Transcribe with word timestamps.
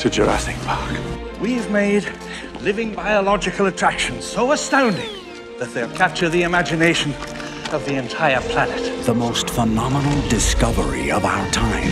to 0.00 0.08
Jurassic 0.08 0.56
Park. 0.64 0.96
We've 1.40 1.70
made 1.70 2.10
living 2.62 2.94
biological 2.94 3.66
attractions 3.66 4.24
so 4.24 4.52
astounding 4.52 5.10
that 5.58 5.74
they'll 5.74 5.90
capture 5.90 6.30
the 6.30 6.42
imagination 6.42 7.12
of 7.70 7.84
the 7.84 7.96
entire 7.96 8.40
planet. 8.40 9.04
The 9.04 9.12
most 9.12 9.50
phenomenal 9.50 10.26
discovery 10.30 11.10
of 11.10 11.26
our 11.26 11.46
time 11.50 11.82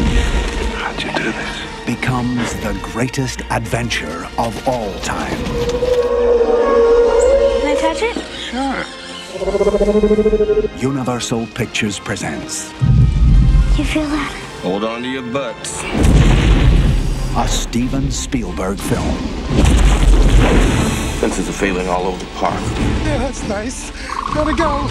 How'd 0.80 1.02
you 1.02 1.12
do 1.12 1.24
this? 1.32 1.84
becomes 1.84 2.55
the 2.62 2.79
greatest 2.82 3.42
adventure 3.50 4.27
of 4.38 4.66
all 4.66 4.90
time. 5.00 5.36
Can 7.61 7.66
I 7.66 7.77
touch 7.79 8.00
it? 8.02 8.16
Sure. 8.48 8.84
Universal 10.79 11.47
Pictures 11.48 11.98
presents 11.98 12.70
You 13.77 13.84
feel 13.84 14.06
that? 14.09 14.33
Hold 14.62 14.84
on 14.84 15.02
to 15.02 15.09
your 15.09 15.30
butts. 15.30 15.83
A 17.38 17.47
Steven 17.47 18.10
Spielberg 18.10 18.80
film. 18.80 19.16
Fences 21.20 21.48
are 21.48 21.52
failing 21.52 21.87
all 21.88 22.09
over 22.09 22.19
the 22.19 22.30
park. 22.33 22.61
Yeah, 23.05 23.19
that's 23.19 23.47
nice. 23.48 23.92
Gotta 24.34 24.56
go. 24.56 24.88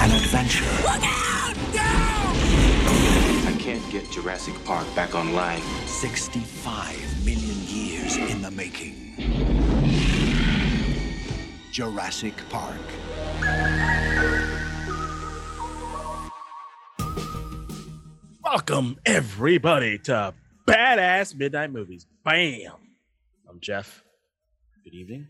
An 0.00 0.10
adventure 0.10 0.64
Look 0.84 1.02
out! 1.04 1.54
Down! 1.74 2.34
I 3.46 3.54
can't 3.58 3.86
get 3.90 4.10
Jurassic 4.10 4.54
Park 4.64 4.86
back 4.94 5.14
online. 5.14 5.60
65 5.84 7.26
million 7.26 7.58
years 7.66 8.16
in 8.16 8.40
the 8.40 8.50
making. 8.50 9.12
Jurassic 11.72 12.34
Park. 12.48 12.80
Welcome, 18.42 18.98
everybody, 19.04 19.98
to 19.98 20.32
Badass 20.66 21.34
Midnight 21.34 21.72
Movies. 21.72 22.06
Bam! 22.24 22.72
I'm 23.48 23.58
Jeff. 23.60 24.04
Good 24.84 24.94
evening. 24.94 25.26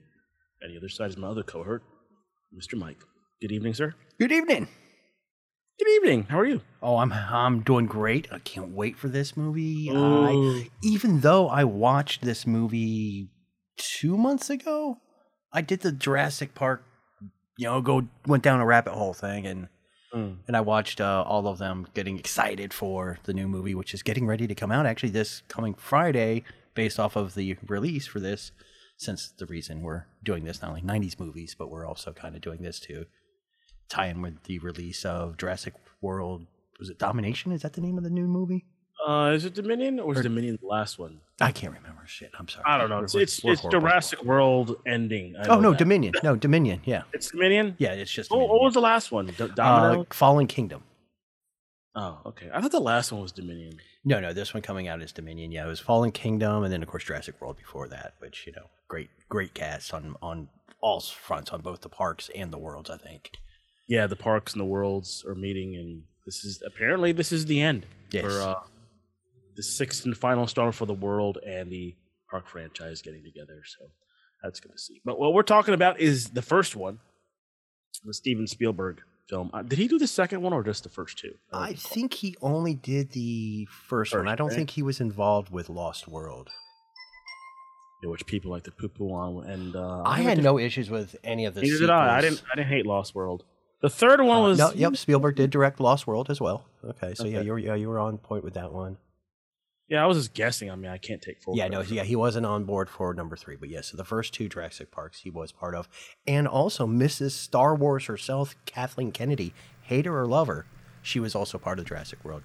On 0.62 0.70
the 0.70 0.76
other 0.76 0.88
side 0.88 1.10
is 1.10 1.16
my 1.16 1.28
other 1.28 1.42
cohort, 1.42 1.82
Mr. 2.54 2.78
Mike. 2.78 3.02
Good 3.40 3.52
evening, 3.52 3.74
sir. 3.74 3.94
Good 4.18 4.30
evening. 4.30 4.68
Good 5.78 5.88
evening. 5.88 6.26
How 6.28 6.38
are 6.38 6.46
you? 6.46 6.60
Oh, 6.82 6.98
I'm 6.98 7.12
I'm 7.12 7.62
doing 7.62 7.86
great. 7.86 8.28
I 8.30 8.38
can't 8.40 8.72
wait 8.72 8.96
for 8.96 9.08
this 9.08 9.36
movie. 9.36 9.88
Ooh. 9.90 10.26
I, 10.26 10.68
even 10.82 11.20
though 11.20 11.48
I 11.48 11.64
watched 11.64 12.22
this 12.22 12.46
movie 12.46 13.30
two 13.76 14.16
months 14.18 14.50
ago, 14.50 14.98
I 15.52 15.62
did 15.62 15.80
the 15.80 15.92
Jurassic 15.92 16.54
Park, 16.54 16.84
you 17.56 17.66
know, 17.66 17.80
go 17.80 18.06
went 18.26 18.42
down 18.42 18.60
a 18.60 18.66
rabbit 18.66 18.92
hole 18.92 19.14
thing, 19.14 19.46
and 19.46 19.68
Mm. 20.14 20.38
and 20.46 20.56
I 20.56 20.60
watched 20.60 21.00
uh, 21.00 21.24
all 21.26 21.48
of 21.48 21.58
them 21.58 21.86
getting 21.94 22.18
excited 22.18 22.74
for 22.74 23.18
the 23.24 23.32
new 23.32 23.48
movie, 23.48 23.74
which 23.74 23.94
is 23.94 24.02
getting 24.02 24.26
ready 24.26 24.46
to 24.46 24.54
come 24.54 24.70
out 24.70 24.84
actually 24.84 25.08
this 25.08 25.42
coming 25.48 25.74
Friday, 25.74 26.44
based 26.74 27.00
off 27.00 27.16
of 27.16 27.34
the 27.34 27.56
release 27.66 28.06
for 28.06 28.20
this. 28.20 28.52
Since 28.98 29.30
the 29.30 29.46
reason 29.46 29.80
we're 29.80 30.04
doing 30.22 30.44
this, 30.44 30.60
not 30.60 30.68
only 30.68 30.82
'90s 30.82 31.18
movies, 31.18 31.56
but 31.58 31.70
we're 31.70 31.86
also 31.86 32.12
kind 32.12 32.36
of 32.36 32.42
doing 32.42 32.62
this 32.62 32.78
to 32.80 33.06
tie 33.88 34.06
in 34.06 34.22
with 34.22 34.44
the 34.44 34.58
release 34.58 35.04
of 35.04 35.36
Jurassic 35.38 35.74
World. 36.00 36.46
Was 36.78 36.90
it 36.90 36.98
Domination? 36.98 37.52
Is 37.52 37.62
that 37.62 37.72
the 37.72 37.80
name 37.80 37.98
of 37.98 38.04
the 38.04 38.10
new 38.10 38.26
movie? 38.26 38.66
Uh, 39.06 39.32
is 39.34 39.44
it 39.44 39.54
Dominion 39.54 39.98
or 39.98 40.14
is 40.14 40.20
Dominion 40.22 40.58
the 40.60 40.66
last 40.68 40.98
one? 40.98 41.20
I 41.40 41.50
can't 41.50 41.74
remember. 41.74 42.02
Shit, 42.06 42.30
I'm 42.38 42.46
sorry. 42.48 42.64
I 42.66 42.78
don't 42.78 42.88
know. 42.90 42.98
It's 43.00 43.14
we're- 43.14 43.24
it's, 43.24 43.42
we're 43.42 43.52
it's. 43.54 43.62
Jurassic 43.62 44.22
World 44.24 44.76
ending. 44.86 45.34
I 45.36 45.48
Oh 45.48 45.60
no, 45.60 45.70
that. 45.70 45.78
Dominion. 45.78 46.14
No, 46.22 46.36
Dominion. 46.46 46.80
Yeah, 46.84 47.02
It's 47.12 47.30
Dominion. 47.30 47.74
yeah. 47.78 47.92
It's 47.92 48.10
just 48.12 48.30
Oh, 48.32 48.38
what 48.38 48.62
was 48.62 48.74
the 48.74 48.80
last 48.80 49.10
one? 49.10 49.26
Do- 49.26 49.50
uh, 49.58 50.04
Fallen 50.10 50.46
Kingdom. 50.46 50.82
oh, 51.94 52.18
okay. 52.26 52.48
I 52.52 52.60
thought 52.60 52.70
the 52.70 52.80
last 52.80 53.12
one 53.12 53.22
was 53.22 53.32
Dominion. 53.32 53.78
No, 54.04 54.20
no, 54.20 54.32
this 54.32 54.52
one 54.54 54.62
coming 54.62 54.88
out 54.88 55.02
is 55.02 55.12
Dominion. 55.12 55.52
Yeah, 55.52 55.64
it 55.64 55.68
was 55.68 55.80
Fallen 55.80 56.10
Kingdom, 56.12 56.64
and 56.64 56.72
then 56.72 56.82
of 56.82 56.88
course 56.88 57.04
Jurassic 57.04 57.40
World 57.40 57.56
before 57.56 57.88
that. 57.88 58.14
Which 58.18 58.44
you 58.46 58.52
know, 58.52 58.66
great, 58.88 59.10
great 59.28 59.54
cast 59.54 59.92
on 59.94 60.16
on 60.22 60.48
all 60.80 61.00
fronts 61.00 61.50
on 61.50 61.60
both 61.60 61.80
the 61.80 61.88
parks 61.88 62.30
and 62.34 62.52
the 62.52 62.58
worlds. 62.58 62.90
I 62.90 62.96
think. 62.98 63.30
Yeah, 63.88 64.06
the 64.06 64.16
parks 64.16 64.52
and 64.52 64.60
the 64.60 64.64
worlds 64.66 65.24
are 65.26 65.34
meeting, 65.34 65.76
and 65.76 66.02
this 66.26 66.44
is 66.44 66.62
apparently 66.66 67.12
this 67.12 67.30
is 67.32 67.46
the 67.46 67.60
end 67.60 67.86
Yes. 68.10 68.24
for 68.24 68.40
uh, 68.40 68.54
the 69.56 69.62
sixth 69.62 70.04
and 70.04 70.16
final 70.16 70.42
installment 70.42 70.74
for 70.74 70.86
the 70.86 70.94
world 70.94 71.38
and 71.46 71.70
the 71.70 71.94
park 72.30 72.48
franchise 72.48 73.02
getting 73.02 73.22
together. 73.22 73.62
So 73.64 73.90
that's 74.42 74.60
good 74.60 74.72
to 74.72 74.78
see. 74.78 75.00
But 75.04 75.18
what 75.18 75.34
we're 75.34 75.42
talking 75.42 75.74
about 75.74 76.00
is 76.00 76.30
the 76.30 76.42
first 76.42 76.74
one, 76.76 76.98
the 78.04 78.14
Steven 78.14 78.46
Spielberg 78.46 79.00
film. 79.28 79.50
Uh, 79.52 79.62
did 79.62 79.78
he 79.78 79.88
do 79.88 79.98
the 79.98 80.06
second 80.06 80.42
one 80.42 80.52
or 80.52 80.62
just 80.62 80.82
the 80.82 80.88
first 80.88 81.18
two? 81.18 81.34
don't 81.52 81.62
I 81.62 81.72
think 81.74 82.14
he 82.14 82.36
only 82.42 82.74
did 82.74 83.12
the 83.12 83.66
first, 83.70 84.14
one. 84.14 84.28
I 84.28 84.34
don't 84.34 84.48
right? 84.48 84.56
think 84.56 84.70
he 84.70 84.82
was 84.82 85.00
involved 85.00 85.50
with 85.50 85.68
Lost 85.68 86.08
World. 86.08 86.50
Yeah, 88.02 88.10
which 88.10 88.26
people 88.26 88.50
like 88.50 88.64
to 88.64 88.72
poo 88.72 88.88
poo 88.88 89.10
on, 89.12 89.44
and 89.48 89.76
uh, 89.76 90.02
I 90.04 90.22
had 90.22 90.42
no 90.42 90.58
issues 90.58 90.90
with 90.90 91.14
any 91.22 91.44
of 91.44 91.54
the. 91.54 91.62
Neither 91.62 91.78
did 91.78 91.90
I. 91.90 92.18
I 92.18 92.20
didn't. 92.20 92.42
I 92.52 92.56
didn't 92.56 92.68
hate 92.68 92.84
Lost 92.84 93.14
World. 93.14 93.44
The 93.80 93.90
third 93.90 94.20
one 94.20 94.38
Uh, 94.38 94.48
was 94.48 94.58
no, 94.58 94.72
yep. 94.72 94.96
Spielberg 94.96 95.36
did 95.36 95.50
direct 95.50 95.78
Lost 95.78 96.06
World 96.06 96.28
as 96.28 96.40
well. 96.40 96.64
Okay, 96.84 97.14
so 97.14 97.26
yeah, 97.26 97.42
you 97.42 97.52
were 97.52 97.58
yeah, 97.58 97.74
you 97.76 97.88
were 97.88 98.00
on 98.00 98.18
point 98.18 98.42
with 98.42 98.54
that 98.54 98.72
one. 98.72 98.96
Yeah, 99.88 100.02
I 100.02 100.06
was 100.06 100.16
just 100.16 100.32
guessing. 100.32 100.70
I 100.70 100.76
mean, 100.76 100.90
I 100.90 100.96
can't 100.96 101.20
take 101.20 101.42
full. 101.42 101.56
Yeah, 101.56 101.68
no, 101.68 101.82
yeah, 101.82 102.04
he 102.04 102.16
wasn't 102.16 102.46
on 102.46 102.64
board 102.64 102.88
for 102.88 103.12
number 103.12 103.36
three, 103.36 103.56
but 103.56 103.68
yes, 103.68 103.88
so 103.88 103.96
the 103.96 104.04
first 104.04 104.32
two 104.32 104.48
Jurassic 104.48 104.90
Parks 104.90 105.20
he 105.20 105.30
was 105.30 105.52
part 105.52 105.74
of, 105.74 105.88
and 106.26 106.48
also 106.48 106.86
Mrs. 106.86 107.32
Star 107.32 107.74
Wars 107.74 108.06
herself, 108.06 108.54
Kathleen 108.64 109.12
Kennedy, 109.12 109.52
hater 109.82 110.18
or 110.18 110.26
lover, 110.26 110.66
she 111.02 111.20
was 111.20 111.34
also 111.34 111.58
part 111.58 111.78
of 111.78 111.84
the 111.84 111.88
Jurassic 111.88 112.24
World. 112.24 112.42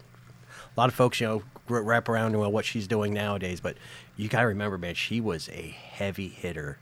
A 0.75 0.79
lot 0.79 0.89
of 0.89 0.95
folks, 0.95 1.21
you 1.21 1.27
know, 1.27 1.43
wrap 1.69 2.09
around 2.09 2.33
to 2.33 2.49
what 2.49 2.65
she's 2.65 2.87
doing 2.87 3.13
nowadays, 3.13 3.61
but 3.61 3.77
you 4.15 4.27
gotta 4.27 4.47
remember, 4.47 4.77
man, 4.77 4.95
she 4.95 5.21
was 5.21 5.47
a 5.49 5.69
heavy 5.69 6.27
hitter 6.27 6.79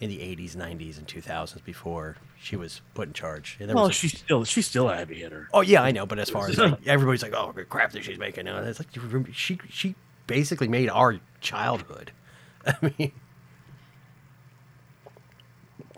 in 0.00 0.08
the 0.08 0.18
'80s, 0.18 0.56
'90s, 0.56 0.98
and 0.98 1.06
2000s 1.06 1.62
before 1.64 2.16
she 2.46 2.54
was 2.54 2.80
put 2.94 3.08
in 3.08 3.12
charge. 3.12 3.56
And 3.58 3.68
there 3.68 3.74
Well, 3.74 3.86
was 3.88 3.96
a- 3.96 3.98
she's 3.98 4.18
still 4.18 4.44
she's 4.44 4.66
still 4.66 4.88
a 4.88 4.94
heavy 4.94 5.16
hitter. 5.16 5.48
Oh 5.52 5.62
yeah, 5.62 5.82
I 5.82 5.90
know, 5.90 6.06
but 6.06 6.18
as 6.20 6.30
far 6.30 6.48
as 6.48 6.56
like, 6.58 6.86
everybody's 6.86 7.22
like, 7.22 7.34
oh, 7.34 7.52
crap 7.68 7.90
that 7.92 8.04
she's 8.04 8.18
making 8.18 8.44
now, 8.44 8.58
it's 8.58 8.78
like 8.78 8.88
she 9.32 9.58
she 9.68 9.96
basically 10.28 10.68
made 10.68 10.88
our 10.88 11.18
childhood. 11.40 12.12
I 12.66 12.92
mean, 12.98 13.12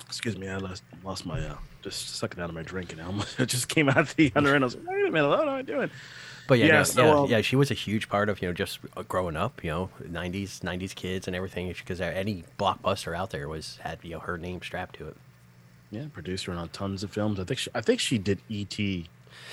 Excuse 0.06 0.38
me, 0.38 0.48
I 0.48 0.56
lost, 0.56 0.82
lost 1.04 1.26
my 1.26 1.38
uh, 1.38 1.56
just 1.82 2.16
sucking 2.16 2.40
out 2.42 2.48
of 2.48 2.54
my 2.54 2.62
drink 2.62 2.92
and 2.92 3.00
I 3.02 3.04
almost 3.04 3.38
it 3.40 3.46
just 3.46 3.68
came 3.68 3.90
out 3.90 4.08
the 4.16 4.32
other 4.34 4.54
end. 4.54 4.64
I 4.64 4.66
was 4.66 4.74
like, 4.76 4.88
wait 4.88 5.06
a 5.06 5.10
minute, 5.10 5.28
what 5.28 5.42
am 5.42 5.48
I 5.50 5.60
doing? 5.62 5.90
but 6.46 6.58
yeah, 6.58 6.66
Yeah, 6.66 6.72
no, 6.78 6.82
so, 6.84 7.04
yeah, 7.04 7.14
um, 7.20 7.30
yeah, 7.30 7.40
she 7.42 7.56
was 7.56 7.70
a 7.70 7.74
huge 7.74 8.08
part 8.08 8.30
of 8.30 8.40
you 8.40 8.48
know 8.48 8.54
just 8.54 8.78
uh, 8.96 9.02
growing 9.02 9.36
up, 9.36 9.62
you 9.62 9.68
know, 9.70 9.90
'90s 10.02 10.60
'90s 10.60 10.94
kids 10.94 11.26
and 11.26 11.36
everything, 11.36 11.68
because 11.68 12.00
any 12.00 12.44
blockbuster 12.58 13.14
out 13.14 13.28
there 13.30 13.48
was 13.48 13.76
had 13.82 13.98
you 14.02 14.12
know 14.12 14.20
her 14.20 14.38
name 14.38 14.62
strapped 14.62 14.96
to 14.96 15.08
it. 15.08 15.16
Yeah, 15.90 16.06
producer 16.12 16.52
on 16.52 16.68
tons 16.68 17.02
of 17.02 17.10
films. 17.10 17.40
I 17.40 17.44
think 17.44 17.58
she, 17.58 17.70
I 17.74 17.80
think 17.80 18.00
she 18.00 18.18
did 18.18 18.40
E.T. 18.48 19.08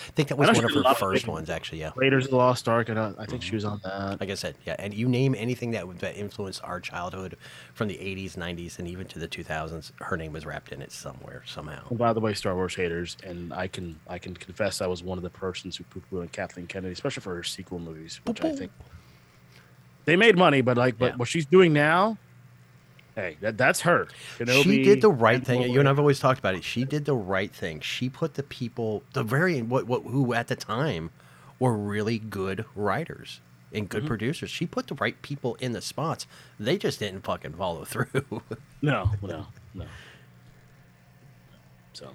I 0.07 0.11
think 0.11 0.29
that 0.29 0.37
was 0.37 0.47
one 0.47 0.65
of 0.65 0.71
her 0.71 0.93
first 0.95 1.27
ones, 1.27 1.49
actually. 1.49 1.79
Yeah, 1.79 1.91
Raiders 1.95 2.25
of 2.25 2.31
the 2.31 2.37
Lost 2.37 2.67
Ark. 2.67 2.89
And 2.89 2.99
I 2.99 3.25
think 3.25 3.41
she 3.41 3.49
mm-hmm. 3.49 3.55
was 3.55 3.65
on 3.65 3.81
that. 3.83 4.19
like 4.19 4.29
I 4.29 4.35
said, 4.35 4.55
yeah, 4.65 4.75
and 4.79 4.93
you 4.93 5.07
name 5.07 5.35
anything 5.37 5.71
that 5.71 5.87
would- 5.87 5.99
that 5.99 6.17
influenced 6.17 6.63
our 6.63 6.79
childhood 6.79 7.37
from 7.73 7.87
the 7.87 7.95
'80s, 7.95 8.35
'90s, 8.35 8.79
and 8.79 8.87
even 8.87 9.07
to 9.07 9.19
the 9.19 9.27
2000s, 9.27 9.91
her 10.01 10.17
name 10.17 10.33
was 10.33 10.45
wrapped 10.45 10.71
in 10.71 10.81
it 10.81 10.91
somewhere 10.91 11.43
somehow. 11.45 11.83
And 11.89 11.97
by 11.97 12.13
the 12.13 12.19
way, 12.19 12.33
Star 12.33 12.55
Wars 12.55 12.75
haters, 12.75 13.15
and 13.23 13.53
I 13.53 13.67
can 13.67 13.97
I 14.07 14.17
can 14.17 14.33
confess 14.33 14.81
I 14.81 14.87
was 14.87 15.03
one 15.03 15.17
of 15.17 15.23
the 15.23 15.29
persons 15.29 15.77
who 15.77 15.83
poo 15.85 16.01
pooed 16.11 16.21
on 16.21 16.27
Kathleen 16.29 16.67
Kennedy, 16.67 16.93
especially 16.93 17.21
for 17.21 17.35
her 17.35 17.43
sequel 17.43 17.79
movies, 17.79 18.19
which 18.25 18.43
I 18.43 18.53
think 18.53 18.71
they 20.05 20.15
made 20.15 20.37
money, 20.37 20.61
but 20.61 20.77
like, 20.77 20.97
but 20.97 21.11
Yeah. 21.11 21.15
what 21.17 21.27
she's 21.27 21.45
doing 21.45 21.73
now, 21.73 22.17
hey, 23.15 23.37
that 23.41 23.57
that's 23.57 23.81
her. 23.81 24.07
she 24.37 24.83
did 24.83 25.01
the 25.01 25.09
right 25.09 25.43
thing. 25.43 25.59
Wolverine. 25.59 25.73
You 25.73 25.79
and 25.79 25.89
I've 25.89 25.99
always 25.99 26.19
talked 26.19 26.39
about 26.39 26.55
it. 26.55 26.63
She 26.63 26.83
did 26.85 27.05
the 27.05 27.15
right 27.15 27.53
thing. 27.53 27.79
She 27.79 28.09
put 28.09 28.35
the 28.35 28.43
people, 28.43 29.03
the 29.13 29.23
very 29.23 29.61
what, 29.61 29.87
what 29.87 30.03
who 30.03 30.33
at 30.33 30.47
the 30.47 30.55
time 30.55 31.11
were 31.59 31.73
really 31.73 32.19
good 32.19 32.65
writers 32.75 33.39
and 33.73 33.89
good 33.89 33.99
mm-hmm. 33.99 34.07
producers. 34.07 34.49
She 34.49 34.65
put 34.65 34.87
the 34.87 34.95
right 34.95 35.19
people 35.21 35.55
in 35.55 35.71
the 35.71 35.81
spots. 35.81 36.27
They 36.59 36.77
just 36.77 36.99
didn't 36.99 37.21
fucking 37.21 37.53
follow 37.53 37.85
through. 37.85 38.07
No, 38.81 39.09
no, 39.23 39.47
no. 39.73 39.85
So, 41.93 42.11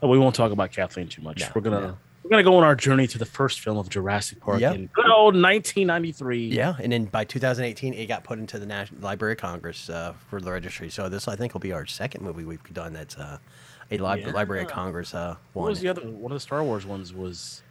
but 0.00 0.08
we 0.08 0.18
won't 0.18 0.34
talk 0.34 0.50
about 0.50 0.72
Kathleen 0.72 1.06
too 1.06 1.22
much. 1.22 1.38
No, 1.38 1.46
we're 1.54 1.60
gonna 1.60 1.80
no. 1.80 1.98
We're 2.30 2.36
gonna 2.36 2.44
go 2.44 2.56
on 2.56 2.62
our 2.64 2.76
journey 2.76 3.08
to 3.08 3.18
the 3.18 3.26
first 3.26 3.58
film 3.58 3.76
of 3.76 3.88
Jurassic 3.88 4.38
Park 4.40 4.60
Yep. 4.60 4.74
in 4.76 4.86
good 4.86 5.06
old 5.10 5.34
1993. 5.34 6.46
yeah, 6.48 6.74
and 6.80 6.92
then 6.92 7.06
by 7.06 7.24
2018, 7.24 7.92
it 7.94 8.06
got 8.06 8.22
put 8.22 8.38
into 8.38 8.58
the 8.60 8.66
National 8.66 9.00
Library 9.00 9.32
of 9.32 9.38
Congress 9.38 9.90
uh, 9.90 10.12
for 10.28 10.40
the 10.40 10.52
registry. 10.52 10.90
So 10.90 11.08
this, 11.08 11.26
I 11.26 11.34
think, 11.34 11.54
will 11.54 11.60
be 11.60 11.72
our 11.72 11.86
second 11.86 12.22
movie 12.22 12.44
we've 12.44 12.62
done 12.72 12.92
that's 12.92 13.16
uh, 13.16 13.38
a 13.90 13.98
li- 13.98 14.20
Yeah. 14.22 14.30
Library 14.30 14.62
of 14.62 14.68
Congress 14.68 15.12
uh, 15.12 15.34
What 15.54 15.62
one. 15.62 15.70
was 15.70 15.80
the 15.80 15.88
other 15.88 16.02
one 16.02 16.30
of 16.30 16.36
the 16.36 16.40
Star 16.40 16.62
Wars 16.62 16.86
ones? 16.86 17.12
Was 17.12 17.62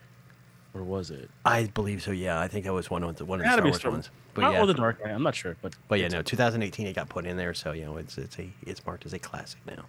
or 0.74 0.84
was 0.84 1.10
it? 1.10 1.30
I 1.46 1.68
believe 1.68 2.02
so. 2.02 2.12
Yeah, 2.12 2.40
I 2.42 2.50
think 2.50 2.66
that 2.66 2.74
was 2.74 2.90
one 2.90 3.04
of 3.04 3.16
the 3.16 3.24
one 3.24 3.40
of 3.40 3.46
the 3.46 3.52
Star 3.54 3.64
Wars 3.64 3.78
Star 3.78 3.92
ones. 3.92 4.10
But 4.34 4.42
Not 4.42 4.54
yeah, 4.56 4.66
the 4.66 4.74
Dark 4.74 5.04
Knight. 5.04 5.12
I'm 5.14 5.24
not 5.24 5.36
sure, 5.36 5.56
but 5.62 5.74
But 5.88 6.00
yeah, 6.00 6.10
no, 6.10 6.22
2018 6.22 6.86
it 6.86 6.96
got 6.96 7.08
put 7.10 7.26
in 7.26 7.38
there, 7.38 7.54
so 7.54 7.72
you 7.72 7.86
know 7.86 7.96
it's 7.96 8.18
it's 8.18 8.38
a 8.40 8.50
it's 8.64 8.86
marked 8.86 9.06
as 9.06 9.14
a 9.14 9.20
classic 9.20 9.60
now. 9.66 9.86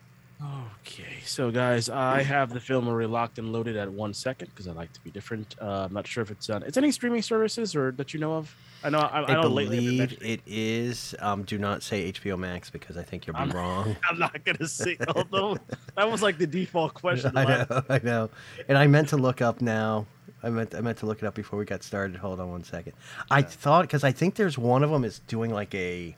Okay, 0.86 1.18
so 1.26 1.50
guys, 1.50 1.90
I 1.90 2.22
have 2.22 2.50
the 2.52 2.60
film 2.60 2.88
already 2.88 3.08
locked 3.08 3.38
and 3.38 3.52
loaded 3.52 3.76
at 3.76 3.92
one 3.92 4.14
second 4.14 4.48
because 4.48 4.66
I 4.66 4.72
like 4.72 4.90
to 4.94 5.00
be 5.00 5.10
different. 5.10 5.54
Uh, 5.60 5.84
I'm 5.84 5.92
not 5.92 6.06
sure 6.06 6.22
if 6.22 6.30
it's 6.30 6.48
on. 6.48 6.62
It's 6.62 6.78
any 6.78 6.90
streaming 6.92 7.20
services 7.20 7.76
or 7.76 7.92
that 7.92 8.14
you 8.14 8.20
know 8.20 8.34
of. 8.36 8.54
I 8.82 8.88
know. 8.88 9.00
I, 9.00 9.20
I 9.20 9.24
I 9.26 9.34
know 9.34 9.42
believe 9.42 10.22
it 10.22 10.40
is. 10.46 11.14
Um, 11.18 11.42
do 11.42 11.58
not 11.58 11.82
say 11.82 12.10
HBO 12.10 12.38
Max 12.38 12.70
because 12.70 12.96
I 12.96 13.02
think 13.02 13.26
you'll 13.26 13.34
be 13.34 13.40
I'm- 13.40 13.50
wrong. 13.50 13.94
I'm 14.10 14.18
not 14.18 14.42
gonna 14.44 14.66
say. 14.66 14.96
Although 15.14 15.58
that 15.96 16.10
was 16.10 16.22
like 16.22 16.38
the 16.38 16.46
default 16.46 16.94
question. 16.94 17.32
I 17.36 17.44
know, 17.44 17.82
I 17.90 18.00
know. 18.02 18.30
And 18.68 18.78
I 18.78 18.86
meant 18.86 19.08
to 19.10 19.18
look 19.18 19.42
up 19.42 19.60
now. 19.60 20.06
I 20.42 20.48
meant 20.48 20.74
I 20.74 20.80
meant 20.80 20.96
to 20.98 21.06
look 21.06 21.18
it 21.22 21.26
up 21.26 21.34
before 21.34 21.58
we 21.58 21.66
got 21.66 21.82
started. 21.82 22.16
Hold 22.16 22.40
on 22.40 22.50
one 22.50 22.64
second. 22.64 22.94
I 23.30 23.42
thought 23.42 23.82
because 23.82 24.04
I 24.04 24.12
think 24.12 24.36
there's 24.36 24.56
one 24.56 24.82
of 24.82 24.88
them 24.90 25.04
is 25.04 25.18
doing 25.26 25.50
like 25.52 25.74
a. 25.74 26.16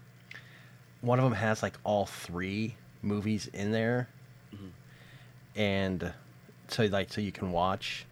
One 1.00 1.18
of 1.18 1.24
them 1.24 1.32
has 1.34 1.64
like 1.64 1.74
all 1.82 2.06
three 2.06 2.76
movies 3.02 3.48
in 3.52 3.72
there, 3.72 4.08
mm-hmm. 4.54 5.60
and 5.60 6.04
uh, 6.04 6.10
so 6.68 6.84
like 6.84 7.12
so 7.12 7.20
you 7.20 7.32
can 7.32 7.52
watch. 7.52 8.06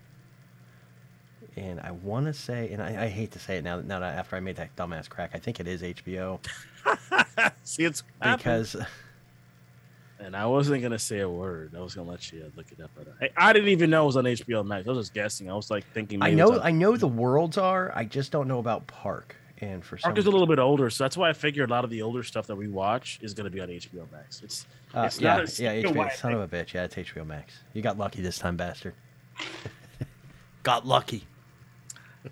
And 1.56 1.81
I 1.81 1.90
want 1.90 2.26
to 2.26 2.32
say, 2.32 2.72
and 2.72 2.81
I, 2.81 3.04
I 3.04 3.08
hate 3.08 3.32
to 3.32 3.38
say 3.38 3.56
it 3.56 3.64
now. 3.64 3.81
Now 3.81 3.98
that 3.98 4.16
after 4.16 4.37
I 4.37 4.40
made 4.40 4.56
that 4.56 4.75
dumbass 4.76 5.08
crack, 5.08 5.32
I 5.34 5.38
think 5.38 5.58
it 5.60 5.66
is 5.66 5.82
HBO 5.82 6.38
See, 7.64 7.84
it's 7.84 8.02
happened. 8.20 8.38
because 8.38 8.76
And 10.19 10.37
I 10.37 10.46
wasn't 10.46 10.82
gonna 10.82 10.98
say 10.98 11.20
a 11.20 11.28
word. 11.28 11.72
I 11.76 11.81
was 11.81 11.94
gonna 11.94 12.10
let 12.10 12.31
you 12.32 12.43
uh, 12.43 12.50
look 12.56 12.66
it 12.72 12.81
up. 12.82 12.90
But 12.96 13.08
uh, 13.08 13.26
I, 13.36 13.48
I 13.48 13.52
didn't 13.52 13.70
even 13.70 13.90
know 13.90 14.04
it 14.04 14.06
was 14.06 14.16
on 14.16 14.25
HBO 14.25 14.64
Max. 14.64 14.86
I 14.86 14.90
was 14.90 15.06
just 15.06 15.14
guessing. 15.14 15.50
I 15.50 15.54
was 15.54 15.70
like 15.70 15.84
thinking. 15.93 16.22
I 16.22 16.31
know 16.31 16.60
I 16.60 16.70
know 16.70 16.96
the 16.96 17.08
worlds 17.08 17.58
are. 17.58 17.93
I 17.94 18.04
just 18.04 18.31
don't 18.31 18.48
know 18.48 18.58
about 18.58 18.86
Park. 18.86 19.36
And 19.62 19.84
for 19.84 19.98
some 19.98 20.08
Park 20.10 20.18
is 20.18 20.26
a 20.26 20.30
little 20.30 20.46
bit 20.46 20.58
older, 20.58 20.88
so 20.88 21.04
that's 21.04 21.16
why 21.16 21.28
I 21.28 21.32
figured 21.34 21.68
a 21.68 21.72
lot 21.72 21.84
of 21.84 21.90
the 21.90 22.00
older 22.02 22.22
stuff 22.22 22.46
that 22.46 22.56
we 22.56 22.66
watch 22.68 23.18
is 23.20 23.34
gonna 23.34 23.50
be 23.50 23.60
on 23.60 23.68
HBO 23.68 24.10
Max. 24.10 24.40
It's, 24.42 24.66
Uh, 24.94 25.02
it's 25.02 25.20
yeah, 25.20 25.36
not 25.36 25.58
a 25.58 25.62
yeah, 25.62 25.82
HBO, 25.82 26.12
son 26.16 26.32
of 26.32 26.40
a 26.40 26.48
bitch. 26.48 26.72
Yeah, 26.72 26.84
it's 26.84 26.94
HBO 26.94 27.26
Max. 27.26 27.60
You 27.74 27.82
got 27.82 27.98
lucky 27.98 28.22
this 28.22 28.38
time, 28.38 28.56
bastard. 28.56 28.94
got 30.62 30.86
lucky. 30.86 31.24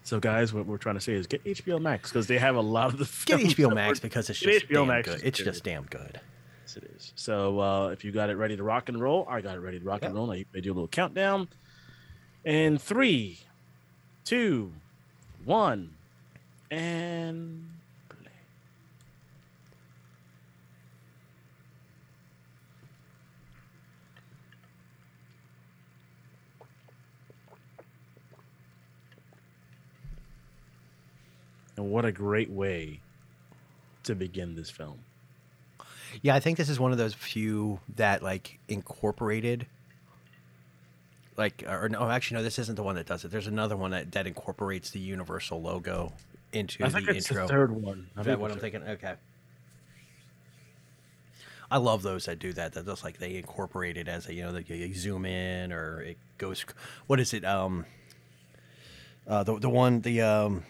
So, 0.03 0.21
guys, 0.21 0.53
what 0.53 0.67
we're 0.67 0.77
trying 0.77 0.97
to 0.97 1.01
say 1.01 1.15
is 1.15 1.27
get 1.27 1.43
HBO 1.45 1.81
Max 1.81 2.11
because 2.11 2.27
they 2.27 2.39
have 2.39 2.57
a 2.57 2.61
lot 2.61 2.93
of 2.93 2.99
the 2.99 3.09
Get 3.25 3.41
HBO 3.41 3.75
Max 3.75 4.01
because 4.01 4.29
it's 4.29 4.39
just 4.39 4.67
HBO 4.67 4.75
damn 4.75 4.87
Max 4.89 5.09
good. 5.09 5.21
It's 5.25 5.39
just 5.39 5.65
damn 5.65 5.85
good. 5.85 6.21
Yes, 6.65 6.77
it 6.77 6.85
is. 6.97 7.13
So, 7.17 7.61
uh, 7.61 7.89
if 7.89 8.05
you 8.05 8.13
got 8.13 8.29
it 8.29 8.37
ready 8.37 8.57
to 8.57 8.63
rock 8.63 8.89
and 8.91 9.01
roll, 9.01 9.27
I 9.29 9.41
got 9.41 9.57
it 9.57 9.61
ready 9.61 9.79
to 9.79 9.85
rock 9.85 10.03
and 10.03 10.15
roll. 10.15 10.31
I, 10.31 10.45
I 10.55 10.61
do 10.61 10.73
a 10.73 10.75
little 10.75 10.89
countdown. 10.89 11.49
And 12.45 12.81
three, 12.81 13.41
two, 14.25 14.73
one, 15.45 15.95
and 16.71 17.69
play. 18.09 18.31
And 31.77 31.91
what 31.91 32.05
a 32.05 32.13
great 32.13 32.51
way 32.51 33.01
to 34.05 34.15
begin 34.15 34.55
this 34.55 34.71
film. 34.71 34.99
Yeah, 36.23 36.35
I 36.35 36.41
think 36.41 36.59
this 36.59 36.69
is 36.69 36.81
one 36.81 36.93
of 36.93 36.99
those 36.99 37.15
few 37.15 37.81
that 37.97 38.23
like 38.23 38.59
incorporated. 38.69 39.67
Like, 41.37 41.63
or 41.69 41.89
no, 41.89 42.11
actually, 42.11 42.39
no, 42.39 42.43
this 42.43 42.59
isn't 42.59 42.75
the 42.75 42.83
one 42.83 42.97
that 42.97 43.07
does 43.07 43.25
it. 43.25 43.31
There's 43.31 43.47
another 43.47 43.77
one 43.77 43.93
that, 43.93 44.11
that 44.13 44.27
incorporates 44.27 44.91
the 44.91 44.99
Universal 44.99 45.63
logo 45.63 46.13
into 46.53 46.85
I 46.85 46.89
the 46.89 46.95
think 46.95 47.09
it's 47.11 47.31
intro. 47.31 47.47
the 47.47 47.53
third 47.53 47.71
one. 47.73 48.09
I 48.17 48.21
Is 48.21 48.27
that 48.27 48.39
what 48.41 48.51
I'm 48.51 48.57
third- 48.59 48.73
thinking? 48.73 48.83
Okay. 48.91 49.15
I 51.71 51.77
love 51.77 52.03
those 52.03 52.25
that 52.25 52.39
do 52.39 52.53
that. 52.55 52.73
That 52.73 52.87
just 52.87 53.05
like 53.05 53.19
they 53.19 53.35
incorporate 53.37 53.97
it 53.99 54.09
as 54.09 54.27
a 54.27 54.33
you 54.35 54.43
know, 54.43 54.51
like 54.53 54.71
you 54.71 54.95
zoom 54.95 55.27
in 55.27 55.71
or 55.73 56.01
it 56.01 56.19
goes. 56.39 56.65
What 57.07 57.21
is 57.21 57.35
it? 57.35 57.45
Um. 57.45 57.85
Uh, 59.27 59.43
the 59.43 59.59
the 59.59 59.69
one 59.69 60.01
the 60.01 60.23
um. 60.23 60.63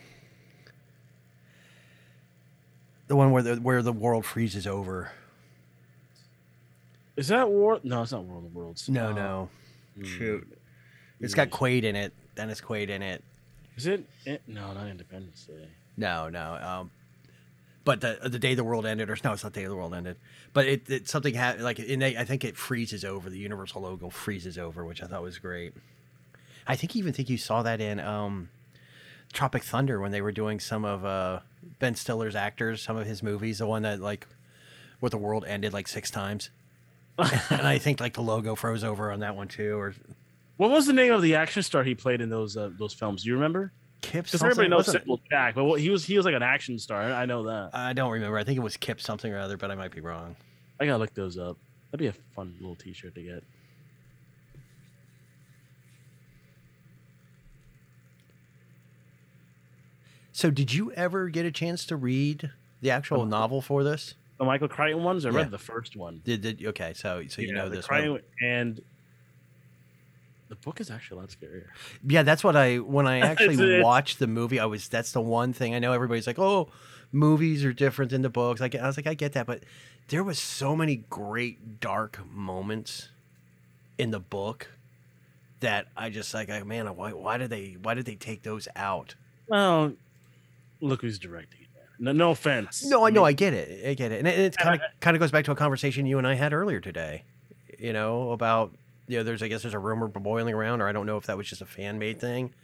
The 3.07 3.15
one 3.17 3.31
where 3.31 3.43
the 3.43 3.57
where 3.57 3.81
the 3.83 3.93
world 3.93 4.27
freezes 4.27 4.67
over. 4.67 5.11
Is 7.17 7.29
that 7.29 7.49
War? 7.49 7.81
No, 7.83 8.03
it's 8.03 8.13
not 8.13 8.25
World 8.25 8.45
of 8.47 8.55
Worlds. 8.55 8.89
No, 8.89 9.09
Uh, 9.11 9.13
no. 9.13 9.49
hmm. 9.97 10.05
Shoot. 10.05 10.59
It's 11.21 11.35
got 11.35 11.51
Quaid 11.51 11.83
in 11.85 11.97
it. 11.97 12.13
Dennis 12.37 12.61
Quaid 12.61 12.91
in 12.91 13.03
it. 13.03 13.25
Is 13.79 13.87
it? 13.87 14.05
it? 14.27 14.43
No, 14.49 14.73
not 14.73 14.89
Independence 14.89 15.45
Day. 15.45 15.69
No, 15.97 16.29
no. 16.29 16.55
Um, 16.55 16.91
but 17.85 18.01
the 18.01 18.19
the 18.29 18.41
day 18.41 18.55
the 18.55 18.65
world 18.65 18.85
ended, 18.85 19.09
or 19.09 19.17
no, 19.23 19.33
it's 19.33 19.45
not 19.45 19.53
the 19.53 19.61
day 19.61 19.67
the 19.67 19.77
world 19.77 19.95
ended. 19.95 20.17
But 20.53 20.67
it, 20.67 20.91
it 20.91 21.09
something 21.09 21.33
had 21.33 21.61
like 21.61 21.79
in 21.79 22.03
I 22.03 22.25
think 22.25 22.45
it 22.45 22.57
freezes 22.57 23.05
over. 23.05 23.31
The 23.31 23.39
Universal 23.39 23.83
logo 23.83 24.11
freezes 24.11 24.59
over, 24.59 24.85
which 24.85 25.01
I 25.01 25.07
thought 25.07 25.23
was 25.23 25.39
great. 25.39 25.75
I 26.67 26.75
think 26.75 26.97
even 26.97 27.13
think 27.13 27.31
you 27.31 27.39
saw 27.39 27.63
that 27.63 27.81
in 27.81 28.01
um, 28.01 28.51
Tropic 29.33 29.63
Thunder 29.63 30.01
when 30.01 30.11
they 30.11 30.21
were 30.21 30.33
doing 30.33 30.59
some 30.59 30.85
of 30.85 31.05
uh, 31.05 31.39
Ben 31.79 31.95
Stiller's 31.95 32.35
actors, 32.35 32.83
some 32.83 32.97
of 32.97 33.07
his 33.07 33.23
movies. 33.23 33.59
The 33.59 33.67
one 33.67 33.83
that 33.83 34.01
like 34.01 34.27
where 34.99 35.11
the 35.11 35.19
world 35.19 35.45
ended 35.47 35.73
like 35.73 35.87
six 35.87 36.11
times. 36.11 36.51
and 37.19 37.63
I 37.67 37.79
think 37.79 38.01
like 38.01 38.15
the 38.15 38.23
logo 38.23 38.57
froze 38.57 38.83
over 38.83 39.13
on 39.13 39.21
that 39.21 39.37
one 39.37 39.47
too, 39.47 39.79
or 39.79 39.95
What 40.59 40.71
was 40.71 40.87
the 40.87 40.93
name 40.93 41.13
of 41.13 41.23
the 41.23 41.37
action 41.37 41.63
star 41.63 41.85
he 41.85 41.95
played 41.95 42.21
in 42.21 42.29
those 42.29 42.57
uh, 42.57 42.71
those 42.79 42.93
films? 42.93 43.23
Do 43.23 43.29
you 43.29 43.35
remember? 43.37 43.73
Kip. 44.03 44.25
Because 44.27 44.43
everybody 44.43 44.69
knows 44.69 44.89
it? 44.89 44.93
Simple 44.93 45.21
Jack, 45.31 45.55
but 45.55 45.65
what, 45.65 45.81
he 45.81 45.89
was 45.89 46.05
he 46.05 46.17
was 46.17 46.27
like 46.27 46.35
an 46.35 46.43
action 46.43 46.79
star. 46.81 47.01
I 47.13 47.27
know 47.27 47.45
that. 47.45 47.71
I 47.73 47.93
don't 47.93 48.11
remember. 48.11 48.37
I 48.39 48.45
think 48.45 48.57
it 48.57 48.63
was 48.63 48.77
Kip 48.77 49.01
something 49.01 49.33
or 49.33 49.39
other, 49.39 49.57
but 49.57 49.71
I 49.71 49.77
might 49.77 49.95
be 49.95 50.01
wrong. 50.01 50.37
I 50.81 50.87
gotta 50.87 50.99
look 50.99 51.15
those 51.15 51.39
up. 51.39 51.59
That'd 51.93 52.01
be 52.01 52.09
a 52.09 52.35
fun 52.35 52.55
little 52.61 52.77
T-shirt 52.77 53.15
to 53.15 53.23
get. 53.23 53.45
So, 60.33 60.51
did 60.51 60.73
you 60.73 60.93
ever 60.93 61.29
get 61.29 61.47
a 61.47 61.51
chance 61.51 61.85
to 61.87 61.97
read 61.97 62.51
the 62.81 62.91
actual 62.91 63.27
novel 63.27 63.61
for 63.61 63.83
this? 63.83 64.15
The 64.39 64.45
Michael 64.45 64.69
Crichton 64.69 65.03
ones. 65.03 65.27
I 65.27 65.31
Yeah. 65.31 65.37
read 65.37 65.51
the 65.51 65.59
first 65.59 65.97
one. 65.97 66.21
Did, 66.25 66.43
did 66.43 66.65
okay? 66.67 66.93
So, 66.95 67.25
so 67.29 67.43
you 67.43 67.49
Yeah, 67.49 67.55
know 67.55 67.69
this 67.69 67.87
Crichton 67.87 68.13
one. 68.13 68.21
and 68.41 68.81
the 70.49 70.57
book 70.57 70.81
is 70.81 70.91
actually 70.91 71.19
a 71.19 71.21
lot 71.21 71.29
scarier. 71.31 71.67
Yeah, 72.07 72.23
that's 72.23 72.43
what 72.43 72.57
I 72.57 72.77
when 72.79 73.07
I 73.07 73.19
actually 73.31 73.83
watched 73.83 74.19
the 74.19 74.27
movie. 74.27 74.59
I 74.61 74.67
was 74.67 74.89
that's 74.89 75.13
the 75.13 75.21
one 75.21 75.53
thing 75.53 75.75
I 75.75 75.79
know. 75.79 75.93
Everybody's 75.93 76.27
like, 76.27 76.39
"Oh, 76.39 76.69
movies 77.13 77.65
are 77.65 77.73
different 77.73 78.11
than 78.11 78.23
the 78.23 78.31
books." 78.31 78.61
I, 78.61 78.69
get, 78.69 78.83
I 78.83 78.87
was 78.87 78.97
like, 78.97 79.07
I 79.07 79.15
get 79.15 79.33
that, 79.35 79.47
but 79.47 79.63
there 80.09 80.25
was 80.25 80.39
so 80.39 80.75
many 80.75 81.05
great 81.11 81.81
dark 81.81 82.19
moments 82.31 83.09
in 83.99 84.11
the 84.11 84.21
book 84.21 84.69
that 85.61 85.87
I 85.97 86.09
just 86.09 86.33
like, 86.35 86.49
I- 86.51 86.63
man, 86.63 86.87
why 86.97 87.13
why 87.13 87.37
did 87.39 87.51
they 87.51 87.77
why 87.83 87.95
did 87.95 88.07
they 88.07 88.15
take 88.15 88.43
those 88.43 88.69
out? 88.77 89.15
Well, 89.49 89.93
look 90.81 91.03
who's 91.03 91.19
directing 91.19 91.63
it. 91.63 91.69
No, 92.01 92.13
no 92.13 92.31
offense. 92.31 92.85
No, 92.87 93.05
I 93.05 93.11
know, 93.11 93.25
I 93.25 93.33
get 93.33 93.53
it, 93.55 93.85
I 93.85 93.95
get 93.95 94.13
it, 94.13 94.21
and 94.21 94.29
it, 94.29 94.39
it's 94.39 94.57
kind 94.57 94.77
of 94.77 94.81
kind 95.01 95.17
of 95.17 95.21
goes 95.21 95.31
back 95.33 95.45
to 95.47 95.51
a 95.51 95.57
conversation 95.57 96.07
you 96.07 96.17
and 96.19 96.27
I 96.27 96.35
had 96.35 96.53
earlier 96.53 96.81
today. 96.81 97.25
You 97.79 97.93
know 97.93 98.31
about 98.33 98.73
you 99.09 99.17
know, 99.17 99.25
there's 99.25 99.43
I 99.43 99.49
guess 99.49 99.63
there's 99.63 99.75
a 99.75 99.79
rumor 99.79 100.07
boiling 100.07 100.55
around, 100.55 100.81
or 100.81 100.89
I 100.89 100.93
don't 100.93 101.07
know 101.07 101.17
if 101.17 101.27
that 101.27 101.37
was 101.37 101.49
just 101.49 101.63
a 101.63 101.67
fan 101.67 101.99
made 101.99 102.21
thing 102.21 102.55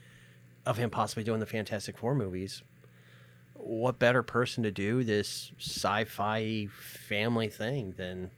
of 0.66 0.76
him 0.76 0.90
possibly 0.90 1.24
doing 1.24 1.40
the 1.40 1.46
Fantastic 1.46 1.98
Four 1.98 2.14
movies. 2.14 2.62
What 3.54 3.98
better 3.98 4.22
person 4.22 4.62
to 4.64 4.70
do 4.70 5.04
this 5.04 5.50
sci-fi 5.58 6.68
family 6.70 7.48
thing 7.48 7.94
than 7.96 8.30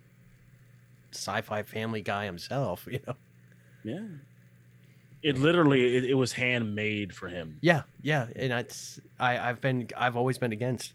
sci-fi 1.12 1.62
family 1.64 2.00
guy 2.00 2.25
himself? 2.25 2.86
You 2.90 3.00
know? 3.06 3.16
Yeah. 3.84 4.06
It 5.22 5.38
literally 5.38 5.96
it, 5.96 6.04
it 6.04 6.14
was 6.14 6.32
handmade 6.32 7.14
for 7.14 7.28
him. 7.28 7.58
Yeah, 7.60 7.82
yeah, 8.02 8.26
and 8.36 8.52
it's 8.52 9.00
I 9.18 9.38
I've 9.38 9.60
been 9.60 9.88
I've 9.96 10.16
always 10.16 10.38
been 10.38 10.52
against 10.52 10.92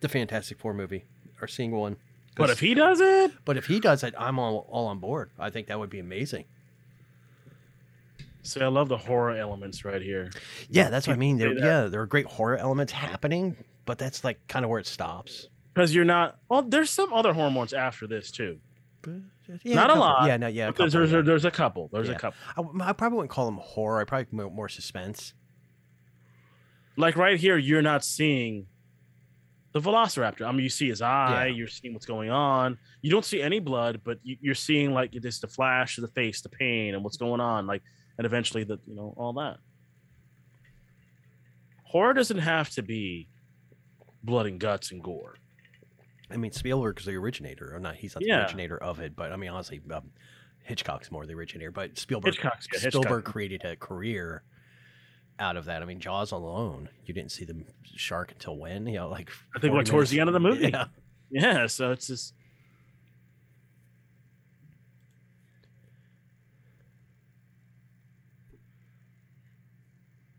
the 0.00 0.08
Fantastic 0.08 0.58
Four 0.58 0.72
movie 0.72 1.04
or 1.40 1.48
seeing 1.48 1.72
one. 1.72 1.96
But 2.38 2.50
if 2.50 2.60
he 2.60 2.72
does 2.74 3.00
it, 3.00 3.32
But 3.44 3.56
if 3.56 3.66
he 3.66 3.80
does 3.80 4.02
it, 4.04 4.14
I'm 4.16 4.38
all, 4.38 4.66
all 4.70 4.86
on 4.86 4.98
board. 5.00 5.30
I 5.38 5.50
think 5.50 5.66
that 5.66 5.78
would 5.78 5.90
be 5.90 5.98
amazing. 5.98 6.44
see, 8.42 8.60
I 8.60 8.68
love 8.68 8.88
the 8.88 8.96
horror 8.96 9.32
elements 9.36 9.84
right 9.84 10.00
here. 10.00 10.30
Yeah, 10.70 10.88
that's 10.88 11.06
what 11.06 11.14
I 11.14 11.16
mean. 11.18 11.36
There, 11.36 11.52
yeah, 11.52 11.82
there 11.86 12.00
are 12.00 12.06
great 12.06 12.26
horror 12.26 12.56
elements 12.56 12.92
happening, 12.92 13.56
but 13.84 13.98
that's 13.98 14.24
like 14.24 14.38
kind 14.48 14.64
of 14.64 14.70
where 14.70 14.80
it 14.80 14.86
stops. 14.86 15.48
Because 15.74 15.94
you're 15.94 16.04
not. 16.04 16.38
Well, 16.48 16.62
there's 16.62 16.90
some 16.90 17.12
other 17.12 17.32
horror 17.32 17.66
after 17.76 18.06
this 18.06 18.30
too. 18.30 18.58
Yeah, 19.62 19.74
Not 19.76 19.84
a 19.86 19.94
couple- 19.94 20.00
lot, 20.00 20.26
Yeah, 20.26 20.36
no, 20.36 20.46
yeah. 20.48 20.64
there's, 20.66 20.74
couple, 20.76 20.90
there's, 20.90 21.12
yeah. 21.12 21.20
there's 21.22 21.44
a 21.44 21.50
couple. 21.50 21.88
There's 21.92 22.08
Yeah. 22.08 22.14
a 22.16 22.18
couple. 22.18 22.38
I, 22.80 22.90
I 22.90 22.92
probably 22.92 23.16
wouldn't 23.16 23.30
call 23.30 23.46
them 23.46 23.56
horror. 23.62 24.00
I 24.00 24.04
probably 24.04 24.26
more, 24.32 24.50
more 24.50 24.68
suspense. 24.68 25.32
Like 26.96 27.16
right 27.16 27.38
here, 27.38 27.56
you're 27.56 27.80
not 27.82 28.04
seeing 28.04 28.66
the 29.72 29.80
Velociraptor. 29.80 30.46
I 30.46 30.52
mean, 30.52 30.62
you 30.62 30.68
see 30.70 30.88
his 30.88 31.02
eye. 31.02 31.46
Yeah. 31.46 31.54
You're 31.54 31.68
seeing 31.68 31.92
what's 31.94 32.06
going 32.06 32.30
on. 32.30 32.78
You 33.02 33.10
don't 33.10 33.24
see 33.24 33.42
any 33.42 33.58
blood, 33.60 34.00
but 34.04 34.18
you, 34.22 34.36
you're 34.40 34.54
seeing 34.54 34.92
like 34.92 35.12
this 35.12 35.40
the 35.40 35.48
flash 35.48 35.98
of 35.98 36.02
the 36.02 36.08
face, 36.08 36.40
the 36.40 36.48
pain, 36.48 36.94
and 36.94 37.04
what's 37.04 37.16
going 37.18 37.40
on. 37.40 37.66
Like, 37.66 37.82
and 38.16 38.24
eventually 38.24 38.64
the 38.64 38.78
you 38.86 38.94
know 38.94 39.14
all 39.16 39.32
that. 39.34 39.58
Horror 41.84 42.14
doesn't 42.14 42.38
have 42.38 42.70
to 42.70 42.82
be 42.82 43.28
blood 44.22 44.46
and 44.46 44.58
guts 44.60 44.90
and 44.90 45.02
gore. 45.02 45.36
I 46.30 46.36
mean, 46.36 46.52
Spielberg's 46.52 47.04
the 47.06 47.14
originator, 47.16 47.74
or 47.74 47.78
not? 47.80 47.94
He's 47.96 48.14
not 48.14 48.20
the 48.22 48.28
Yeah. 48.28 48.42
originator 48.42 48.76
of 48.82 49.00
it, 49.00 49.16
but 49.16 49.32
I 49.32 49.36
mean, 49.36 49.48
honestly, 49.50 49.80
um, 49.90 50.10
Hitchcock's 50.64 51.10
more 51.10 51.24
the 51.24 51.32
originator. 51.32 51.70
But 51.70 51.98
Spielberg, 51.98 52.34
yeah, 52.36 52.50
Hitchcock. 52.72 52.92
Spielberg 52.92 53.24
created 53.24 53.64
a 53.64 53.76
career 53.76 54.42
out 55.38 55.56
of 55.56 55.66
that. 55.66 55.82
I 55.82 55.84
mean, 55.84 56.00
Jaws 56.00 56.32
alone, 56.32 56.88
you 57.06 57.14
didn't 57.14 57.32
see 57.32 57.44
the 57.44 57.64
shark 57.84 58.32
until 58.32 58.56
when? 58.56 58.86
You 58.86 58.98
know, 58.98 59.08
like 59.08 59.30
I 59.54 59.60
think 59.60 59.72
40 59.72 59.76
like 59.76 59.86
towards 59.86 60.10
the 60.10 60.20
end 60.20 60.28
of 60.28 60.34
the 60.34 60.40
movie. 60.40 60.70
Yeah. 60.70 60.86
Yeah, 61.30 61.66
so 61.66 61.92
it's 61.92 62.06
just 62.06 62.32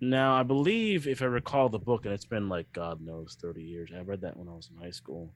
Now, 0.01 0.34
I 0.34 0.44
believe, 0.44 1.08
if 1.08 1.22
I 1.22 1.25
recall 1.25 1.70
the 1.70 1.79
book, 1.79 2.06
and 2.06 2.13
it's 2.13 2.25
been 2.25 2.48
like 2.48 2.72
God 2.72 3.01
knows 3.01 3.38
thirty 3.39 3.63
years. 3.63 3.91
I 3.96 4.01
read 4.01 4.22
that 4.22 4.38
when 4.38 4.48
I 4.48 4.53
was 4.53 4.70
in 4.74 4.82
high 4.82 4.91
school. 4.91 5.34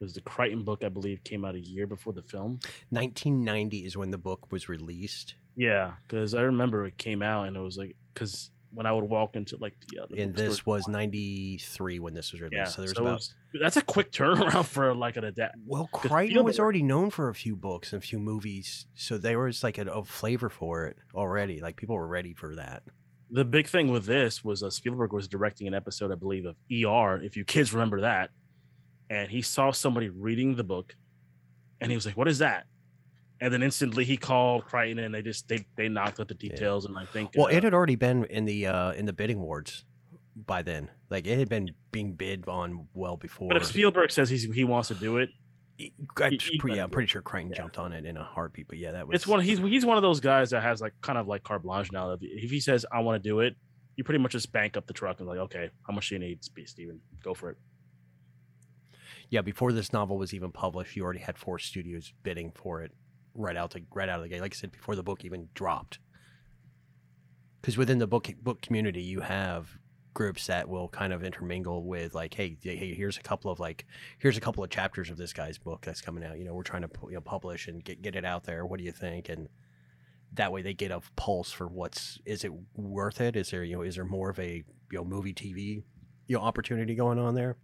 It 0.00 0.04
was 0.04 0.14
the 0.14 0.20
Crichton 0.20 0.64
book, 0.64 0.82
I 0.84 0.88
believe, 0.88 1.22
came 1.22 1.44
out 1.44 1.54
a 1.54 1.60
year 1.60 1.86
before 1.86 2.12
the 2.12 2.22
film. 2.22 2.58
1990 2.90 3.86
is 3.86 3.96
when 3.96 4.10
the 4.10 4.18
book 4.18 4.50
was 4.50 4.68
released, 4.68 5.36
Yeah, 5.54 5.92
because 6.02 6.34
I 6.34 6.42
remember 6.42 6.84
it 6.84 6.98
came 6.98 7.22
out, 7.22 7.46
and 7.46 7.56
it 7.56 7.60
was 7.60 7.78
like 7.78 7.94
because 8.12 8.50
when 8.74 8.86
I 8.86 8.92
would 8.92 9.04
walk 9.04 9.36
into 9.36 9.56
like 9.58 9.74
the, 9.88 10.00
uh, 10.00 10.06
the 10.10 10.22
and 10.22 10.34
this 10.34 10.64
was 10.64 10.88
93 10.88 11.98
when 11.98 12.14
this 12.14 12.32
was 12.32 12.40
released. 12.40 12.56
yeah, 12.56 12.64
so 12.64 12.82
there 12.82 12.88
was 12.88 12.96
so 12.96 13.02
about. 13.02 13.14
was- 13.14 13.34
that's 13.60 13.76
a 13.76 13.82
quick 13.82 14.10
turnaround 14.12 14.64
for 14.76 14.94
like 14.94 15.16
an 15.16 15.24
adapt. 15.24 15.56
Well, 15.66 15.88
Crichton 15.92 16.42
was 16.44 16.58
already 16.58 16.82
known 16.82 17.10
for 17.10 17.28
a 17.28 17.34
few 17.34 17.54
books 17.54 17.92
and 17.92 18.02
a 18.02 18.06
few 18.06 18.18
movies, 18.18 18.86
so 18.94 19.18
there 19.18 19.38
was 19.38 19.62
like 19.62 19.76
a, 19.78 19.82
a 19.90 20.04
flavor 20.04 20.48
for 20.48 20.86
it 20.86 20.96
already. 21.14 21.60
Like 21.60 21.76
people 21.76 21.94
were 21.96 22.06
ready 22.06 22.32
for 22.32 22.54
that. 22.56 22.82
the 23.30 23.44
big 23.44 23.66
thing 23.66 23.88
with 23.90 24.06
this 24.06 24.42
was 24.42 24.62
uh, 24.62 24.70
Spielberg 24.70 25.12
was 25.12 25.28
directing 25.28 25.66
an 25.66 25.74
episode, 25.74 26.10
I 26.12 26.14
believe, 26.16 26.46
of 26.46 26.56
ER. 26.72 27.20
If 27.22 27.36
you 27.36 27.44
kids 27.44 27.72
remember 27.74 28.00
that, 28.02 28.30
and 29.10 29.30
he 29.30 29.42
saw 29.42 29.70
somebody 29.70 30.08
reading 30.08 30.56
the 30.56 30.64
book, 30.64 30.96
and 31.80 31.90
he 31.90 31.96
was 31.96 32.06
like, 32.06 32.16
"What 32.16 32.28
is 32.28 32.38
that?" 32.38 32.66
And 33.42 33.52
then 33.52 33.60
instantly 33.62 34.04
he 34.04 34.16
called 34.16 34.64
Crichton, 34.66 35.00
and 35.00 35.12
they 35.12 35.20
just 35.20 35.48
they 35.48 35.66
they 35.76 35.88
knocked 35.88 36.20
out 36.20 36.28
the 36.28 36.34
details. 36.34 36.84
And 36.86 36.96
I 36.96 37.04
think 37.06 37.32
Well, 37.36 37.46
uh, 37.46 37.50
it 37.50 37.64
had 37.64 37.74
already 37.74 37.96
been 37.96 38.24
in 38.26 38.44
the 38.44 38.68
uh 38.68 38.92
in 38.92 39.04
the 39.04 39.12
bidding 39.12 39.40
wars 39.40 39.84
by 40.36 40.62
then. 40.62 40.88
Like 41.10 41.26
it 41.26 41.38
had 41.38 41.48
been 41.48 41.72
being 41.90 42.12
bid 42.12 42.46
on 42.46 42.86
well 42.94 43.16
before. 43.16 43.48
but 43.48 43.56
if 43.56 43.66
Spielberg 43.66 44.12
says 44.12 44.30
he's 44.30 44.44
he 44.44 44.62
wants 44.62 44.88
to 44.88 44.94
do 44.94 45.16
it, 45.16 45.30
I- 46.20 46.30
he- 46.30 46.36
just 46.36 46.52
he 46.52 46.58
pre- 46.58 46.76
yeah, 46.76 46.84
I'm 46.84 46.90
pretty 46.90 47.08
sure 47.08 47.20
Crichton 47.20 47.52
jumped 47.52 47.78
on 47.78 47.92
it 47.92 48.06
in 48.06 48.16
a 48.16 48.22
heartbeat. 48.22 48.68
But 48.68 48.78
yeah, 48.78 48.92
that 48.92 49.08
was 49.08 49.16
it's 49.16 49.26
one 49.26 49.40
he's 49.40 49.58
he's 49.58 49.84
one 49.84 49.96
of 49.96 50.02
those 50.02 50.20
guys 50.20 50.50
that 50.50 50.62
has 50.62 50.80
like 50.80 50.92
kind 51.00 51.18
of 51.18 51.26
like 51.26 51.42
carte 51.42 51.64
blanche 51.64 51.90
now. 51.90 52.12
If, 52.12 52.20
he 52.20 52.60
says 52.60 52.86
I 52.92 53.00
want 53.00 53.20
to 53.20 53.28
do 53.28 53.40
it, 53.40 53.56
you 53.96 54.04
pretty 54.04 54.20
much 54.22 54.30
just 54.32 54.52
bank 54.52 54.76
up 54.76 54.86
the 54.86 54.94
truck 54.94 55.18
and 55.18 55.28
like, 55.28 55.38
okay, 55.38 55.70
how 55.84 55.92
much 55.92 56.10
do 56.10 56.14
you 56.14 56.20
need, 56.20 56.38
Steven? 56.44 57.00
Go 57.24 57.34
for 57.34 57.50
it. 57.50 57.56
yeah. 59.30 59.40
Before 59.40 59.72
this 59.72 59.92
novel 59.92 60.16
was 60.16 60.32
even 60.32 60.52
published, 60.52 60.94
you 60.94 61.02
already 61.02 61.18
had 61.18 61.36
four 61.36 61.58
studios 61.58 62.12
bidding 62.22 62.52
for 62.54 62.82
it 62.82 62.92
right 63.34 63.56
out 63.56 63.72
to 63.72 63.82
right 63.94 64.08
out 64.08 64.18
of 64.18 64.22
the 64.22 64.28
gate. 64.28 64.40
Like 64.40 64.54
I 64.54 64.56
said, 64.56 64.72
before 64.72 64.96
the 64.96 65.02
book 65.02 65.24
even 65.24 65.48
dropped. 65.54 65.98
Because 67.60 67.76
within 67.76 67.98
the 67.98 68.06
book 68.06 68.28
book 68.42 68.60
community, 68.60 69.02
you 69.02 69.20
have 69.20 69.78
groups 70.14 70.46
that 70.46 70.68
will 70.68 70.88
kind 70.88 71.12
of 71.12 71.24
intermingle 71.24 71.84
with 71.84 72.14
like, 72.14 72.34
hey, 72.34 72.56
hey, 72.62 72.94
here's 72.94 73.16
a 73.16 73.22
couple 73.22 73.50
of 73.50 73.58
like, 73.58 73.86
here's 74.18 74.36
a 74.36 74.40
couple 74.40 74.62
of 74.62 74.70
chapters 74.70 75.10
of 75.10 75.16
this 75.16 75.32
guy's 75.32 75.58
book 75.58 75.82
that's 75.82 76.00
coming 76.00 76.24
out. 76.24 76.38
You 76.38 76.44
know, 76.44 76.54
we're 76.54 76.62
trying 76.62 76.82
to 76.82 76.90
you 77.04 77.14
know, 77.14 77.20
publish 77.20 77.68
and 77.68 77.82
get 77.82 78.02
get 78.02 78.16
it 78.16 78.24
out 78.24 78.44
there. 78.44 78.66
What 78.66 78.78
do 78.78 78.84
you 78.84 78.92
think? 78.92 79.28
And 79.28 79.48
that 80.34 80.52
way 80.52 80.62
they 80.62 80.74
get 80.74 80.90
a 80.90 81.00
pulse 81.16 81.52
for 81.52 81.66
what's 81.66 82.18
is 82.24 82.44
it 82.44 82.52
worth 82.74 83.20
it? 83.20 83.36
Is 83.36 83.50
there 83.50 83.64
you 83.64 83.76
know 83.76 83.82
is 83.82 83.96
there 83.96 84.04
more 84.04 84.30
of 84.30 84.38
a 84.38 84.64
you 84.90 84.98
know 84.98 85.04
movie 85.04 85.34
TV 85.34 85.82
you 86.26 86.36
know 86.36 86.42
opportunity 86.42 86.94
going 86.94 87.18
on 87.18 87.34
there? 87.34 87.56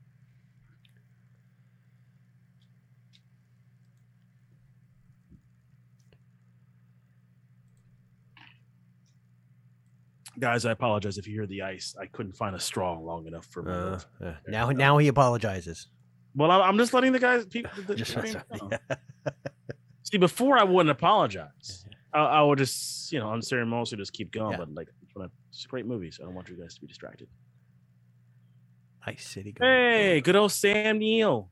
Guys, 10.38 10.64
I 10.64 10.70
apologize 10.72 11.18
if 11.18 11.26
you 11.26 11.32
hear 11.34 11.46
the 11.46 11.62
ice. 11.62 11.96
I 12.00 12.06
couldn't 12.06 12.32
find 12.36 12.54
a 12.54 12.60
straw 12.60 12.98
long 12.98 13.26
enough 13.26 13.46
for 13.46 13.62
me. 13.62 13.72
Uh, 13.72 13.98
uh, 14.24 14.34
now 14.46 14.70
now 14.70 14.98
he 14.98 15.08
apologizes. 15.08 15.88
well, 16.34 16.50
I'm, 16.50 16.62
I'm 16.62 16.78
just 16.78 16.92
letting 16.94 17.12
the 17.12 17.18
guys. 17.18 17.46
People, 17.46 17.70
the, 17.86 17.94
Just- 17.94 18.14
the- 18.14 18.42
know. 18.70 18.96
See, 20.04 20.18
before 20.18 20.58
I 20.58 20.64
wouldn't 20.64 20.90
apologize. 20.90 21.84
I, 22.14 22.20
I 22.20 22.42
would 22.42 22.56
just, 22.58 23.12
you 23.12 23.18
know, 23.18 23.30
unceremoniously 23.32 23.98
just 23.98 24.14
keep 24.14 24.32
going. 24.32 24.52
Yeah. 24.52 24.58
But 24.58 24.74
like, 24.74 24.88
it's, 25.02 25.14
when 25.14 25.26
I, 25.26 25.30
it's 25.50 25.64
a 25.66 25.68
great 25.68 25.84
movie, 25.84 26.10
so 26.10 26.22
I 26.22 26.26
don't 26.26 26.34
want 26.34 26.48
you 26.48 26.56
guys 26.56 26.74
to 26.76 26.80
be 26.80 26.86
distracted. 26.86 27.28
Ice 29.06 29.26
City. 29.26 29.54
Hey, 29.60 30.20
good 30.22 30.34
old 30.36 30.52
Sam 30.52 30.98
Neill. 30.98 31.50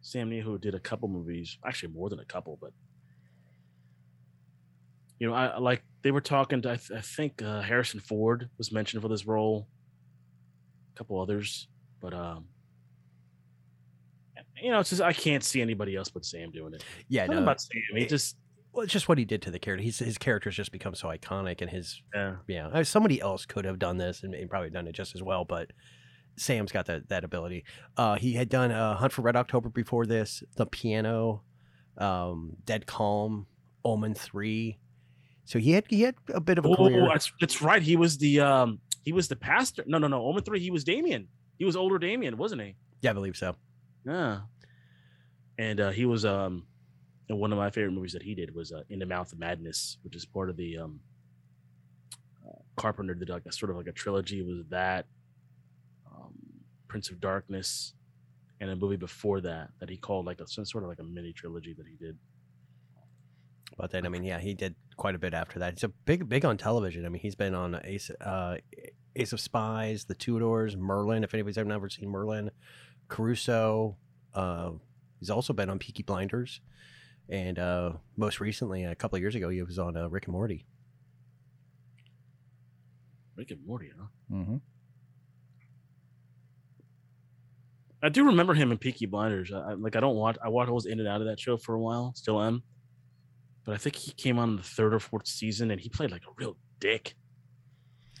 Sam 0.00 0.30
Neill, 0.30 0.44
who 0.44 0.58
did 0.58 0.74
a 0.74 0.80
couple 0.80 1.08
movies, 1.08 1.58
actually 1.64 1.92
more 1.92 2.08
than 2.08 2.18
a 2.20 2.24
couple, 2.24 2.58
but 2.60 2.72
you 5.18 5.28
know, 5.28 5.34
I 5.34 5.58
like 5.58 5.82
they 6.02 6.10
were 6.10 6.20
talking 6.20 6.62
to. 6.62 6.70
I, 6.72 6.76
th- 6.76 6.96
I 6.96 7.00
think 7.00 7.42
uh, 7.42 7.60
Harrison 7.60 8.00
Ford 8.00 8.48
was 8.58 8.72
mentioned 8.72 9.02
for 9.02 9.08
this 9.08 9.26
role, 9.26 9.68
a 10.94 10.98
couple 10.98 11.20
others, 11.20 11.68
but 12.00 12.14
um, 12.14 12.46
you 14.62 14.70
know, 14.70 14.80
it's 14.80 14.90
just 14.90 15.02
I 15.02 15.12
can't 15.12 15.44
see 15.44 15.60
anybody 15.60 15.96
else 15.96 16.08
but 16.08 16.24
Sam 16.24 16.50
doing 16.50 16.74
it. 16.74 16.84
Yeah, 17.08 17.22
Nothing 17.26 17.36
no. 17.36 17.42
about 17.42 17.60
Sam. 17.60 17.80
He 17.94 18.02
it- 18.02 18.08
just 18.08 18.36
Well, 18.72 18.84
it's 18.84 18.92
just 18.92 19.08
what 19.08 19.18
he 19.18 19.24
did 19.24 19.42
to 19.42 19.50
the 19.50 19.58
character. 19.58 19.82
He's, 19.82 19.98
his 19.98 20.18
character's 20.18 20.56
just 20.56 20.72
become 20.72 20.94
so 20.94 21.08
iconic, 21.08 21.60
and 21.60 21.70
his 21.70 22.02
yeah. 22.14 22.36
yeah. 22.46 22.82
Somebody 22.82 23.20
else 23.20 23.46
could 23.46 23.64
have 23.64 23.78
done 23.78 23.98
this 23.98 24.22
and, 24.22 24.34
and 24.34 24.48
probably 24.48 24.70
done 24.70 24.86
it 24.86 24.92
just 24.92 25.14
as 25.14 25.22
well, 25.22 25.44
but 25.44 25.70
Sam's 26.36 26.72
got 26.72 26.86
that 26.86 27.08
that 27.08 27.24
ability. 27.24 27.64
Uh, 27.96 28.14
he 28.16 28.34
had 28.34 28.48
done 28.48 28.70
uh, 28.70 28.96
Hunt 28.96 29.12
for 29.12 29.22
Red 29.22 29.36
October 29.36 29.68
before 29.68 30.06
this, 30.06 30.42
The 30.56 30.66
Piano, 30.66 31.42
um, 31.96 32.52
Dead 32.64 32.86
Calm, 32.86 33.46
Omen 33.84 34.14
Three. 34.14 34.78
So 35.48 35.58
he 35.58 35.70
had 35.72 35.84
he 35.88 36.02
had 36.02 36.14
a 36.34 36.40
bit 36.42 36.58
of 36.58 36.66
a 36.66 36.68
Oh, 36.68 36.76
career. 36.76 37.08
that's 37.10 37.32
that's 37.40 37.62
right. 37.62 37.80
He 37.80 37.96
was 37.96 38.18
the 38.18 38.40
um 38.40 38.80
he 39.02 39.12
was 39.14 39.28
the 39.28 39.36
pastor. 39.36 39.82
No, 39.86 39.96
no, 39.96 40.06
no. 40.06 40.22
Omen 40.26 40.44
three. 40.44 40.60
He 40.60 40.70
was 40.70 40.84
Damien. 40.84 41.28
He 41.58 41.64
was 41.64 41.74
older 41.74 41.98
Damien, 41.98 42.36
wasn't 42.36 42.60
he? 42.60 42.76
Yeah, 43.00 43.10
I 43.10 43.12
believe 43.14 43.34
so. 43.34 43.56
Yeah. 44.04 44.40
And 45.58 45.80
uh, 45.80 45.88
he 45.90 46.04
was 46.04 46.26
um 46.26 46.66
and 47.30 47.38
one 47.40 47.50
of 47.50 47.56
my 47.58 47.70
favorite 47.70 47.92
movies 47.92 48.12
that 48.12 48.22
he 48.22 48.34
did 48.34 48.54
was 48.54 48.72
uh, 48.72 48.82
In 48.90 48.98
the 48.98 49.06
Mouth 49.06 49.32
of 49.32 49.38
Madness, 49.38 49.96
which 50.02 50.14
is 50.14 50.26
part 50.26 50.50
of 50.50 50.58
the 50.58 50.76
um 50.76 51.00
uh, 52.46 52.52
Carpenter 52.76 53.14
did 53.14 53.30
like 53.30 53.46
a 53.46 53.52
sort 53.52 53.70
of 53.70 53.78
like 53.78 53.86
a 53.86 53.92
trilogy. 53.92 54.40
It 54.40 54.46
was 54.46 54.66
that 54.68 55.06
um, 56.14 56.34
Prince 56.88 57.08
of 57.08 57.22
Darkness, 57.22 57.94
and 58.60 58.68
a 58.68 58.76
movie 58.76 58.96
before 58.96 59.40
that 59.40 59.70
that 59.80 59.88
he 59.88 59.96
called 59.96 60.26
like 60.26 60.40
a 60.42 60.46
sort 60.46 60.84
of 60.84 60.90
like 60.90 60.98
a 60.98 61.04
mini 61.04 61.32
trilogy 61.32 61.72
that 61.72 61.86
he 61.86 61.96
did. 61.96 62.18
But 63.78 63.90
then, 63.92 64.04
I 64.04 64.10
mean, 64.10 64.24
yeah, 64.24 64.38
he 64.40 64.52
did 64.52 64.74
quite 64.98 65.14
a 65.14 65.18
bit 65.18 65.32
after 65.32 65.58
that. 65.60 65.72
He's 65.74 65.84
a 65.84 65.88
big, 65.88 66.28
big 66.28 66.44
on 66.44 66.58
television. 66.58 67.06
I 67.06 67.08
mean, 67.08 67.22
he's 67.22 67.34
been 67.34 67.54
on 67.54 67.80
Ace, 67.84 68.10
uh, 68.20 68.56
Ace 69.16 69.32
of 69.32 69.40
Spies, 69.40 70.04
The 70.04 70.14
Tudors, 70.14 70.76
Merlin. 70.76 71.24
If 71.24 71.32
anybody's 71.32 71.56
ever 71.56 71.68
never 71.68 71.88
seen 71.88 72.10
Merlin, 72.10 72.50
Caruso. 73.08 73.96
Uh, 74.34 74.72
he's 75.18 75.30
also 75.30 75.52
been 75.54 75.70
on 75.70 75.78
Peaky 75.78 76.02
Blinders, 76.02 76.60
and 77.30 77.58
uh, 77.58 77.92
most 78.16 78.38
recently, 78.40 78.84
a 78.84 78.94
couple 78.94 79.16
of 79.16 79.22
years 79.22 79.34
ago, 79.34 79.48
he 79.48 79.62
was 79.62 79.78
on 79.78 79.96
uh, 79.96 80.08
Rick 80.08 80.26
and 80.26 80.32
Morty. 80.34 80.66
Rick 83.36 83.50
and 83.52 83.64
Morty, 83.66 83.90
huh? 83.98 84.06
Mm-hmm. 84.30 84.56
I 88.02 88.08
do 88.10 88.24
remember 88.26 88.54
him 88.54 88.70
in 88.70 88.78
Peaky 88.78 89.06
Blinders. 89.06 89.52
I, 89.52 89.58
I- 89.58 89.74
like 89.74 89.96
I 89.96 90.00
don't 90.00 90.16
watch. 90.16 90.36
I 90.44 90.48
watched. 90.48 90.68
I 90.68 90.72
was 90.72 90.86
in 90.86 91.00
and 91.00 91.08
out 91.08 91.20
of 91.20 91.26
that 91.26 91.40
show 91.40 91.56
for 91.56 91.74
a 91.74 91.80
while. 91.80 92.12
Still 92.14 92.40
am. 92.42 92.62
But 93.68 93.74
I 93.74 93.76
think 93.76 93.96
he 93.96 94.12
came 94.12 94.38
on 94.38 94.48
in 94.48 94.56
the 94.56 94.62
third 94.62 94.94
or 94.94 94.98
fourth 94.98 95.26
season, 95.28 95.70
and 95.70 95.78
he 95.78 95.90
played 95.90 96.10
like 96.10 96.22
a 96.22 96.32
real 96.38 96.56
dick. 96.80 97.14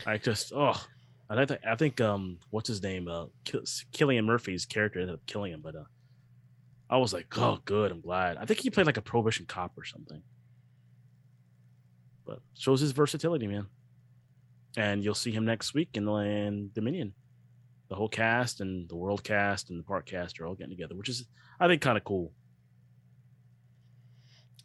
I 0.04 0.18
just 0.18 0.52
oh, 0.54 0.78
I 1.30 1.46
think 1.46 1.60
I 1.66 1.74
think 1.74 2.02
um 2.02 2.38
what's 2.50 2.68
his 2.68 2.82
name 2.82 3.08
uh 3.08 3.28
Cillian 3.46 4.26
Murphy's 4.26 4.66
character 4.66 5.00
ended 5.00 5.14
up 5.14 5.24
killing 5.26 5.54
him, 5.54 5.62
but 5.62 5.74
uh 5.74 5.84
I 6.90 6.98
was 6.98 7.14
like 7.14 7.28
oh 7.38 7.60
good 7.64 7.90
I'm 7.90 8.02
glad. 8.02 8.36
I 8.36 8.44
think 8.44 8.60
he 8.60 8.68
played 8.68 8.84
like 8.84 8.98
a 8.98 9.02
prohibition 9.02 9.46
cop 9.46 9.72
or 9.78 9.86
something. 9.86 10.20
But 12.26 12.40
shows 12.52 12.82
his 12.82 12.92
versatility, 12.92 13.46
man. 13.46 13.68
And 14.76 15.02
you'll 15.02 15.14
see 15.14 15.32
him 15.32 15.46
next 15.46 15.72
week 15.72 15.88
in 15.94 16.04
the 16.04 16.12
land 16.12 16.74
Dominion 16.74 17.14
the 17.88 17.94
whole 17.94 18.08
cast 18.08 18.60
and 18.60 18.88
the 18.88 18.96
world 18.96 19.24
cast 19.24 19.70
and 19.70 19.78
the 19.78 19.84
park 19.84 20.06
cast 20.06 20.40
are 20.40 20.46
all 20.46 20.54
getting 20.54 20.76
together, 20.76 20.94
which 20.94 21.08
is 21.08 21.26
I 21.58 21.68
think 21.68 21.80
kind 21.80 21.96
of 21.96 22.04
cool. 22.04 22.32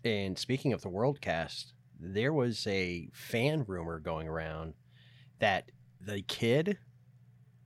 And 0.03 0.37
speaking 0.37 0.73
of 0.73 0.81
the 0.81 0.89
world 0.89 1.21
cast, 1.21 1.73
there 1.99 2.33
was 2.33 2.65
a 2.67 3.09
fan 3.13 3.63
rumor 3.67 3.99
going 3.99 4.27
around 4.27 4.73
that 5.39 5.71
the 6.01 6.21
kid 6.21 6.77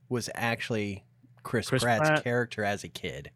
was 0.08 0.30
actually 0.34 1.04
Chris, 1.42 1.68
Chris 1.68 1.82
Pratt's 1.82 2.08
Pratt? 2.08 2.24
character 2.24 2.64
as 2.64 2.84
a 2.84 2.88
kid. 2.88 3.30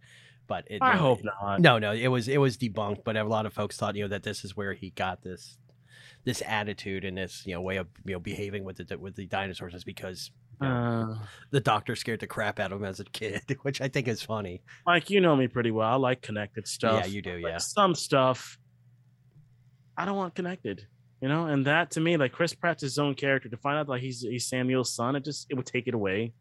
But 0.47 0.65
it, 0.71 0.83
I 0.83 0.95
no, 0.95 0.99
hope 0.99 1.21
not. 1.25 1.61
No, 1.61 1.79
no, 1.79 1.93
it 1.93 2.09
was 2.09 2.29
it 2.29 2.39
was 2.39 2.57
debunked. 2.57 3.05
But 3.05 3.17
a 3.17 3.25
lot 3.25 3.47
of 3.47 3.53
folks 3.53 3.77
thought 3.77 3.97
you 3.97 4.03
know 4.05 4.09
that 4.09 4.23
this 4.23 4.45
is 4.45 4.57
where 4.57 4.75
he 4.75 4.91
got 4.91 5.23
this 5.23 5.57
this 6.25 6.43
attitude 6.47 7.05
and 7.05 7.17
this 7.17 7.43
you 7.47 7.55
know 7.55 7.61
way 7.61 7.77
of 7.79 7.89
you 8.05 8.13
know 8.13 8.21
behaving 8.21 8.65
with 8.65 8.77
the 8.77 8.99
with 8.99 9.17
the 9.17 9.27
dinosaurs 9.27 9.75
is 9.75 9.85
because 9.85 10.31
Uh, 10.61 11.15
The 11.51 11.61
doctor 11.61 11.97
scared 11.97 12.21
the 12.21 12.27
crap 12.27 12.61
out 12.61 12.71
of 12.73 12.81
him 12.81 12.85
as 12.85 13.01
a 13.01 13.05
kid, 13.05 13.43
which 13.63 13.81
I 13.81 13.89
think 13.89 14.07
is 14.09 14.23
funny. 14.23 14.63
Mike, 14.87 15.11
you 15.11 15.21
know 15.21 15.35
me 15.35 15.49
pretty 15.49 15.71
well. 15.71 15.89
I 15.89 15.95
like 15.97 16.23
connected 16.23 16.69
stuff. 16.69 17.05
Yeah, 17.07 17.13
you 17.13 17.23
do. 17.23 17.41
But 17.43 17.49
Yeah. 17.49 17.59
some 17.59 17.95
stuff 17.95 18.59
I 19.97 20.05
don't 20.05 20.17
want 20.17 20.35
connected. 20.35 20.87
You 21.21 21.29
know, 21.29 21.47
and 21.47 21.65
that 21.67 21.93
to 21.93 22.01
me, 22.01 22.17
like 22.17 22.33
Chris 22.33 22.53
Pratt's 22.55 22.83
his 22.83 22.99
own 22.99 23.15
character. 23.15 23.49
To 23.49 23.57
find 23.57 23.79
out 23.79 23.89
like 23.89 24.01
he's 24.03 24.23
he's 24.23 24.47
Sam 24.47 24.67
Neill's 24.67 24.93
son, 24.93 25.15
it 25.17 25.25
just 25.25 25.47
it 25.51 25.55
would 25.55 25.67
take 25.67 25.87
it 25.87 25.95
away. 25.95 26.33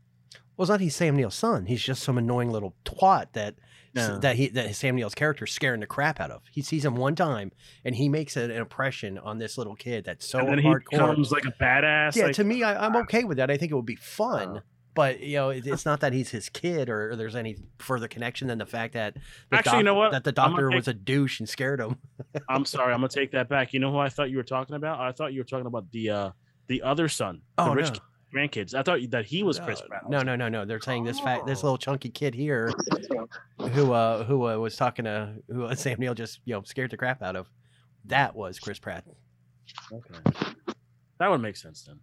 Well, 0.57 0.63
it's 0.63 0.69
not 0.69 0.79
he's 0.79 0.95
Sam 0.95 1.15
Neill's 1.15 1.35
son. 1.35 1.65
He's 1.67 1.81
just 1.83 2.01
some 2.03 2.17
annoying 2.17 2.49
little 2.51 2.75
twat 2.85 3.33
that 3.33 3.55
Yeah. 3.93 4.17
that 4.21 4.35
he 4.37 4.47
that 4.49 4.73
Sam 4.75 4.95
Neill's 4.95 5.13
character 5.13 5.45
is 5.45 5.51
scaring 5.51 5.81
the 5.81 5.85
crap 5.87 6.19
out 6.19 6.31
of. 6.31 6.41
He 6.51 6.61
sees 6.63 6.83
him 6.83 6.95
one 6.95 7.15
time 7.15 7.51
and 7.85 7.93
he 7.95 8.09
makes 8.09 8.35
an 8.37 8.49
impression 8.49 9.17
on 9.19 9.37
this 9.37 9.57
little 9.57 9.75
kid 9.75 10.05
that's 10.05 10.27
so 10.27 10.39
and 10.39 10.49
then 10.49 10.57
he 10.59 10.67
hardcore. 10.67 10.89
becomes 10.91 11.31
like 11.31 11.45
a 11.45 11.51
badass. 11.51 12.15
yeah, 12.15 12.25
like, 12.25 12.35
to 12.35 12.43
me, 12.43 12.63
I, 12.63 12.85
I'm 12.87 12.95
okay 12.97 13.23
with 13.23 13.37
that. 13.37 13.51
I 13.51 13.57
think 13.57 13.71
it 13.71 13.75
would 13.75 13.85
be 13.85 13.95
fun. 13.97 14.57
Uh. 14.57 14.61
But 14.93 15.19
you 15.21 15.35
know, 15.37 15.49
it, 15.49 15.65
it's 15.65 15.85
not 15.91 15.99
that 16.01 16.13
he's 16.13 16.29
his 16.29 16.49
kid, 16.49 16.89
or, 16.89 17.11
or 17.11 17.15
there's 17.15 17.35
any 17.35 17.57
further 17.79 18.07
connection 18.07 18.47
than 18.47 18.57
the 18.57 18.65
fact 18.65 18.93
that 18.93 19.15
the 19.49 19.57
Actually, 19.57 19.77
you 19.79 19.83
know 19.83 19.95
what? 19.95 20.11
that 20.11 20.23
the 20.23 20.31
doctor 20.31 20.69
take- 20.69 20.75
was 20.75 20.87
a 20.87 20.93
douche 20.93 21.39
and 21.39 21.47
scared 21.49 21.79
him. 21.79 21.97
I'm 22.49 22.65
sorry, 22.65 22.93
I'm 22.93 22.99
gonna 22.99 23.09
take 23.09 23.31
that 23.31 23.49
back. 23.49 23.73
You 23.73 23.79
know 23.79 23.91
who 23.91 23.97
I 23.97 24.09
thought 24.09 24.29
you 24.29 24.37
were 24.37 24.43
talking 24.43 24.75
about? 24.75 24.99
I 24.99 25.11
thought 25.11 25.33
you 25.33 25.39
were 25.39 25.45
talking 25.45 25.65
about 25.67 25.89
the 25.91 26.09
uh 26.09 26.31
the 26.67 26.81
other 26.83 27.07
son, 27.09 27.41
the 27.57 27.63
Oh, 27.63 27.73
rich 27.73 27.89
no. 27.91 27.99
grandkids. 28.39 28.73
I 28.73 28.83
thought 28.83 28.99
that 29.11 29.25
he 29.25 29.43
was 29.43 29.59
Chris 29.59 29.81
Uh, 29.81 29.85
Pratt. 29.87 30.09
No, 30.09 30.21
no, 30.21 30.35
no, 30.35 30.47
no. 30.49 30.63
They're 30.65 30.79
saying 30.79 31.03
this 31.03 31.19
fat, 31.19 31.45
this 31.45 31.63
little 31.63 31.77
chunky 31.77 32.09
kid 32.09 32.33
here, 32.33 32.71
who 33.73 33.91
uh 33.93 34.23
who 34.23 34.47
uh, 34.47 34.57
was 34.57 34.75
talking 34.75 35.05
to 35.05 35.33
who 35.47 35.65
uh, 35.65 35.75
Sam 35.75 35.99
Neill 35.99 36.13
just 36.13 36.39
you 36.45 36.53
know 36.55 36.61
scared 36.63 36.91
the 36.91 36.97
crap 36.97 37.21
out 37.21 37.35
of. 37.35 37.49
That 38.05 38.35
was 38.35 38.57
Chris 38.59 38.79
Pratt. 38.79 39.03
Okay, 39.91 40.45
that 41.19 41.29
would 41.29 41.41
make 41.41 41.55
sense 41.55 41.83
then, 41.83 41.99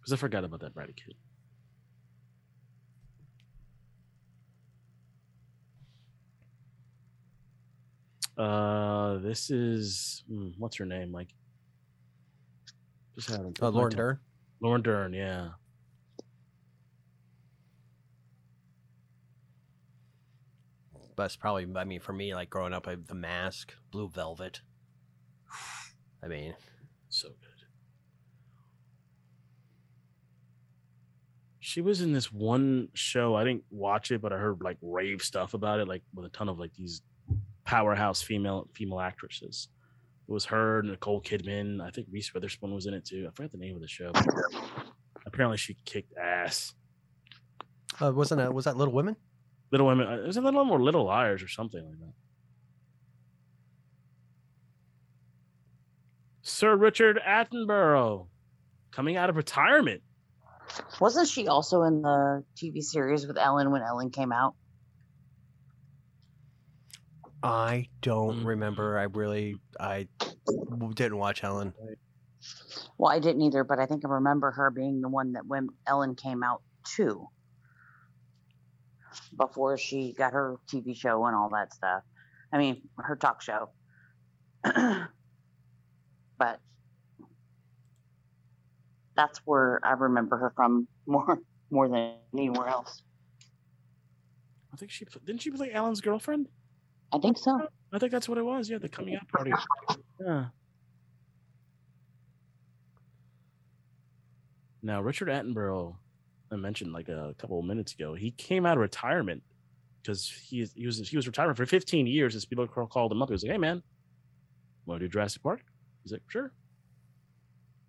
because 0.00 0.12
I 0.12 0.16
forgot 0.16 0.44
about 0.44 0.60
that 0.60 0.74
bratty 0.74 0.94
kid. 0.94 1.14
Uh, 8.36 9.18
this 9.18 9.50
is 9.50 10.24
hmm, 10.28 10.48
what's 10.58 10.76
her 10.76 10.86
name? 10.86 11.12
Like, 11.12 11.28
just 13.14 13.30
had 13.30 13.40
Uh, 13.62 13.68
Lauren 13.70 13.94
Dern. 13.94 14.18
Lauren 14.60 14.82
Dern, 14.82 15.12
yeah. 15.12 15.50
But 21.16 21.24
it's 21.26 21.36
probably, 21.36 21.66
I 21.76 21.84
mean, 21.84 22.00
for 22.00 22.12
me, 22.12 22.34
like 22.34 22.50
growing 22.50 22.72
up, 22.72 22.88
I, 22.88 22.96
The 22.96 23.14
Mask, 23.14 23.72
Blue 23.92 24.08
Velvet. 24.08 24.62
I 26.22 26.26
mean, 26.28 26.54
So 27.08 27.28
good. 27.28 27.38
She 31.60 31.80
was 31.80 32.00
in 32.00 32.12
this 32.12 32.32
one 32.32 32.88
show. 32.94 33.34
I 33.36 33.44
didn't 33.44 33.64
watch 33.70 34.10
it, 34.10 34.20
but 34.20 34.32
I 34.32 34.38
heard 34.38 34.60
like 34.62 34.76
rave 34.82 35.22
stuff 35.22 35.54
about 35.54 35.80
it, 35.80 35.88
like 35.88 36.02
with 36.14 36.26
a 36.26 36.30
ton 36.30 36.48
of 36.48 36.58
like 36.58 36.74
these 36.74 37.02
powerhouse 37.64 38.22
female 38.22 38.68
female 38.74 39.00
actresses. 39.00 39.68
It 40.28 40.32
was 40.32 40.44
her, 40.46 40.82
Nicole 40.82 41.20
Kidman. 41.20 41.80
I 41.82 41.90
think 41.90 42.06
Reese 42.10 42.32
Witherspoon 42.32 42.74
was 42.74 42.86
in 42.86 42.94
it 42.94 43.04
too. 43.04 43.26
I 43.28 43.34
forgot 43.34 43.52
the 43.52 43.58
name 43.58 43.74
of 43.74 43.82
the 43.82 43.88
show. 43.88 44.10
Apparently, 45.26 45.58
she 45.58 45.76
kicked 45.84 46.16
ass. 46.16 46.74
uh, 48.00 48.12
wasn't 48.14 48.38
that 48.40 48.52
was 48.54 48.64
that 48.64 48.76
Little 48.76 48.94
Women? 48.94 49.16
Little 49.70 49.86
Women. 49.86 50.06
uh, 50.06 50.16
Is 50.28 50.36
it 50.36 50.42
Little 50.42 50.60
Women 50.60 50.74
or 50.74 50.82
Little 50.82 51.04
Liars 51.04 51.42
or 51.42 51.48
something 51.48 51.84
like 51.84 51.98
that? 51.98 52.12
Sir 56.42 56.76
Richard 56.76 57.18
Attenborough 57.26 58.26
coming 58.92 59.16
out 59.16 59.30
of 59.30 59.36
retirement. 59.36 60.02
Wasn't 61.00 61.28
she 61.28 61.48
also 61.48 61.82
in 61.82 62.02
the 62.02 62.44
TV 62.56 62.82
series 62.82 63.26
with 63.26 63.36
Ellen 63.38 63.70
when 63.70 63.82
Ellen 63.82 64.10
came 64.10 64.32
out? 64.32 64.54
I 67.44 67.88
don't 68.00 68.40
Mm. 68.40 68.46
remember. 68.46 68.98
I 68.98 69.02
really, 69.02 69.60
I 69.78 70.08
didn't 70.94 71.18
watch 71.18 71.44
Ellen. 71.44 71.74
Well, 72.96 73.12
I 73.12 73.18
didn't 73.18 73.42
either, 73.42 73.64
but 73.64 73.78
I 73.78 73.84
think 73.84 74.02
I 74.04 74.08
remember 74.08 74.50
her 74.52 74.70
being 74.70 75.02
the 75.02 75.10
one 75.10 75.32
that 75.32 75.46
when 75.46 75.68
Ellen 75.86 76.14
came 76.14 76.42
out 76.42 76.62
too. 76.84 77.28
Before 79.36 79.76
she 79.76 80.14
got 80.14 80.32
her 80.32 80.56
TV 80.66 80.96
show 80.96 81.26
and 81.26 81.36
all 81.36 81.50
that 81.50 81.74
stuff. 81.74 82.02
I 82.50 82.56
mean, 82.58 82.88
her 82.96 83.14
talk 83.14 83.42
show. 83.42 83.68
but 84.62 86.60
that's 89.14 89.38
where 89.44 89.80
I 89.84 89.92
remember 89.92 90.38
her 90.38 90.50
from 90.56 90.88
more 91.06 91.38
more 91.70 91.88
than 91.88 92.14
anywhere 92.32 92.68
else. 92.68 93.02
I 94.72 94.76
think 94.76 94.90
she 94.90 95.04
didn't 95.04 95.42
she 95.42 95.50
play 95.50 95.72
Ellen's 95.72 96.00
girlfriend. 96.00 96.48
I 97.12 97.18
think 97.18 97.38
so. 97.38 97.68
I 97.92 97.98
think 97.98 98.12
that's 98.12 98.28
what 98.28 98.38
it 98.38 98.44
was. 98.44 98.68
Yeah, 98.68 98.78
the 98.78 98.88
coming 98.88 99.14
out 99.16 99.28
party. 99.28 99.52
Yeah. 100.20 100.46
Now 104.82 105.00
Richard 105.00 105.28
Attenborough, 105.28 105.96
I 106.52 106.56
mentioned 106.56 106.92
like 106.92 107.08
a 107.08 107.34
couple 107.38 107.58
of 107.58 107.64
minutes 107.64 107.94
ago, 107.94 108.14
he 108.14 108.32
came 108.32 108.66
out 108.66 108.76
of 108.76 108.80
retirement 108.80 109.42
because 110.02 110.28
he 110.28 110.66
he 110.74 110.86
was 110.86 111.08
he 111.08 111.16
was 111.16 111.26
retiring 111.26 111.54
for 111.54 111.66
15 111.66 112.06
years. 112.06 112.34
And 112.34 112.48
people 112.48 112.66
called 112.66 113.12
him 113.12 113.22
up. 113.22 113.28
He 113.28 113.32
was 113.32 113.42
like, 113.42 113.52
"Hey 113.52 113.58
man, 113.58 113.82
want 114.86 115.00
to 115.00 115.06
do 115.06 115.10
Jurassic 115.10 115.42
Park?" 115.42 115.62
He's 116.02 116.12
like, 116.12 116.22
"Sure." 116.28 116.52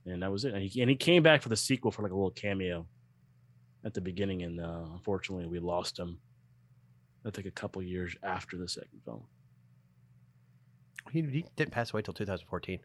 And 0.05 0.21
that 0.23 0.31
was 0.31 0.45
it. 0.45 0.53
And 0.53 0.63
he 0.63 0.81
and 0.81 0.89
he 0.89 0.95
came 0.95 1.23
back 1.23 1.41
for 1.41 1.49
the 1.49 1.57
sequel 1.57 1.91
for 1.91 2.03
like 2.03 2.11
a 2.11 2.15
little 2.15 2.31
cameo 2.31 2.87
at 3.83 3.93
the 3.93 4.01
beginning, 4.01 4.43
and 4.43 4.61
uh, 4.61 4.85
unfortunately 4.93 5.47
we 5.47 5.59
lost 5.59 5.99
him. 5.99 6.19
I 7.25 7.31
think 7.31 7.47
a 7.47 7.51
couple 7.51 7.81
years 7.81 8.15
after 8.23 8.57
the 8.57 8.67
second 8.67 9.01
film. 9.03 9.23
He, 11.11 11.21
he 11.21 11.45
didn't 11.55 11.71
pass 11.71 11.93
away 11.93 12.01
till 12.01 12.13
2014. 12.13 12.79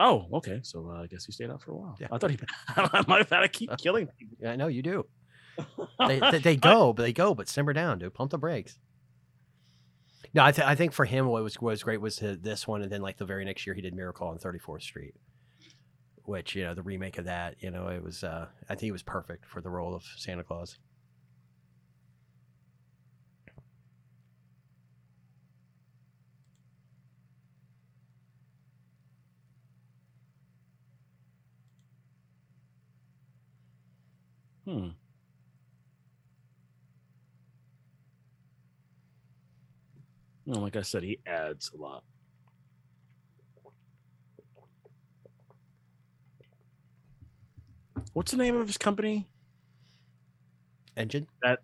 Oh, 0.00 0.26
okay. 0.32 0.60
So 0.62 0.90
uh, 0.90 1.02
I 1.02 1.06
guess 1.06 1.24
he 1.24 1.32
stayed 1.32 1.50
out 1.50 1.62
for 1.62 1.72
a 1.72 1.76
while. 1.76 1.96
Yeah. 2.00 2.08
I 2.10 2.18
thought 2.18 2.30
he. 2.30 2.38
I 2.76 3.04
might 3.06 3.18
have 3.18 3.30
had 3.30 3.40
to 3.40 3.48
keep 3.48 3.76
killing 3.78 4.08
people. 4.18 4.36
Yeah, 4.40 4.52
I 4.52 4.56
know 4.56 4.66
you 4.68 4.82
do. 4.82 5.06
They, 6.08 6.18
they, 6.18 6.38
they 6.38 6.56
go, 6.56 6.92
but 6.92 7.02
they 7.02 7.12
go, 7.12 7.34
but 7.34 7.48
simmer 7.48 7.72
down, 7.72 7.98
dude. 8.00 8.14
Pump 8.14 8.30
the 8.32 8.38
brakes. 8.38 8.78
No, 10.34 10.42
I, 10.44 10.50
th- 10.50 10.66
I 10.66 10.74
think 10.74 10.92
for 10.92 11.04
him, 11.04 11.26
what 11.28 11.42
was 11.44 11.60
what 11.60 11.70
was 11.70 11.82
great 11.82 12.00
was 12.00 12.18
his, 12.18 12.38
this 12.38 12.66
one, 12.66 12.82
and 12.82 12.90
then 12.90 13.02
like 13.02 13.18
the 13.18 13.24
very 13.26 13.44
next 13.44 13.66
year, 13.66 13.74
he 13.74 13.82
did 13.82 13.94
Miracle 13.94 14.26
on 14.26 14.38
34th 14.38 14.82
Street, 14.82 15.14
which 16.24 16.56
you 16.56 16.64
know 16.64 16.74
the 16.74 16.82
remake 16.82 17.18
of 17.18 17.26
that. 17.26 17.56
You 17.60 17.70
know, 17.70 17.88
it 17.88 18.02
was. 18.02 18.24
uh 18.24 18.46
I 18.64 18.68
think 18.74 18.80
he 18.80 18.92
was 18.92 19.02
perfect 19.02 19.46
for 19.46 19.60
the 19.60 19.68
role 19.70 19.94
of 19.94 20.02
Santa 20.16 20.42
Claus. 20.42 20.78
Hmm. 34.64 34.90
No, 40.46 40.60
like 40.60 40.76
I 40.76 40.82
said, 40.82 41.02
he 41.02 41.18
adds 41.26 41.70
a 41.72 41.76
lot. 41.76 42.04
What's 48.12 48.30
the 48.32 48.36
name 48.36 48.56
of 48.56 48.66
his 48.66 48.78
company? 48.78 49.28
InGen. 50.96 51.26
That 51.42 51.60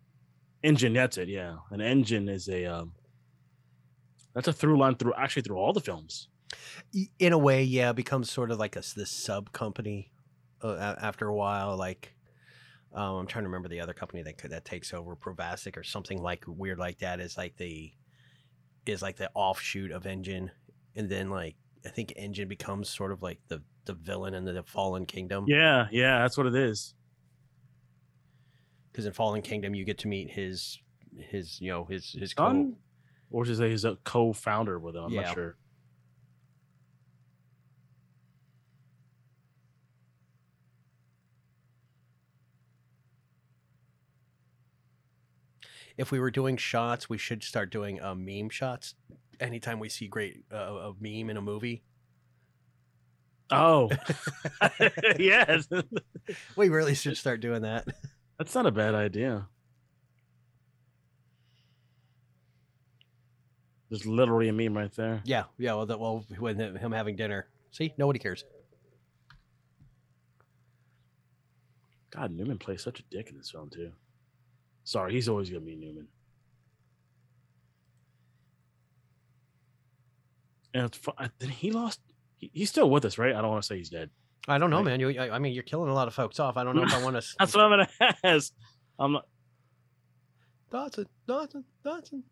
InGen. 0.65 0.95
That's 0.95 1.19
it. 1.19 1.29
Yeah, 1.29 1.57
an 1.71 1.81
InGen 1.81 2.29
is 2.29 2.49
a. 2.49 2.67
Um, 2.67 2.93
that's 4.35 4.49
a 4.49 4.53
through 4.53 4.79
line 4.79 4.95
through 4.97 5.15
actually 5.17 5.43
through 5.43 5.57
all 5.57 5.73
the 5.73 5.81
films. 5.81 6.29
In 7.19 7.33
a 7.33 7.39
way, 7.39 7.63
yeah, 7.65 7.91
it 7.91 7.97
becomes 7.97 8.31
sort 8.31 8.51
of 8.51 8.59
like 8.59 8.77
a 8.77 8.83
this 8.97 9.11
sub 9.11 9.53
company 9.53 10.13
uh, 10.63 10.95
after 11.01 11.27
a 11.29 11.35
while. 11.35 11.77
Like, 11.77 12.15
um, 12.95 13.17
I'm 13.17 13.27
trying 13.27 13.45
to 13.45 13.49
remember 13.49 13.69
the 13.69 13.81
other 13.81 13.93
company 13.95 14.23
that 14.23 14.39
that 14.51 14.65
takes 14.65 14.93
over 14.95 15.15
Provasic 15.17 15.77
or 15.77 15.83
something 15.83 16.21
like 16.23 16.45
weird 16.47 16.79
like 16.79 16.99
that. 17.01 17.21
Is 17.21 17.37
like 17.37 17.57
the 17.57 17.93
is 18.87 19.03
like 19.03 19.17
the 19.17 19.31
offshoot 19.35 19.91
of 19.91 20.05
InGen, 20.07 20.51
and 20.97 21.09
then 21.11 21.29
like 21.31 21.57
I 21.85 21.91
think 21.91 22.13
InGen 22.17 22.49
becomes 22.49 22.89
sort 22.89 23.13
of 23.13 23.23
like 23.23 23.39
the 23.49 23.63
the 23.85 23.93
villain 23.95 24.35
in 24.35 24.45
the 24.45 24.63
Fallen 24.63 25.07
Kingdom. 25.07 25.45
Yeah, 25.49 25.89
yeah, 25.91 26.21
that's 26.21 26.37
what 26.39 26.47
it 26.47 26.55
is. 26.55 26.95
because 28.91 29.07
in 29.07 29.13
Fallen 29.13 29.43
Kingdom 29.43 29.75
you 29.75 29.85
get 29.85 29.99
to 29.99 30.09
meet 30.09 30.31
his 30.31 30.79
his 31.17 31.61
you 31.61 31.71
know 31.71 31.85
his 31.85 32.13
his 32.13 32.35
co- 32.35 32.73
or 33.31 33.47
is 33.47 33.59
he 33.59 33.89
a 33.89 33.97
co-founder 34.05 34.79
with 34.79 34.97
him. 34.97 35.05
I'm 35.05 35.13
Yeah. 35.13 35.21
not 35.23 35.35
sure. 35.35 35.57
If 45.99 46.11
we 46.11 46.21
were 46.21 46.31
doing 46.31 46.57
shots, 46.57 47.11
we 47.11 47.19
should 47.19 47.43
start 47.43 47.71
doing 47.71 48.01
uh, 48.01 48.15
meme 48.15 48.49
shots. 48.49 48.95
Anytime 49.41 49.79
we 49.79 49.89
see 49.89 50.09
great 50.09 50.45
uh, 50.53 50.57
a 50.57 50.95
meme 51.01 51.29
in 51.31 51.37
a 51.37 51.43
movie, 51.43 51.83
Oh, 53.51 53.91
yes. 55.19 55.69
We 56.57 56.69
really 56.69 56.95
should 56.95 57.17
start 57.17 57.41
doing 57.41 57.63
that. 57.63 57.87
That's 58.39 58.55
not 58.55 58.67
a 58.67 58.71
bad 58.71 58.95
idea. 58.95 59.49
There's 63.89 64.05
literally 64.05 64.49
a 64.49 64.53
meme 64.53 64.77
right 64.77 64.93
there. 64.95 65.23
Yeah, 65.25 65.45
yeah. 65.57 65.75
Well, 65.75 65.87
that 65.87 65.99
well, 65.99 66.25
when 66.39 66.57
him 66.57 66.77
him 66.77 66.93
having 66.93 67.17
dinner. 67.17 67.47
See, 67.71 67.95
nobody 67.97 68.19
cares. 68.19 68.45
God, 72.11 72.33
Newman 72.33 72.59
plays 72.59 72.83
such 72.83 73.01
a 73.01 73.03
dick 73.11 73.31
in 73.31 73.39
this 73.39 73.51
film 73.51 73.71
too. 73.71 73.93
Sorry, 74.89 75.13
he's 75.13 75.29
always 75.29 75.51
gonna 75.51 75.61
be 75.61 75.77
Newman. 75.77 76.09
And 80.73 80.87
it's 80.87 80.97
fu- 80.97 81.11
uh, 81.11 81.25
I- 81.25 81.31
then 81.39 81.51
he 81.51 81.73
lost. 81.73 82.01
He, 82.39 82.51
he's 82.55 82.71
still 82.71 82.89
with 82.89 83.05
us, 83.05 83.19
right? 83.19 83.35
I 83.35 83.43
don't 83.43 83.51
want 83.51 83.63
to 83.63 83.67
say 83.67 83.77
he's 83.77 83.91
dead. 83.91 84.09
I 84.49 84.57
don't 84.57 84.71
know, 84.71 84.77
Right. 84.79 84.87
man. 84.87 85.01
You, 85.01 85.11
I, 85.11 85.35
I 85.35 85.39
mean, 85.41 85.53
you're 85.53 85.63
killing 85.63 85.91
a 85.91 85.95
lot 85.95 86.09
of 86.09 86.15
folks 86.15 86.41
off. 86.41 86.57
I 86.57 86.65
don't 86.65 86.75
know 86.75 86.85
if 86.85 86.95
I 86.95 87.03
want 87.05 87.21
to. 87.23 87.29
That's 87.39 87.55
what 87.55 87.65
I'm 87.67 87.71
gonna 88.01 88.15
ask. 88.25 88.51
I'm 88.99 89.13
not. 89.13 89.27
Dotson, 90.73 91.05
Dotson, 91.29 91.65
Dodson. 91.85 92.23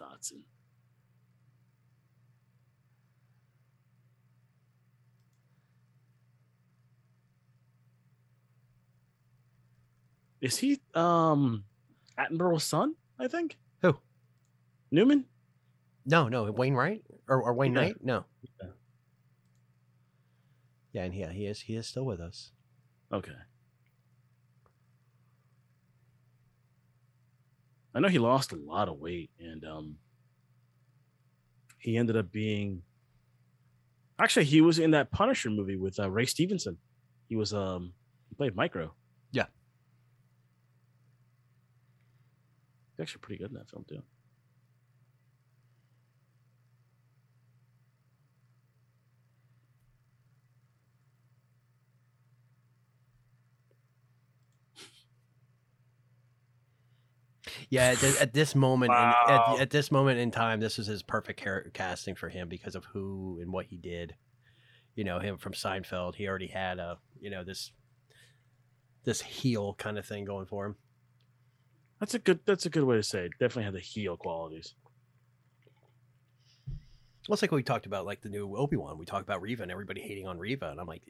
Dotson. 0.00 0.42
Is 10.48 10.56
he 10.56 10.80
um 10.94 11.64
Attenborough's 12.18 12.64
son? 12.64 12.94
I 13.18 13.28
think 13.28 13.58
Who? 13.82 13.98
Newman. 14.90 15.26
No, 16.06 16.28
no, 16.28 16.50
Wayne 16.50 16.72
Wright 16.72 17.04
or, 17.28 17.42
or 17.42 17.52
Wayne 17.52 17.74
Yeah. 17.74 17.80
Knight? 17.82 17.96
No. 18.02 18.24
Yeah. 18.42 18.68
Yeah, 20.94 21.04
and 21.04 21.14
yeah, 21.14 21.30
he 21.30 21.44
is. 21.44 21.60
He 21.60 21.76
is 21.76 21.86
still 21.86 22.06
with 22.06 22.18
us. 22.18 22.52
Okay. 23.12 23.30
I 27.94 28.00
know 28.00 28.08
he 28.08 28.18
lost 28.18 28.52
a 28.52 28.56
lot 28.56 28.88
of 28.88 28.98
weight, 28.98 29.30
and 29.38 29.62
um, 29.66 29.96
he 31.78 31.98
ended 31.98 32.16
up 32.16 32.32
being. 32.32 32.82
Actually, 34.18 34.46
he 34.46 34.62
was 34.62 34.78
in 34.78 34.92
that 34.92 35.10
Punisher 35.10 35.50
movie 35.50 35.76
with 35.76 36.00
uh, 36.00 36.10
Ray 36.10 36.24
Stevenson. 36.24 36.78
He 37.28 37.36
was 37.36 37.52
um, 37.52 37.92
he 38.30 38.34
played 38.34 38.56
Micro. 38.56 38.94
Yeah. 39.30 39.44
He's 42.98 43.04
actually 43.04 43.20
pretty 43.20 43.38
good 43.38 43.50
in 43.52 43.56
that 43.56 43.70
film 43.70 43.84
too. 43.88 44.02
Yeah, 57.70 57.90
at, 57.90 57.98
thi- 57.98 58.18
at 58.20 58.32
this 58.34 58.54
moment, 58.54 58.92
in, 58.92 58.98
at, 58.98 59.60
at 59.60 59.70
this 59.70 59.92
moment 59.92 60.18
in 60.18 60.30
time, 60.30 60.58
this 60.58 60.78
is 60.78 60.86
his 60.88 61.02
perfect 61.02 61.42
char- 61.42 61.70
casting 61.72 62.16
for 62.16 62.28
him 62.28 62.48
because 62.48 62.74
of 62.74 62.84
who 62.86 63.38
and 63.40 63.52
what 63.52 63.66
he 63.66 63.76
did. 63.76 64.14
You 64.96 65.04
know, 65.04 65.20
him 65.20 65.36
from 65.38 65.52
Seinfeld. 65.52 66.16
He 66.16 66.26
already 66.26 66.48
had 66.48 66.78
a 66.80 66.98
you 67.20 67.30
know 67.30 67.44
this 67.44 67.70
this 69.04 69.20
heel 69.20 69.74
kind 69.74 69.98
of 69.98 70.04
thing 70.04 70.24
going 70.24 70.46
for 70.46 70.66
him. 70.66 70.76
That's 72.00 72.14
a 72.14 72.18
good. 72.18 72.40
That's 72.46 72.66
a 72.66 72.70
good 72.70 72.84
way 72.84 72.96
to 72.96 73.02
say 73.02 73.24
it. 73.26 73.32
Definitely 73.40 73.64
had 73.64 73.74
the 73.74 73.80
heel 73.80 74.16
qualities. 74.16 74.74
Well, 77.28 77.34
it's 77.34 77.42
like 77.42 77.52
we 77.52 77.62
talked 77.62 77.84
about, 77.84 78.06
like 78.06 78.22
the 78.22 78.30
new 78.30 78.56
Obi 78.56 78.76
Wan. 78.76 78.96
We 78.96 79.04
talked 79.04 79.24
about 79.24 79.42
Reva 79.42 79.62
and 79.62 79.70
everybody 79.70 80.00
hating 80.00 80.26
on 80.26 80.38
Reva, 80.38 80.70
and 80.70 80.80
I'm 80.80 80.86
like, 80.86 81.02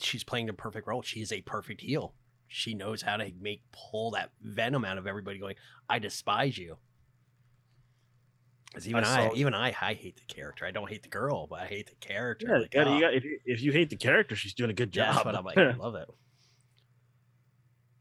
she's 0.00 0.24
playing 0.24 0.46
the 0.46 0.54
perfect 0.54 0.86
role. 0.86 1.02
She's 1.02 1.30
a 1.30 1.42
perfect 1.42 1.82
heel. 1.82 2.14
She 2.46 2.72
knows 2.72 3.02
how 3.02 3.18
to 3.18 3.30
make 3.38 3.62
pull 3.72 4.12
that 4.12 4.30
venom 4.40 4.84
out 4.86 4.96
of 4.96 5.06
everybody. 5.06 5.38
Going, 5.38 5.56
I 5.88 5.98
despise 5.98 6.56
you. 6.56 6.78
Because 8.70 8.88
even 8.88 9.04
I 9.04 9.26
I, 9.26 9.32
even 9.34 9.52
I, 9.54 9.74
I 9.80 9.94
hate 9.94 10.16
the 10.16 10.34
character. 10.34 10.64
I 10.64 10.70
don't 10.70 10.88
hate 10.88 11.02
the 11.02 11.08
girl, 11.10 11.46
but 11.46 11.60
I 11.60 11.66
hate 11.66 11.88
the 11.88 11.96
character. 12.06 12.46
Yeah, 12.48 12.58
Like, 12.58 12.74
you 12.74 12.84
gotta- 12.84 12.90
you 12.90 12.94
ah. 12.96 12.98
oh, 12.98 13.00
got- 13.00 13.14
if, 13.14 13.24
you, 13.24 13.40
if 13.44 13.62
you 13.62 13.72
hate 13.72 13.90
the 13.90 13.96
character, 13.96 14.36
she's 14.36 14.54
doing 14.54 14.70
a 14.70 14.74
good 14.74 14.92
job. 14.92 15.14
that's 15.14 15.24
what 15.26 15.34
I'm 15.34 15.44
like. 15.44 15.58
I 15.58 15.72
love 15.74 15.94
it. 15.96 16.08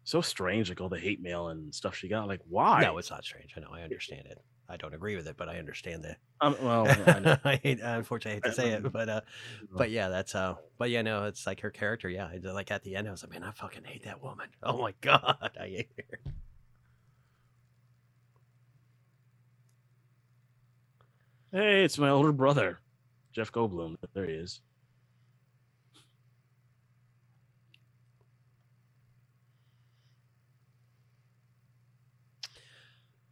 So 0.07 0.21
strange, 0.21 0.69
like 0.69 0.79
all 0.79 0.87
the 0.87 0.97
hate 0.97 1.21
mail 1.21 1.49
and 1.49 1.75
stuff 1.75 1.93
she 1.93 2.07
got. 2.07 2.29
Like, 2.29 2.39
why? 2.47 2.81
No, 2.81 2.97
it's 2.97 3.11
not 3.11 3.25
strange. 3.25 3.53
I 3.57 3.59
know. 3.59 3.71
I 3.73 3.81
understand 3.81 4.25
it. 4.25 4.41
I 4.69 4.77
don't 4.77 4.93
agree 4.93 5.17
with 5.17 5.27
it, 5.27 5.35
but 5.35 5.49
I 5.49 5.59
understand 5.59 6.05
it. 6.05 6.15
Um, 6.39 6.55
well, 6.61 6.87
I. 6.87 7.37
I 7.43 7.55
hate, 7.57 7.81
unfortunately, 7.81 8.31
I 8.31 8.47
hate 8.47 8.55
to 8.55 8.61
say 8.61 8.69
it, 8.71 8.89
but 8.89 9.09
uh, 9.09 9.21
but 9.71 9.91
yeah, 9.91 10.07
that's 10.07 10.33
uh, 10.33 10.55
but 10.77 10.91
yeah, 10.91 11.01
no, 11.01 11.25
it's 11.25 11.45
like 11.45 11.59
her 11.59 11.69
character. 11.71 12.07
Yeah, 12.07 12.27
I- 12.27 12.37
like 12.37 12.71
at 12.71 12.83
the 12.83 12.95
end, 12.95 13.09
I 13.09 13.11
was 13.11 13.21
like, 13.21 13.33
man, 13.33 13.43
I 13.43 13.51
fucking 13.51 13.83
hate 13.83 14.05
that 14.05 14.23
woman. 14.23 14.47
Oh 14.63 14.77
my 14.81 14.93
god, 15.01 15.51
I 15.59 15.67
hate 15.67 15.89
her. 15.97 16.19
hey, 21.51 21.83
it's 21.83 21.97
my 21.97 22.09
older 22.09 22.31
brother, 22.31 22.79
Jeff 23.33 23.51
Goldblum. 23.51 23.97
There 24.13 24.25
he 24.25 24.35
is. 24.35 24.61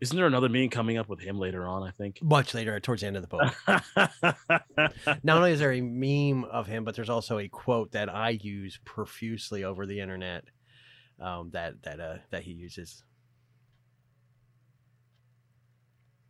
Isn't 0.02 0.18
there 0.18 0.28
another 0.28 0.50
meme 0.50 0.70
coming 0.70 0.98
up 0.98 1.08
with 1.08 1.20
him 1.20 1.40
later 1.40 1.66
on? 1.68 1.84
I 1.84 1.92
think. 1.92 2.22
Much 2.22 2.54
later, 2.54 2.80
towards 2.80 3.02
the 3.02 3.08
end 3.08 3.16
of 3.16 3.22
the 3.22 3.28
book. 3.28 4.98
Not 5.24 5.38
only 5.38 5.52
is 5.52 5.60
there 5.60 5.72
a 5.72 5.82
meme 5.82 6.44
of 6.44 6.68
him, 6.68 6.84
but 6.84 6.96
there's 6.96 7.10
also 7.10 7.40
a 7.40 7.48
quote 7.48 7.94
that 7.94 8.14
I 8.14 8.32
use 8.32 8.80
profusely 8.84 9.64
over 9.64 9.86
the 9.86 10.00
internet. 10.02 10.44
Um, 11.20 11.52
that 11.54 11.82
that 11.84 12.02
uh 12.02 12.16
that 12.32 12.44
he 12.44 12.52
uses. 12.52 13.04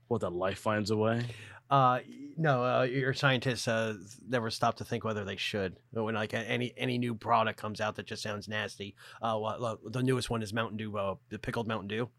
what 0.08 0.22
that 0.22 0.32
life 0.32 0.60
finds 0.60 0.92
a 0.92 0.98
way. 0.98 1.26
Uh, 1.70 2.00
no, 2.38 2.64
uh, 2.64 2.84
your 2.84 3.14
scientists 3.14 3.68
uh, 3.68 3.96
never 4.28 4.52
stop 4.52 4.76
to 4.76 4.86
think 4.86 5.04
whether 5.04 5.26
they 5.26 5.36
should. 5.36 5.78
When 5.92 6.14
like 6.14 6.34
any 6.34 6.74
any 6.78 6.98
new 6.98 7.16
product 7.16 7.60
comes 7.60 7.82
out 7.82 7.96
that 7.96 8.06
just 8.06 8.22
sounds 8.22 8.48
nasty. 8.48 8.96
Uh, 9.22 9.38
well, 9.42 9.80
the 9.84 10.04
newest 10.04 10.30
one 10.30 10.44
is 10.44 10.54
Mountain 10.54 10.78
Dew, 10.78 10.96
uh, 10.98 11.16
the 11.30 11.40
pickled 11.40 11.68
Mountain 11.68 11.88
Dew. 11.88 12.10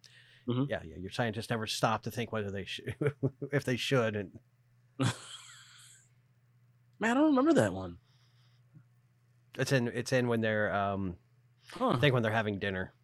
Mhm. 0.49 0.69
Yeah, 0.69 0.81
yeah. 0.85 0.97
Your 0.99 1.11
scientists 1.11 1.51
never 1.51 1.67
stop 1.67 2.03
to 2.05 2.11
think 2.11 2.33
whether 2.33 2.51
they 2.51 2.65
should, 2.65 2.95
if 3.53 3.65
they 3.65 3.77
should, 3.77 4.15
and 4.17 4.39
Man, 6.99 7.11
I 7.11 7.15
don't 7.15 7.27
remember 7.37 7.55
that 7.55 7.73
one. 7.73 7.99
it's 9.59 9.73
in 9.73 9.89
it's 9.89 10.13
in 10.13 10.29
when 10.29 10.41
they're 10.41 10.73
um, 10.75 11.17
Huh. 11.73 11.91
I 11.91 11.97
think 11.97 12.15
when 12.15 12.23
they're 12.23 12.33
having 12.33 12.59
dinner. 12.61 12.95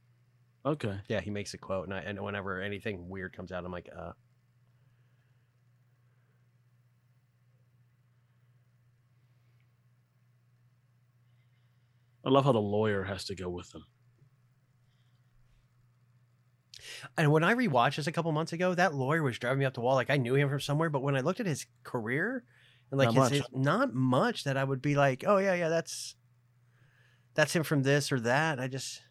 Okay. 0.64 1.00
Yeah, 1.08 1.20
he 1.20 1.30
makes 1.30 1.52
a 1.54 1.58
quote, 1.58 1.86
and 1.86 1.94
I, 1.94 2.00
and 2.00 2.20
whenever 2.22 2.60
anything 2.60 3.08
weird 3.08 3.32
comes 3.36 3.50
out, 3.50 3.64
I'm 3.64 3.72
like, 3.72 3.88
uh, 3.96 4.12
I 12.24 12.30
love 12.30 12.44
how 12.44 12.52
the 12.52 12.58
lawyer 12.60 13.04
has 13.04 13.24
to 13.26 13.34
go 13.36 13.48
with 13.48 13.70
them. 13.70 13.84
And 17.16 17.30
when 17.32 17.44
I 17.44 17.54
rewatched 17.54 17.96
this 17.96 18.06
a 18.06 18.12
couple 18.12 18.32
months 18.32 18.52
ago, 18.52 18.74
that 18.74 18.94
lawyer 18.94 19.22
was 19.22 19.38
driving 19.38 19.60
me 19.60 19.64
up 19.64 19.74
the 19.74 19.80
wall. 19.80 19.94
Like 19.94 20.10
I 20.10 20.16
knew 20.16 20.34
him 20.34 20.48
from 20.48 20.60
somewhere, 20.60 20.90
but 20.90 21.02
when 21.02 21.16
I 21.16 21.20
looked 21.20 21.40
at 21.40 21.46
his 21.46 21.66
career 21.84 22.44
and 22.90 22.98
like 22.98 23.14
Not 23.14 23.30
his, 23.30 23.40
much. 23.40 23.50
his- 23.50 23.64
not 23.64 23.94
much 23.94 24.44
that 24.44 24.56
I 24.56 24.64
would 24.64 24.82
be 24.82 24.94
like, 24.94 25.24
oh 25.26 25.38
yeah, 25.38 25.54
yeah, 25.54 25.68
that's 25.68 26.14
that's 27.34 27.54
him 27.54 27.62
from 27.62 27.82
this 27.82 28.12
or 28.12 28.20
that. 28.20 28.60
I 28.60 28.68
just 28.68 29.02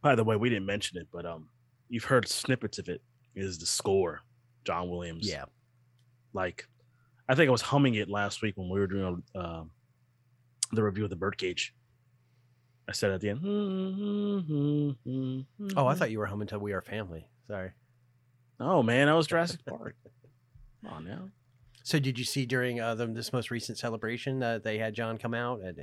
By 0.00 0.14
the 0.14 0.24
way, 0.24 0.36
we 0.36 0.48
didn't 0.48 0.66
mention 0.66 0.96
it, 0.98 1.08
but 1.12 1.26
um, 1.26 1.48
you've 1.88 2.04
heard 2.04 2.28
snippets 2.28 2.78
of 2.78 2.88
it. 2.88 3.02
Is 3.34 3.58
the 3.58 3.66
score 3.66 4.20
John 4.64 4.88
Williams? 4.88 5.28
yeah. 5.28 5.44
Like, 6.32 6.66
I 7.28 7.34
think 7.34 7.48
I 7.48 7.52
was 7.52 7.62
humming 7.62 7.94
it 7.94 8.08
last 8.08 8.42
week 8.42 8.56
when 8.56 8.68
we 8.70 8.80
were 8.80 8.86
doing 8.86 9.22
uh, 9.34 9.64
the 10.72 10.82
review 10.82 11.04
of 11.04 11.10
the 11.10 11.16
Birdcage. 11.16 11.74
I 12.88 12.92
said 12.92 13.10
at 13.10 13.20
the 13.20 13.28
end. 13.28 14.96
Oh, 15.76 15.86
I 15.86 15.94
thought 15.94 16.10
you 16.10 16.18
were 16.18 16.26
humming 16.26 16.48
to 16.48 16.58
"We 16.58 16.72
Are 16.72 16.80
Family." 16.80 17.28
Sorry. 17.46 17.72
Oh 18.58 18.82
man, 18.82 19.08
I 19.08 19.14
was 19.14 19.26
Jurassic 19.26 19.60
Park. 19.66 19.94
Come 20.82 20.92
on 20.92 21.04
now. 21.04 21.28
So 21.84 21.98
did 21.98 22.18
you 22.18 22.24
see 22.24 22.44
during 22.44 22.80
uh, 22.80 22.94
the, 22.94 23.06
this 23.06 23.32
most 23.32 23.50
recent 23.50 23.78
celebration 23.78 24.40
that 24.40 24.62
they 24.62 24.78
had 24.78 24.94
John 24.94 25.16
come 25.16 25.32
out 25.32 25.62
at, 25.62 25.76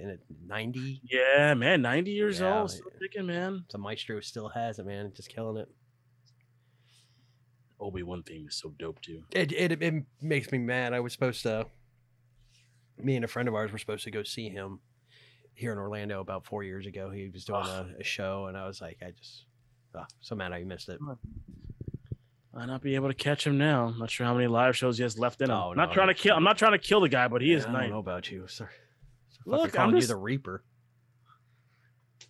ninety? 0.45 1.01
Yeah, 1.03 1.53
man, 1.53 1.81
ninety 1.81 2.12
years 2.12 2.39
Yeah, 2.39 2.62
old, 2.62 2.71
still 2.71 2.86
kicking, 2.99 3.25
man. 3.25 3.65
The 3.71 3.77
maestro 3.77 4.19
still 4.19 4.49
has 4.49 4.77
it, 4.79 4.86
man. 4.86 5.12
Just 5.15 5.29
killing 5.29 5.58
it. 5.58 5.69
Obi 7.79 8.03
Wan 8.03 8.23
theme 8.23 8.47
is 8.47 8.55
so 8.55 8.73
dope 8.79 9.01
too. 9.01 9.23
It, 9.31 9.51
it 9.51 9.81
it 9.81 10.03
makes 10.21 10.51
me 10.51 10.57
mad. 10.57 10.93
I 10.93 10.99
was 10.99 11.13
supposed 11.13 11.43
to. 11.43 11.67
Me 12.97 13.15
and 13.15 13.25
a 13.25 13.27
friend 13.27 13.49
of 13.49 13.55
ours 13.55 13.71
were 13.71 13.77
supposed 13.77 14.05
to 14.05 14.11
go 14.11 14.23
see 14.23 14.47
him 14.47 14.79
here 15.53 15.73
in 15.73 15.77
Orlando 15.77 16.21
about 16.21 16.45
four 16.45 16.63
years 16.63 16.85
ago. 16.85 17.09
He 17.09 17.29
was 17.29 17.43
doing 17.43 17.63
ah. 17.65 17.85
a, 17.97 18.01
a 18.01 18.03
show, 18.03 18.45
and 18.45 18.57
I 18.57 18.67
was 18.67 18.79
like, 18.81 18.97
I 19.01 19.11
just 19.11 19.45
oh, 19.95 20.05
so 20.21 20.35
mad 20.35 20.53
I 20.53 20.63
missed 20.63 20.88
it. 20.89 20.99
Might 21.01 22.67
not 22.67 22.81
be 22.81 22.95
able 22.95 23.09
to 23.09 23.13
catch 23.13 23.45
him 23.45 23.57
now. 23.57 23.88
I'm 23.88 23.99
not 23.99 24.09
sure 24.09 24.25
how 24.25 24.33
many 24.33 24.47
live 24.47 24.77
shows 24.77 24.97
he 24.97 25.03
has 25.03 25.19
left 25.19 25.41
in 25.41 25.49
him. 25.49 25.57
Oh, 25.57 25.71
I'm 25.71 25.77
not 25.77 25.91
trying 25.91 26.07
to 26.07 26.13
kill. 26.13 26.35
I'm 26.35 26.43
not 26.43 26.57
trying 26.57 26.71
to 26.71 26.77
kill 26.79 27.01
the 27.01 27.09
guy, 27.09 27.27
but 27.27 27.41
he 27.41 27.51
is 27.51 27.63
Yeah, 27.63 27.69
I 27.69 27.73
nice. 27.73 27.81
don't 27.81 27.91
know 27.91 27.99
about 27.99 28.31
you, 28.31 28.47
sir. 28.47 28.69
Look, 29.45 29.59
Look, 29.59 29.65
I'm 29.65 29.71
calling 29.71 29.95
you 29.95 30.01
just- 30.01 30.09
the 30.09 30.15
Reaper. 30.15 30.63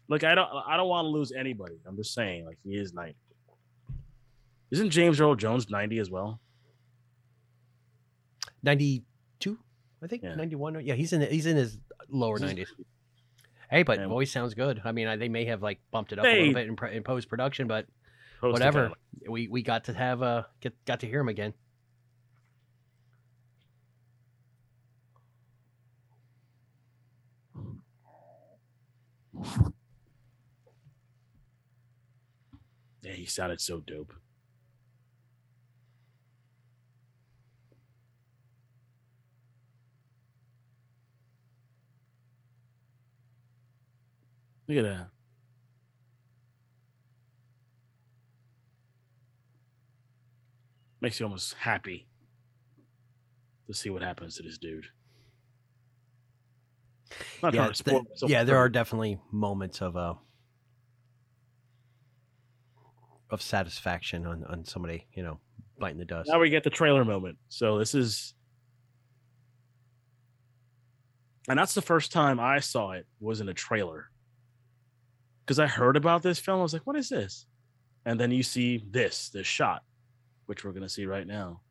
Look, 0.08 0.24
I 0.24 0.36
don't. 0.36 0.50
I 0.68 0.78
don't 0.78 0.88
want 0.88 1.06
to 1.06 1.10
lose 1.10 1.32
anybody. 1.32 1.76
I'm 1.88 1.96
just 1.96 2.14
saying, 2.14 2.46
like 2.46 2.58
he 2.64 2.76
is 2.76 2.94
90. 2.94 3.16
Isn't 4.72 4.90
James 4.90 5.20
Earl 5.22 5.36
Jones 5.36 5.70
90 5.70 6.00
as 6.00 6.10
well? 6.10 6.40
Ninety-two, 8.64 9.60
I 10.04 10.08
think. 10.08 10.24
Yeah. 10.24 10.34
Ninety-one. 10.36 10.84
Yeah, 10.84 10.96
he's 10.96 11.14
in 11.14 11.22
he's 11.22 11.46
in 11.46 11.56
his 11.56 11.78
lower 12.10 12.40
He's- 12.40 12.48
nineties. 12.50 12.74
Hey, 13.70 13.84
but 13.84 14.00
Yeah. 14.00 14.08
voice 14.08 14.32
sounds 14.32 14.54
good. 14.56 14.82
I 14.84 14.92
mean, 14.92 15.08
I, 15.08 15.18
they 15.18 15.30
may 15.30 15.46
have 15.46 15.62
like 15.62 15.80
bumped 15.92 16.12
it 16.14 16.20
up 16.20 16.26
a 16.26 16.28
little 16.30 16.54
bit 16.54 16.68
in, 16.68 16.78
in 16.98 17.04
post 17.04 17.30
production, 17.30 17.68
but 17.68 17.86
Post 18.42 18.54
whatever. 18.54 18.92
We 19.30 19.48
we 19.48 19.62
got 19.62 19.84
to 19.86 19.94
have 19.94 20.22
uh 20.24 20.44
get 20.62 20.74
got 20.86 21.00
to 21.02 21.08
hear 21.08 21.20
him 21.20 21.30
again. 21.30 21.54
Yeah, 33.02 33.14
he 33.14 33.26
sounded 33.26 33.62
so 33.62 33.80
dope. 33.80 34.14
Look 44.68 44.78
at 44.78 44.84
that. 44.84 45.08
Makes 51.02 51.20
you 51.20 51.26
almost 51.26 51.54
happy 51.54 52.08
to 53.68 53.74
see 53.74 53.90
what 53.90 54.02
happens 54.02 54.38
to 54.38 54.44
this 54.44 54.58
dude. 54.58 54.88
Not 57.44 57.54
yeah, 57.54 57.60
trying 57.60 57.72
to 57.72 57.76
spoil 57.76 58.00
th- 58.00 58.10
myself 58.10 58.32
yeah, 58.32 58.44
there 58.44 58.58
are 58.58 58.70
definitely 58.70 59.20
moments 59.32 59.82
of 59.82 59.96
uh 59.96 60.16
of 63.30 63.42
satisfaction 63.42 64.26
on 64.26 64.44
on 64.46 64.66
somebody, 64.66 65.08
you 65.14 65.24
know, 65.24 65.40
biting 65.80 66.00
the 66.00 66.06
dust. 66.06 66.30
Now 66.32 66.40
we 66.40 66.50
get 66.50 66.64
the 66.64 66.70
trailer 66.70 67.06
moment. 67.06 67.38
So 67.50 67.78
this 67.78 67.94
is, 67.94 68.34
and 71.48 71.60
that's 71.60 71.74
the 71.74 71.82
first 71.82 72.12
time 72.12 72.40
I 72.40 72.60
saw 72.60 72.92
it 72.92 73.06
was 73.20 73.42
in 73.42 73.50
a 73.50 73.54
trailer. 73.54 74.10
Because 75.46 75.60
I 75.60 75.68
heard 75.68 75.96
about 75.96 76.24
this 76.24 76.40
film, 76.40 76.60
I 76.60 76.64
was 76.64 76.74
like, 76.74 76.88
"What 76.88 76.96
is 76.96 77.10
this?" 77.10 77.46
And 78.06 78.20
then 78.20 78.32
you 78.32 78.44
see 78.44 78.84
this, 78.90 79.30
this 79.30 79.48
shot, 79.48 79.84
which 80.48 80.64
we're 80.64 80.72
gonna 80.72 80.90
see 80.90 81.06
right 81.06 81.28
now. 81.28 81.62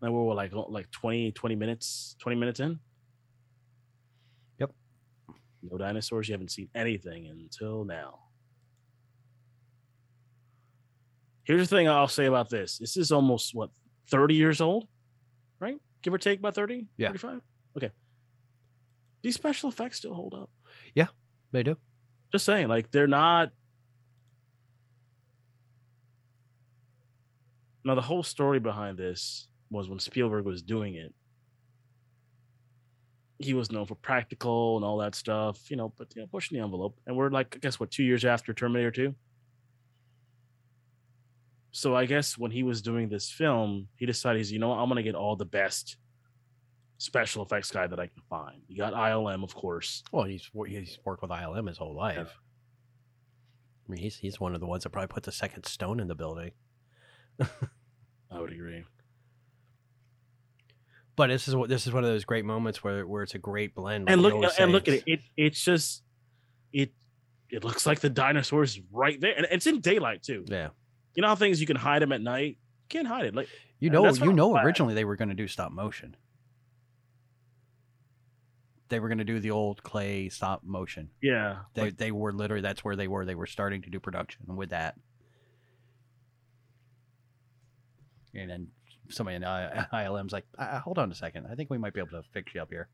And 0.00 0.14
we're 0.14 0.34
like 0.34 0.52
like 0.52 0.90
20, 0.90 1.32
20 1.32 1.56
minutes, 1.56 2.16
20 2.20 2.36
minutes 2.36 2.60
in. 2.60 2.78
Yep. 4.58 4.70
No 5.62 5.78
dinosaurs. 5.78 6.28
You 6.28 6.34
haven't 6.34 6.52
seen 6.52 6.68
anything 6.74 7.26
until 7.26 7.84
now. 7.84 8.20
Here's 11.44 11.68
the 11.68 11.76
thing 11.76 11.88
I'll 11.88 12.08
say 12.08 12.26
about 12.26 12.50
this. 12.50 12.78
This 12.78 12.96
is 12.96 13.10
almost 13.10 13.54
what 13.54 13.70
30 14.10 14.34
years 14.34 14.60
old? 14.60 14.86
Give 16.02 16.14
or 16.14 16.18
take 16.18 16.38
about 16.38 16.54
30, 16.54 16.86
Yeah. 16.96 17.08
35. 17.08 17.40
Okay. 17.76 17.90
These 19.22 19.34
special 19.34 19.68
effects 19.68 19.98
still 19.98 20.14
hold 20.14 20.34
up. 20.34 20.50
Yeah, 20.94 21.08
they 21.52 21.62
do. 21.62 21.76
Just 22.32 22.44
saying, 22.44 22.68
like 22.68 22.90
they're 22.90 23.06
not. 23.08 23.50
Now 27.84 27.94
the 27.94 28.02
whole 28.02 28.22
story 28.22 28.60
behind 28.60 28.98
this 28.98 29.48
was 29.70 29.88
when 29.88 29.98
Spielberg 29.98 30.44
was 30.44 30.62
doing 30.62 30.94
it. 30.94 31.14
He 33.38 33.54
was 33.54 33.70
known 33.70 33.86
for 33.86 33.94
practical 33.94 34.76
and 34.76 34.84
all 34.84 34.98
that 34.98 35.14
stuff, 35.14 35.70
you 35.70 35.76
know, 35.76 35.92
but 35.96 36.08
you 36.14 36.22
know, 36.22 36.28
pushing 36.28 36.58
the 36.58 36.64
envelope. 36.64 36.98
And 37.06 37.16
we're 37.16 37.30
like, 37.30 37.54
I 37.54 37.58
guess 37.60 37.78
what, 37.78 37.90
two 37.90 38.02
years 38.02 38.24
after 38.24 38.52
Terminator 38.52 38.90
2? 38.90 39.14
So 41.70 41.94
I 41.94 42.06
guess 42.06 42.36
when 42.38 42.50
he 42.50 42.62
was 42.62 42.82
doing 42.82 43.08
this 43.08 43.30
film, 43.30 43.88
he 43.96 44.06
decided 44.06 44.38
he's, 44.38 44.50
you 44.50 44.58
know, 44.58 44.68
what, 44.70 44.78
I'm 44.78 44.88
gonna 44.88 45.02
get 45.02 45.14
all 45.14 45.36
the 45.36 45.44
best 45.44 45.96
special 46.98 47.44
effects 47.44 47.70
guy 47.70 47.86
that 47.86 48.00
I 48.00 48.06
can 48.06 48.22
find. 48.28 48.62
You 48.68 48.78
got 48.78 48.92
ILM, 48.92 49.44
of 49.44 49.54
course. 49.54 50.02
Well, 50.12 50.24
he's 50.24 50.50
he's 50.66 50.98
worked 51.04 51.22
with 51.22 51.30
ILM 51.30 51.68
his 51.68 51.78
whole 51.78 51.94
life. 51.94 52.34
I 53.88 53.92
mean, 53.92 54.00
he's 54.00 54.16
he's 54.16 54.40
one 54.40 54.54
of 54.54 54.60
the 54.60 54.66
ones 54.66 54.82
that 54.82 54.90
probably 54.90 55.08
put 55.08 55.22
the 55.22 55.32
second 55.32 55.64
stone 55.64 56.00
in 56.00 56.08
the 56.08 56.14
building. 56.14 56.52
I 58.30 58.40
would 58.40 58.52
agree. 58.52 58.84
But 61.16 61.28
this 61.28 61.48
is 61.48 61.56
what 61.56 61.68
this 61.68 61.86
is 61.86 61.92
one 61.92 62.04
of 62.04 62.10
those 62.10 62.24
great 62.24 62.44
moments 62.44 62.84
where 62.84 63.06
where 63.06 63.22
it's 63.22 63.34
a 63.34 63.38
great 63.38 63.74
blend. 63.74 64.08
and 64.08 64.22
look 64.22 64.34
and 64.58 64.72
look 64.72 64.88
at 64.88 64.94
it. 64.94 65.02
it 65.06 65.20
it's 65.36 65.64
just 65.64 66.02
it 66.72 66.92
it 67.50 67.64
looks 67.64 67.86
like 67.86 68.00
the 68.00 68.10
dinosaurs 68.10 68.80
right 68.92 69.20
there 69.20 69.34
and 69.36 69.46
it's 69.50 69.66
in 69.66 69.80
daylight 69.80 70.22
too 70.22 70.44
Yeah, 70.46 70.68
you 71.18 71.22
know 71.22 71.26
how 71.26 71.34
things 71.34 71.60
you 71.60 71.66
can 71.66 71.74
hide 71.74 72.00
them 72.00 72.12
at 72.12 72.20
night 72.20 72.58
you 72.60 72.88
can't 72.88 73.08
hide 73.08 73.24
it 73.26 73.34
like 73.34 73.48
You 73.80 73.90
know, 73.90 74.04
you 74.14 74.32
know, 74.32 74.50
glad. 74.50 74.64
originally 74.64 74.94
they 74.94 75.04
were 75.04 75.16
going 75.16 75.30
to 75.30 75.34
do 75.34 75.48
stop 75.48 75.72
motion. 75.72 76.14
They 78.88 79.00
were 79.00 79.08
going 79.08 79.18
to 79.18 79.24
do 79.24 79.40
the 79.40 79.50
old 79.50 79.82
clay 79.82 80.28
stop 80.28 80.62
motion. 80.62 81.10
yeah 81.20 81.62
They 81.74 81.82
like, 81.82 81.96
they 81.96 82.12
were 82.12 82.32
literally 82.32 82.62
that's 82.62 82.84
where 82.84 82.94
they 82.94 83.08
were. 83.08 83.24
They 83.24 83.34
were 83.34 83.46
starting 83.46 83.82
to 83.82 83.90
do 83.90 83.98
production 83.98 84.54
with 84.54 84.70
that. 84.70 84.94
And 88.32 88.48
then 88.48 88.68
somebody 89.10 89.34
in 89.36 89.42
ILM's 89.42 90.32
like, 90.32 90.46
uh, 90.56 90.78
hold 90.78 90.98
on 91.00 91.10
a 91.10 91.16
second. 91.16 91.48
I 91.50 91.56
think 91.56 91.68
we 91.68 91.78
might 91.78 91.94
be 91.94 92.00
able 92.00 92.10
to 92.10 92.22
fix 92.32 92.54
you 92.54 92.62
up 92.62 92.70
here. 92.70 92.86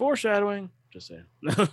Foreshadowing 0.00 0.70
just 0.90 1.08
saying 1.08 1.26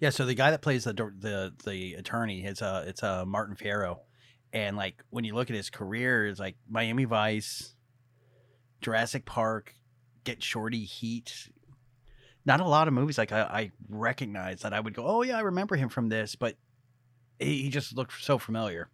Yeah, 0.00 0.10
so 0.10 0.26
the 0.26 0.34
guy 0.34 0.50
that 0.50 0.60
plays 0.60 0.82
the 0.82 0.92
the 0.92 1.54
the 1.64 1.94
attorney, 1.94 2.44
it's 2.44 2.62
uh 2.62 2.84
it's 2.84 3.04
uh 3.04 3.24
Martin 3.24 3.54
Ferrero, 3.54 4.00
and 4.52 4.76
like 4.76 5.04
when 5.10 5.22
you 5.22 5.36
look 5.36 5.50
at 5.50 5.56
his 5.56 5.70
career, 5.70 6.26
it's 6.26 6.40
like 6.40 6.56
Miami 6.68 7.04
Vice, 7.04 7.76
Jurassic 8.80 9.24
Park, 9.24 9.72
Get 10.24 10.42
Shorty, 10.42 10.84
Heat. 10.84 11.50
Not 12.44 12.60
a 12.60 12.64
lot 12.64 12.88
of 12.88 12.94
movies 12.94 13.18
like 13.18 13.30
I, 13.30 13.42
I 13.42 13.70
recognize 13.88 14.62
that 14.62 14.72
I 14.72 14.80
would 14.80 14.94
go, 14.94 15.04
oh 15.06 15.22
yeah, 15.22 15.36
I 15.36 15.42
remember 15.42 15.76
him 15.76 15.90
from 15.90 16.08
this, 16.08 16.34
but 16.34 16.56
he, 17.38 17.62
he 17.62 17.68
just 17.68 17.96
looked 17.96 18.20
so 18.20 18.36
familiar. 18.36 18.88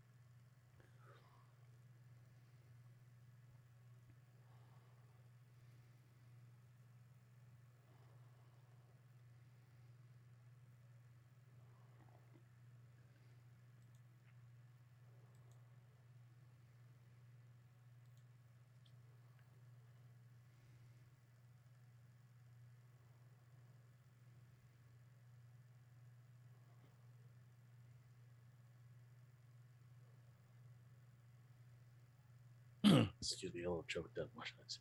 Excuse 33.36 33.52
me 33.52 33.64
a 33.64 33.68
little 33.68 33.84
choked 33.86 34.16
up 34.16 34.28
watching 34.34 34.56
this 34.64 34.78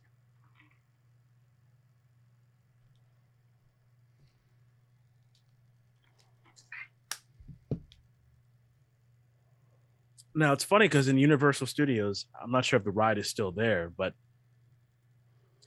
now 10.34 10.54
it's 10.54 10.64
funny 10.64 10.86
because 10.86 11.06
in 11.06 11.18
universal 11.18 11.66
studios 11.66 12.24
i'm 12.42 12.50
not 12.50 12.64
sure 12.64 12.78
if 12.78 12.84
the 12.84 12.90
ride 12.90 13.18
is 13.18 13.28
still 13.28 13.52
there 13.52 13.92
but 13.94 14.14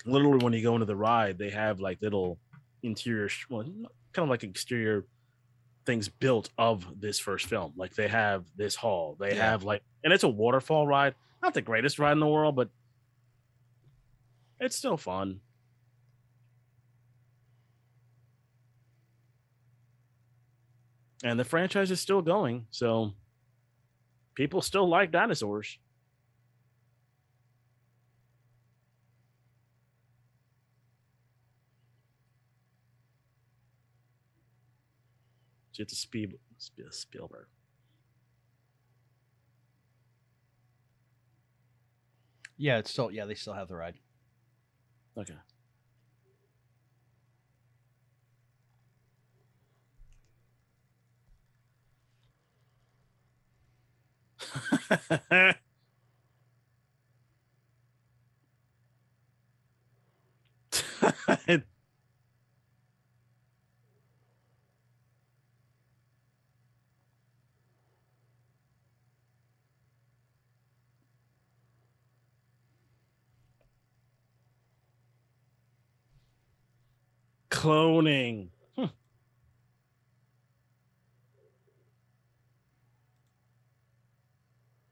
literally 0.07 0.43
when 0.43 0.53
you 0.53 0.63
go 0.63 0.73
into 0.73 0.87
the 0.87 0.95
ride 0.95 1.37
they 1.37 1.51
have 1.51 1.79
like 1.79 1.99
little 2.01 2.39
interior 2.81 3.29
well 3.51 3.61
kind 4.13 4.23
of 4.23 4.29
like 4.29 4.43
exterior 4.43 5.05
things 5.89 6.07
built 6.07 6.49
of 6.55 6.85
this 7.01 7.17
first 7.19 7.47
film. 7.47 7.73
Like 7.75 7.95
they 7.95 8.07
have 8.07 8.45
this 8.55 8.75
hall. 8.75 9.17
They 9.19 9.29
Yeah. 9.35 9.49
have 9.49 9.63
like 9.63 9.81
and 10.03 10.13
it's 10.13 10.23
a 10.23 10.29
waterfall 10.29 10.85
ride. 10.85 11.15
Not 11.41 11.55
the 11.55 11.63
greatest 11.63 11.97
ride 11.97 12.11
in 12.11 12.19
the 12.19 12.27
world 12.27 12.55
but 12.55 12.69
it's 14.59 14.75
still 14.75 14.97
fun. 14.97 15.39
And 21.23 21.39
the 21.39 21.43
franchise 21.43 21.91
is 21.91 21.99
still 21.99 22.21
going, 22.21 22.65
so 22.71 23.13
people 24.35 24.61
still 24.61 24.87
like 24.87 25.11
dinosaurs. 25.11 25.77
It's 35.77 35.93
a 35.93 35.95
Spielberg. 35.95 37.47
Yeah, 42.57 42.79
it's 42.79 42.91
still 42.91 43.09
yeah, 43.09 43.25
they 43.25 43.35
still 43.35 43.53
have 43.53 43.69
the 43.69 43.75
ride. 43.75 43.95
Okay. 45.19 45.35
Cloning. 77.51 78.49
Hmm. 78.75 78.85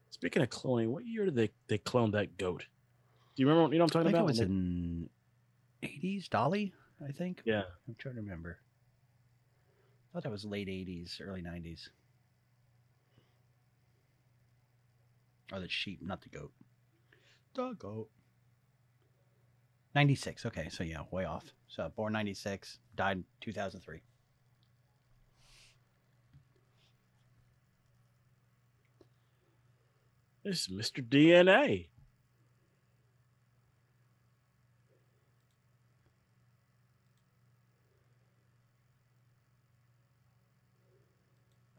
Speaking 0.09 0.41
of 0.41 0.49
cloning, 0.49 0.87
what 0.87 1.05
year 1.05 1.25
did 1.25 1.35
they, 1.35 1.51
they 1.67 1.77
clone 1.77 2.11
that 2.11 2.37
goat? 2.37 2.65
Do 3.35 3.43
you 3.43 3.47
remember? 3.47 3.63
What 3.63 3.71
you 3.73 3.77
know 3.77 3.83
I'm 3.83 3.89
I 3.89 3.93
talking 3.93 4.11
think 4.11 4.17
it 4.17 4.25
was 4.25 4.39
in 4.39 5.09
eighties, 5.83 6.27
Dolly, 6.27 6.73
I 7.07 7.11
think. 7.11 7.41
yeah. 7.45 7.63
I'm 7.87 7.95
trying 7.99 8.15
to 8.15 8.21
remember. 8.21 8.57
I 10.09 10.13
thought 10.13 10.23
that 10.23 10.31
was 10.31 10.43
late 10.43 10.69
eighties, 10.69 11.21
early 11.23 11.43
nineties. 11.43 11.89
Or 15.53 15.59
the 15.59 15.69
sheep, 15.69 16.01
not 16.01 16.21
the 16.23 16.29
goat. 16.29 16.51
The 17.53 17.73
goat. 17.77 18.09
96. 19.97 20.45
Okay, 20.45 20.69
so 20.69 20.83
yeah, 20.83 20.99
way 21.09 21.25
off. 21.25 21.43
So 21.67 21.91
born 21.95 22.13
96, 22.13 22.77
died 22.95 23.23
2003. 23.41 23.99
This 30.43 30.61
is 30.61 30.67
Mr. 30.67 31.03
DNA. 31.03 31.87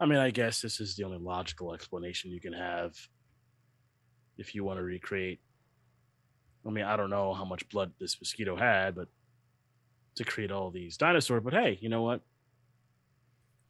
I 0.01 0.05
mean, 0.05 0.19
I 0.19 0.29
guess 0.31 0.61
this 0.61 0.81
is 0.81 0.97
the 0.97 1.05
only 1.05 1.19
logical 1.19 1.73
explanation 1.73 2.31
you 2.31 2.41
can 2.41 2.51
have 2.51 2.97
if 4.37 4.53
you 4.53 4.65
want 4.65 4.77
to 4.77 4.83
recreate. 4.83 5.39
I 6.65 6.69
mean, 6.69 6.83
I 6.85 6.97
don't 6.97 7.09
know 7.09 7.33
how 7.33 7.45
much 7.45 7.67
blood 7.69 7.93
this 7.99 8.19
mosquito 8.19 8.55
had, 8.55 8.95
but 8.95 9.07
to 10.15 10.23
create 10.23 10.51
all 10.51 10.69
these 10.71 10.97
dinosaurs. 10.97 11.41
But 11.43 11.53
hey, 11.53 11.77
you 11.81 11.89
know 11.89 12.01
what? 12.03 12.21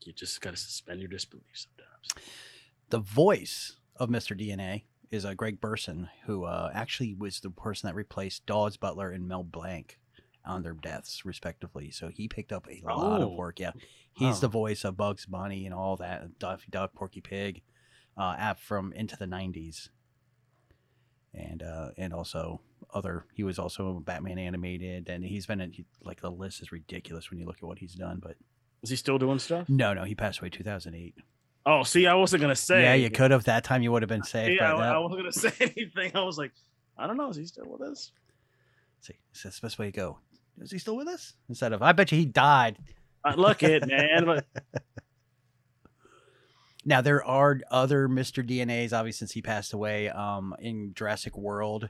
You 0.01 0.13
just 0.13 0.39
got 0.41 0.51
to 0.51 0.57
suspend 0.57 0.99
your 1.01 1.09
disbelief 1.09 1.45
sometimes. 1.53 2.27
The 2.89 2.99
voice 2.99 3.75
of 3.97 4.09
Mr. 4.09 4.39
DNA 4.39 4.83
is 5.11 5.25
uh, 5.25 5.33
Greg 5.33 5.59
Burson, 5.59 6.09
who 6.25 6.45
uh, 6.45 6.71
actually 6.73 7.13
was 7.13 7.39
the 7.41 7.49
person 7.51 7.87
that 7.87 7.95
replaced 7.95 8.45
Daws 8.45 8.77
Butler 8.77 9.11
and 9.11 9.27
Mel 9.27 9.43
Blanc 9.43 9.99
on 10.45 10.63
their 10.63 10.73
deaths, 10.73 11.25
respectively. 11.25 11.91
So 11.91 12.07
he 12.07 12.27
picked 12.27 12.51
up 12.51 12.67
a 12.69 12.81
lot 12.87 13.21
of 13.21 13.27
Oh. 13.29 13.35
work. 13.35 13.59
Yeah, 13.59 13.71
he's 14.13 14.39
the 14.39 14.47
voice 14.47 14.83
of 14.85 14.97
Bugs 14.97 15.25
Bunny 15.25 15.65
and 15.65 15.75
all 15.75 15.97
that, 15.97 16.39
Daffy 16.39 16.67
Duck, 16.71 16.93
Porky 16.93 17.21
Pig, 17.21 17.61
uh, 18.17 18.35
app 18.37 18.59
from 18.59 18.93
into 18.93 19.15
the 19.17 19.25
'90s, 19.25 19.89
and 21.33 21.61
uh, 21.61 21.89
and 21.97 22.13
also 22.13 22.61
other. 22.93 23.25
He 23.33 23.43
was 23.43 23.59
also 23.59 23.99
Batman 23.99 24.37
animated, 24.39 25.09
and 25.09 25.23
he's 25.23 25.45
been 25.45 25.61
in, 25.61 25.71
he, 25.71 25.85
like 26.03 26.21
the 26.21 26.31
list 26.31 26.61
is 26.61 26.71
ridiculous 26.71 27.29
when 27.29 27.39
you 27.39 27.45
look 27.45 27.57
at 27.57 27.63
what 27.63 27.79
he's 27.79 27.93
done. 27.93 28.19
But 28.21 28.35
Is 28.83 28.89
he 28.89 28.95
still 28.95 29.17
doing 29.17 29.39
stuff? 29.39 29.67
no, 29.69 29.93
no, 29.93 30.03
he 30.03 30.15
passed 30.15 30.39
away 30.39 30.49
2008. 30.49 31.15
Oh, 31.65 31.83
see, 31.83 32.07
I 32.07 32.13
wasn't 32.15 32.41
gonna 32.41 32.55
say. 32.55 32.83
yeah, 32.83 32.93
you 32.95 33.09
could 33.09 33.31
have 33.31 33.43
that 33.45 33.63
time. 33.63 33.81
You 33.83 33.91
would 33.91 34.01
have 34.01 34.09
been 34.09 34.23
safe. 34.23 34.57
Yeah, 34.59 34.73
I. 34.73 34.93
I 34.95 34.97
wasn't 34.97 35.19
gonna 35.21 35.31
say 35.33 35.53
anything. 35.59 36.11
I 36.15 36.23
was 36.23 36.37
like, 36.37 36.51
I 36.97 37.05
don't 37.07 37.17
know. 37.17 37.29
Is 37.29 37.37
he 37.37 37.45
still 37.45 37.65
with 37.67 37.81
us? 37.81 38.11
See, 39.01 39.13
it's 39.31 39.43
the 39.43 39.65
best 39.65 39.77
way 39.79 39.85
to 39.85 39.91
go. 39.91 40.19
Is 40.59 40.71
he 40.71 40.77
still 40.77 40.97
with 40.97 41.07
us? 41.07 41.33
Instead 41.47 41.71
of, 41.73 41.81
I 41.81 41.91
bet 41.93 42.11
you 42.11 42.17
he 42.17 42.25
died. 42.25 42.77
Uh, 43.23 43.33
look 43.37 43.63
it, 43.63 43.87
man. 43.87 44.25
But 44.25 44.45
Now 46.85 47.01
there 47.01 47.23
are 47.23 47.59
other 47.69 48.07
Mr. 48.07 48.45
DNAs, 48.45 48.93
obviously 48.93 49.19
since 49.19 49.31
he 49.33 49.41
passed 49.41 49.73
away. 49.73 50.09
Um, 50.09 50.55
in 50.59 50.93
Jurassic 50.95 51.37
World, 51.37 51.89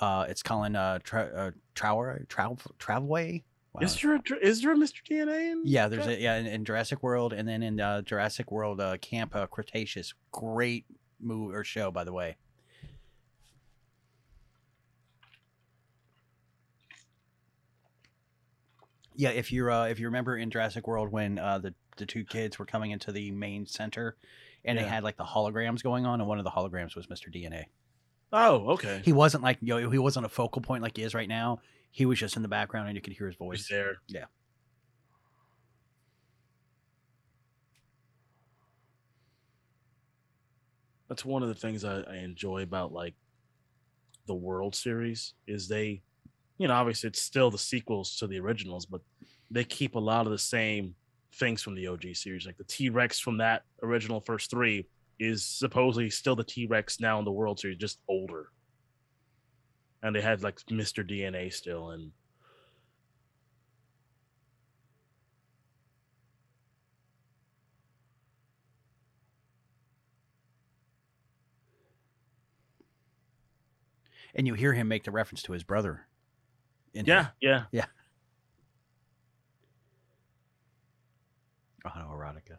uh, 0.00 0.26
it's 0.28 0.42
Colin 0.42 0.76
uh, 0.76 0.98
tra- 1.02 1.32
uh 1.34 1.50
Trower 1.74 2.26
Travel 2.28 2.58
Travelway. 2.78 3.42
Wow. 3.72 3.82
is 3.82 4.00
there 4.00 4.16
a, 4.16 4.20
is 4.42 4.62
there 4.62 4.72
a 4.72 4.76
Mr. 4.76 5.00
DNA? 5.08 5.52
In 5.52 5.62
Yeah, 5.64 5.86
there's 5.86 6.06
a 6.06 6.20
yeah 6.20 6.36
in, 6.36 6.46
in 6.46 6.64
Jurassic 6.64 7.02
World, 7.02 7.32
and 7.32 7.46
then 7.46 7.62
in 7.62 7.80
uh, 7.80 8.02
Jurassic 8.02 8.50
World 8.50 8.80
uh, 8.80 8.96
Camp 8.98 9.36
uh, 9.36 9.46
Cretaceous. 9.46 10.14
Great 10.32 10.86
movie 11.20 11.54
or 11.54 11.62
show, 11.62 11.90
by 11.90 12.02
the 12.02 12.12
way. 12.12 12.36
Yeah, 19.14 19.30
if 19.30 19.52
you're 19.52 19.70
uh, 19.70 19.86
if 19.86 20.00
you 20.00 20.06
remember 20.06 20.36
in 20.36 20.50
Jurassic 20.50 20.88
World 20.88 21.12
when 21.12 21.38
uh, 21.38 21.58
the 21.58 21.74
the 21.98 22.06
two 22.06 22.24
kids 22.24 22.58
were 22.58 22.64
coming 22.64 22.90
into 22.90 23.12
the 23.12 23.30
main 23.30 23.66
center, 23.66 24.16
and 24.64 24.78
they 24.78 24.82
had 24.82 25.04
like 25.04 25.16
the 25.16 25.24
holograms 25.24 25.82
going 25.82 26.06
on, 26.06 26.20
and 26.20 26.28
one 26.28 26.38
of 26.38 26.44
the 26.44 26.50
holograms 26.50 26.96
was 26.96 27.06
Mr. 27.06 27.32
DNA. 27.32 27.66
Oh, 28.32 28.70
okay. 28.72 29.02
He 29.04 29.12
wasn't 29.12 29.42
like 29.42 29.58
yo. 29.60 29.80
know, 29.80 29.90
he 29.90 29.98
wasn't 29.98 30.26
a 30.26 30.28
focal 30.28 30.62
point 30.62 30.82
like 30.82 30.96
he 30.96 31.02
is 31.02 31.14
right 31.14 31.28
now. 31.28 31.60
He 31.90 32.06
was 32.06 32.18
just 32.18 32.36
in 32.36 32.42
the 32.42 32.48
background, 32.48 32.88
and 32.88 32.96
you 32.96 33.02
could 33.02 33.12
hear 33.12 33.26
his 33.26 33.36
voice. 33.36 33.66
there. 33.68 33.96
Yeah. 34.06 34.26
That's 41.08 41.24
one 41.24 41.42
of 41.42 41.48
the 41.48 41.56
things 41.56 41.84
I, 41.84 42.02
I 42.02 42.16
enjoy 42.18 42.62
about 42.62 42.92
like 42.92 43.14
the 44.28 44.34
World 44.34 44.76
Series 44.76 45.34
is 45.48 45.66
they, 45.66 46.02
you 46.58 46.68
know, 46.68 46.74
obviously 46.74 47.08
it's 47.08 47.20
still 47.20 47.50
the 47.50 47.58
sequels 47.58 48.16
to 48.18 48.28
the 48.28 48.38
originals, 48.38 48.86
but 48.86 49.00
they 49.50 49.64
keep 49.64 49.96
a 49.96 49.98
lot 49.98 50.26
of 50.26 50.30
the 50.30 50.38
same 50.38 50.94
things 51.34 51.62
from 51.62 51.74
the 51.74 51.88
OG 51.88 52.14
series. 52.14 52.46
Like 52.46 52.58
the 52.58 52.64
T 52.64 52.90
Rex 52.90 53.18
from 53.18 53.38
that 53.38 53.64
original 53.82 54.20
first 54.20 54.50
three 54.50 54.86
is 55.20 55.44
supposedly 55.44 56.10
still 56.10 56.34
the 56.34 56.42
T 56.42 56.66
Rex 56.66 56.98
now 56.98 57.18
in 57.18 57.24
the 57.24 57.30
World 57.30 57.60
Series, 57.60 57.76
just 57.76 58.00
older. 58.08 58.46
And 60.02 60.16
they 60.16 60.22
had 60.22 60.42
like 60.42 60.56
Mr. 60.70 61.08
DNA 61.08 61.52
still, 61.52 61.90
and 61.90 62.10
and 74.34 74.46
you 74.46 74.54
hear 74.54 74.72
him 74.72 74.88
make 74.88 75.04
the 75.04 75.10
reference 75.10 75.42
to 75.42 75.52
his 75.52 75.62
brother. 75.62 76.06
in 76.94 77.04
yeah, 77.04 77.28
yeah. 77.40 77.64
here. 77.70 77.84
autoerotica. 81.86 82.58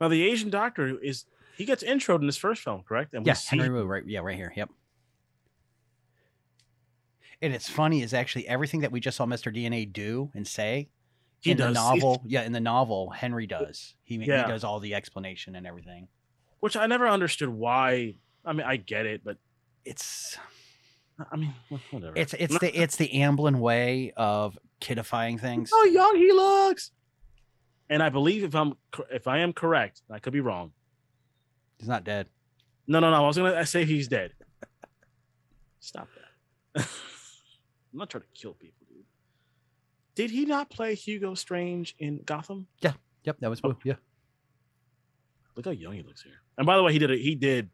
Now 0.00 0.08
the 0.08 0.22
Asian 0.24 0.50
doctor 0.50 0.98
is 1.00 1.24
he 1.56 1.64
gets 1.64 1.82
introed 1.82 2.20
in 2.20 2.26
this 2.26 2.36
first 2.36 2.62
film, 2.62 2.82
correct? 2.82 3.14
And 3.14 3.24
we 3.24 3.28
Yeah, 3.28 3.34
see- 3.34 3.56
Henry 3.56 3.70
Wu, 3.70 3.84
right? 3.86 4.04
Yeah, 4.06 4.20
right 4.20 4.36
here. 4.36 4.52
Yep. 4.56 4.70
And 7.42 7.52
it's 7.52 7.68
funny 7.68 8.02
is 8.02 8.14
actually 8.14 8.48
everything 8.48 8.80
that 8.80 8.92
we 8.92 9.00
just 9.00 9.16
saw 9.16 9.26
Mr. 9.26 9.54
DNA 9.54 9.90
do 9.92 10.30
and 10.34 10.46
say 10.46 10.88
He 11.40 11.50
in 11.50 11.56
does. 11.58 11.68
the 11.74 11.80
novel. 11.94 12.22
yeah, 12.26 12.42
in 12.42 12.52
the 12.52 12.60
novel, 12.60 13.10
Henry 13.10 13.46
does. 13.46 13.94
He, 14.04 14.16
Yeah. 14.16 14.46
he 14.46 14.50
does 14.52 14.64
all 14.64 14.80
the 14.80 14.94
explanation 14.94 15.54
and 15.56 15.66
everything. 15.66 16.08
which 16.60 16.76
I 16.76 16.86
never 16.86 17.06
understood 17.06 17.50
why. 17.50 18.14
I 18.44 18.52
mean, 18.54 18.66
I 18.66 18.76
get 18.76 19.04
it, 19.06 19.22
but 19.22 19.36
It's 19.84 20.38
I 21.30 21.36
mean, 21.36 21.54
whatever. 21.90 22.14
it's 22.16 22.32
it's 22.34 22.58
the 22.58 22.80
it's 22.82 22.96
the 22.96 23.08
Amblin 23.10 23.56
way 23.56 24.12
of 24.16 24.58
kidifying 24.80 25.38
things. 25.38 25.70
Oh, 25.74 25.76
how 25.76 25.84
young 25.84 26.16
he 26.16 26.32
looks. 26.32 26.90
And 27.90 28.02
I 28.02 28.08
believe 28.08 28.44
if 28.44 28.54
I'm 28.54 28.74
if 29.10 29.26
I 29.28 29.38
am 29.38 29.52
correct, 29.52 30.02
I 30.10 30.18
could 30.18 30.32
be 30.32 30.40
wrong. 30.40 30.72
He's 31.78 31.88
not 31.88 32.04
dead. 32.04 32.28
No, 32.86 33.00
no, 33.00 33.10
no. 33.10 33.16
I 33.16 33.26
was 33.26 33.36
gonna 33.36 33.64
say 33.66 33.84
he's 33.84 34.08
dead. 34.08 34.32
Stop 35.80 36.08
that. 36.74 36.88
I'm 37.92 37.98
not 37.98 38.10
trying 38.10 38.22
to 38.22 38.28
kill 38.34 38.54
people, 38.54 38.86
dude. 38.88 39.04
Did 40.14 40.30
he 40.30 40.46
not 40.46 40.70
play 40.70 40.94
Hugo 40.94 41.34
Strange 41.34 41.94
in 41.98 42.20
Gotham? 42.24 42.66
Yeah. 42.80 42.92
Yep, 43.24 43.38
that 43.40 43.50
was 43.50 43.60
Oh. 43.64 43.76
yeah. 43.84 43.94
Look 45.56 45.66
how 45.66 45.70
young 45.72 45.92
he 45.92 46.02
looks 46.02 46.22
here. 46.22 46.40
And 46.58 46.66
by 46.66 46.76
the 46.76 46.82
way, 46.82 46.92
he 46.92 46.98
did 46.98 47.10
a, 47.10 47.16
he 47.16 47.34
did 47.34 47.70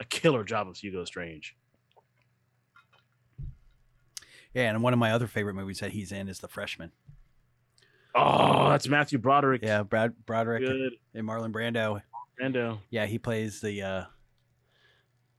a 0.00 0.04
killer 0.04 0.44
job 0.44 0.68
of 0.68 0.76
Hugo 0.76 1.04
Strange. 1.04 1.56
Yeah, 4.54 4.70
and 4.70 4.82
one 4.82 4.92
of 4.92 4.98
my 4.98 5.12
other 5.12 5.26
favorite 5.26 5.54
movies 5.54 5.80
that 5.80 5.92
he's 5.92 6.12
in 6.12 6.28
is 6.28 6.38
The 6.40 6.48
Freshman. 6.48 6.92
Oh, 8.16 8.70
that's 8.70 8.88
Matthew 8.88 9.18
Broderick. 9.18 9.62
Yeah, 9.62 9.82
Brad 9.82 10.14
Broderick 10.24 10.64
Good. 10.64 10.92
and 11.14 11.28
Marlon 11.28 11.52
Brando. 11.52 12.00
Brando. 12.40 12.78
Yeah, 12.90 13.06
he 13.06 13.18
plays 13.18 13.60
the 13.60 13.82
uh 13.82 14.04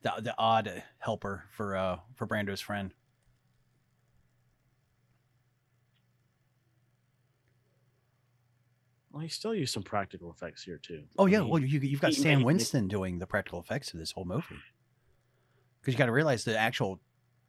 the 0.03 0.13
the 0.21 0.35
odd 0.37 0.83
helper 0.99 1.45
for 1.51 1.75
uh 1.75 1.97
for 2.15 2.27
Brando's 2.27 2.61
friend. 2.61 2.93
Well, 9.11 9.23
he 9.23 9.29
still 9.29 9.55
used 9.55 9.73
some 9.73 9.81
practical 9.81 10.29
effects 10.29 10.61
here 10.63 10.77
too. 10.77 11.03
Oh 11.17 11.25
I 11.25 11.31
yeah, 11.31 11.39
mean, 11.39 11.49
well 11.49 11.61
you 11.61 11.79
you've 11.79 12.01
got 12.01 12.13
Stan 12.13 12.43
Winston 12.43 12.87
doing 12.87 13.17
the 13.17 13.25
practical 13.25 13.59
effects 13.59 13.91
of 13.91 13.99
this 13.99 14.11
whole 14.11 14.25
movie. 14.25 14.59
Because 15.81 15.95
you 15.95 15.97
got 15.97 16.05
to 16.07 16.11
realize 16.11 16.43
the 16.43 16.55
actual 16.55 16.99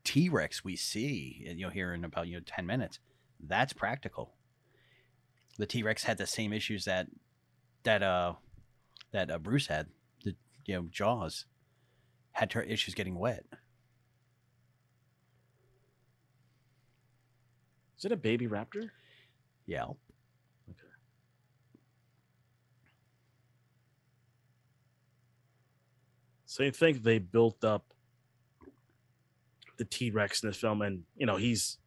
T 0.05 0.31
Rex 0.31 0.65
we 0.65 0.77
see, 0.77 1.45
you 1.47 1.67
know, 1.67 1.69
here 1.69 1.93
in 1.93 2.05
about 2.05 2.29
you 2.29 2.37
know 2.37 2.43
ten 2.47 2.65
minutes, 2.65 3.01
that's 3.47 3.75
practical. 3.75 4.33
The 5.59 5.67
T 5.67 5.83
Rex 5.83 6.05
had 6.05 6.19
the 6.19 6.27
same 6.27 6.53
issues 6.53 6.85
that 6.85 7.09
that 7.83 8.03
uh 8.03 8.35
that 9.13 9.31
uh, 9.31 9.39
Bruce 9.39 9.67
had. 9.67 9.89
The 10.25 10.35
you 10.67 10.77
know 10.77 10.87
Jaws 10.91 11.47
had 12.33 12.53
her 12.53 12.63
issues 12.63 12.95
getting 12.95 13.19
wet. 13.19 13.45
Is 17.99 18.05
it 18.05 18.13
a 18.13 18.17
baby 18.17 18.47
raptor? 18.47 18.91
Yeah. 19.67 19.85
Okay. 19.85 19.99
So 26.47 26.63
you 26.63 26.71
think 26.71 27.03
they 27.03 27.19
built 27.19 27.65
up 27.65 27.93
the 29.79 29.85
T 29.85 30.11
Rex 30.11 30.43
in 30.43 30.49
this 30.49 30.59
film, 30.59 30.83
and 30.83 31.03
you 31.17 31.27
know 31.27 31.37
he's 31.37 31.79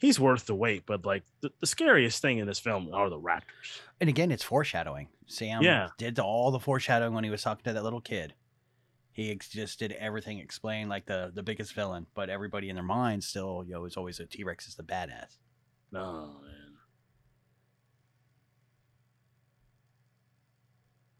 he's 0.00 0.18
worth 0.18 0.46
the 0.46 0.54
wait. 0.54 0.84
But 0.86 1.04
like 1.06 1.22
the, 1.40 1.50
the 1.60 1.66
scariest 1.66 2.20
thing 2.20 2.38
in 2.38 2.46
this 2.46 2.58
film 2.58 2.92
are 2.92 3.08
the 3.08 3.20
raptors. 3.20 3.80
And 4.00 4.08
again, 4.08 4.32
it's 4.32 4.42
foreshadowing. 4.44 5.08
Sam 5.26 5.62
Yeah. 5.62 5.88
did 5.98 6.18
all 6.18 6.50
the 6.50 6.58
foreshadowing 6.58 7.14
when 7.14 7.22
he 7.24 7.30
was 7.30 7.42
talking 7.42 7.64
to 7.64 7.72
that 7.72 7.84
little 7.84 8.00
kid. 8.00 8.34
He 9.12 9.30
ex- 9.32 9.48
just 9.48 9.78
did 9.78 9.92
everything 9.92 10.38
explained 10.38 10.88
like 10.88 11.04
the 11.06 11.30
the 11.34 11.42
biggest 11.42 11.74
villain, 11.74 12.06
but 12.14 12.30
everybody 12.30 12.68
in 12.68 12.76
their 12.76 12.84
mind 12.84 13.22
still, 13.24 13.64
you 13.66 13.72
know, 13.74 13.84
is 13.84 13.96
always 13.96 14.18
a 14.20 14.26
T 14.26 14.44
Rex 14.44 14.66
is 14.68 14.74
the 14.76 14.82
badass. 14.82 15.36
No 15.92 16.36
man. 16.42 16.54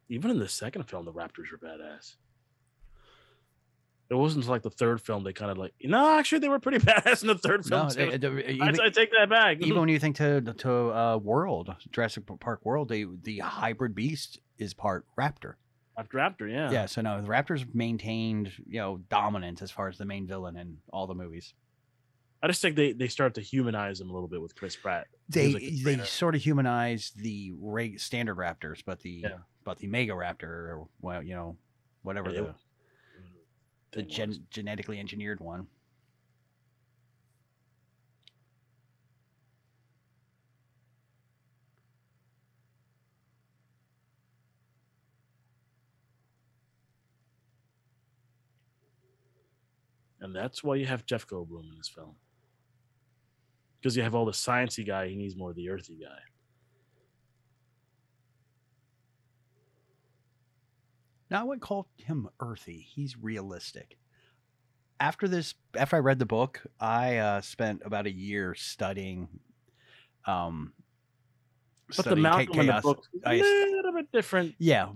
Even 0.08 0.30
in 0.30 0.38
the 0.38 0.48
second 0.48 0.84
film, 0.84 1.04
the 1.04 1.12
raptors 1.12 1.52
are 1.52 1.58
badass. 1.58 2.14
It 4.10 4.14
wasn't 4.16 4.46
like 4.48 4.62
the 4.62 4.70
third 4.70 5.00
film 5.00 5.22
they 5.22 5.32
kind 5.32 5.52
of 5.52 5.58
like. 5.58 5.72
No, 5.84 6.18
actually, 6.18 6.40
they 6.40 6.48
were 6.48 6.58
pretty 6.58 6.78
badass 6.84 7.22
in 7.22 7.28
the 7.28 7.38
third 7.38 7.64
film. 7.64 7.84
No, 7.86 7.88
too. 7.90 8.10
they- 8.10 8.16
they- 8.18 8.58
I, 8.60 8.68
even, 8.68 8.80
I 8.80 8.88
take 8.88 9.12
that 9.12 9.28
back. 9.30 9.58
even 9.60 9.78
when 9.80 9.88
you 9.88 9.98
think 10.00 10.16
to 10.16 10.40
to 10.40 10.72
uh, 10.72 11.16
World 11.18 11.74
Jurassic 11.92 12.24
Park 12.40 12.60
World, 12.64 12.88
they, 12.88 13.04
the 13.22 13.38
hybrid 13.38 13.94
beast 13.94 14.40
is 14.58 14.74
part 14.74 15.06
raptor. 15.18 15.54
Raptor, 16.14 16.50
yeah. 16.50 16.70
Yeah, 16.70 16.86
so 16.86 17.02
no, 17.02 17.20
the 17.20 17.28
Raptors 17.28 17.66
maintained 17.74 18.50
you 18.66 18.80
know 18.80 19.00
dominance 19.10 19.60
as 19.60 19.70
far 19.70 19.86
as 19.88 19.98
the 19.98 20.06
main 20.06 20.26
villain 20.26 20.56
in 20.56 20.78
all 20.92 21.06
the 21.06 21.14
movies. 21.14 21.52
I 22.42 22.46
just 22.46 22.62
think 22.62 22.74
they, 22.74 22.92
they 22.92 23.08
start 23.08 23.34
to 23.34 23.42
humanize 23.42 24.00
him 24.00 24.08
a 24.08 24.12
little 24.14 24.26
bit 24.28 24.40
with 24.40 24.56
Chris 24.56 24.74
Pratt. 24.74 25.08
They 25.28 25.52
like 25.52 25.62
they 25.84 25.98
sort 26.04 26.34
of 26.34 26.40
humanized 26.40 27.20
the 27.22 27.52
standard 27.98 28.38
Raptors, 28.38 28.82
but 28.84 29.00
the 29.00 29.10
Yeah. 29.24 29.28
but 29.62 29.76
the 29.78 29.88
Mega 29.88 30.12
Raptor 30.14 30.42
or 30.44 30.86
well 31.02 31.22
you 31.22 31.34
know 31.34 31.56
whatever 32.02 32.30
Yeah, 32.30 32.40
the 32.40 32.54
the 33.92 34.02
gen- 34.02 34.46
genetically 34.50 34.98
engineered 34.98 35.40
one. 35.40 35.66
And 50.20 50.36
that's 50.36 50.62
why 50.62 50.74
you 50.76 50.86
have 50.86 51.06
Jeff 51.06 51.26
Goldblum 51.26 51.70
in 51.70 51.76
this 51.76 51.88
film. 51.88 52.14
Because 53.80 53.96
you 53.96 54.02
have 54.02 54.14
all 54.14 54.26
the 54.26 54.32
sciencey 54.32 54.86
guy, 54.86 55.08
he 55.08 55.16
needs 55.16 55.34
more 55.34 55.50
of 55.50 55.56
the 55.56 55.70
earthy 55.70 55.96
guy. 56.00 56.29
Now 61.30 61.40
I 61.40 61.44
wouldn't 61.44 61.62
call 61.62 61.88
him 61.96 62.28
earthy. 62.40 62.86
He's 62.92 63.16
realistic. 63.16 63.96
After 64.98 65.28
this, 65.28 65.54
after 65.76 65.96
I 65.96 66.00
read 66.00 66.18
the 66.18 66.26
book, 66.26 66.60
I 66.78 67.16
uh, 67.18 67.40
spent 67.40 67.82
about 67.84 68.06
a 68.06 68.12
year 68.12 68.54
studying. 68.54 69.28
Um, 70.26 70.72
But 71.96 72.04
the 72.06 72.16
Malcolm 72.16 72.60
in 72.60 72.66
the 72.66 72.72
chaos- 72.72 72.82
book 72.82 73.04
is 73.32 73.40
a 73.42 73.76
little 73.76 73.92
bit 73.92 74.12
different. 74.12 74.54
Yeah, 74.58 74.88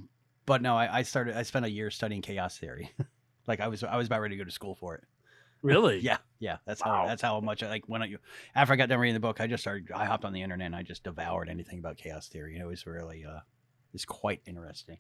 but 0.45 0.61
no, 0.61 0.77
I, 0.77 0.99
I 0.99 1.03
started. 1.03 1.37
I 1.37 1.43
spent 1.43 1.65
a 1.65 1.71
year 1.71 1.91
studying 1.91 2.21
chaos 2.21 2.59
theory. 2.59 2.91
like 3.47 3.61
I 3.61 3.69
was, 3.69 3.83
I 3.83 3.97
was 3.97 4.09
about 4.09 4.21
ready 4.21 4.37
to 4.37 4.39
go 4.39 4.45
to 4.45 4.51
school 4.53 4.75
for 4.75 4.97
it. 4.97 5.05
Really? 5.63 5.99
Yeah, 6.01 6.19
yeah. 6.41 6.59
That's 6.67 6.83
how. 6.83 7.07
That's 7.07 7.23
how 7.23 7.41
much. 7.41 7.63
I 7.63 7.71
like 7.71 7.85
when 7.89 8.03
I 8.03 8.17
after 8.55 8.75
I 8.75 8.77
got 8.77 8.91
done 8.91 8.99
reading 8.99 9.15
the 9.15 9.21
book, 9.21 9.41
I 9.41 9.47
just 9.47 9.63
started. 9.63 9.91
I 9.93 10.05
hopped 10.05 10.27
on 10.27 10.35
the 10.35 10.43
internet 10.43 10.67
and 10.67 10.77
I 10.77 10.83
just 10.83 11.05
devoured 11.05 11.49
anything 11.49 11.79
about 11.79 11.97
chaos 11.97 12.29
theory. 12.29 12.59
It 12.59 12.67
was 12.67 12.85
really, 12.87 13.25
uh, 13.25 13.41
it's 13.95 14.05
quite 14.05 14.43
interesting. 14.47 14.99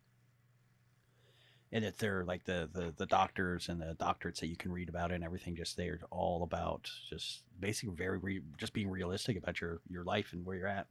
And 1.74 1.84
that 1.84 1.98
they're 1.98 2.24
like 2.24 2.44
the, 2.44 2.70
the 2.72 2.94
the 2.96 3.04
doctors 3.06 3.68
and 3.68 3.82
the 3.82 3.96
doctorates 3.96 4.40
that 4.40 4.46
you 4.46 4.56
can 4.56 4.72
read 4.72 4.88
about 4.88 5.12
and 5.12 5.24
everything. 5.24 5.56
Just 5.56 5.76
they're 5.76 6.00
all 6.10 6.42
about 6.44 6.88
just 7.10 7.42
basically 7.60 7.94
very 7.96 8.18
re, 8.18 8.40
just 8.58 8.72
being 8.72 8.88
realistic 8.90 9.36
about 9.36 9.60
your 9.60 9.80
your 9.90 10.04
life 10.04 10.32
and 10.32 10.46
where 10.46 10.56
you're 10.56 10.68
at. 10.68 10.86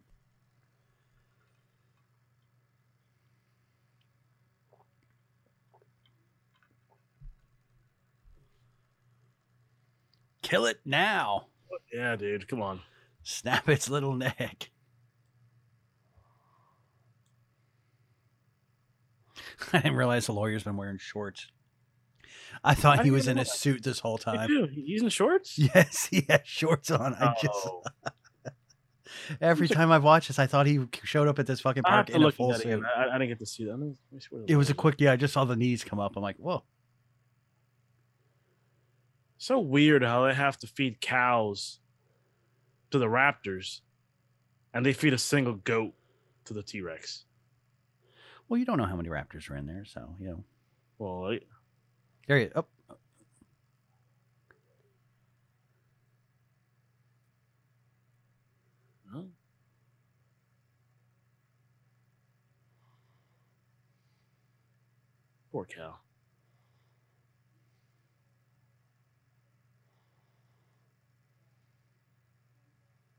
Kill 10.44 10.66
it 10.68 10.80
now. 10.86 11.48
Yeah, 11.92 12.16
dude. 12.16 12.48
Come 12.48 12.62
on. 12.62 12.82
Snap 13.24 13.70
its 13.70 13.90
little 13.90 14.14
neck. 14.14 14.70
I 19.74 19.80
didn't 19.80 19.96
realize 19.96 20.26
the 20.26 20.34
lawyer's 20.34 20.64
been 20.64 20.78
wearing 20.78 20.98
shorts. 20.98 21.48
I 22.64 22.76
thought 22.76 23.00
I 23.00 23.04
he 23.04 23.12
was 23.12 23.28
in 23.28 23.38
a 23.38 23.46
suit 23.46 23.84
this 23.84 24.00
whole 24.00 24.18
time. 24.18 24.48
dude, 24.48 24.72
he's 24.72 25.02
in 25.02 25.10
shorts? 25.10 25.58
Yes, 25.58 26.06
he 26.12 26.26
has 26.30 26.42
shorts 26.46 26.92
on. 26.92 27.14
I 27.16 27.34
just 27.42 27.54
Oh, 27.68 27.84
every 29.42 29.68
time 29.68 29.92
I've 29.92 30.04
watched 30.04 30.28
this, 30.28 30.40
I 30.40 30.48
thought 30.48 30.66
he 30.66 30.80
showed 31.04 31.28
up 31.28 31.40
at 31.40 31.48
this 31.48 31.62
fucking 31.62 31.84
park 31.84 32.10
in 32.10 32.24
a 32.24 32.32
full 32.32 32.54
suit. 32.54 32.84
I, 32.96 33.10
I 33.10 33.14
didn't 33.14 33.30
get 33.30 33.40
to 33.40 33.46
see 33.46 33.66
that. 33.66 33.72
Let 33.72 33.80
me, 33.80 33.96
let 34.12 34.16
me 34.16 34.20
see 34.20 34.28
what 34.30 34.50
It 34.50 34.56
was 34.56 34.70
a 34.70 34.74
quick, 34.74 34.96
yeah. 35.00 35.12
I 35.12 35.16
just 35.16 35.34
saw 35.34 35.46
the 35.46 35.56
knees 35.56 35.84
come 35.84 36.00
up. 36.00 36.16
I'm 36.16 36.24
like, 36.24 36.38
whoa. 36.38 36.64
So 39.38 39.60
weird 39.60 40.04
how 40.04 40.26
they 40.26 40.34
have 40.34 40.58
to 40.60 40.68
feed 40.68 41.02
cows 41.02 41.80
to 42.92 43.00
the 43.00 43.08
raptors, 43.08 43.82
and 44.74 44.86
they 44.86 44.94
feed 44.94 45.14
a 45.14 45.18
single 45.18 45.56
goat 45.56 45.94
to 46.46 46.54
the 46.54 46.64
T 46.64 46.82
Rex. 46.82 47.26
Well, 48.48 48.58
you 48.60 48.66
don't 48.66 48.78
know 48.78 48.86
how 48.86 48.96
many 48.96 49.10
raptors 49.10 49.50
are 49.50 49.56
in 49.56 49.66
there, 49.66 49.86
so 49.86 50.16
you 50.20 50.28
know. 50.28 50.44
Well, 51.00 51.32
I- 51.34 51.40
There 52.28 52.38
you. 52.40 52.52
Oh, 52.56 52.66
huh? 59.12 59.22
poor 65.52 65.66
cow. 65.66 65.96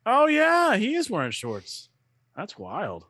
Oh 0.06 0.26
yeah, 0.26 0.76
he 0.76 0.94
is 0.94 1.10
wearing 1.10 1.30
shorts. 1.30 1.88
That's 2.36 2.58
wild. 2.58 3.06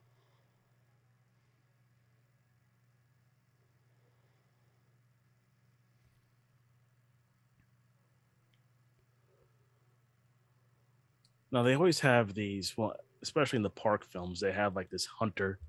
Now 11.55 11.63
they 11.63 11.77
always 11.77 12.01
have 12.01 12.35
these, 12.35 12.77
well, 12.77 12.95
especially 13.23 13.59
in 13.59 13.63
the 13.63 13.71
park 13.71 14.05
films, 14.05 14.41
they 14.41 14.51
have 14.51 14.75
like 14.75 14.91
this 14.91 15.07
hunter 15.07 15.61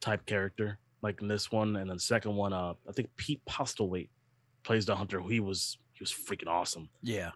type 0.00 0.24
character, 0.24 0.78
like 1.02 1.20
in 1.20 1.28
this 1.28 1.52
one, 1.52 1.76
and 1.76 1.90
then 1.90 1.98
the 1.98 2.02
second 2.02 2.34
one, 2.34 2.54
uh, 2.54 2.72
I 2.88 2.92
think 2.92 3.10
Pete 3.18 3.42
Postlethwaite 3.44 4.08
plays 4.62 4.86
the 4.86 4.96
hunter. 4.96 5.20
He 5.20 5.38
was 5.38 5.76
he 5.92 6.02
was 6.02 6.10
freaking 6.10 6.48
awesome. 6.48 6.88
yeah. 7.02 7.32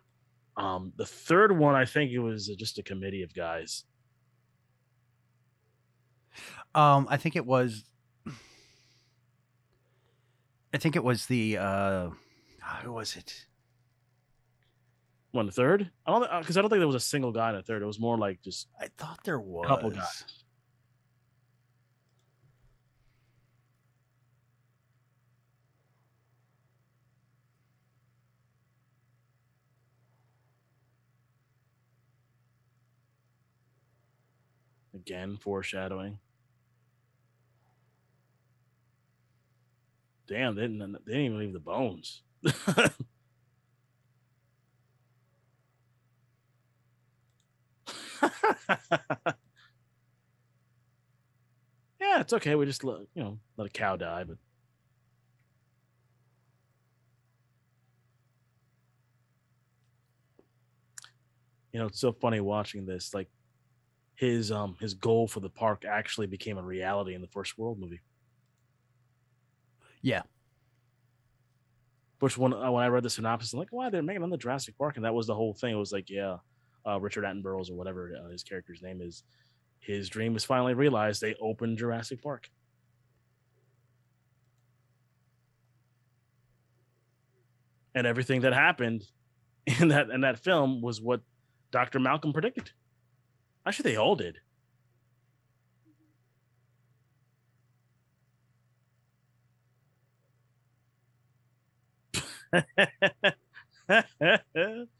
Um, 0.56 0.94
the 0.96 1.04
third 1.04 1.52
one, 1.52 1.74
I 1.74 1.84
think 1.84 2.12
it 2.12 2.18
was 2.18 2.46
just 2.46 2.78
a 2.78 2.82
committee 2.82 3.22
of 3.22 3.34
guys. 3.34 3.84
Um, 6.74 7.06
I 7.10 7.18
think 7.18 7.36
it 7.36 7.44
was. 7.44 7.84
I 10.72 10.78
think 10.78 10.96
it 10.96 11.04
was 11.04 11.26
the. 11.26 11.58
uh 11.58 12.08
Who 12.82 12.94
was 12.94 13.16
it? 13.16 13.44
One 15.36 15.44
the 15.44 15.52
third? 15.52 15.90
I 16.06 16.12
don't 16.12 16.22
because 16.40 16.56
uh, 16.56 16.60
I 16.60 16.62
don't 16.62 16.70
think 16.70 16.80
there 16.80 16.86
was 16.86 16.96
a 16.96 17.00
single 17.00 17.30
guy 17.30 17.50
in 17.50 17.56
a 17.56 17.62
third. 17.62 17.82
It 17.82 17.84
was 17.86 18.00
more 18.00 18.16
like 18.16 18.40
just 18.40 18.68
I 18.80 18.88
thought 18.96 19.20
there 19.22 19.38
was. 19.38 19.66
a 19.66 19.68
couple 19.68 19.90
guys. 19.90 20.24
Again, 34.94 35.36
foreshadowing. 35.36 36.18
Damn, 40.26 40.54
they 40.54 40.62
didn't, 40.62 40.92
they 41.04 41.12
didn't 41.12 41.26
even 41.26 41.38
leave 41.38 41.52
the 41.52 41.60
bones. 41.60 42.22
yeah, 52.00 52.20
it's 52.20 52.32
okay. 52.32 52.54
We 52.54 52.66
just 52.66 52.84
let 52.84 53.00
you 53.14 53.22
know 53.22 53.38
let 53.56 53.66
a 53.66 53.70
cow 53.70 53.96
die, 53.96 54.24
but 54.24 54.36
you 61.72 61.80
know 61.80 61.86
it's 61.86 62.00
so 62.00 62.12
funny 62.12 62.40
watching 62.40 62.86
this. 62.86 63.14
Like 63.14 63.28
his 64.14 64.50
um 64.50 64.76
his 64.80 64.94
goal 64.94 65.28
for 65.28 65.40
the 65.40 65.50
park 65.50 65.84
actually 65.88 66.26
became 66.26 66.58
a 66.58 66.62
reality 66.62 67.14
in 67.14 67.20
the 67.20 67.28
first 67.28 67.58
World 67.58 67.78
movie. 67.78 68.00
Yeah. 70.02 70.22
Which 72.20 72.38
when 72.38 72.54
uh, 72.54 72.70
when 72.70 72.82
I 72.82 72.88
read 72.88 73.02
the 73.02 73.10
synopsis, 73.10 73.52
I'm 73.52 73.58
like, 73.58 73.68
why 73.70 73.90
they're 73.90 74.02
making 74.02 74.22
another 74.22 74.38
Jurassic 74.38 74.78
Park, 74.78 74.96
and 74.96 75.04
that 75.04 75.14
was 75.14 75.26
the 75.26 75.34
whole 75.34 75.52
thing. 75.52 75.74
It 75.74 75.78
was 75.78 75.92
like, 75.92 76.08
yeah, 76.08 76.38
uh, 76.86 77.00
Richard 77.00 77.24
Attenborough's 77.24 77.70
or 77.70 77.74
whatever 77.74 78.12
uh, 78.16 78.30
his 78.30 78.42
character's 78.42 78.82
name 78.82 79.00
is, 79.00 79.24
his 79.80 80.08
dream 80.08 80.34
was 80.34 80.44
finally 80.44 80.74
realized. 80.74 81.20
They 81.20 81.34
opened 81.40 81.78
Jurassic 81.78 82.22
Park. 82.22 82.50
And 87.94 88.06
everything 88.06 88.42
that 88.42 88.52
happened 88.52 89.04
in 89.80 89.88
that 89.88 90.10
in 90.10 90.20
that 90.20 90.38
film 90.38 90.82
was 90.82 91.00
what 91.00 91.22
Dr. 91.70 91.98
Malcolm 91.98 92.32
predicted. 92.32 92.70
Actually, 93.64 93.92
they 93.92 93.96
all 93.96 94.16
did. 94.16 94.38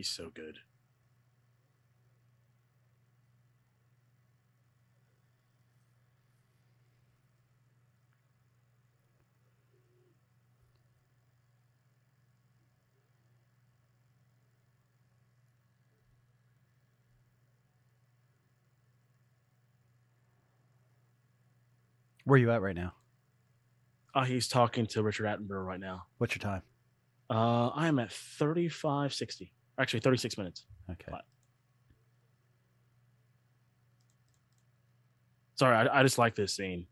He's 0.00 0.08
so 0.08 0.30
good. 0.32 0.60
Where 22.24 22.36
are 22.36 22.38
you 22.38 22.50
at 22.50 22.62
right 22.62 22.74
now? 22.74 22.94
Uh, 24.14 24.24
he's 24.24 24.48
talking 24.48 24.86
to 24.86 25.02
Richard 25.02 25.26
Attenborough 25.26 25.66
right 25.66 25.78
now. 25.78 26.04
What's 26.16 26.34
your 26.34 26.40
time? 26.40 26.62
Uh, 27.28 27.68
I 27.68 27.86
am 27.88 27.98
at 27.98 28.10
35 28.10 29.12
60. 29.12 29.52
Actually, 29.80 30.00
36 30.00 30.36
minutes. 30.36 30.66
Okay. 30.90 31.06
What? 31.08 31.22
Sorry, 35.54 35.74
I, 35.74 36.00
I 36.00 36.02
just 36.02 36.18
like 36.18 36.34
this 36.34 36.54
scene. 36.54 36.86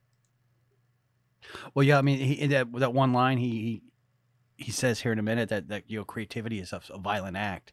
Well, 1.74 1.82
yeah, 1.82 1.98
I 1.98 2.02
mean, 2.02 2.18
he, 2.18 2.46
that 2.48 2.72
that 2.74 2.94
one 2.94 3.12
line 3.12 3.38
he, 3.38 3.50
he 3.50 4.64
he 4.64 4.72
says 4.72 5.00
here 5.00 5.12
in 5.12 5.18
a 5.18 5.22
minute 5.22 5.50
that 5.50 5.68
that 5.68 5.84
you 5.86 5.98
know 5.98 6.04
creativity 6.04 6.60
is 6.60 6.72
a, 6.72 6.80
a 6.90 6.98
violent 6.98 7.36
act. 7.36 7.72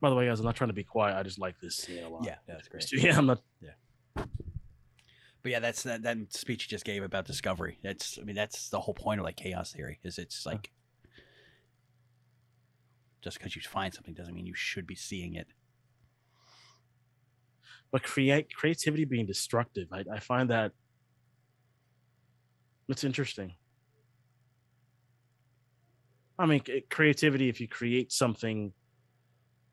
By 0.00 0.10
the 0.10 0.16
way, 0.16 0.26
guys, 0.26 0.40
I'm 0.40 0.46
not 0.46 0.56
trying 0.56 0.68
to 0.70 0.74
be 0.74 0.84
quiet. 0.84 1.16
I 1.16 1.22
just 1.22 1.38
like 1.38 1.58
this 1.60 1.76
scene 1.76 2.02
a 2.02 2.08
lot. 2.08 2.24
Yeah, 2.24 2.36
that's 2.46 2.68
great. 2.68 2.90
Yeah, 2.92 3.18
I'm 3.18 3.26
not. 3.26 3.40
Yeah. 3.60 4.24
But 5.42 5.52
yeah, 5.52 5.60
that's 5.60 5.82
that, 5.84 6.02
that 6.02 6.18
speech 6.32 6.64
you 6.64 6.68
just 6.68 6.84
gave 6.84 7.02
about 7.02 7.26
discovery. 7.26 7.78
That's 7.82 8.18
I 8.18 8.24
mean 8.24 8.36
that's 8.36 8.68
the 8.70 8.80
whole 8.80 8.94
point 8.94 9.20
of 9.20 9.24
like 9.24 9.36
chaos 9.36 9.72
theory 9.72 9.98
is 10.04 10.18
it's 10.18 10.44
like 10.46 10.70
just 13.22 13.38
because 13.38 13.54
you 13.56 13.62
find 13.62 13.92
something 13.92 14.14
doesn't 14.14 14.34
mean 14.34 14.46
you 14.46 14.54
should 14.54 14.86
be 14.86 14.94
seeing 14.94 15.34
it. 15.34 15.48
but 17.92 18.02
create 18.02 18.54
creativity 18.54 19.04
being 19.04 19.26
destructive 19.26 19.88
I, 19.92 20.04
I 20.12 20.20
find 20.20 20.50
that 20.50 20.72
it's 22.88 23.04
interesting 23.04 23.54
i 26.38 26.46
mean 26.46 26.62
creativity 26.88 27.48
if 27.48 27.60
you 27.60 27.68
create 27.68 28.12
something 28.12 28.72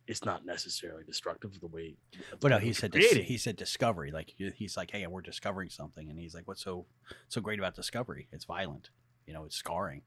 it's 0.07 0.23
not 0.25 0.45
necessarily 0.45 1.03
destructive 1.03 1.51
of 1.53 1.59
the 1.59 1.67
way 1.67 1.97
But 2.39 2.49
no, 2.49 2.57
he 2.59 2.73
said 2.73 2.91
dis- 2.91 3.11
he 3.13 3.37
said 3.37 3.55
discovery. 3.55 4.11
Like 4.11 4.33
he's 4.37 4.77
like, 4.77 4.91
hey, 4.91 5.05
we're 5.07 5.21
discovering 5.21 5.69
something, 5.69 6.09
and 6.09 6.17
he's 6.19 6.33
like, 6.33 6.47
what's 6.47 6.63
so 6.63 6.85
so 7.27 7.41
great 7.41 7.59
about 7.59 7.75
discovery? 7.75 8.27
It's 8.31 8.45
violent, 8.45 8.89
you 9.25 9.33
know, 9.33 9.45
it's 9.45 9.55
scarring. 9.55 10.01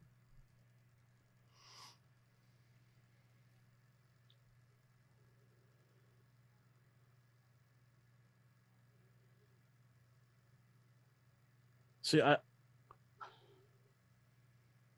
See, 12.03 12.21
I. 12.23 12.39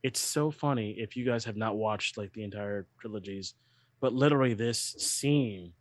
It's 0.03 0.19
so 0.21 0.51
funny 0.51 0.93
if 0.99 1.17
you 1.17 1.25
guys 1.25 1.45
have 1.45 1.57
not 1.57 1.77
watched 1.77 2.19
like 2.19 2.33
the 2.33 2.43
entire 2.43 2.87
trilogies, 3.01 3.55
but 4.03 4.13
literally 4.13 4.53
this 4.53 4.95
scene 4.99 5.73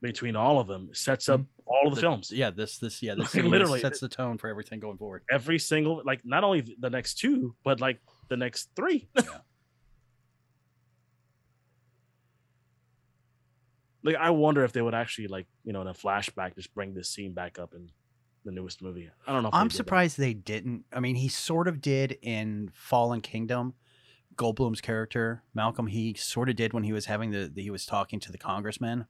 between 0.00 0.34
all 0.36 0.58
of 0.58 0.66
them 0.66 0.88
sets 0.92 1.28
up 1.28 1.40
mm-hmm. 1.40 1.62
all 1.66 1.86
of 1.86 1.94
the, 1.94 2.00
films. 2.00 2.32
Yeah, 2.32 2.50
this 2.50 2.78
this 2.78 3.02
yeah, 3.02 3.14
this 3.14 3.24
Like, 3.24 3.30
scene 3.30 3.50
literally, 3.50 3.80
sets 3.80 4.00
the 4.00 4.08
tone 4.08 4.38
for 4.38 4.48
everything 4.48 4.80
going 4.80 4.96
forward. 4.96 5.22
Every 5.30 5.60
single 5.60 6.02
like 6.04 6.22
not 6.24 6.42
only 6.44 6.64
the 6.80 6.90
next 6.90 7.18
two, 7.18 7.54
but 7.62 7.80
like 7.80 8.00
the 8.28 8.38
next 8.38 8.70
three. 8.74 9.08
like 14.02 14.16
I 14.16 14.30
wonder 14.30 14.64
if 14.64 14.72
they 14.72 14.82
would 14.82 14.94
actually 14.94 15.28
like 15.28 15.46
you 15.62 15.74
know 15.74 15.82
in 15.82 15.88
a 15.88 15.94
flashback 15.94 16.54
just 16.54 16.74
bring 16.74 16.94
this 16.94 17.10
scene 17.10 17.34
back 17.34 17.58
up 17.58 17.74
in 17.74 17.90
the 18.46 18.50
newest 18.50 18.80
movie. 18.82 19.10
I 19.26 19.32
don't 19.32 19.42
know. 19.42 19.50
If 19.50 19.54
I'm 19.54 19.68
did 19.68 19.72
that. 19.72 19.76
surprised 19.76 20.18
they 20.18 20.32
didn't. 20.32 20.84
I 20.90 21.00
mean, 21.00 21.16
he 21.16 21.28
sort 21.28 21.68
of 21.68 21.82
did 21.82 22.16
in 22.22 22.70
Fallen 22.72 23.20
Kingdom. 23.20 23.74
Goldblum's 24.36 24.80
character, 24.80 25.42
Malcolm, 25.54 25.86
he 25.86 26.14
sort 26.14 26.48
of 26.48 26.56
did 26.56 26.72
when 26.72 26.84
he 26.84 26.92
was 26.92 27.06
having 27.06 27.30
the, 27.30 27.50
the 27.52 27.62
he 27.62 27.70
was 27.70 27.86
talking 27.86 28.20
to 28.20 28.32
the 28.32 28.38
congressman. 28.38 29.06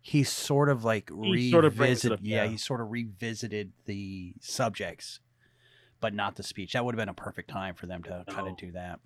He 0.00 0.22
sort 0.22 0.68
of 0.68 0.84
like 0.84 1.08
sort 1.08 1.64
of 1.64 1.78
revisited, 1.78 2.12
up, 2.12 2.20
yeah, 2.22 2.44
yeah. 2.44 2.50
he 2.50 2.56
sort 2.56 2.80
of 2.80 2.90
revisited 2.90 3.72
the 3.86 4.34
subjects, 4.40 5.20
but 6.00 6.12
not 6.12 6.36
the 6.36 6.42
speech. 6.42 6.74
That 6.74 6.84
would 6.84 6.94
have 6.94 7.00
been 7.00 7.08
a 7.08 7.14
perfect 7.14 7.48
time 7.48 7.74
for 7.74 7.86
them 7.86 8.02
to 8.02 8.24
kind 8.28 8.48
of 8.48 8.56
do 8.56 8.72
that. 8.72 9.00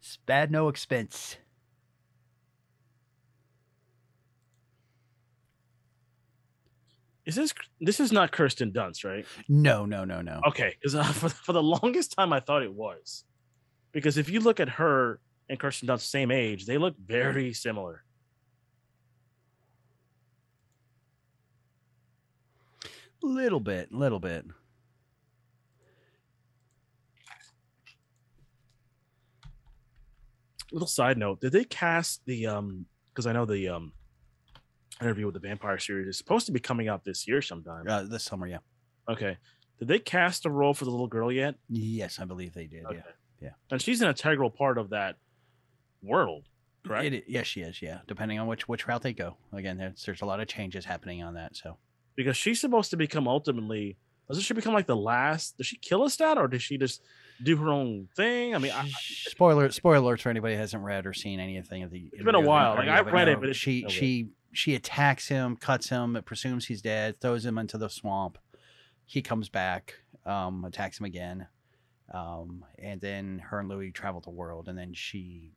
Spad 0.00 0.50
no 0.50 0.68
expense. 0.68 1.36
Is 7.28 7.34
this 7.34 7.52
this 7.78 8.00
is 8.00 8.10
not 8.10 8.32
Kirsten 8.32 8.72
Dunst, 8.72 9.04
right? 9.04 9.26
No, 9.50 9.84
no, 9.84 10.06
no, 10.06 10.22
no. 10.22 10.40
Okay, 10.48 10.74
because 10.80 10.94
uh, 10.94 11.02
for 11.12 11.28
for 11.28 11.52
the 11.52 11.62
longest 11.62 12.14
time 12.16 12.32
I 12.32 12.40
thought 12.40 12.62
it 12.62 12.72
was, 12.72 13.24
because 13.92 14.16
if 14.16 14.30
you 14.30 14.40
look 14.40 14.60
at 14.60 14.70
her 14.70 15.20
and 15.46 15.60
Kirsten 15.60 15.86
Dunst, 15.86 16.08
same 16.08 16.30
age, 16.30 16.64
they 16.64 16.78
look 16.78 16.96
very 16.98 17.52
similar. 17.52 18.02
Little 23.22 23.60
bit, 23.60 23.92
little 23.92 24.20
bit. 24.20 24.46
Little 30.72 30.88
side 30.88 31.18
note: 31.18 31.42
Did 31.42 31.52
they 31.52 31.64
cast 31.64 32.24
the 32.24 32.46
um? 32.46 32.86
Because 33.12 33.26
I 33.26 33.34
know 33.34 33.44
the 33.44 33.68
um 33.68 33.92
interview 35.00 35.26
with 35.26 35.34
the 35.34 35.40
vampire 35.40 35.78
series 35.78 36.06
is 36.08 36.18
supposed 36.18 36.46
to 36.46 36.52
be 36.52 36.60
coming 36.60 36.88
out 36.88 37.04
this 37.04 37.26
year 37.28 37.40
sometime. 37.42 37.84
Uh, 37.88 38.02
this 38.04 38.24
summer, 38.24 38.46
yeah. 38.46 38.58
Okay, 39.08 39.36
did 39.78 39.88
they 39.88 39.98
cast 39.98 40.44
a 40.46 40.50
role 40.50 40.74
for 40.74 40.84
the 40.84 40.90
little 40.90 41.06
girl 41.06 41.30
yet? 41.32 41.54
Yes, 41.68 42.18
I 42.18 42.24
believe 42.24 42.52
they 42.54 42.66
did. 42.66 42.84
Okay. 42.84 42.96
Yeah. 42.96 43.02
Yeah. 43.40 43.50
And 43.70 43.80
she's 43.80 44.00
an 44.02 44.08
integral 44.08 44.50
part 44.50 44.78
of 44.78 44.90
that 44.90 45.16
world, 46.02 46.44
correct? 46.86 47.12
It, 47.14 47.24
yes, 47.28 47.46
she 47.46 47.60
is. 47.60 47.80
Yeah, 47.80 47.98
depending 48.06 48.38
on 48.38 48.46
which 48.46 48.66
which 48.68 48.86
route 48.88 49.02
they 49.02 49.12
go. 49.12 49.36
Again, 49.52 49.78
there's 49.78 50.04
there's 50.04 50.22
a 50.22 50.26
lot 50.26 50.40
of 50.40 50.48
changes 50.48 50.84
happening 50.84 51.22
on 51.22 51.34
that. 51.34 51.56
So 51.56 51.76
because 52.16 52.36
she's 52.36 52.60
supposed 52.60 52.90
to 52.90 52.96
become 52.96 53.28
ultimately 53.28 53.96
doesn't 54.28 54.42
she 54.42 54.52
become 54.54 54.74
like 54.74 54.86
the 54.86 54.96
last 54.96 55.56
does 55.56 55.66
she 55.68 55.76
kill 55.78 56.04
a 56.04 56.10
stat 56.10 56.36
or 56.36 56.48
does 56.48 56.62
she 56.62 56.76
just 56.76 57.00
do 57.42 57.56
her 57.56 57.68
own 57.70 58.08
thing 58.14 58.54
i 58.54 58.58
mean 58.58 58.72
I, 58.72 58.90
spoiler 59.06 59.70
spoiler 59.70 60.16
alerts 60.16 60.20
for 60.22 60.28
anybody 60.28 60.54
who 60.54 60.60
hasn't 60.60 60.82
read 60.82 61.06
or 61.06 61.14
seen 61.14 61.38
anything 61.40 61.84
of 61.84 61.90
the. 61.90 62.10
It's 62.12 62.24
been 62.24 62.34
a 62.34 62.40
while. 62.40 62.74
Like, 62.74 62.88
I've 62.88 63.06
read 63.06 63.28
it, 63.28 63.36
but 63.38 63.44
it's- 63.50 63.56
she 63.56 63.86
she 63.88 64.28
she 64.52 64.74
attacks 64.74 65.28
him, 65.28 65.56
cuts 65.56 65.88
him, 65.88 66.20
presumes 66.24 66.66
he's 66.66 66.82
dead, 66.82 67.20
throws 67.20 67.44
him 67.44 67.58
into 67.58 67.78
the 67.78 67.88
swamp. 67.88 68.38
He 69.04 69.22
comes 69.22 69.48
back, 69.48 69.94
um, 70.26 70.64
attacks 70.64 70.98
him 71.00 71.06
again, 71.06 71.46
um, 72.12 72.64
and 72.78 73.00
then 73.00 73.38
her 73.38 73.60
and 73.60 73.68
Louis 73.68 73.90
travel 73.90 74.20
the 74.20 74.30
world, 74.30 74.68
and 74.68 74.78
then 74.78 74.92
she 74.94 75.52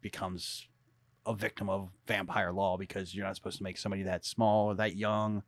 becomes 0.00 0.66
a 1.26 1.34
victim 1.34 1.70
of 1.70 1.88
vampire 2.06 2.52
law 2.52 2.76
because 2.76 3.14
you're 3.14 3.24
not 3.24 3.34
supposed 3.34 3.56
to 3.56 3.62
make 3.62 3.78
somebody 3.78 4.02
that 4.02 4.24
small 4.26 4.66
or 4.66 4.74
that 4.74 4.96
young, 4.96 5.42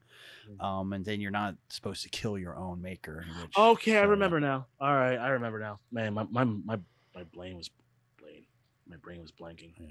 Mm. 0.48 0.64
um, 0.64 0.92
and 0.94 1.04
then 1.04 1.20
you're 1.20 1.30
not 1.30 1.56
supposed 1.68 2.02
to 2.04 2.08
kill 2.08 2.38
your 2.38 2.56
own 2.56 2.80
maker. 2.80 3.26
Which, 3.42 3.58
okay 3.58 3.98
i 3.98 4.02
remember 4.02 4.40
now 4.40 4.66
all 4.80 4.94
right 4.94 5.18
i 5.18 5.28
remember 5.28 5.58
now 5.58 5.78
man 5.90 6.14
my 6.14 6.24
my 6.30 6.44
my, 6.44 6.78
my 7.14 7.24
brain 7.34 7.56
was 7.58 7.68
brain 8.16 8.44
my 8.88 8.96
brain 8.96 9.20
was 9.20 9.30
blanking 9.32 9.72
Yeah. 9.78 9.88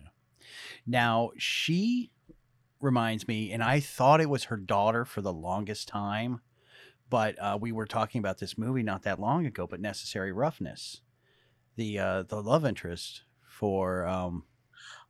Now 0.88 1.32
she 1.38 2.10
reminds 2.86 3.28
me, 3.28 3.52
and 3.52 3.62
I 3.62 3.80
thought 3.82 4.22
it 4.22 4.30
was 4.30 4.46
her 4.46 4.58
daughter 4.58 5.04
for 5.04 5.22
the 5.22 5.34
longest 5.34 5.88
time, 5.90 6.40
but 7.10 7.36
uh, 7.42 7.58
we 7.60 7.72
were 7.74 7.86
talking 7.86 8.20
about 8.20 8.38
this 8.38 8.58
movie 8.58 8.84
not 8.84 9.04
that 9.04 9.20
long 9.20 9.46
ago. 9.46 9.68
But 9.68 9.82
Necessary 9.82 10.32
Roughness, 10.32 11.02
the 11.76 12.00
uh, 12.00 12.24
the 12.24 12.42
love 12.42 12.66
interest 12.66 13.24
for 13.48 14.06
um, 14.06 14.44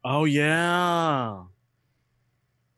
oh 0.04 0.26
yeah 0.26 1.44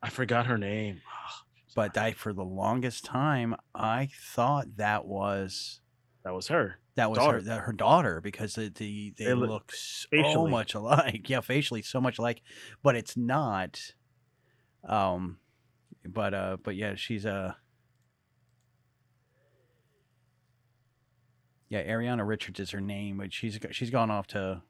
i 0.02 0.10
forgot 0.10 0.45
her 0.45 0.58
name 0.58 1.02
but 1.76 1.98
I 1.98 2.14
for 2.14 2.32
the 2.34 2.43
longest 2.45 3.04
time 3.06 3.56
I 3.76 4.10
thought 4.34 4.78
that 4.78 5.06
was 5.06 5.82
that 6.24 6.34
was 6.34 6.48
her 6.48 6.80
that 6.95 7.10
was 7.10 7.18
Daughter. 7.20 7.38
her 7.38 7.41
that, 7.43 7.60
her 7.62 7.74
daughter 7.74 8.22
because 8.22 8.56
the, 8.56 8.70
the 8.70 9.14
they, 9.18 9.26
They 9.26 9.34
look- 9.34 9.50
look 9.50 9.72
so 9.74 10.08
facially. 10.12 10.52
much 10.52 10.74
alike. 10.74 11.26
Yeah, 11.30 11.41
facially 11.41 11.82
so 11.84 12.00
much 12.02 12.18
alike, 12.18 12.41
but 12.82 12.95
it's 12.95 13.16
not. 13.18 13.93
Um, 14.84 15.38
but 16.06 16.34
uh, 16.34 16.58
but 16.64 16.76
yeah, 16.76 16.96
she's 16.96 17.26
a. 17.26 17.58
Yeah, 21.70 21.84
Ariana 21.86 22.26
Richards 22.26 22.60
is 22.62 22.72
her 22.72 22.80
name, 22.80 23.18
but 23.18 23.34
she's 23.34 23.60
she's 23.72 23.90
gone 23.90 24.10
off 24.10 24.28
to 24.28 24.62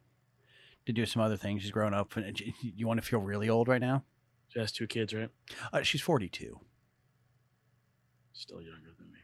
to 0.87 0.93
do 0.93 1.05
some 1.05 1.21
other 1.21 1.37
things. 1.37 1.61
She's 1.61 1.71
grown 1.71 1.93
up. 1.93 2.15
And 2.17 2.41
you 2.61 2.87
want 2.87 2.99
to 3.01 3.05
feel 3.05 3.19
really 3.19 3.49
old 3.49 3.67
right 3.67 3.81
now? 3.81 4.03
she 4.49 4.59
has 4.61 4.71
two 4.71 4.87
kids 4.87 5.13
right 5.13 5.29
Uh, 5.73 5.81
she's 5.83 6.01
forty 6.01 6.29
two. 6.29 6.59
still 8.33 8.61
younger 8.61 8.91
than 8.97 9.11
me 9.11 9.19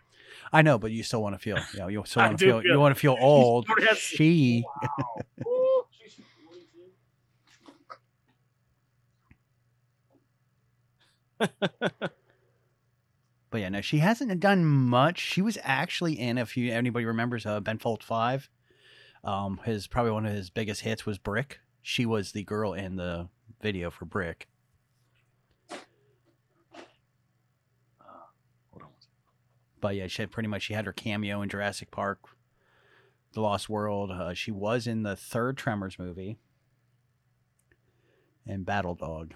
I 0.52 0.62
know, 0.62 0.78
but 0.78 0.92
you 0.92 1.02
still 1.02 1.22
want 1.24 1.34
to 1.34 1.40
feel, 1.40 1.58
you 1.74 1.80
know, 1.80 1.88
you 1.88 2.04
still 2.06 2.22
want 2.26 2.38
to 2.38 2.46
do 2.46 2.52
feel, 2.62 2.64
you 2.74 2.80
want 2.80 2.94
to 2.94 3.00
feel 3.00 3.18
old. 3.22 3.66
She, 3.96 4.64
Ooh, 5.48 5.84
she's 5.92 6.14
42. 6.46 6.60
But 13.54 13.62
yeah, 13.62 13.70
no, 13.70 13.82
she 13.82 14.00
hasn't 14.00 14.39
done 14.39 14.66
much. 14.66 15.20
She 15.20 15.39
was 15.39 15.60
actually 15.62 16.14
in, 16.14 16.39
if 16.39 16.58
you 16.58 16.74
anybody 16.74 17.06
remembers, 17.06 17.46
uh, 17.46 17.60
Ben 17.60 17.78
Folds 17.78 18.04
Five. 18.04 18.50
Um, 19.24 19.62
his 19.64 19.86
probably 19.86 20.12
one 20.12 20.26
of 20.26 20.34
his 20.34 20.50
biggest 20.50 20.82
hits 20.82 21.06
was 21.06 21.20
Brick. 21.20 21.60
She 21.84 22.04
was 22.04 22.32
the 22.32 22.44
girl 22.44 22.74
in 22.74 22.96
the 22.96 23.30
video 23.62 23.91
for 23.91 24.06
Brick. 24.06 24.48
But 29.80 29.98
yeah, 29.98 30.08
she 30.08 30.24
had 30.24 30.32
pretty 30.32 30.50
much 30.50 30.64
she 30.64 30.74
had 30.74 30.88
her 30.88 30.91
cameo 30.91 31.44
in 31.44 31.50
Jurassic 31.50 31.91
Park, 31.91 32.22
The 33.34 33.41
Lost 33.41 33.70
World. 33.70 34.10
Uh, 34.10 34.34
she 34.34 34.50
was 34.50 34.88
in 34.88 35.04
the 35.04 35.16
third 35.16 35.58
Tremors 35.58 36.00
movie, 36.00 36.39
and 38.48 38.66
Battle 38.66 38.96
Dog. 38.96 39.36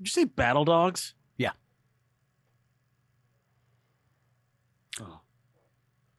Did 0.00 0.06
you 0.06 0.12
say 0.12 0.24
battle 0.24 0.64
dogs? 0.64 1.12
Yeah. 1.36 1.50
Oh, 4.98 5.20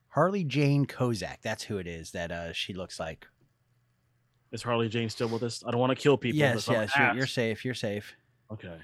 Harley 0.09 0.43
Jane 0.43 0.85
Kozak. 0.85 1.37
That's 1.41 1.63
who 1.63 1.79
it 1.79 1.87
is 1.87 2.11
that 2.11 2.31
uh, 2.31 2.53
she 2.53 2.75
looks 2.75 2.99
like. 2.99 3.25
is 4.51 4.61
Harley 4.61 4.87
Jane 4.87 5.09
still 5.09 5.29
with 5.29 5.41
us? 5.41 5.63
I 5.65 5.71
don't 5.71 5.79
want 5.79 5.89
to 5.89 5.95
kill 5.95 6.15
people. 6.15 6.37
yes, 6.37 6.53
that's 6.53 6.69
all 6.69 6.75
I 6.75 6.81
yes, 6.81 6.91
you're, 6.95 7.15
you're 7.15 7.25
safe. 7.25 7.65
You're 7.65 7.73
safe. 7.73 8.15
Okay. 8.51 8.67
I'm 8.67 8.81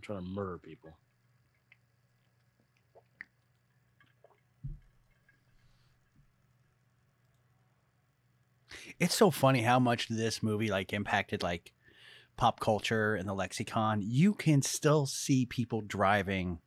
trying 0.00 0.20
to 0.20 0.24
murder 0.24 0.56
people. 0.56 0.96
It's 8.98 9.14
so 9.14 9.30
funny 9.30 9.60
how 9.60 9.78
much 9.78 10.08
this 10.08 10.42
movie 10.42 10.70
like 10.70 10.94
impacted 10.94 11.42
like 11.42 11.74
pop 12.36 12.60
culture 12.60 13.14
and 13.14 13.28
the 13.28 13.34
lexicon. 13.34 14.02
You 14.02 14.34
can 14.34 14.62
still 14.62 15.06
see 15.06 15.46
people 15.46 15.80
driving 15.80 16.60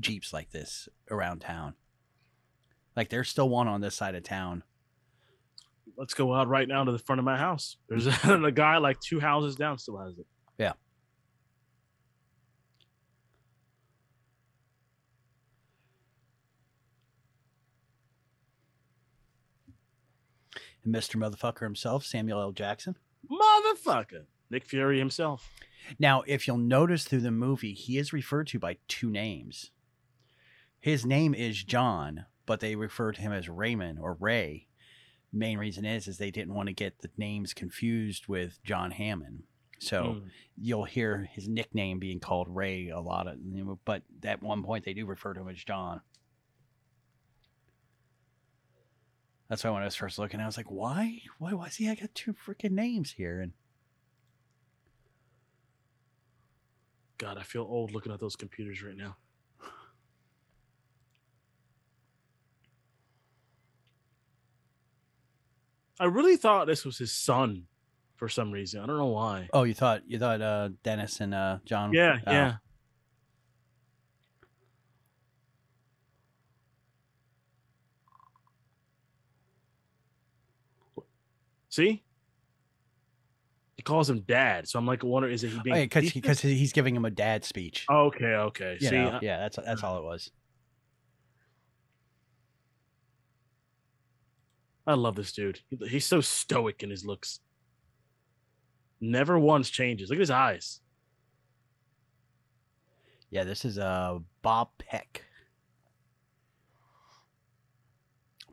jeeps 0.00 0.32
like 0.32 0.50
this 0.50 0.88
around 1.10 1.40
town. 1.40 1.74
Like 2.96 3.08
there's 3.08 3.28
still 3.28 3.48
one 3.48 3.68
on 3.68 3.80
this 3.80 3.94
side 3.94 4.14
of 4.14 4.22
town. 4.22 4.62
Let's 5.96 6.14
go 6.14 6.34
out 6.34 6.48
right 6.48 6.66
now 6.66 6.82
to 6.84 6.92
the 6.92 6.98
front 6.98 7.20
of 7.20 7.24
my 7.24 7.36
house. 7.36 7.76
There's 7.88 8.06
mm-hmm. 8.06 8.44
a, 8.44 8.46
a 8.48 8.52
guy 8.52 8.78
like 8.78 9.00
two 9.00 9.20
houses 9.20 9.56
down 9.56 9.78
still 9.78 9.98
has 9.98 10.18
it. 10.18 10.26
Yeah. 10.58 10.72
And 20.84 20.94
Mr. 20.94 21.16
Motherfucker 21.16 21.62
himself, 21.62 22.04
Samuel 22.04 22.40
L. 22.40 22.52
Jackson. 22.52 22.96
Motherfucker. 23.30 24.24
Nick 24.54 24.64
Fury 24.64 24.98
himself. 24.98 25.50
Now, 25.98 26.22
if 26.26 26.46
you'll 26.46 26.56
notice 26.56 27.04
through 27.04 27.20
the 27.20 27.30
movie, 27.30 27.74
he 27.74 27.98
is 27.98 28.12
referred 28.12 28.46
to 28.48 28.58
by 28.58 28.78
two 28.88 29.10
names. 29.10 29.70
His 30.80 31.04
name 31.04 31.34
is 31.34 31.62
John, 31.64 32.26
but 32.46 32.60
they 32.60 32.76
refer 32.76 33.12
to 33.12 33.20
him 33.20 33.32
as 33.32 33.48
Raymond 33.48 33.98
or 33.98 34.16
Ray. 34.18 34.68
Main 35.32 35.58
reason 35.58 35.84
is 35.84 36.06
is 36.08 36.16
they 36.18 36.30
didn't 36.30 36.54
want 36.54 36.68
to 36.68 36.72
get 36.72 37.00
the 37.00 37.10
names 37.18 37.52
confused 37.52 38.28
with 38.28 38.62
John 38.62 38.92
Hammond. 38.92 39.42
So 39.80 40.02
Mm. 40.04 40.30
you'll 40.56 40.84
hear 40.84 41.28
his 41.32 41.48
nickname 41.48 41.98
being 41.98 42.20
called 42.20 42.46
Ray 42.48 42.88
a 42.88 43.00
lot 43.00 43.26
of 43.26 43.38
but 43.84 44.04
at 44.22 44.42
one 44.42 44.62
point 44.62 44.84
they 44.84 44.94
do 44.94 45.04
refer 45.04 45.34
to 45.34 45.40
him 45.40 45.48
as 45.48 45.62
John. 45.62 46.00
That's 49.48 49.64
why 49.64 49.70
when 49.70 49.82
I 49.82 49.86
was 49.86 49.96
first 49.96 50.18
looking, 50.18 50.40
I 50.40 50.46
was 50.46 50.56
like, 50.56 50.70
why? 50.70 51.20
Why 51.38 51.52
was 51.52 51.76
he? 51.76 51.90
I 51.90 51.94
got 51.96 52.14
two 52.14 52.32
freaking 52.32 52.70
names 52.70 53.12
here. 53.12 53.40
And 53.40 53.52
God, 57.24 57.38
I 57.38 57.42
feel 57.42 57.62
old 57.62 57.92
looking 57.92 58.12
at 58.12 58.20
those 58.20 58.36
computers 58.36 58.82
right 58.82 58.94
now. 58.94 59.16
I 65.98 66.04
really 66.04 66.36
thought 66.36 66.66
this 66.66 66.84
was 66.84 66.98
his 66.98 67.12
son 67.12 67.62
for 68.16 68.28
some 68.28 68.52
reason. 68.52 68.82
I 68.82 68.86
don't 68.86 68.98
know 68.98 69.06
why. 69.06 69.48
Oh, 69.54 69.62
you 69.62 69.72
thought 69.72 70.02
you 70.06 70.18
thought 70.18 70.42
uh, 70.42 70.68
Dennis 70.82 71.18
and 71.20 71.34
uh, 71.34 71.60
John? 71.64 71.94
Yeah, 71.94 72.18
uh, 72.26 72.30
yeah. 72.30 72.54
See, 81.70 82.02
he 83.84 83.90
calls 83.90 84.08
him 84.08 84.20
dad, 84.20 84.66
so 84.66 84.78
I'm 84.78 84.86
like, 84.86 85.02
wonder 85.04 85.28
is 85.28 85.44
it 85.44 85.50
he 85.50 85.58
being 85.60 85.76
because 85.84 86.04
facetious? 86.04 86.14
because 86.22 86.40
he's 86.40 86.72
giving 86.72 86.96
him 86.96 87.04
a 87.04 87.10
dad 87.10 87.44
speech. 87.44 87.84
Okay, 87.90 88.24
okay. 88.24 88.78
You 88.80 88.88
See, 88.88 88.96
know, 88.96 89.10
I- 89.10 89.18
yeah, 89.20 89.36
that's 89.40 89.56
that's 89.56 89.82
all 89.82 89.98
it 89.98 90.04
was. 90.04 90.30
I 94.86 94.94
love 94.94 95.16
this 95.16 95.32
dude. 95.32 95.60
He's 95.86 96.06
so 96.06 96.22
stoic 96.22 96.82
in 96.82 96.88
his 96.88 97.04
looks. 97.04 97.40
Never 99.02 99.38
once 99.38 99.68
changes. 99.68 100.08
Look 100.08 100.16
at 100.16 100.20
his 100.20 100.30
eyes. 100.30 100.80
Yeah, 103.30 103.44
this 103.44 103.66
is 103.66 103.78
uh 103.78 104.18
Bob 104.40 104.68
Peck. 104.78 105.24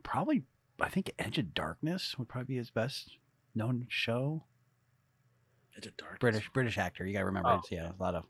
Probably, 0.02 0.42
I 0.78 0.90
think 0.90 1.10
Edge 1.18 1.38
of 1.38 1.54
Darkness 1.54 2.16
would 2.18 2.28
probably 2.28 2.54
be 2.54 2.58
his 2.58 2.68
best 2.70 3.16
known 3.54 3.86
show. 3.88 4.44
Edge 5.76 5.86
of 5.86 5.96
Darkness. 5.96 6.18
British 6.20 6.50
British 6.50 6.78
actor. 6.78 7.06
You 7.06 7.12
got 7.12 7.20
to 7.20 7.26
remember, 7.26 7.50
Oh. 7.50 7.58
it's, 7.58 7.70
yeah, 7.70 7.90
a 7.98 8.02
lot 8.02 8.14
of. 8.14 8.24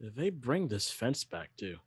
They 0.00 0.30
bring 0.30 0.68
this 0.68 0.90
fence 0.90 1.24
back 1.24 1.50
too. 1.56 1.78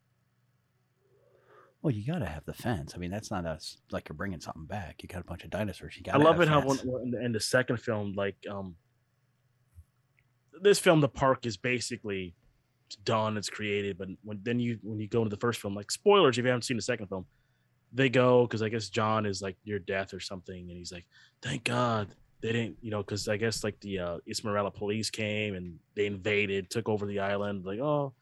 Well, 1.84 1.94
you 1.94 2.06
got 2.08 2.20
to 2.20 2.26
have 2.26 2.46
the 2.46 2.54
fence. 2.54 2.94
I 2.96 2.98
mean, 2.98 3.12
that's 3.12 3.30
not 3.30 3.46
us 3.46 3.78
like 3.92 4.08
you're 4.08 4.16
bringing 4.16 4.40
something 4.40 4.64
back. 4.64 5.04
You 5.04 5.10
got 5.10 5.20
a 5.20 5.26
bunch 5.26 5.44
of 5.44 5.50
dinosaurs. 5.50 5.98
You 5.98 6.04
got. 6.04 6.16
I 6.16 6.18
love 6.18 6.40
it 6.40 6.48
how 6.48 6.62
in, 6.62 7.34
the, 7.34 7.42
second 7.42 7.76
film, 7.76 8.14
like 8.16 8.38
um, 8.50 8.76
this 10.62 10.80
film, 10.80 11.02
the 11.02 11.10
park 11.10 11.46
is 11.46 11.58
basically 11.58 12.36
done, 13.04 13.36
it's 13.36 13.50
created, 13.50 13.98
but 13.98 14.08
when 14.24 14.40
then 14.44 14.62
you 14.62 14.80
when 14.82 15.02
you 15.02 15.10
go 15.10 15.20
into 15.24 15.30
the 15.30 15.40
first 15.40 15.60
film, 15.60 15.76
like 15.76 15.92
spoilers 15.92 16.38
if 16.38 16.46
you 16.46 16.50
haven't 16.50 16.64
seen 16.64 16.78
the 16.78 16.84
second 16.84 17.08
film, 17.08 17.26
they 17.92 18.08
go 18.08 18.48
because 18.48 18.62
I 18.62 18.70
guess 18.70 18.88
John 18.88 19.26
is 19.26 19.42
like 19.42 19.58
near 19.66 19.80
death 19.80 20.14
or 20.14 20.22
something, 20.22 20.70
and 20.70 20.78
he's 20.78 20.94
like, 20.94 21.06
thank 21.42 21.66
God 21.66 22.16
they 22.42 22.54
didn't, 22.54 22.78
you 22.82 22.92
know, 22.92 23.04
because 23.04 23.28
I 23.28 23.36
guess 23.36 23.62
like 23.62 23.78
the 23.82 24.00
uh, 24.00 24.18
Ismaila 24.30 24.74
police 24.74 25.10
came 25.10 25.56
and 25.56 25.80
they 25.96 26.06
invaded, 26.06 26.70
took 26.70 26.88
over 26.88 27.06
the 27.06 27.20
island, 27.20 27.66
like 27.66 27.80
oh. 27.80 28.14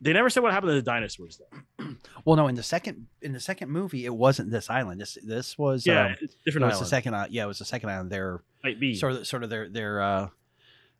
They 0.00 0.12
never 0.12 0.28
said 0.30 0.42
what 0.42 0.52
happened 0.52 0.70
to 0.70 0.74
the 0.74 0.82
dinosaurs 0.82 1.38
though. 1.38 1.84
Well, 2.24 2.36
no, 2.36 2.48
in 2.48 2.56
the 2.56 2.62
second 2.62 3.06
in 3.22 3.32
the 3.32 3.40
second 3.40 3.70
movie, 3.70 4.04
it 4.04 4.14
wasn't 4.14 4.50
this 4.50 4.68
island. 4.68 5.00
This 5.00 5.16
this 5.22 5.56
was 5.56 5.86
Yeah, 5.86 6.06
um, 6.06 6.16
different 6.44 6.64
it 6.64 6.66
was 6.66 6.74
island. 6.74 6.80
the 6.80 6.88
second. 6.88 7.14
i- 7.14 7.26
Yeah, 7.30 7.44
it 7.44 7.46
was 7.46 7.58
the 7.60 7.64
second 7.64 7.88
island. 7.90 8.10
Their 8.10 8.42
Might 8.64 8.80
be. 8.80 8.94
sort 8.96 9.12
of 9.12 9.26
sort 9.26 9.44
of 9.44 9.50
their 9.50 9.68
their 9.68 10.00
uh 10.02 10.28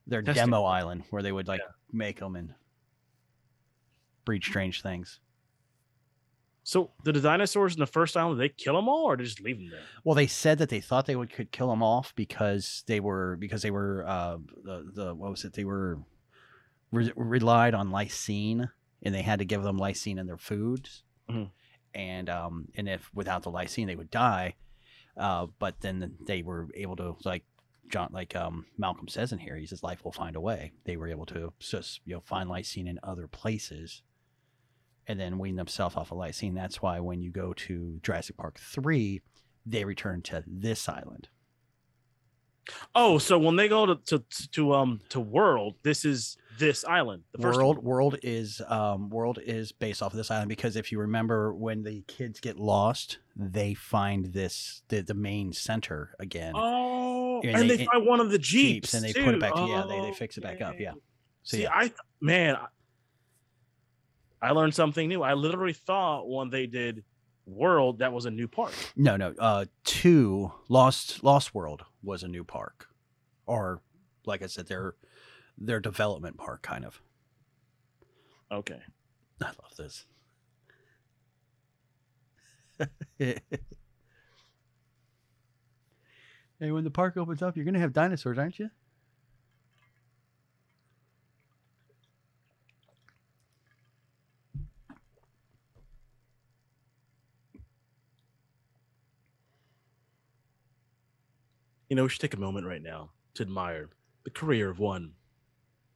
their 0.06 0.22
Testing. 0.22 0.42
demo 0.44 0.62
island 0.64 1.02
where 1.10 1.22
they 1.22 1.32
would 1.32 1.48
like 1.48 1.60
make 1.92 2.20
them 2.20 2.36
and 2.36 2.54
breed 4.24 4.44
strange 4.44 4.82
things. 4.82 5.18
So 6.62 6.90
did 7.04 7.14
the 7.14 7.20
dinosaurs 7.20 7.74
in 7.74 7.80
the 7.80 7.86
first 7.86 8.16
island? 8.16 8.38
Did 8.40 8.50
they 8.50 8.54
kill 8.54 8.74
them 8.74 8.88
all, 8.88 9.04
or 9.04 9.16
did 9.16 9.24
they 9.24 9.28
just 9.28 9.40
leave 9.40 9.58
them 9.58 9.70
there? 9.70 9.80
Well, 10.04 10.14
they 10.14 10.26
said 10.26 10.58
that 10.58 10.68
they 10.68 10.80
thought 10.80 11.06
they 11.06 11.16
would 11.16 11.30
could 11.32 11.52
kill 11.52 11.68
them 11.70 11.82
off 11.82 12.12
because 12.16 12.82
they 12.86 13.00
were 13.00 13.36
because 13.36 13.62
they 13.62 13.70
were 13.70 14.04
uh 14.06 14.38
the 14.64 14.90
the 14.94 15.14
what 15.14 15.30
was 15.30 15.44
it 15.44 15.52
they 15.54 15.64
were 15.64 15.98
re- 16.92 17.12
relied 17.16 17.74
on 17.74 17.90
lysine 17.90 18.70
and 19.06 19.14
they 19.14 19.22
had 19.22 19.38
to 19.38 19.44
give 19.44 19.62
them 19.62 19.78
lysine 19.78 20.18
in 20.18 20.26
their 20.26 20.36
foods. 20.36 21.04
Mhm. 21.30 21.50
and 21.94 22.28
um 22.28 22.68
and 22.76 22.88
if 22.88 23.08
without 23.14 23.42
the 23.42 23.50
lysine 23.50 23.86
they 23.86 23.96
would 23.96 24.10
die. 24.10 24.54
Uh 25.16 25.46
but 25.58 25.80
then 25.80 26.14
they 26.26 26.42
were 26.42 26.68
able 26.74 26.96
to 26.96 27.16
like 27.24 27.44
John 27.88 28.10
like 28.12 28.34
um 28.36 28.66
Malcolm 28.76 29.08
says 29.08 29.32
in 29.32 29.38
here 29.38 29.56
he 29.56 29.66
says 29.66 29.82
life 29.82 30.04
will 30.04 30.12
find 30.12 30.36
a 30.36 30.40
way. 30.40 30.72
They 30.84 30.96
were 30.96 31.08
able 31.08 31.26
to 31.26 31.52
just 31.58 32.00
you 32.04 32.14
know 32.14 32.20
find 32.20 32.50
lysine 32.50 32.88
in 32.88 32.98
other 33.02 33.26
places 33.28 34.02
and 35.06 35.18
then 35.20 35.38
wean 35.38 35.56
themselves 35.56 35.96
off 35.96 36.10
of 36.10 36.18
lysine. 36.18 36.54
That's 36.54 36.82
why 36.82 36.98
when 37.00 37.22
you 37.22 37.30
go 37.30 37.52
to 37.52 38.00
Jurassic 38.02 38.36
Park 38.36 38.58
3 38.58 39.22
they 39.64 39.84
return 39.84 40.22
to 40.22 40.44
this 40.46 40.88
island 40.88 41.28
Oh, 42.94 43.18
so 43.18 43.38
when 43.38 43.56
they 43.56 43.68
go 43.68 43.86
to 43.86 43.96
to, 44.06 44.24
to 44.52 44.72
um 44.74 45.00
to 45.10 45.20
World, 45.20 45.76
this 45.82 46.04
is 46.04 46.36
this 46.58 46.84
island. 46.84 47.22
The 47.32 47.42
first 47.42 47.56
world 47.58 47.76
one. 47.76 47.84
world 47.84 48.18
is 48.22 48.60
um 48.66 49.10
world 49.10 49.38
is 49.44 49.72
based 49.72 50.02
off 50.02 50.12
of 50.12 50.16
this 50.16 50.30
island 50.30 50.48
because 50.48 50.76
if 50.76 50.90
you 50.90 50.98
remember 51.00 51.54
when 51.54 51.82
the 51.82 52.02
kids 52.08 52.40
get 52.40 52.58
lost 52.58 53.18
they 53.36 53.74
find 53.74 54.26
this 54.32 54.82
the, 54.88 55.02
the 55.02 55.12
main 55.14 55.52
center 55.52 56.14
again 56.18 56.54
Oh, 56.56 57.40
And 57.42 57.56
and, 57.56 57.70
they- 57.70 57.76
they, 57.76 57.84
find 57.84 58.06
one 58.06 58.20
of 58.20 58.30
the 58.30 58.38
jeeps, 58.38 58.92
Jeeps, 58.92 58.94
and 58.94 59.04
they 59.04 59.12
put 59.12 59.34
it 59.34 59.40
back 59.40 59.54
too. 59.54 59.66
yeah 59.66 59.84
they, 59.86 60.00
they 60.00 60.08
Oh, 60.10 60.12
fix 60.14 60.38
it 60.38 60.40
back 60.40 60.62
up 60.62 60.74
yeah 60.80 60.92
so 61.42 61.56
See, 61.58 61.62
yeah 61.64 61.70
I 61.72 61.92
man, 62.22 62.56
I 64.40 64.50
learned 64.52 64.74
something 64.74 65.08
new. 65.08 65.22
I 65.22 65.34
literally 65.34 65.72
thought 65.72 66.28
when 66.28 66.50
they 66.50 66.66
did 66.66 67.04
World, 67.46 68.00
that 68.00 68.12
was 68.12 68.26
a 68.26 68.30
new 68.30 68.48
park. 68.48 68.72
no 68.96 69.16
no 69.16 69.32
uh 69.38 69.64
two 69.84 70.50
lost 70.68 71.22
lost 71.22 71.54
world 71.54 71.84
was 72.02 72.22
a 72.24 72.28
new 72.28 72.42
park 72.44 72.88
or 73.46 73.80
like 74.24 74.42
i 74.42 74.46
said 74.46 74.66
their 74.66 74.94
their 75.56 75.78
development 75.80 76.36
park 76.36 76.62
kind 76.62 76.84
of 76.84 77.00
Okay. 78.50 78.80
i 79.40 79.46
love 79.46 79.76
this 79.78 80.06
hey 83.18 83.40
when 86.72 86.84
the 86.84 86.90
park 86.90 87.16
opens 87.16 87.42
up 87.42 87.56
you're 87.56 87.64
gonna 87.64 87.78
have 87.78 87.92
dinosaurs 87.92 88.38
aren't 88.38 88.58
you 88.58 88.70
You 101.88 101.96
know, 101.96 102.02
we 102.04 102.08
should 102.08 102.20
take 102.20 102.34
a 102.34 102.38
moment 102.40 102.66
right 102.66 102.82
now 102.82 103.10
to 103.34 103.42
admire 103.42 103.88
the 104.24 104.30
career 104.30 104.70
of 104.70 104.78
one 104.78 105.12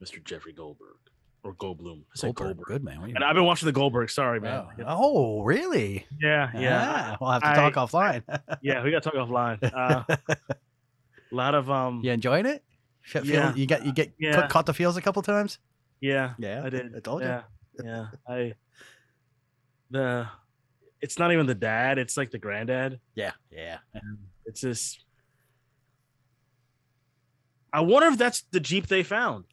Mr. 0.03 0.23
Jeffrey 0.23 0.53
Goldberg 0.53 0.97
or 1.43 1.55
Goldblum. 1.55 2.03
I 2.17 2.21
Goldberg, 2.21 2.35
Goldberg. 2.37 2.67
good 2.67 2.85
man. 2.85 3.03
And 3.15 3.25
I've 3.25 3.35
been 3.35 3.45
watching 3.45 3.67
the 3.67 3.73
Goldberg. 3.73 4.11
Sorry, 4.11 4.41
man. 4.41 4.67
Wow. 4.79 4.85
Oh, 4.87 5.43
really? 5.43 6.07
Yeah, 6.21 6.51
yeah. 6.55 6.85
Ah, 6.85 7.17
we'll 7.21 7.31
have 7.31 7.43
to 7.43 7.49
I- 7.49 7.55
talk 7.71 7.75
offline. 7.75 8.23
yeah, 8.63 8.83
we 8.85 8.91
got 8.91 9.03
to 9.03 9.11
talk 9.11 9.15
offline. 9.29 9.59
Uh, 9.73 10.05
a 10.29 10.37
lot 11.35 11.55
of 11.55 11.71
um. 11.71 12.01
you 12.05 12.13
enjoying 12.13 12.47
it? 12.47 12.63
Yeah. 13.25 13.55
You 13.55 13.67
got 13.67 13.85
you 13.85 13.93
get 13.93 14.13
Yeah. 14.19 14.47
caught, 14.49 14.67
the 14.67 14.75
feels 14.75 14.97
a 14.97 15.03
couple 15.03 15.23
times. 15.23 15.59
Yeah, 16.01 16.35
Yeah, 16.39 16.63
I 16.65 16.71
did. 16.71 16.95
I 16.97 17.01
told 17.01 17.23
you. 17.23 17.29
yeah, 17.29 17.43
Yeah, 17.85 18.07
I. 18.29 18.55
The, 19.91 20.29
it's 21.01 21.19
not 21.19 21.33
even 21.33 21.47
the 21.47 21.55
dad. 21.55 21.99
It's 21.99 22.17
like 22.17 22.31
the 22.31 22.39
granddad. 22.39 23.01
Yeah, 23.15 23.33
yeah. 23.51 23.79
It's 24.47 24.61
just. 24.61 25.05
I 27.73 27.81
wonder 27.81 28.09
if 28.09 28.19
that's 28.19 28.43
the 28.51 28.61
jeep 28.61 28.87
they 28.89 29.03
found. 29.03 29.45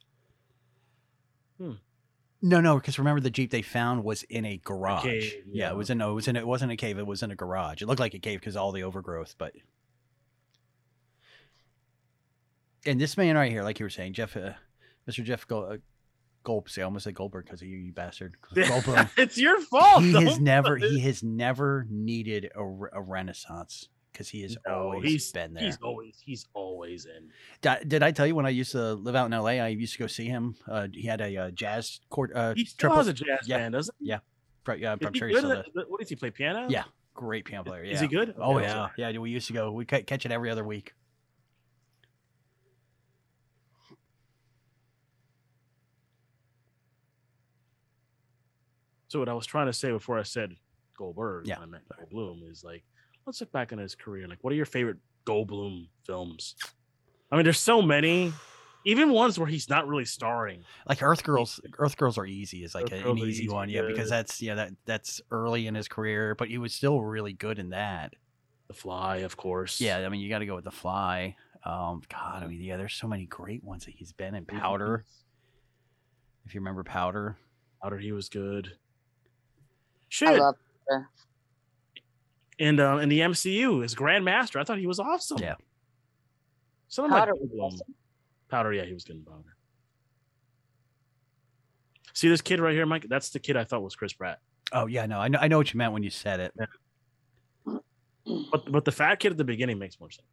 No, 2.40 2.60
no, 2.60 2.76
because 2.76 2.98
remember 2.98 3.20
the 3.20 3.30
jeep 3.30 3.50
they 3.50 3.62
found 3.62 4.04
was 4.04 4.22
in 4.24 4.44
a 4.44 4.58
garage. 4.58 5.02
cave, 5.02 5.34
yeah. 5.46 5.66
yeah. 5.66 5.70
it 5.70 5.76
was 5.76 5.90
in 5.90 5.98
no, 5.98 6.12
it 6.12 6.14
was 6.14 6.28
in 6.28 6.36
it 6.36 6.46
wasn't 6.46 6.70
a 6.70 6.76
cave. 6.76 6.98
It 6.98 7.06
was 7.06 7.22
in 7.22 7.30
a 7.32 7.36
garage. 7.36 7.82
It 7.82 7.86
looked 7.86 8.00
like 8.00 8.14
a 8.14 8.20
cave 8.20 8.40
because 8.40 8.56
all 8.56 8.72
the 8.72 8.84
overgrowth, 8.84 9.34
but. 9.38 9.54
And 12.86 13.00
this 13.00 13.16
man 13.16 13.34
right 13.34 13.50
here, 13.50 13.64
like 13.64 13.80
you 13.80 13.84
were 13.84 13.90
saying, 13.90 14.12
Jeff, 14.12 14.36
uh, 14.36 14.52
Mr. 15.10 15.24
Jeff 15.24 15.46
Gold, 15.48 15.72
uh, 15.72 15.76
Gold, 16.44 16.70
see, 16.70 16.80
I 16.80 16.84
almost 16.84 17.04
said 17.04 17.14
Goldberg 17.14 17.44
because 17.44 17.60
of 17.60 17.66
you, 17.66 17.76
you 17.76 17.92
bastard. 17.92 18.36
Goldblum. 18.54 19.10
it's 19.18 19.36
your 19.36 19.60
fault. 19.60 20.02
he 20.02 20.12
has 20.12 20.38
never 20.38 20.76
he 20.76 21.00
has 21.00 21.24
never 21.24 21.86
needed 21.90 22.50
a, 22.54 22.62
a 22.62 23.02
renaissance 23.02 23.88
because 24.18 24.28
he 24.28 24.42
has 24.42 24.56
No, 24.66 24.74
always 24.74 25.04
he's 25.12 25.30
been 25.32 25.54
there. 25.54 25.62
He's 25.62 25.78
always 25.80 26.20
he's 26.24 26.46
always 26.52 27.06
in. 27.06 27.30
Did, 27.60 27.88
did 27.88 28.02
I 28.02 28.10
tell 28.10 28.26
you 28.26 28.34
when 28.34 28.46
I 28.46 28.50
used 28.50 28.72
to 28.72 28.94
live 28.94 29.14
out 29.14 29.26
in 29.26 29.32
L.A. 29.32 29.60
I 29.60 29.68
used 29.68 29.92
to 29.92 29.98
go 30.00 30.08
see 30.08 30.26
him. 30.26 30.56
Uh, 30.66 30.88
he 30.92 31.06
had 31.06 31.20
a 31.20 31.36
uh, 31.36 31.50
jazz 31.52 32.00
court. 32.10 32.32
Uh, 32.34 32.54
He 32.56 32.64
still 32.64 32.88
triple- 32.90 32.96
has 32.96 33.06
a 33.06 33.12
jazz 33.12 33.46
yeah, 33.46 33.58
band, 33.58 33.74
doesn't 33.74 33.94
he? 34.00 34.08
Yeah, 34.08 34.18
yeah. 34.76 34.96
I'm 35.00 35.14
sure 35.14 35.28
he 35.28 35.36
still 35.36 35.48
does. 35.50 35.64
What 35.86 36.00
does 36.00 36.08
he 36.08 36.16
play 36.16 36.30
piano? 36.30 36.66
Yeah, 36.68 36.82
great 37.14 37.44
piano 37.44 37.62
player. 37.62 37.84
Yeah. 37.84 37.92
Is 37.94 38.00
he 38.00 38.08
good? 38.08 38.34
Oh 38.38 38.56
Okay, 38.58 38.66
yeah, 38.66 38.88
yeah. 39.10 39.18
We 39.18 39.30
used 39.30 39.46
to 39.46 39.52
go. 39.52 39.70
We 39.70 39.84
ca- 39.84 40.02
catch 40.02 40.26
it 40.26 40.32
every 40.32 40.50
other 40.50 40.64
week. 40.64 40.94
So 49.08 49.18
what 49.20 49.28
I 49.28 49.32
was 49.32 49.46
trying 49.46 49.66
to 49.66 49.72
say 49.72 49.90
before 49.90 50.18
I 50.18 50.22
said 50.22 50.56
Goldberg, 50.96 51.46
Yeah. 51.46 51.60
when 51.60 51.68
I 51.68 51.70
meant 51.72 51.84
Goldblum, 51.88 52.50
is 52.50 52.62
like 52.62 52.84
let's 53.28 53.40
look 53.40 53.52
back 53.52 53.72
on 53.72 53.78
his 53.78 53.94
career. 53.94 54.26
Like, 54.26 54.38
what 54.42 54.52
are 54.52 54.56
your 54.56 54.64
favorite 54.64 54.96
Goldblum 55.26 55.88
films? 56.06 56.54
I 57.30 57.36
mean, 57.36 57.44
there's 57.44 57.60
so 57.60 57.82
many, 57.82 58.32
even 58.86 59.10
ones 59.10 59.38
where 59.38 59.46
he's 59.46 59.68
not 59.68 59.86
really 59.86 60.06
starring. 60.06 60.64
Like 60.88 61.02
Earth 61.02 61.22
Girls, 61.22 61.60
Earth 61.78 61.98
Girls 61.98 62.16
are 62.16 62.24
easy. 62.24 62.64
Is 62.64 62.74
like 62.74 62.84
Earth 62.84 63.04
a- 63.04 63.10
an 63.10 63.18
easy 63.18 63.44
easy, 63.44 63.48
one, 63.48 63.68
yeah, 63.68 63.82
because 63.82 64.08
that's 64.08 64.40
yeah 64.40 64.54
that 64.54 64.72
that's 64.86 65.20
early 65.30 65.66
in 65.66 65.74
his 65.74 65.88
career, 65.88 66.34
but 66.34 66.48
he 66.48 66.56
was 66.56 66.72
still 66.72 67.02
really 67.02 67.34
good 67.34 67.58
in 67.58 67.70
that. 67.70 68.14
The 68.68 68.74
Fly, 68.74 69.18
of 69.18 69.36
course. 69.36 69.80
Yeah, 69.80 69.98
I 69.98 70.08
mean, 70.08 70.20
you 70.20 70.28
got 70.30 70.38
to 70.38 70.46
go 70.46 70.54
with 70.54 70.64
The 70.64 70.70
Fly. 70.70 71.36
Um, 71.64 72.02
God, 72.08 72.42
I 72.42 72.46
mean, 72.46 72.62
yeah, 72.62 72.76
there's 72.78 72.94
so 72.94 73.08
many 73.08 73.26
great 73.26 73.62
ones 73.62 73.84
that 73.84 73.94
he's 73.94 74.12
been 74.12 74.34
in. 74.34 74.46
Powder, 74.46 75.04
if 76.46 76.54
you 76.54 76.60
remember 76.60 76.84
Powder. 76.84 77.36
Powder, 77.82 77.98
he 77.98 78.12
was 78.12 78.28
good. 78.28 78.68
I 78.68 78.76
Shit. 80.08 80.38
love 80.38 80.56
her. 80.88 81.08
And 82.58 82.80
uh, 82.80 82.96
in 82.98 83.08
the 83.08 83.20
MCU, 83.20 83.84
as 83.84 83.94
Grandmaster, 83.94 84.60
I 84.60 84.64
thought 84.64 84.78
he 84.78 84.86
was 84.86 84.98
awesome. 84.98 85.38
Yeah. 85.38 85.54
Something 86.88 87.12
like 87.12 87.20
Powder 87.20 87.34
was 87.34 87.50
awesome. 87.60 87.94
Powder, 88.48 88.72
yeah, 88.72 88.84
he 88.84 88.94
was 88.94 89.04
getting 89.04 89.20
in 89.20 89.26
Powder. 89.26 89.56
See 92.14 92.28
this 92.28 92.40
kid 92.40 92.60
right 92.60 92.74
here, 92.74 92.86
Mike? 92.86 93.06
That's 93.08 93.30
the 93.30 93.38
kid 93.38 93.56
I 93.56 93.64
thought 93.64 93.82
was 93.82 93.94
Chris 93.94 94.12
Pratt. 94.12 94.40
Oh 94.72 94.86
yeah, 94.86 95.06
no, 95.06 95.20
I 95.20 95.28
know, 95.28 95.38
I 95.40 95.48
know 95.48 95.58
what 95.58 95.72
you 95.72 95.78
meant 95.78 95.92
when 95.92 96.02
you 96.02 96.10
said 96.10 96.40
it. 96.40 96.54
But 97.64 98.70
but 98.70 98.84
the 98.84 98.92
fat 98.92 99.16
kid 99.20 99.32
at 99.32 99.38
the 99.38 99.44
beginning 99.44 99.78
makes 99.78 99.98
more 100.00 100.10
sense. 100.10 100.26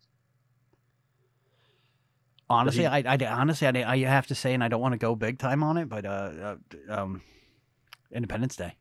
Honestly, 2.50 2.82
he- 2.82 2.88
I, 2.88 3.00
I 3.00 3.26
honestly, 3.28 3.68
I, 3.68 3.94
I 3.94 3.98
have 4.00 4.28
to 4.28 4.36
say, 4.36 4.54
and 4.54 4.64
I 4.64 4.68
don't 4.68 4.82
want 4.82 4.94
to 4.94 4.98
go 4.98 5.16
big 5.16 5.40
time 5.40 5.64
on 5.64 5.78
it, 5.78 5.90
but 5.90 6.06
uh, 6.06 6.10
uh 6.10 6.56
um, 6.90 7.22
Independence 8.12 8.56
Day. 8.56 8.76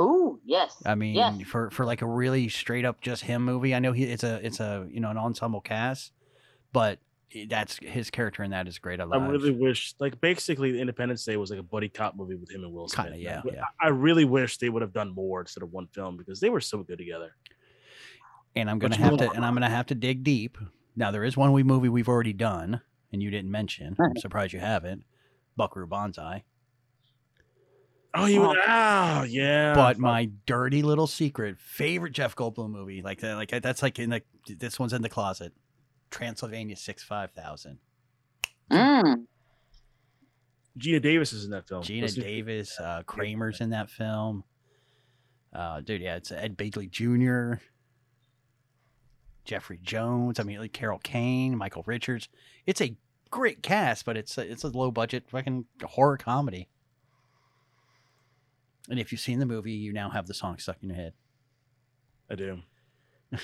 Ooh, 0.00 0.40
yes. 0.44 0.76
I 0.84 0.94
mean, 0.94 1.14
yes. 1.14 1.42
for 1.46 1.70
for 1.70 1.84
like 1.86 2.02
a 2.02 2.06
really 2.06 2.48
straight 2.48 2.84
up 2.84 3.00
just 3.00 3.22
him 3.22 3.44
movie. 3.44 3.74
I 3.74 3.78
know 3.78 3.92
he 3.92 4.04
it's 4.04 4.24
a 4.24 4.44
it's 4.44 4.60
a 4.60 4.86
you 4.90 5.00
know 5.00 5.10
an 5.10 5.16
ensemble 5.16 5.60
cast, 5.60 6.12
but 6.72 6.98
that's 7.48 7.78
his 7.82 8.10
character 8.10 8.42
in 8.42 8.50
that 8.50 8.68
is 8.68 8.78
great. 8.78 9.00
I 9.00 9.04
I 9.04 9.16
really 9.26 9.50
wish, 9.50 9.94
like, 9.98 10.20
basically, 10.20 10.80
Independence 10.80 11.24
Day 11.24 11.36
was 11.36 11.50
like 11.50 11.58
a 11.58 11.62
buddy 11.62 11.88
cop 11.88 12.16
movie 12.16 12.36
with 12.36 12.50
him 12.50 12.62
and 12.62 12.72
Will 12.72 12.88
Smith. 12.88 13.06
Kinda, 13.06 13.18
yeah, 13.18 13.42
Like, 13.44 13.54
yeah. 13.54 13.62
I 13.80 13.86
I 13.86 13.88
really 13.88 14.24
wish 14.24 14.58
they 14.58 14.68
would 14.68 14.82
have 14.82 14.92
done 14.92 15.10
more 15.14 15.40
instead 15.40 15.62
of 15.62 15.72
one 15.72 15.88
film 15.88 16.16
because 16.16 16.40
they 16.40 16.50
were 16.50 16.60
so 16.60 16.82
good 16.82 16.98
together. 16.98 17.34
and 18.54 18.70
I'm 18.70 18.78
gonna 18.78 18.94
Which 18.94 19.00
have 19.00 19.12
one? 19.12 19.18
to 19.18 19.30
and 19.32 19.44
I'm 19.44 19.54
gonna 19.54 19.68
have 19.68 19.86
to 19.86 19.94
dig 19.94 20.24
deep. 20.24 20.56
Now 20.94 21.10
there 21.10 21.24
is 21.24 21.36
one 21.36 21.52
we 21.52 21.62
movie 21.62 21.88
we've 21.88 22.08
already 22.08 22.32
done, 22.32 22.80
and 23.12 23.22
you 23.22 23.30
didn't 23.30 23.50
mention. 23.50 23.96
I'm 23.98 24.16
surprised 24.16 24.52
you 24.52 24.60
haven't. 24.60 25.04
Buckaroo 25.56 25.86
Banzai. 25.86 26.44
Oh, 28.16 28.26
you 28.26 28.42
ah 28.66 29.24
yeah. 29.24 29.74
But 29.74 29.98
my 29.98 30.30
dirty 30.46 30.82
little 30.82 31.06
secret 31.06 31.58
favorite 31.58 32.12
Jeff 32.12 32.34
Goldblum 32.34 32.70
movie, 32.70 33.02
like 33.02 33.20
that, 33.20 33.34
like 33.36 33.50
that's 33.62 33.82
like 33.82 33.98
in 33.98 34.10
the 34.10 34.22
this 34.46 34.78
one's 34.78 34.92
in 34.92 35.02
the 35.02 35.08
closet. 35.08 35.52
Transylvania 36.10 36.76
Six 36.76 37.02
Five 37.02 37.32
Thousand. 37.32 37.78
Mm. 38.70 39.26
Geena 40.78 41.00
Davis 41.00 41.32
is 41.32 41.44
in 41.44 41.50
that 41.50 41.66
film. 41.66 41.82
Geena 41.82 42.02
Listen- 42.02 42.22
Davis, 42.22 42.78
uh, 42.78 43.02
Kramer's 43.06 43.60
in 43.60 43.70
that 43.70 43.90
film. 43.90 44.44
Uh, 45.52 45.80
dude, 45.80 46.02
yeah, 46.02 46.16
it's 46.16 46.30
Ed 46.30 46.56
Begley 46.58 46.90
Jr., 46.90 47.62
Jeffrey 49.44 49.78
Jones. 49.82 50.38
I 50.38 50.42
mean, 50.42 50.58
like 50.58 50.74
Carol 50.74 50.98
Kane, 50.98 51.56
Michael 51.56 51.82
Richards. 51.86 52.28
It's 52.66 52.82
a 52.82 52.94
great 53.30 53.62
cast, 53.62 54.04
but 54.04 54.16
it's 54.18 54.36
a, 54.36 54.42
it's 54.50 54.64
a 54.64 54.68
low 54.68 54.90
budget 54.90 55.24
fucking 55.30 55.64
horror 55.82 56.18
comedy. 56.18 56.68
And 58.88 58.98
if 59.00 59.10
you've 59.12 59.20
seen 59.20 59.38
the 59.38 59.46
movie, 59.46 59.72
you 59.72 59.92
now 59.92 60.10
have 60.10 60.26
the 60.26 60.34
song 60.34 60.58
stuck 60.58 60.76
in 60.82 60.88
your 60.90 60.96
head. 60.96 61.12
I 62.30 62.34
do. 62.34 62.58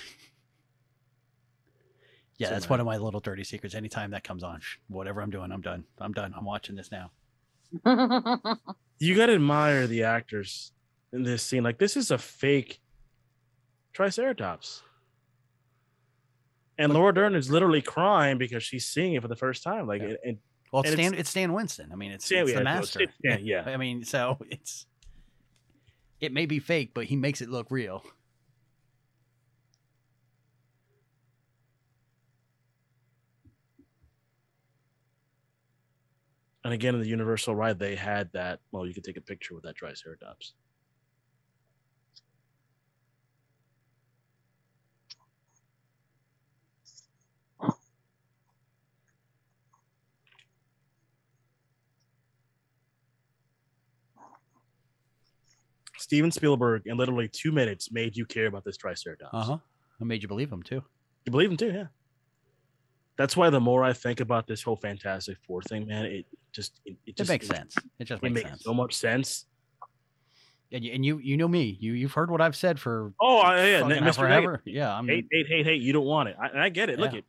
Yeah, 2.38 2.48
So 2.48 2.54
that's 2.54 2.68
one 2.68 2.80
of 2.80 2.86
my 2.86 2.96
little 2.96 3.20
dirty 3.20 3.44
secrets. 3.44 3.74
Anytime 3.74 4.10
that 4.12 4.24
comes 4.24 4.42
on, 4.42 4.60
whatever 4.88 5.20
I'm 5.20 5.30
doing, 5.30 5.52
I'm 5.52 5.60
done. 5.60 5.84
I'm 5.98 6.12
done. 6.12 6.34
I'm 6.36 6.44
watching 6.44 6.74
this 6.76 6.90
now. 6.90 7.10
You 8.98 9.16
gotta 9.16 9.34
admire 9.34 9.88
the 9.88 10.04
actors 10.04 10.70
in 11.12 11.24
this 11.24 11.42
scene. 11.42 11.64
Like 11.64 11.78
this 11.78 11.96
is 11.96 12.10
a 12.12 12.18
fake 12.18 12.80
Triceratops. 13.92 14.82
And 16.78 16.92
Laura 16.94 17.12
Dern 17.12 17.34
is 17.34 17.50
literally 17.50 17.82
crying 17.82 18.38
because 18.38 18.62
she's 18.62 18.86
seeing 18.86 19.14
it 19.14 19.22
for 19.22 19.26
the 19.28 19.34
first 19.36 19.62
time. 19.64 19.86
Like, 19.88 20.02
Yeah. 20.02 20.08
and, 20.08 20.18
and 20.24 20.38
Well, 20.72 20.82
it's 20.82 20.92
And 20.92 21.00
Stan. 21.00 21.14
It's 21.14 21.30
Stan 21.30 21.52
Winston. 21.52 21.90
I 21.92 21.96
mean, 21.96 22.12
it's, 22.12 22.24
Stan- 22.24 22.42
it's 22.44 22.50
yeah, 22.52 22.54
the 22.56 22.60
it's- 22.62 22.74
master. 22.76 23.02
it's- 23.02 23.18
yeah, 23.24 23.38
yeah. 23.66 23.72
I 23.74 23.76
mean, 23.76 24.04
so 24.04 24.38
it's 24.50 24.86
it 26.22 26.32
may 26.32 26.46
be 26.46 26.58
fake, 26.58 26.92
but 26.94 27.04
he 27.04 27.16
makes 27.16 27.42
it 27.42 27.50
look 27.50 27.66
real. 27.70 28.02
and 36.64 36.72
again 36.72 36.94
in 36.94 37.00
the 37.00 37.08
Universal 37.08 37.54
ride, 37.54 37.78
they 37.78 37.96
had 37.96 38.30
that. 38.32 38.60
Well, 38.70 38.86
you 38.86 38.94
could 38.94 39.04
take 39.04 39.16
a 39.16 39.20
picture 39.20 39.54
with 39.54 39.64
that 39.64 39.74
Triceratops. 39.74 40.54
Steven 56.02 56.30
Spielberg 56.30 56.82
in 56.86 56.96
literally 56.96 57.28
two 57.28 57.52
minutes 57.52 57.92
made 57.92 58.16
you 58.16 58.26
care 58.26 58.46
about 58.46 58.64
this 58.64 58.76
Triceratops. 58.76 59.30
Uh 59.32 59.42
huh. 59.44 59.58
I 60.00 60.04
made 60.04 60.22
you 60.22 60.28
believe 60.28 60.50
him 60.52 60.62
too. 60.62 60.82
You 61.24 61.30
believe 61.30 61.50
him 61.50 61.56
too, 61.56 61.70
yeah. 61.72 61.86
That's 63.16 63.36
why 63.36 63.50
the 63.50 63.60
more 63.60 63.84
I 63.84 63.92
think 63.92 64.20
about 64.20 64.46
this 64.46 64.62
whole 64.62 64.76
Fantastic 64.76 65.36
Four 65.46 65.62
thing, 65.62 65.86
man, 65.86 66.06
it 66.06 66.26
just 66.52 66.80
it, 66.84 66.92
it 67.06 67.10
It 67.10 67.16
just 67.16 67.28
makes 67.30 67.46
sense. 67.46 67.76
It 67.98 68.04
just 68.06 68.22
It 68.22 68.24
makes 68.24 68.34
makes 68.34 68.50
sense. 68.50 68.62
so 68.64 68.74
much 68.74 68.94
sense. 68.94 69.46
And 70.72 70.82
you, 70.82 70.92
and 70.94 71.04
you, 71.04 71.18
you 71.18 71.36
know 71.36 71.46
me. 71.48 71.76
You, 71.80 71.92
you've 71.92 72.12
heard 72.14 72.30
what 72.30 72.40
I've 72.40 72.56
said 72.56 72.80
for 72.80 73.12
Oh, 73.20 73.42
yeah, 73.54 73.82
Mr. 73.82 74.14
forever. 74.16 74.62
Yeah, 74.64 74.92
I'm. 74.96 75.06
hate, 75.06 75.26
hate, 75.30 75.46
hate, 75.46 75.66
hate. 75.66 75.82
You 75.82 75.92
don't 75.92 76.06
want 76.06 76.30
it. 76.30 76.36
I, 76.40 76.64
I 76.64 76.68
get 76.70 76.88
it. 76.88 76.98
Look 76.98 77.12
Yeah. 77.12 77.18
it. 77.18 77.24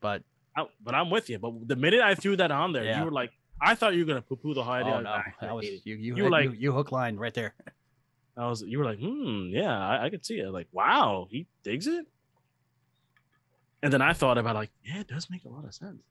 But 0.00 0.22
I, 0.56 0.64
but 0.82 0.94
I'm 0.94 1.10
with 1.10 1.28
you. 1.28 1.38
But 1.38 1.52
the 1.68 1.76
minute 1.76 2.00
I 2.00 2.14
threw 2.14 2.34
that 2.36 2.50
on 2.50 2.72
there, 2.72 2.84
Yeah. 2.84 2.98
you 3.00 3.04
were 3.04 3.10
like, 3.12 3.30
I 3.60 3.74
thought 3.74 3.94
you 3.94 4.00
were 4.00 4.06
gonna 4.06 4.22
poo 4.22 4.36
poo 4.36 4.54
the 4.54 4.62
whole 4.62 4.72
idea. 4.74 4.92
oh 4.94 5.00
no, 5.00 5.10
I, 5.10 5.32
I 5.40 5.46
that 5.46 5.54
was 5.54 5.64
you. 5.66 5.80
You, 5.96 6.16
You 6.16 6.24
were 6.24 6.30
like- 6.30 6.50
you 6.60 6.72
hook 6.72 6.92
line 6.92 7.16
right 7.16 7.32
there. 7.34 7.54
I 8.36 8.48
was. 8.48 8.62
You 8.62 8.78
were 8.80 8.84
like, 8.84 8.98
hmm, 8.98 9.46
yeah, 9.50 9.78
I, 9.78 10.06
I 10.06 10.10
could 10.10 10.26
see 10.26 10.40
it. 10.40 10.50
Like, 10.50 10.66
wow, 10.72 11.28
he 11.30 11.46
digs 11.62 11.86
it. 11.86 12.04
And 13.80 13.92
then 13.92 14.02
I 14.02 14.12
thought 14.12 14.38
about 14.38 14.56
like, 14.56 14.70
yeah, 14.84 15.00
it 15.00 15.06
does 15.08 15.30
make 15.30 15.44
a 15.44 15.48
lot 15.48 15.64
of 15.64 15.72
sense. 15.74 16.02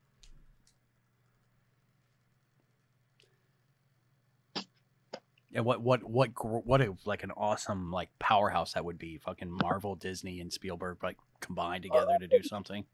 And 5.54 5.64
what 5.64 5.80
what 5.82 6.02
what 6.02 6.30
what 6.66 6.80
a 6.80 6.94
like 7.04 7.22
an 7.22 7.30
awesome 7.30 7.92
like 7.92 8.08
powerhouse 8.18 8.72
that 8.72 8.84
would 8.84 8.98
be. 8.98 9.18
Fucking 9.18 9.50
Marvel, 9.62 9.94
Disney, 9.94 10.40
and 10.40 10.52
Spielberg 10.52 10.98
like 11.02 11.16
combined 11.40 11.84
together 11.84 12.16
to 12.18 12.26
do 12.26 12.42
something. 12.42 12.84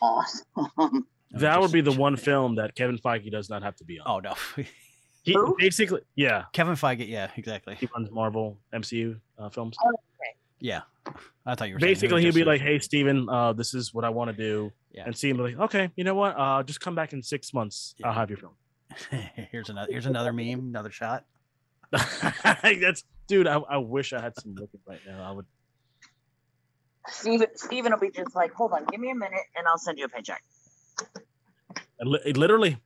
awesome. 0.00 1.06
I 1.32 1.36
mean, 1.36 1.42
that 1.42 1.60
would 1.60 1.72
be 1.72 1.80
the 1.80 1.92
one 1.92 2.16
film 2.16 2.56
that 2.56 2.74
Kevin 2.74 2.98
Feige 2.98 3.30
does 3.30 3.48
not 3.48 3.62
have 3.62 3.74
to 3.76 3.84
be 3.84 3.98
on. 4.00 4.06
Oh 4.06 4.20
no, 4.20 4.34
he 5.22 5.32
Who? 5.32 5.56
basically, 5.58 6.00
yeah, 6.14 6.44
Kevin 6.52 6.74
Feige. 6.74 7.08
Yeah, 7.08 7.30
exactly. 7.36 7.74
he 7.76 7.88
runs 7.94 8.10
Marvel 8.10 8.58
MCU 8.74 9.18
uh, 9.38 9.48
films. 9.48 9.76
Yeah, 10.60 10.82
I 11.46 11.54
thought 11.54 11.68
you 11.68 11.74
were 11.74 11.80
Basically, 11.80 12.22
he'd 12.22 12.34
be 12.34 12.42
a- 12.42 12.46
like, 12.46 12.60
"Hey, 12.60 12.78
Steven, 12.78 13.28
uh, 13.28 13.52
this 13.52 13.74
is 13.74 13.92
what 13.94 14.04
I 14.04 14.10
want 14.10 14.30
to 14.30 14.36
do," 14.36 14.72
Yeah. 14.92 15.04
and 15.06 15.16
Steven 15.16 15.38
be 15.44 15.52
like, 15.54 15.60
"Okay, 15.64 15.90
you 15.96 16.04
know 16.04 16.14
what? 16.14 16.36
Uh, 16.38 16.62
just 16.62 16.80
come 16.80 16.94
back 16.94 17.12
in 17.12 17.22
six 17.22 17.52
months. 17.54 17.94
Yeah. 17.98 18.08
I'll 18.08 18.14
have 18.14 18.30
your 18.30 18.38
film." 18.38 18.52
here's 19.50 19.70
another 19.70 19.90
here's 19.90 20.06
another 20.06 20.32
meme, 20.32 20.60
another 20.60 20.90
shot. 20.90 21.24
That's 21.90 23.04
dude. 23.26 23.46
I, 23.46 23.56
I 23.56 23.78
wish 23.78 24.12
I 24.12 24.20
had 24.20 24.34
some 24.40 24.54
looking 24.54 24.80
right 24.86 25.00
now. 25.06 25.28
I 25.28 25.32
would. 25.32 25.46
Steven, 27.08 27.48
Steven 27.56 27.90
will 27.92 27.98
be 27.98 28.10
just 28.10 28.34
like, 28.36 28.52
hold 28.52 28.72
on, 28.72 28.84
give 28.86 29.00
me 29.00 29.10
a 29.10 29.14
minute 29.14 29.40
and 29.56 29.66
I'll 29.66 29.78
send 29.78 29.98
you 29.98 30.04
a 30.04 30.08
paycheck. 30.08 30.42
I 32.00 32.04
li- 32.04 32.32
literally, 32.32 32.78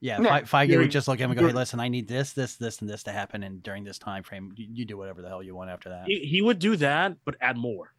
Yeah, 0.00 0.20
Yeah. 0.22 0.40
Fe- 0.44 0.68
Feige 0.68 0.78
would 0.78 0.90
just 0.90 1.08
look 1.08 1.18
at 1.20 1.24
him 1.24 1.32
and 1.32 1.40
go, 1.40 1.46
"Hey, 1.48 1.52
listen, 1.52 1.80
I 1.80 1.88
need 1.88 2.06
this, 2.06 2.32
this, 2.32 2.54
this, 2.56 2.80
and 2.80 2.88
this 2.88 3.02
to 3.04 3.12
happen, 3.12 3.42
and 3.42 3.62
during 3.62 3.82
this 3.82 3.98
time 3.98 4.22
frame, 4.22 4.52
you, 4.56 4.68
you 4.70 4.84
do 4.84 4.96
whatever 4.96 5.22
the 5.22 5.28
hell 5.28 5.42
you 5.42 5.54
want 5.56 5.70
after 5.70 5.88
that." 5.88 6.06
he, 6.06 6.20
he 6.20 6.40
would 6.40 6.58
do 6.60 6.76
that, 6.76 7.16
but 7.24 7.34
add 7.40 7.56
more. 7.56 7.92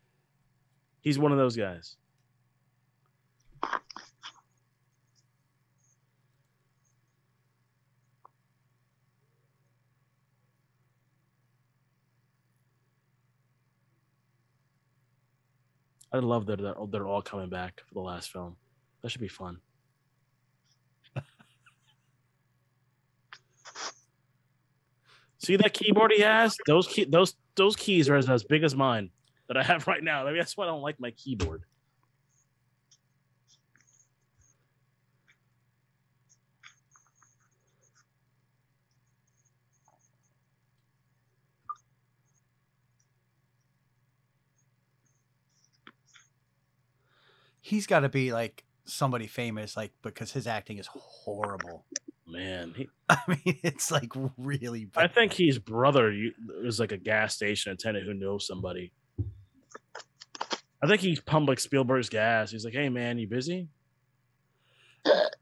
He's 1.01 1.19
one 1.19 1.31
of 1.33 1.37
those 1.37 1.55
guys. 1.57 1.97
I 16.11 16.17
love 16.19 16.45
that 16.47 16.59
they're, 16.61 16.75
they're 16.89 17.07
all 17.07 17.21
coming 17.21 17.49
back 17.49 17.81
for 17.87 17.93
the 17.93 17.99
last 18.01 18.31
film. 18.31 18.55
That 19.01 19.09
should 19.09 19.21
be 19.21 19.27
fun. 19.27 19.59
See 25.37 25.55
that 25.55 25.73
keyboard 25.73 26.11
he 26.11 26.21
has? 26.21 26.57
Those 26.67 26.87
key, 26.87 27.05
those 27.05 27.35
those 27.55 27.75
keys 27.75 28.09
are 28.09 28.15
as, 28.15 28.29
as 28.29 28.43
big 28.43 28.63
as 28.63 28.75
mine. 28.75 29.11
that 29.47 29.57
I 29.57 29.63
have 29.63 29.87
right 29.91 30.03
now. 30.03 30.23
Maybe 30.25 30.37
that's 30.39 30.55
why 30.57 30.65
I 30.65 30.67
don't 30.67 30.81
like 30.81 30.99
my 30.99 31.11
keyboard. 31.11 31.63
He's 47.61 47.85
got 47.85 47.99
to 47.99 48.09
be 48.09 48.33
like 48.33 48.63
somebody 48.89 49.27
famous, 49.27 49.77
like 49.77 49.91
because 50.01 50.31
his 50.31 50.47
acting 50.47 50.77
is 50.77 50.87
horrible. 50.87 51.85
Man, 52.27 52.73
he, 52.75 52.87
I 53.09 53.19
mean, 53.27 53.59
it's 53.63 53.91
like 53.91 54.11
really. 54.37 54.87
I 54.95 55.07
think 55.07 55.33
his 55.33 55.59
brother 55.59 56.13
was 56.63 56.79
like 56.79 56.91
a 56.91 56.97
gas 56.97 57.35
station 57.35 57.71
attendant 57.71 58.05
who 58.05 58.13
knows 58.13 58.45
somebody. 58.45 58.91
I 60.81 60.87
think 60.87 61.01
he 61.01 61.19
pumped 61.25 61.49
like 61.49 61.59
Spielberg's 61.59 62.09
gas. 62.09 62.51
He's 62.51 62.63
like, 62.63 62.73
"Hey 62.73 62.89
man, 62.89 63.17
you 63.17 63.27
busy?" 63.27 63.67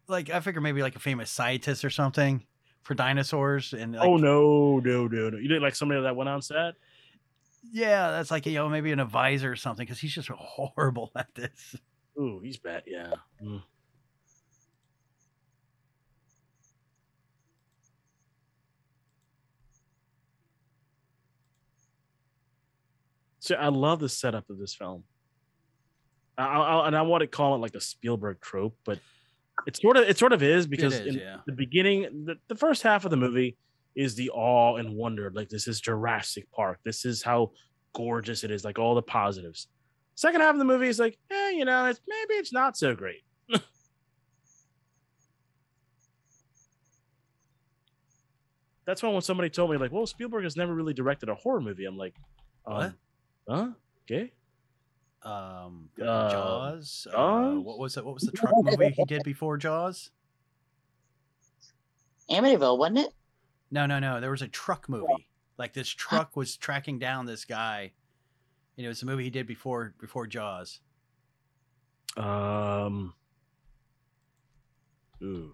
Like 0.08 0.30
I 0.30 0.40
figure 0.40 0.62
maybe 0.62 0.82
like 0.82 0.96
a 0.96 1.00
famous 1.00 1.30
scientist 1.30 1.84
or 1.84 1.90
something 1.90 2.46
for 2.84 2.94
dinosaurs. 2.94 3.74
And 3.74 3.94
like, 3.94 4.08
oh 4.08 4.18
no, 4.18 4.80
no, 4.80 5.08
no, 5.08 5.30
no! 5.30 5.38
You 5.38 5.48
didn't 5.48 5.64
like 5.64 5.76
somebody 5.76 6.02
that 6.02 6.16
went 6.16 6.30
on 6.30 6.42
set. 6.42 6.76
yeah, 7.72 8.12
that's 8.12 8.32
like 8.32 8.46
you 8.46 8.54
know 8.54 8.70
maybe 8.70 8.92
an 8.92 9.00
advisor 9.00 9.52
or 9.52 9.56
something 9.58 9.86
because 9.86 10.00
he's 10.00 10.14
just 10.14 10.30
horrible 10.34 11.12
at 11.16 11.28
this. 11.36 11.76
Ooh, 12.20 12.40
he's 12.44 12.58
bad. 12.58 12.84
Yeah. 12.88 13.14
Mm. 13.44 13.62
So 23.40 23.56
I 23.56 23.70
love 23.70 24.00
the 24.00 24.10
setup 24.10 24.50
of 24.50 24.58
this 24.58 24.76
film. 24.76 25.04
I, 26.38 26.44
I, 26.44 26.88
and 26.88 26.96
I 26.96 27.04
want 27.04 27.22
to 27.22 27.28
call 27.28 27.56
it 27.56 27.60
like 27.60 27.76
a 27.76 27.82
Spielberg 27.82 28.42
trope, 28.42 28.78
but 28.86 29.00
it 29.66 29.78
sort 29.78 29.96
of 29.96 30.04
it 30.04 30.18
sort 30.18 30.34
of 30.34 30.44
is 30.44 30.68
because 30.68 30.94
is, 30.94 31.16
in 31.16 31.22
yeah. 31.22 31.38
the 31.46 31.54
beginning, 31.54 32.26
the, 32.26 32.36
the 32.50 32.56
first 32.56 32.84
half 32.84 33.06
of 33.06 33.12
the 33.12 33.18
movie 33.18 33.58
is 33.96 34.16
the 34.16 34.30
awe 34.32 34.76
and 34.76 34.94
wonder. 34.94 35.32
Like 35.34 35.50
this 35.50 35.68
is 35.68 35.80
Jurassic 35.80 36.52
Park. 36.52 36.80
This 36.84 37.06
is 37.06 37.24
how 37.24 37.52
gorgeous 37.94 38.44
it 38.44 38.52
is. 38.52 38.66
Like 38.66 38.80
all 38.80 38.96
the 38.96 39.02
positives. 39.02 39.68
Second 40.18 40.42
half 40.42 40.54
of 40.54 40.58
the 40.60 40.66
movie 40.66 40.88
is 40.88 40.98
like, 40.98 41.16
eh, 41.30 41.52
you 41.52 41.64
know, 41.64 41.86
it's 41.86 42.02
maybe 42.08 42.34
it's 42.40 42.52
not 42.52 42.76
so 42.76 42.96
great. 42.96 43.22
That's 48.86 49.04
why 49.04 49.10
when 49.10 49.22
somebody 49.22 49.50
told 49.52 49.70
me 49.70 49.78
like, 49.78 49.92
well, 49.92 50.08
Spielberg 50.08 50.44
has 50.44 50.56
never 50.58 50.74
really 50.74 50.94
directed 50.96 51.30
a 51.30 51.36
horror 51.36 51.62
movie, 51.62 51.86
I'm 51.86 51.98
like, 51.98 52.16
um, 52.66 52.96
huh? 53.48 53.68
Okay. 54.06 54.32
Um, 55.22 55.90
Uh, 56.02 56.32
Jaws. 56.32 57.08
Uh, 57.10 57.16
Jaws? 57.16 57.64
what 57.64 57.78
was 57.78 57.98
it? 57.98 58.04
What 58.06 58.14
was 58.16 58.24
the 58.24 58.32
truck 58.32 58.54
movie 58.58 58.90
he 58.90 59.06
did 59.06 59.22
before 59.24 59.58
Jaws? 59.58 60.10
Amityville, 62.32 62.80
wasn't 62.80 63.00
it? 63.00 63.14
No, 63.70 63.86
no, 63.86 64.00
no. 64.00 64.20
There 64.20 64.32
was 64.32 64.42
a 64.42 64.48
truck 64.48 64.90
movie. 64.90 65.28
Like 65.60 65.74
this 65.74 65.90
truck 65.90 66.36
was 66.36 66.58
tracking 66.58 66.98
down 66.98 67.26
this 67.28 67.46
guy. 67.46 67.92
And 68.78 68.86
it 68.86 68.90
was 68.90 69.02
a 69.02 69.06
movie 69.06 69.24
he 69.24 69.30
did 69.30 69.48
before 69.48 69.94
before 70.00 70.28
Jaws. 70.28 70.80
Um. 72.16 73.14
Ooh. 75.24 75.54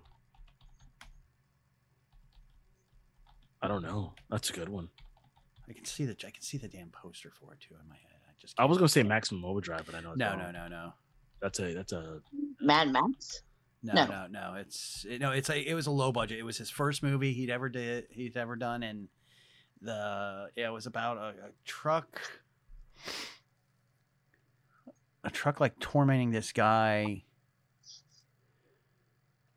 I 3.61 3.67
don't 3.69 3.81
know. 3.81 4.13
That's 4.29 4.49
a 4.49 4.53
good 4.53 4.67
one. 4.69 4.89
I 5.69 5.73
can 5.73 5.85
see 5.85 6.05
the 6.05 6.11
I 6.25 6.31
can 6.31 6.41
see 6.41 6.57
the 6.57 6.67
damn 6.67 6.89
poster 6.89 7.31
for 7.31 7.53
it 7.53 7.59
too 7.61 7.75
in 7.81 7.87
my 7.87 7.95
head. 7.95 8.19
I 8.27 8.31
just 8.39 8.59
I 8.59 8.65
was 8.65 8.77
gonna 8.77 8.89
say 8.89 9.03
Maximum 9.03 9.45
Overdrive, 9.45 9.83
but 9.85 9.95
I 9.95 10.01
know 10.01 10.13
no, 10.15 10.29
wrong. 10.31 10.39
no, 10.39 10.51
no, 10.51 10.67
no, 10.67 10.93
That's 11.41 11.59
a 11.59 11.73
that's 11.73 11.93
a 11.93 12.19
Mad 12.59 12.89
Max. 12.91 13.41
no, 13.81 13.93
No. 13.93 14.05
no, 14.05 14.27
no. 14.29 14.53
It's 14.55 15.05
it, 15.09 15.21
no, 15.21 15.31
it's 15.31 15.49
a 15.49 15.57
it 15.57 15.73
was 15.73 15.87
a 15.87 15.91
low 15.91 16.11
budget. 16.11 16.39
It 16.39 16.43
was 16.43 16.57
his 16.57 16.69
first 16.69 17.01
movie 17.03 17.31
he'd 17.31 17.49
ever 17.49 17.69
did 17.69 18.07
he'd 18.09 18.35
ever 18.35 18.57
done, 18.57 18.83
and 18.83 19.07
the 19.81 20.49
yeah, 20.57 20.67
it 20.67 20.73
was 20.73 20.85
about 20.85 21.15
a, 21.17 21.21
a 21.47 21.51
truck, 21.63 22.21
a 25.23 25.29
truck 25.29 25.59
like 25.59 25.79
tormenting 25.79 26.31
this 26.31 26.51
guy 26.51 27.23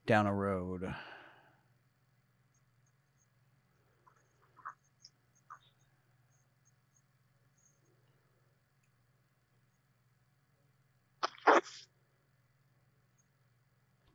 down 0.07 0.27
a 0.27 0.35
road. 0.35 0.95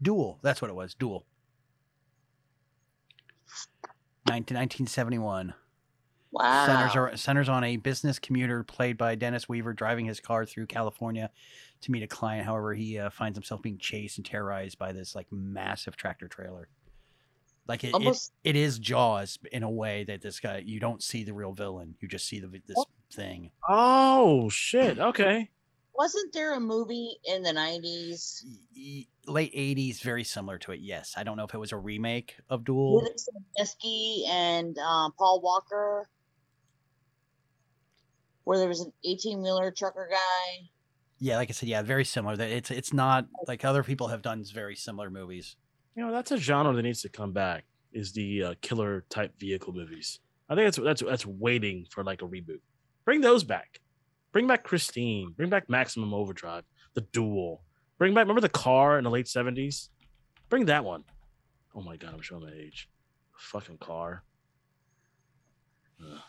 Duel. 0.02 0.40
That's 0.42 0.62
what 0.62 0.72
it 0.72 0.74
was. 0.74 0.96
Duel. 0.96 1.26
19, 4.28 4.56
1971. 4.56 5.54
Wow. 6.32 6.66
Centers, 6.66 6.96
are, 6.96 7.18
centers 7.18 7.50
on 7.50 7.64
a 7.64 7.78
business 7.78 8.18
commuter 8.18 8.64
played 8.64 8.98
by 8.98 9.16
Dennis 9.16 9.50
Weaver 9.50 9.74
driving 9.74 10.06
his 10.06 10.20
car 10.20 10.46
through 10.46 10.68
California 10.68 11.30
to 11.82 11.92
meet 11.92 12.04
a 12.04 12.08
client. 12.08 12.46
However, 12.46 12.74
he 12.74 12.98
uh, 12.98 13.10
finds 13.10 13.36
himself 13.36 13.62
being 13.62 13.78
chased 13.78 14.18
and 14.18 14.26
terrorized 14.26 14.78
by 14.78 14.94
this 14.94 15.14
like 15.16 15.28
massive 15.32 15.98
tractor 15.98 16.28
trailer. 16.28 16.70
Like 17.68 17.84
it, 17.84 17.90
it, 17.90 17.94
Almost- 17.94 18.34
it 18.44 18.56
is 18.56 18.80
Jaws 18.80 19.40
in 19.52 19.64
a 19.64 19.70
way 19.70 20.04
that 20.06 20.22
this 20.22 20.40
guy 20.40 20.64
you 20.66 20.80
don't 20.80 21.04
see 21.04 21.24
the 21.24 21.34
real 21.34 21.54
villain. 21.54 21.96
You 22.00 22.08
just 22.08 22.28
see 22.28 22.40
the 22.40 22.48
vi- 22.48 22.62
this 22.66 22.84
thing. 23.14 23.52
Oh 23.68 24.50
shit. 24.50 25.00
Okay. 25.00 25.50
Wasn't 25.94 26.34
there 26.34 26.54
a 26.56 26.60
movie 26.60 27.18
in 27.26 27.44
the 27.44 27.54
nineties 27.54 28.46
Late 29.28 29.54
80s, 29.54 30.02
very 30.02 30.24
similar 30.24 30.58
to 30.60 30.72
it. 30.72 30.80
Yes, 30.80 31.14
I 31.16 31.24
don't 31.24 31.38
know 31.38 31.44
if 31.44 31.54
it 31.54 31.60
was 31.60 31.72
a 31.72 31.78
remake 31.78 32.38
of 32.50 32.64
Duel. 32.64 33.04
with 33.04 33.24
Sobieski 33.24 34.28
and 34.28 34.76
uh, 34.80 35.10
Paul 35.18 35.42
Walker, 35.42 36.10
where 38.44 38.58
there 38.58 38.68
was 38.68 38.82
an 38.82 38.92
eighteen 39.06 39.42
wheeler 39.42 39.72
trucker 39.72 40.08
guy? 40.12 40.70
Yeah, 41.20 41.38
like 41.38 41.50
I 41.50 41.54
said, 41.54 41.70
yeah, 41.70 41.82
very 41.84 42.06
similar. 42.06 42.36
That 42.36 42.50
It's 42.50 42.72
it's 42.72 42.94
not 42.94 43.28
like 43.48 43.64
other 43.64 43.84
people 43.84 44.08
have 44.08 44.22
done 44.22 44.44
very 44.52 44.76
similar 44.76 45.10
movies. 45.10 45.56
You 45.96 46.06
know, 46.06 46.12
that's 46.12 46.32
a 46.32 46.38
genre 46.38 46.74
that 46.74 46.82
needs 46.82 47.02
to 47.04 47.10
come 47.10 47.32
back. 47.32 47.66
Is 47.94 48.14
the 48.14 48.44
uh, 48.44 48.54
killer 48.62 49.06
type 49.10 49.38
vehicle 49.40 49.74
movies? 49.74 50.20
I 50.50 50.56
think 50.56 50.66
that's 50.66 50.78
that's 50.78 51.02
that's 51.04 51.26
waiting 51.26 51.86
for 51.90 52.04
like 52.04 52.22
a 52.22 52.28
reboot. 52.28 52.62
Bring 53.06 53.22
those 53.22 53.44
back. 53.44 53.80
Bring 54.32 54.48
back 54.48 54.64
Christine. 54.64 55.34
Bring 55.36 55.50
back 55.50 55.70
Maximum 55.70 56.14
Overdrive. 56.14 56.64
The 56.94 57.02
Duel. 57.02 57.62
Bring 57.98 58.14
back. 58.14 58.24
Remember 58.24 58.42
the 58.42 58.50
car 58.50 58.98
in 58.98 59.04
the 59.04 59.10
late 59.10 59.28
seventies? 59.28 59.90
Bring 60.50 60.66
that 60.66 60.84
one. 60.84 61.04
Oh 61.76 61.82
my 61.82 61.98
god, 61.98 62.14
I'm 62.14 62.22
showing 62.22 62.44
my 62.44 62.52
age. 62.52 62.90
fucking 63.38 63.78
car. 63.78 64.24
Ugh. 66.02 66.20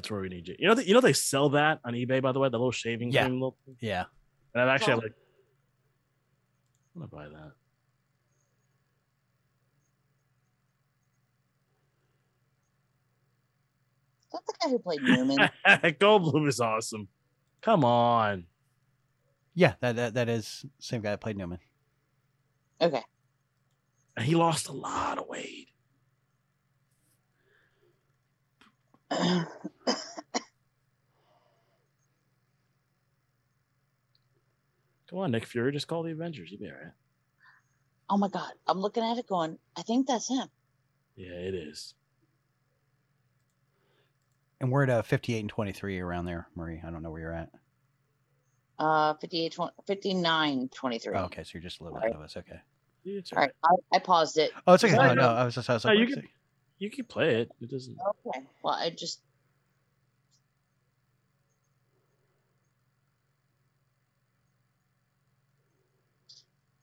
That's 0.00 0.10
where 0.10 0.22
we 0.22 0.30
need 0.30 0.48
you. 0.48 0.56
You 0.58 0.66
know, 0.68 0.74
th- 0.74 0.88
you 0.88 0.94
know 0.94 1.02
they 1.02 1.12
sell 1.12 1.50
that 1.50 1.78
on 1.84 1.92
eBay, 1.92 2.22
by 2.22 2.32
the 2.32 2.38
way, 2.38 2.48
the 2.48 2.56
little 2.56 2.72
shaving 2.72 3.12
Yeah. 3.12 3.24
cream. 3.26 3.34
Little, 3.34 3.58
Yeah. 3.80 4.04
and 4.54 4.62
I've 4.62 4.68
actually 4.68 4.94
Well- 4.94 5.02
like, 5.02 5.12
I'm 6.94 7.00
gonna 7.02 7.08
buy 7.08 7.28
that. 7.28 7.52
that. 14.32 14.38
Is 14.38 14.40
the 14.46 14.54
guy 14.62 14.70
who 14.70 14.78
played 14.78 15.02
Newman? 15.02 15.38
Goldblum 15.66 16.48
is 16.48 16.60
awesome. 16.60 17.08
Come 17.62 17.84
on. 17.84 18.44
Yeah, 19.54 19.74
that, 19.80 19.96
that 19.96 20.14
that 20.14 20.28
is 20.28 20.64
same 20.78 21.02
guy 21.02 21.10
that 21.10 21.20
played 21.20 21.36
Newman. 21.36 21.58
okay. 22.80 23.02
And 24.16 24.24
he 24.26 24.34
lost 24.34 24.68
a 24.68 24.72
lot 24.72 25.18
of 25.18 25.26
weight. 25.28 25.68
Come 35.08 35.18
on, 35.18 35.30
Nick 35.32 35.44
Fury, 35.46 35.72
just 35.72 35.88
call 35.88 36.02
the 36.02 36.12
Avengers. 36.12 36.50
You'll 36.50 36.60
be 36.60 36.66
all 36.68 36.72
right. 36.74 36.92
oh 38.08 38.16
my 38.16 38.28
god, 38.28 38.52
I'm 38.66 38.78
looking 38.78 39.02
at 39.02 39.18
it 39.18 39.26
going. 39.26 39.58
I 39.76 39.82
think 39.82 40.06
that's 40.06 40.28
him. 40.28 40.48
Yeah, 41.16 41.32
it 41.32 41.54
is. 41.54 41.94
And 44.60 44.70
we're 44.70 44.84
at 44.84 44.90
uh, 44.90 45.02
58 45.02 45.40
and 45.40 45.48
23 45.48 45.98
around 46.00 46.26
there, 46.26 46.46
Marie. 46.54 46.80
I 46.86 46.90
don't 46.90 47.02
know 47.02 47.10
where 47.10 47.20
you're 47.20 47.34
at. 47.34 47.50
Uh, 48.78 49.14
58, 49.14 49.52
20, 49.52 49.72
59, 49.86 50.68
23. 50.74 51.14
Oh, 51.16 51.24
okay, 51.24 51.42
so 51.42 51.50
you're 51.54 51.62
just 51.62 51.80
a 51.80 51.84
little 51.84 51.98
bit 51.98 52.04
ahead 52.10 52.16
of 52.16 52.22
us. 52.22 52.36
Okay. 52.36 52.60
Yeah, 53.04 53.18
It's 53.18 53.32
All 53.32 53.40
right, 53.40 53.50
I, 53.64 53.96
I 53.96 53.98
paused 53.98 54.38
it. 54.38 54.52
Oh, 54.66 54.74
it's 54.74 54.84
okay. 54.84 54.94
No, 54.94 55.08
No, 55.08 55.14
no. 55.14 55.22
no, 55.22 55.28
I 55.28 55.44
was 55.44 55.54
just, 55.54 55.68
I 55.68 55.74
was 55.74 55.84
No, 55.84 55.90
like, 55.90 55.98
you 55.98 56.06
can- 56.06 56.14
second. 56.16 56.30
You 56.80 56.90
can 56.90 57.04
play 57.04 57.42
it. 57.42 57.50
It 57.60 57.70
doesn't. 57.70 57.96
Okay. 58.26 58.40
Well, 58.64 58.74
I 58.74 58.90
just. 58.90 59.20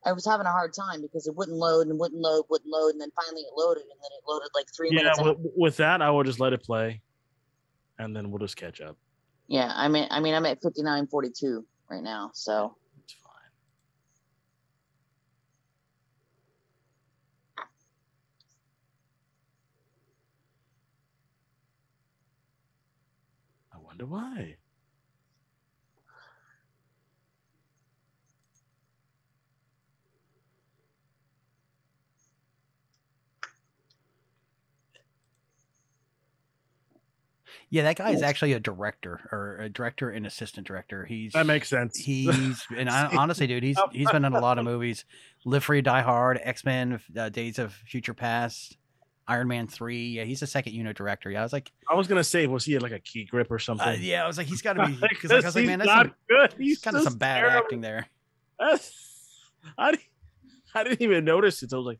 I 0.06 0.14
was 0.14 0.24
having 0.24 0.46
a 0.46 0.52
hard 0.52 0.72
time 0.74 1.02
because 1.02 1.28
it 1.28 1.36
wouldn't 1.36 1.58
load 1.58 1.88
and 1.88 2.00
wouldn't 2.00 2.22
load, 2.22 2.46
wouldn't 2.50 2.72
load, 2.72 2.90
and 2.92 3.02
then 3.02 3.10
finally 3.22 3.42
it 3.42 3.52
loaded, 3.58 3.82
and 3.82 3.90
then 3.90 4.12
it 4.14 4.24
loaded 4.26 4.48
like 4.56 4.68
three 4.74 4.90
Yeah, 4.92 5.00
minutes. 5.00 5.20
with, 5.22 5.52
with 5.58 5.78
that, 5.78 6.02
I 6.02 6.12
will 6.12 6.24
just 6.24 6.40
let 6.40 6.54
it 6.54 6.64
play, 6.64 7.02
and 8.00 8.16
then 8.16 8.30
we'll 8.32 8.40
just 8.40 8.56
catch 8.56 8.80
up. 8.80 8.96
Yeah, 9.48 9.70
I 9.74 9.90
mean, 9.90 10.08
I 10.10 10.22
mean, 10.22 10.34
I'm 10.36 10.46
at 10.46 10.62
fifty 10.62 10.84
nine 10.84 11.08
forty 11.08 11.30
two 11.38 11.66
right 11.90 12.04
now, 12.04 12.32
so 12.34 12.78
wonder 23.98 24.06
why. 24.06 24.56
Yeah, 37.70 37.84
that 37.84 37.98
guy 37.98 38.12
is 38.12 38.22
actually 38.22 38.54
a 38.54 38.62
director 38.62 39.28
or 39.30 39.58
a 39.58 39.68
director 39.68 40.10
and 40.10 40.26
assistant 40.26 40.66
director. 40.66 41.04
He's 41.04 41.34
That 41.34 41.46
makes 41.46 41.68
sense. 41.68 41.98
He's 41.98 42.66
and 42.78 42.90
I, 42.90 43.08
honestly, 43.08 43.46
dude, 43.46 43.64
he's 43.64 43.78
he's 43.92 44.10
been 44.10 44.24
in 44.24 44.34
a 44.34 44.40
lot 44.40 44.58
of 44.58 44.64
movies: 44.64 45.04
Live 45.44 45.66
Free, 45.66 45.82
Die 45.82 46.02
Hard, 46.02 46.40
X 46.42 46.64
Men, 46.64 47.02
uh, 47.18 47.28
Days 47.28 47.60
of 47.60 47.74
Future 47.74 48.14
Past, 48.14 48.78
Iron 49.28 49.48
Man 49.48 49.68
Three. 49.68 50.08
Yeah, 50.10 50.24
he's 50.24 50.42
a 50.42 50.48
second 50.48 50.74
unit 50.74 50.96
director. 50.96 51.30
Yeah, 51.30 51.42
I 51.42 51.44
was 51.44 51.54
like, 51.54 51.72
I 51.90 51.96
was 51.96 52.08
gonna 52.08 52.24
say, 52.24 52.48
was 52.48 52.64
he 52.66 52.78
like 52.80 52.92
a 52.94 53.00
key 53.00 53.26
grip 53.26 53.52
or 53.52 53.60
something? 53.60 53.88
uh, 53.88 53.92
yeah, 54.00 54.24
I 54.24 54.28
was 54.28 54.38
like, 54.38 54.48
he's 54.48 54.62
got 54.64 54.74
to 54.74 54.86
be 54.88 54.98
because 55.10 55.32
like, 55.32 55.44
I 55.44 55.48
was 55.48 55.56
like, 55.56 55.66
man, 55.66 55.80
that's 55.80 55.88
not 55.88 56.06
some, 56.08 56.16
good. 56.30 56.54
He's 56.58 56.80
kind 56.80 56.96
of 56.96 57.04
some 57.04 57.18
bad 57.18 57.40
terrible. 57.40 57.58
acting 57.58 57.82
there. 57.82 58.08
That's- 58.60 58.94
I 59.78 59.92
didn't, 59.92 60.04
I 60.74 60.84
didn't 60.86 61.02
even 61.02 61.26
notice 61.26 61.62
it. 61.62 61.74
I 61.74 61.78
was 61.78 61.86
like, 61.86 62.00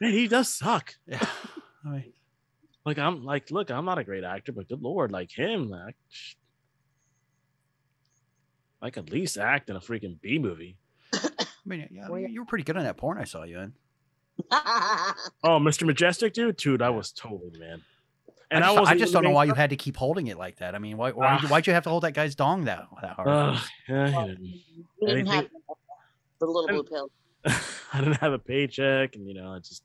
man, 0.00 0.12
he 0.12 0.28
does 0.28 0.48
suck. 0.48 0.94
Yeah, 1.06 1.26
I 1.84 1.88
mean, 1.88 2.12
Like 2.86 2.98
I'm 2.98 3.24
like, 3.24 3.50
look, 3.50 3.70
I'm 3.70 3.84
not 3.84 3.98
a 3.98 4.04
great 4.04 4.22
actor, 4.24 4.52
but 4.52 4.68
good 4.68 4.80
lord, 4.80 5.10
like 5.10 5.30
him, 5.32 5.68
like, 5.68 5.96
sh- 6.08 6.34
like 8.80 8.96
at 8.96 9.10
least 9.10 9.36
act 9.38 9.68
in 9.70 9.76
a 9.76 9.80
freaking 9.80 10.20
B 10.20 10.38
movie. 10.38 10.76
I 11.12 11.20
mean, 11.66 11.88
yeah, 11.90 12.06
I 12.06 12.10
mean, 12.10 12.28
you 12.30 12.40
were 12.42 12.46
pretty 12.46 12.64
good 12.64 12.76
on 12.76 12.84
that 12.84 12.96
porn 12.98 13.18
I 13.18 13.24
saw 13.24 13.42
you 13.44 13.58
in. 13.58 13.72
Oh, 15.44 15.58
Mr. 15.60 15.84
Majestic, 15.86 16.32
dude, 16.32 16.56
dude, 16.56 16.82
I 16.82 16.90
was 16.90 17.12
totally 17.12 17.58
man. 17.58 17.82
And 18.50 18.62
I 18.62 18.68
I 18.68 18.70
just, 18.70 18.76
I 18.76 18.80
wasn't 18.80 19.00
just 19.00 19.12
don't 19.12 19.22
know 19.22 19.28
looking- 19.30 19.34
why 19.34 19.44
you 19.46 19.54
had 19.54 19.70
to 19.70 19.76
keep 19.76 19.96
holding 19.96 20.26
it 20.28 20.38
like 20.38 20.56
that. 20.58 20.74
I 20.74 20.78
mean, 20.78 20.96
why 20.96 21.10
why 21.12 21.38
Ah. 21.42 21.46
why'd 21.48 21.66
you 21.66 21.72
have 21.72 21.84
to 21.84 21.90
hold 21.90 22.02
that 22.04 22.12
guy's 22.12 22.34
dong 22.34 22.64
that 22.66 22.86
that 23.02 23.12
hard? 23.16 23.28
Ugh, 23.28 23.62
yeah, 23.88 24.06
he 24.10 24.28
didn't. 24.28 24.54
we 25.00 25.06
didn't 25.08 25.26
have 25.26 25.48
the 26.40 26.46
little 26.46 26.68
blue 26.68 26.82
pill. 26.84 27.10
I 27.92 27.98
didn't 27.98 28.16
have 28.20 28.32
a 28.32 28.38
paycheck, 28.38 29.16
and 29.16 29.26
you 29.26 29.34
know, 29.34 29.52
I 29.52 29.58
just 29.58 29.82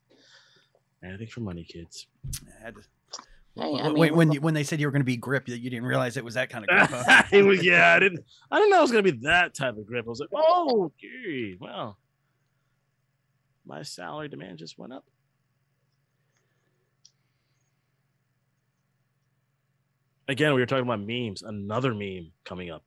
anything 1.03 1.27
for 1.27 1.39
money, 1.41 1.63
kids. 1.63 2.07
I 2.61 2.65
had 2.65 2.75
to- 2.75 2.81
Hey, 3.55 3.63
I 3.81 3.87
mean, 3.89 3.97
when 3.97 4.15
when, 4.15 4.31
you, 4.31 4.41
when 4.41 4.53
they 4.53 4.63
said 4.63 4.79
you 4.79 4.87
were 4.87 4.91
going 4.91 5.01
to 5.01 5.05
be 5.05 5.17
grip, 5.17 5.47
you 5.49 5.55
you 5.55 5.69
didn't 5.69 5.85
realize 5.85 6.15
it 6.17 6.23
was 6.23 6.35
that 6.35 6.49
kind 6.49 6.63
of 6.63 6.69
grip. 6.69 6.89
huh? 7.05 7.23
It 7.31 7.43
was- 7.43 7.63
yeah, 7.63 7.93
I 7.93 7.99
didn't. 7.99 8.23
I 8.51 8.57
didn't 8.57 8.69
know 8.71 8.79
it 8.79 8.81
was 8.83 8.91
gonna 8.91 9.03
be 9.03 9.19
that 9.23 9.53
type 9.55 9.77
of 9.77 9.85
grip. 9.87 10.05
I 10.05 10.09
was 10.09 10.19
like, 10.19 10.29
oh, 10.35 10.91
gee, 10.99 11.57
well, 11.59 11.97
my 13.69 13.83
salary 13.83 14.27
demand 14.27 14.57
just 14.57 14.77
went 14.77 14.91
up. 14.91 15.05
Again, 20.27 20.53
we 20.53 20.59
were 20.59 20.65
talking 20.65 20.85
about 20.85 20.99
memes. 20.99 21.43
Another 21.43 21.93
meme 21.93 22.31
coming 22.43 22.69
up. 22.69 22.83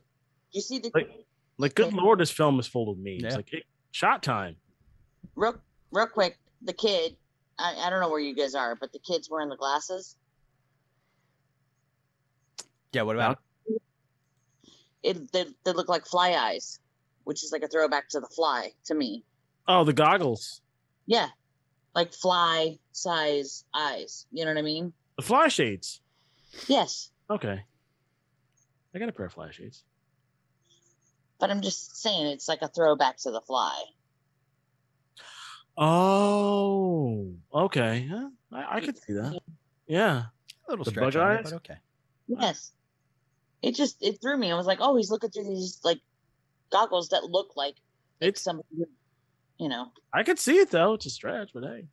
you 0.53 0.61
see 0.61 0.79
the 0.79 0.91
Like, 0.95 1.11
like, 1.59 1.75
good 1.75 1.93
lord, 1.93 2.21
this 2.21 2.31
film 2.31 2.61
is 2.61 2.67
full 2.67 2.91
of 2.91 2.99
memes. 2.99 3.23
Yeah. 3.23 3.37
Like, 3.37 3.53
it, 3.53 3.65
shot 3.93 4.23
time. 4.23 4.57
real 5.35 5.57
real 5.93 6.07
quick, 6.07 6.39
the 6.63 6.73
kid. 6.73 7.17
I, 7.59 7.75
I 7.85 7.91
don't 7.91 8.01
know 8.01 8.11
where 8.11 8.21
you 8.21 8.35
guys 8.35 8.55
are, 8.55 8.75
but 8.75 8.93
the 8.93 8.99
kid's 8.99 9.29
wearing 9.31 9.49
the 9.49 9.57
glasses. 9.57 10.17
Yeah, 12.93 13.03
what 13.03 13.17
about? 13.17 13.39
It 15.03 15.33
they, 15.33 15.47
they 15.65 15.73
look 15.73 15.89
like 15.89 16.07
fly 16.07 16.33
eyes, 16.33 16.79
which 17.25 17.43
is 17.43 17.51
like 17.53 17.63
a 17.63 17.69
throwback 17.69 18.09
to 18.11 18.21
the 18.21 18.29
fly 18.29 18.71
to 18.87 18.95
me. 18.95 19.25
Oh, 19.69 19.85
the 19.85 19.93
goggles, 19.93 20.62
Yeah, 21.07 21.29
like 21.95 22.13
fly 22.13 22.79
size 22.93 23.65
eyes. 23.75 24.27
You 24.33 24.45
know 24.45 24.51
what 24.53 24.59
I 24.59 24.63
mean? 24.63 24.93
the 25.17 25.23
fly 25.23 25.49
shades. 25.49 26.01
Yes, 26.69 27.11
Okay, 27.31 27.63
I 28.95 28.99
got 28.99 29.09
a 29.09 29.13
pair 29.13 29.27
of 29.27 29.33
fly 29.33 29.51
shades. 29.51 29.85
but 31.41 31.51
I'm 31.51 31.61
just 31.63 31.97
saying 32.01 32.27
it's 32.27 32.49
like 32.49 32.63
a 32.63 32.69
throwback 32.69 33.17
to 33.19 33.31
the 33.31 33.41
fly. 33.41 33.83
Oh, 35.77 37.35
okay. 37.53 38.07
Huh? 38.11 38.29
I, 38.53 38.77
I 38.77 38.81
could 38.81 38.99
see 38.99 39.15
that. 39.15 39.41
Yeah. 39.87 40.25
A 40.69 40.71
little 40.71 40.85
The 40.85 40.91
stretch 40.91 41.15
bug 41.15 41.23
on 41.23 41.37
it, 41.37 41.43
but 41.45 41.53
okay. 41.55 41.77
Yes, 42.29 42.73
it 43.63 43.75
just 43.75 43.97
it 44.03 44.21
threw 44.23 44.37
me. 44.37 44.53
I 44.53 44.55
was 44.57 44.67
like, 44.67 44.79
oh, 44.81 44.97
he's 44.97 45.11
looking 45.11 45.31
through 45.31 45.45
these 45.45 45.81
like 45.83 46.01
goggles 46.71 47.09
that 47.09 47.25
look 47.25 47.57
like 47.57 47.75
like 48.21 48.29
It's 48.31 48.43
somebody, 48.43 48.69
who, 48.77 48.87
you 49.63 49.69
know, 49.69 49.93
I 50.13 50.25
could 50.25 50.41
see 50.41 50.59
it 50.59 50.71
though. 50.71 50.95
It's 50.95 51.07
a 51.07 51.11
stretch, 51.11 51.51
but 51.55 51.63
hey, 51.63 51.87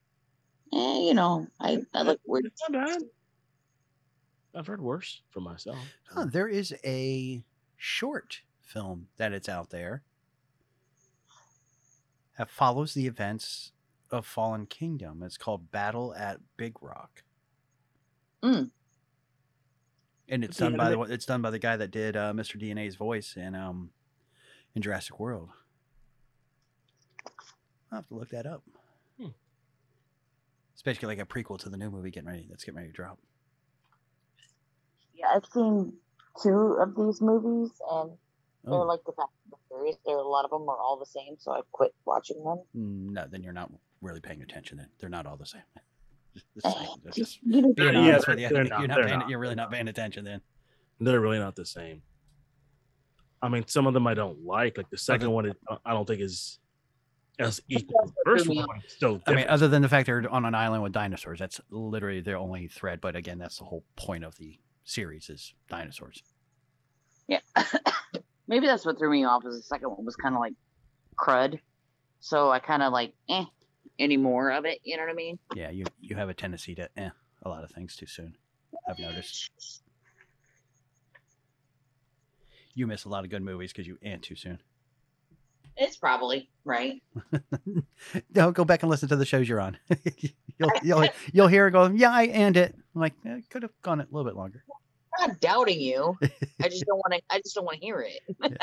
eh, 0.74 1.00
you 1.02 1.14
know, 1.14 1.46
I 1.60 1.84
I 1.94 2.02
look 2.02 2.20
weird. 2.26 2.46
it's 2.46 2.62
not 2.68 2.86
bad. 2.88 3.02
I've 4.56 4.66
heard 4.66 4.82
worse 4.82 5.22
from 5.30 5.44
myself. 5.44 5.78
Huh, 6.10 6.26
there 6.26 6.48
is 6.48 6.74
a 6.84 7.44
short 7.78 8.42
film 8.62 9.08
that 9.18 9.34
it's 9.34 9.48
out 9.48 9.70
there 9.70 10.02
that 12.40 12.50
follows 12.50 12.96
the 12.96 13.06
events 13.06 13.72
of 14.10 14.26
Fallen 14.26 14.66
Kingdom. 14.66 15.22
It's 15.22 15.38
called 15.38 15.70
Battle 15.70 16.16
at 16.16 16.40
Big 16.58 16.82
Rock. 16.82 17.24
Mm. 18.44 18.72
And 20.28 20.44
it's 20.44 20.58
done 20.58 20.76
by 20.76 20.90
the 20.90 21.02
it's 21.02 21.26
done 21.26 21.44
by 21.44 21.52
the 21.52 21.60
guy 21.60 21.78
that 21.78 21.92
did 21.92 22.18
uh, 22.18 22.34
Mr. 22.34 22.60
DNA's 22.60 22.96
voice 22.96 23.36
in 23.36 23.54
um 23.54 23.92
in 24.74 24.82
Jurassic 24.82 25.20
World. 25.20 25.50
I'll 27.92 28.00
have 28.00 28.08
to 28.08 28.16
look 28.16 28.30
that 28.30 28.46
up. 28.46 28.64
Hmm. 29.20 29.28
It's 30.74 30.82
basically 30.82 31.08
like 31.16 31.20
a 31.20 31.26
prequel 31.26 31.60
to 31.60 31.70
the 31.70 31.78
new 31.78 31.90
movie 31.90 32.12
getting 32.12 32.30
ready 32.30 32.46
that's 32.50 32.64
getting 32.64 32.78
ready 32.78 32.90
to 32.90 32.94
drop. 32.96 33.18
Yeah, 35.16 35.28
I've 35.36 35.46
seen 35.46 35.94
two 36.42 36.78
of 36.80 36.96
these 36.96 37.22
movies, 37.22 37.72
and 37.92 38.12
they're 38.64 38.74
Oh, 38.74 38.82
like 38.84 39.02
the 39.06 39.12
Fast 39.14 39.30
and 39.46 39.54
the 39.54 39.58
Furious. 39.68 39.98
There, 40.06 40.16
a 40.18 40.22
lot 40.28 40.46
of 40.46 40.52
them 40.52 40.68
are 40.70 40.78
all 40.78 40.98
the 40.98 41.06
same, 41.06 41.36
so 41.38 41.52
I 41.52 41.62
quit 41.72 41.94
watching 42.06 42.44
them. 42.44 42.58
mm, 42.76 43.12
no, 43.14 43.26
then 43.30 43.44
you're 43.44 43.54
not 43.54 43.72
really 44.02 44.22
paying 44.22 44.42
attention. 44.42 44.78
Then 44.78 44.88
they're 45.00 45.10
not 45.10 45.26
all 45.26 45.36
the 45.38 45.46
same. 45.46 45.62
Just 47.14 47.40
You 47.44 47.62
know, 47.62 47.74
being 47.74 47.94
Yeah, 47.94 48.00
honest 48.00 48.26
they're- 48.28 48.36
with 48.36 48.42
you. 48.44 48.50
they're 48.50 48.58
You're 48.66 48.70
not- 48.70 48.88
not 48.88 49.02
paying, 49.06 49.20
not. 49.20 49.30
You're 49.30 49.40
really 49.40 49.56
not 49.56 49.72
paying 49.72 49.88
attention 49.88 50.24
then. 50.26 50.42
They're 51.02 51.20
really 51.20 51.40
not 51.40 51.56
the 51.56 51.66
same. 51.66 52.02
I 53.42 53.48
mean, 53.50 53.66
some 53.68 53.88
of 53.88 53.94
them 53.94 54.06
I 54.06 54.14
don't 54.14 54.44
like. 54.46 54.78
Like 54.78 54.90
the 54.90 54.98
second 54.98 55.32
one, 55.32 55.46
is, 55.46 55.54
I 55.86 55.94
don't 55.94 56.06
think 56.06 56.22
is 56.22 56.60
as 57.40 57.62
equal 57.70 58.02
as 58.04 58.12
the 58.12 58.22
first 58.26 58.48
one. 58.48 58.66
but 58.68 58.78
it's 58.84 59.24
I 59.28 59.34
mean, 59.34 59.46
other 59.48 59.68
than 59.68 59.82
the 59.82 59.90
fact 59.90 60.06
they're 60.06 60.30
on 60.30 60.46
an 60.46 60.56
island 60.56 60.84
with 60.84 60.92
dinosaurs, 60.92 61.40
that's 61.40 61.62
literally 61.70 62.22
their 62.22 62.38
only 62.38 62.68
thread. 62.68 63.02
But 63.02 63.16
again, 63.16 63.38
that's 63.38 63.58
the 63.58 63.66
whole 63.66 63.84
point 63.96 64.24
of 64.24 64.36
the 64.38 64.60
series 64.84 65.30
is 65.30 65.54
dinosaurs. 65.70 66.22
yeah. 67.28 67.40
Maybe 68.48 68.66
that's 68.66 68.84
what 68.86 68.98
threw 68.98 69.12
me 69.12 69.26
off. 69.26 69.46
Is 69.46 69.56
the 69.56 69.62
second 69.62 69.90
one 69.90 70.04
was 70.06 70.16
kind 70.16 70.34
of 70.34 70.42
like 70.42 70.54
crud, 71.18 71.60
so 72.20 72.50
I 72.50 72.60
kind 72.60 72.82
of 72.82 72.92
like 72.92 73.14
eh 73.30 73.46
any 74.00 74.18
more 74.18 74.52
of 74.52 74.66
it. 74.66 74.80
You 74.84 74.98
know 74.98 75.04
what 75.04 75.12
I 75.12 75.16
mean? 75.16 75.38
Yeah, 75.56 75.70
you 75.70 75.86
you 76.02 76.16
have 76.16 76.30
a 76.30 76.34
tendency 76.34 76.74
to 76.76 76.90
eh 76.98 77.10
a 77.44 77.50
lot 77.50 77.64
of 77.64 77.70
things 77.72 77.96
too 77.96 78.08
soon. 78.08 78.36
I've 78.90 78.98
noticed 78.98 79.52
you 82.74 82.88
miss 82.88 83.06
a 83.06 83.10
lot 83.10 83.24
of 83.24 83.30
good 83.30 83.44
movies 83.44 83.72
because 83.72 83.86
you 83.88 83.98
eh 84.02 84.18
too 84.20 84.36
soon. 84.36 84.60
It's 85.82 85.98
probably 85.98 86.50
right. 86.66 87.02
No, 88.34 88.52
go 88.52 88.64
back 88.66 88.84
and 88.84 88.90
listen 88.90 89.10
to 89.10 89.16
the 89.16 89.26
shows 89.26 89.48
you're 89.48 89.60
on. 89.60 89.78
you'll 90.58 90.72
you'll 90.84 91.08
you'll 91.34 91.48
hear 91.48 91.68
it 91.68 91.72
go. 91.72 91.88
Yeah, 91.88 92.12
I 92.12 92.24
and 92.28 92.56
it. 92.58 92.76
I'm 92.96 93.02
like 93.02 93.14
eh, 93.26 93.40
could 93.50 93.64
have 93.64 93.72
gone 93.82 94.00
a 94.00 94.08
little 94.12 94.24
bit 94.24 94.36
longer. 94.36 94.64
I'm 95.20 95.30
not 95.30 95.40
doubting 95.40 95.80
you. 95.82 96.18
I 96.62 96.70
just 96.70 96.86
don't 96.86 96.98
want 96.98 97.14
to. 97.14 97.22
I 97.30 97.40
just 97.40 97.56
don't 97.56 97.66
want 97.66 97.80
to 97.80 97.86
hear 97.86 98.02
it. 98.08 98.62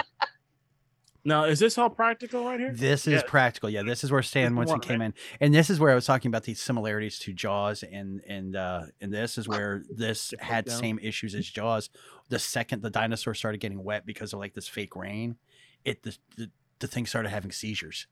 now 1.24 1.44
is 1.44 1.58
this 1.58 1.76
all 1.76 1.90
practical 1.90 2.44
right 2.44 2.58
here? 2.60 2.72
This 2.72 3.06
is 3.06 3.22
Yeah. 3.22 3.28
practical. 3.28 3.68
Yeah, 3.68 3.82
this 3.82 4.04
is 4.04 4.10
where 4.10 4.22
Stan 4.22 4.56
Winston 4.56 4.78
one, 4.78 4.88
came 4.88 5.02
in, 5.02 5.12
and 5.40 5.52
this 5.54 5.68
is 5.70 5.78
where 5.80 5.90
I 5.92 5.94
was 5.94 6.06
talking 6.06 6.28
about 6.30 6.44
these 6.44 6.60
similarities 6.60 7.18
to 7.20 7.32
Jaws, 7.32 7.82
and 7.82 8.20
and 8.26 8.56
uh, 8.56 8.82
and 9.00 9.12
this 9.12 9.36
is 9.38 9.46
where 9.48 9.82
this 9.90 10.32
had 10.38 10.64
down. 10.64 10.78
same 10.78 10.98
issues 11.00 11.34
as 11.34 11.48
Jaws. 11.48 11.90
The 12.30 12.38
second 12.38 12.82
the 12.82 12.90
dinosaurs 12.90 13.38
started 13.38 13.58
getting 13.60 13.82
wet 13.84 14.06
because 14.06 14.32
of 14.32 14.38
like 14.38 14.54
this 14.54 14.68
fake 14.68 14.96
rain, 14.96 15.36
it 15.84 16.02
the 16.02 16.16
the, 16.36 16.50
the 16.78 16.86
thing 16.86 17.06
started 17.06 17.28
having 17.30 17.50
seizures. 17.52 18.06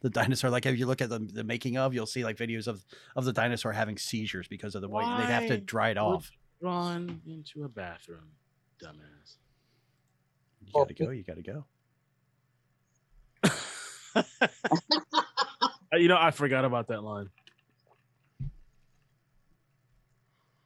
the 0.00 0.10
dinosaur. 0.10 0.50
Like 0.50 0.66
if 0.66 0.78
you 0.78 0.86
look 0.86 1.00
at 1.00 1.08
the, 1.08 1.18
the 1.18 1.44
making 1.44 1.76
of, 1.78 1.94
you'll 1.94 2.06
see 2.06 2.24
like 2.24 2.36
videos 2.36 2.66
of 2.68 2.84
of 3.16 3.24
the 3.24 3.32
dinosaur 3.32 3.72
having 3.72 3.96
seizures 3.98 4.46
because 4.48 4.74
of 4.74 4.82
the 4.82 4.88
way 4.88 5.04
they'd 5.04 5.32
have 5.32 5.46
to 5.48 5.58
dry 5.58 5.90
it 5.90 5.98
off. 5.98 6.30
you 6.60 6.68
Run 6.68 7.20
into 7.26 7.64
a 7.64 7.68
bathroom, 7.68 8.30
dumbass. 8.82 9.36
You 10.64 10.72
gotta 10.74 10.94
go. 10.94 11.10
You 11.10 11.24
gotta 11.24 11.42
go. 11.42 11.64
You 15.94 16.08
know, 16.08 16.16
I 16.18 16.30
forgot 16.30 16.64
about 16.64 16.88
that 16.88 17.02
line. 17.02 17.28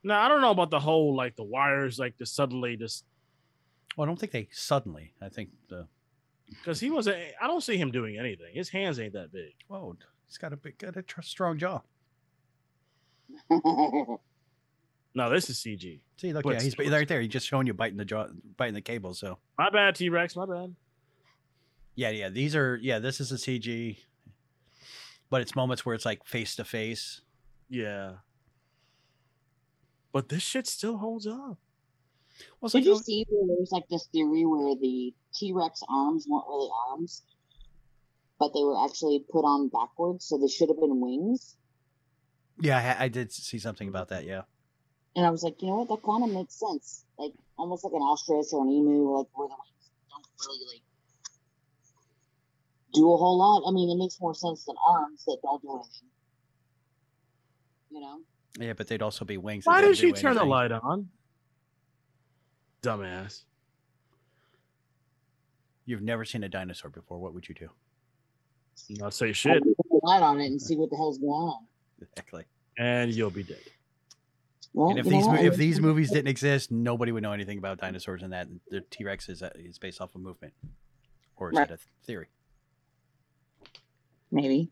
Now 0.04 0.20
I 0.24 0.28
don't 0.28 0.40
know 0.40 0.52
about 0.52 0.70
the 0.70 0.78
whole 0.78 1.16
like 1.16 1.34
the 1.34 1.42
wires 1.42 1.98
like 1.98 2.16
just 2.16 2.36
suddenly 2.36 2.76
just 2.76 3.04
Well, 3.96 4.04
I 4.04 4.06
don't 4.06 4.18
think 4.18 4.30
they 4.30 4.48
suddenly. 4.52 5.14
I 5.20 5.28
think 5.28 5.50
the 5.68 5.88
because 6.48 6.81
he 6.81 6.90
wasn't. 6.90 7.18
I 7.40 7.47
don't 7.47 7.62
see 7.62 7.77
him 7.77 7.90
doing 7.90 8.18
anything. 8.18 8.55
His 8.55 8.68
hands 8.68 8.98
ain't 9.01 9.12
that 9.14 9.32
big. 9.32 9.55
whoa, 9.68 9.97
he's 10.27 10.39
got 10.39 10.52
a 10.52 10.56
big, 10.56 10.78
got 10.78 10.97
a 10.97 11.02
tr- 11.02 11.23
strong 11.23 11.59
jaw. 11.59 11.81
No, 15.16 15.31
this 15.31 15.48
is 15.48 15.56
CG. 15.56 16.01
See, 16.18 16.32
look, 16.35 16.44
But 16.44 16.56
yeah, 16.56 16.60
he's 16.60 16.78
right 16.78 17.09
there. 17.09 17.23
He's 17.23 17.31
just 17.31 17.47
showing 17.47 17.66
you 17.66 17.73
biting 17.73 17.97
the 17.97 18.05
jaw, 18.05 18.27
biting 18.59 18.74
the 18.74 18.82
cable. 18.82 19.14
So 19.14 19.39
My 19.56 19.70
bad, 19.70 19.94
T 19.94 20.10
Rex. 20.10 20.36
My 20.36 20.44
bad. 20.44 20.74
yeah, 21.94 22.10
yeah, 22.10 22.28
these 22.28 22.55
are 22.55 22.77
yeah, 22.82 22.98
this 22.98 23.18
is 23.18 23.32
a 23.32 23.36
CG, 23.36 23.97
but 25.31 25.40
it's 25.40 25.56
moments 25.56 25.86
where 25.86 25.94
it's 25.94 26.05
like 26.05 26.23
face 26.27 26.55
to 26.56 26.64
face. 26.64 27.23
Yeah. 27.70 28.16
But 30.12 30.28
this 30.28 30.43
shit 30.43 30.66
still 30.66 30.98
holds 30.98 31.27
up. 31.27 31.56
Well, 32.60 32.64
it's 32.64 32.73
Did 32.73 32.81
like, 32.81 32.85
you 32.85 32.93
oh, 32.93 32.98
see 32.98 33.27
where 33.31 33.56
there's 33.56 33.73
like 33.73 33.89
this 33.89 34.09
theory 34.12 34.44
where 34.44 34.74
the 34.77 35.14
T 35.36 35.52
Rex 35.52 35.82
arms 35.88 36.26
weren't 36.28 36.46
really 36.48 36.70
arms, 36.88 37.22
but 38.38 38.52
they 38.54 38.62
were 38.64 38.82
actually 38.84 39.24
put 39.30 39.44
on 39.44 39.68
backwards, 39.68 40.24
so 40.26 40.38
they 40.38 40.48
should 40.48 40.68
have 40.68 40.80
been 40.80 41.00
wings? 41.00 41.56
yeah, 42.60 42.96
I, 42.98 43.04
I 43.04 43.08
did 43.08 43.32
see 43.32 43.58
something 43.58 43.88
about 43.88 44.08
that. 44.08 44.24
Yeah, 44.24 44.42
And 45.14 45.26
I 45.26 45.30
was 45.30 45.42
like, 45.42 45.60
you 45.60 45.68
know 45.68 45.84
what? 45.84 45.88
That 45.88 46.02
kind 46.02 46.24
of 46.24 46.30
makes 46.30 46.58
sense. 46.58 47.04
Like 47.18 47.32
almost 47.58 47.84
like 47.84 47.92
an 47.92 48.00
ostrich 48.00 48.46
or 48.52 48.64
an 48.64 48.70
emu, 48.70 49.10
like 49.16 49.26
where 49.34 49.48
the 49.48 49.54
wings 49.54 49.90
don't 50.10 50.24
really 50.48 50.66
like 50.74 50.82
do 52.94 53.12
a 53.12 53.16
whole 53.16 53.36
lot. 53.36 53.68
I 53.68 53.72
mean, 53.72 53.90
it 53.90 53.98
makes 54.00 54.18
more 54.20 54.34
sense 54.34 54.64
than 54.64 54.74
arms 54.88 55.24
that 55.26 55.38
don't 55.42 55.60
do 55.60 55.70
anything. 55.74 56.08
You 57.90 58.00
know? 58.00 58.20
yeah, 58.58 58.72
but 58.72 58.88
they'd 58.88 59.02
also 59.02 59.24
be 59.24 59.36
wings. 59.36 59.66
Why 59.66 59.80
didn't 59.80 59.96
did 59.96 60.00
she 60.00 60.12
do 60.12 60.20
turn 60.20 60.36
the 60.36 60.44
light 60.44 60.72
on? 60.72 61.08
Dumbass. 62.82 63.42
You've 65.86 66.02
never 66.02 66.24
seen 66.24 66.42
a 66.44 66.48
dinosaur 66.48 66.90
before. 66.90 67.18
What 67.18 67.32
would 67.34 67.48
you 67.48 67.54
do? 67.54 67.70
Not 68.90 69.14
say 69.14 69.32
shit, 69.32 69.62
Put 69.62 69.76
the 69.88 70.00
light 70.02 70.22
on 70.22 70.40
it 70.40 70.46
and 70.46 70.60
see 70.60 70.76
what 70.76 70.90
the 70.90 70.96
hell's 70.96 71.16
going 71.18 71.30
on. 71.30 71.66
Exactly. 72.02 72.44
and 72.76 73.10
you'll 73.12 73.30
be 73.30 73.42
dead. 73.42 73.56
Well, 74.74 74.90
And 74.90 74.98
if 74.98 75.06
you 75.06 75.12
know 75.12 75.16
these 75.18 75.26
what? 75.26 75.36
mo- 75.40 75.46
if 75.46 75.56
these 75.56 75.80
movies 75.80 76.10
didn't 76.10 76.28
exist, 76.28 76.70
nobody 76.70 77.10
would 77.10 77.22
know 77.22 77.32
anything 77.32 77.56
about 77.56 77.78
dinosaurs 77.78 78.22
and 78.22 78.32
that 78.34 78.48
the 78.68 78.82
T 78.82 79.04
Rex 79.04 79.30
is 79.30 79.42
uh, 79.42 79.48
is 79.54 79.78
based 79.78 80.02
off 80.02 80.14
of 80.14 80.20
movement, 80.20 80.52
or 81.36 81.50
is 81.52 81.56
Right. 81.56 81.70
it 81.70 81.80
a 81.80 82.04
theory? 82.04 82.26
maybe. 84.30 84.70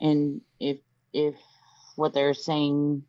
And 0.00 0.42
if 0.60 0.78
if 1.12 1.34
what 1.96 2.14
they're 2.14 2.34
saying 2.34 3.02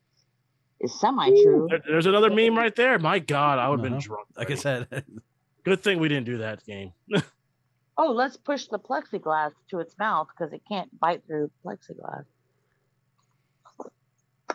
is 0.80 1.00
semi 1.00 1.30
true, 1.30 1.68
There- 1.70 1.84
There's 1.88 2.06
another 2.08 2.32
meme 2.32 2.58
right 2.58 2.76
there. 2.76 2.98
My 2.98 3.20
God, 3.20 3.60
I 3.60 3.70
would 3.70 3.80
have 3.80 3.86
Uh-huh. 3.86 3.96
been 4.00 4.02
drunk. 4.04 4.28
Like 4.36 4.50
I 4.50 4.56
said, 4.56 4.88
Good 5.70 5.84
thing 5.84 6.00
we 6.00 6.08
didn't 6.08 6.26
do 6.26 6.40
that 6.40 6.66
game. 6.66 6.94
oh, 7.98 8.12
let's 8.12 8.36
push 8.38 8.66
the 8.66 8.80
plexiglass 8.80 9.52
to 9.70 9.80
its 9.80 9.96
mouth 10.00 10.28
because 10.36 10.52
it 10.52 10.64
can't 10.68 10.90
bite 11.00 11.22
through 11.28 11.52
plexiglass. 11.64 12.24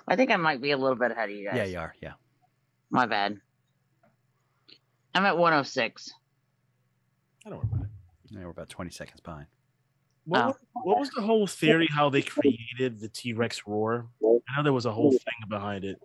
I 0.08 0.16
think 0.16 0.32
I 0.32 0.36
might 0.36 0.60
be 0.60 0.72
a 0.72 0.76
little 0.76 0.96
bit 0.96 1.12
ahead 1.12 1.30
of 1.30 1.36
you 1.36 1.46
guys. 1.46 1.56
yeah, 1.56 1.64
you 1.66 1.78
are. 1.78 1.94
Yeah, 2.02 2.14
My 2.90 3.06
bad. 3.06 3.38
I'm 5.14 5.24
at 5.24 5.38
106. 5.38 6.12
I 7.46 7.50
don't 7.50 7.58
worry 7.58 7.68
about 7.72 7.84
it. 7.84 7.90
yeah 8.30 8.38
we're 8.44 8.50
about 8.50 8.68
twenty 8.68 8.90
seconds 8.90 9.20
behind. 9.20 9.46
What, 10.24 10.40
Oh. 10.46 10.54
what 10.82 10.98
was 10.98 11.10
the 11.10 11.22
whole 11.22 11.46
theory 11.46 11.86
how 11.88 12.10
they 12.10 12.22
created 12.22 12.98
the 12.98 13.08
T 13.08 13.34
Rex 13.34 13.68
roar? 13.68 14.08
I 14.20 14.56
know 14.56 14.64
there 14.64 14.72
was 14.72 14.86
a 14.86 14.92
whole 14.92 15.12
thing 15.12 15.48
behind 15.48 15.84
it. 15.84 16.00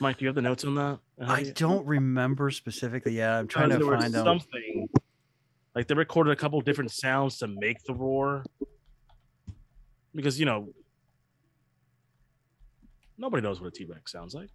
Mike, 0.00 0.16
do 0.18 0.24
you 0.24 0.28
have 0.28 0.34
the 0.34 0.42
notes 0.42 0.64
on 0.64 0.74
that? 0.76 0.98
How 1.20 1.34
I 1.34 1.40
do 1.42 1.48
you- 1.48 1.52
don't 1.54 1.86
remember 1.86 2.50
specifically. 2.50 3.12
Yeah, 3.12 3.38
I'm 3.38 3.46
trying 3.48 3.68
to 3.70 3.78
Because 3.78 3.88
there 3.90 4.00
find 4.00 4.14
them. 4.14 4.24
something. 4.24 4.88
Like 5.74 5.86
they 5.86 5.94
recorded 5.94 6.32
a 6.32 6.36
couple 6.36 6.60
different 6.62 6.90
sounds 6.90 7.38
to 7.38 7.46
make 7.46 7.82
the 7.84 7.94
roar. 7.94 8.44
Because 10.14 10.40
you 10.40 10.46
know, 10.46 10.72
nobody 13.18 13.42
knows 13.42 13.60
what 13.60 13.68
a 13.68 13.70
T 13.70 13.84
Rex 13.84 14.10
sounds 14.10 14.34
like. 14.34 14.48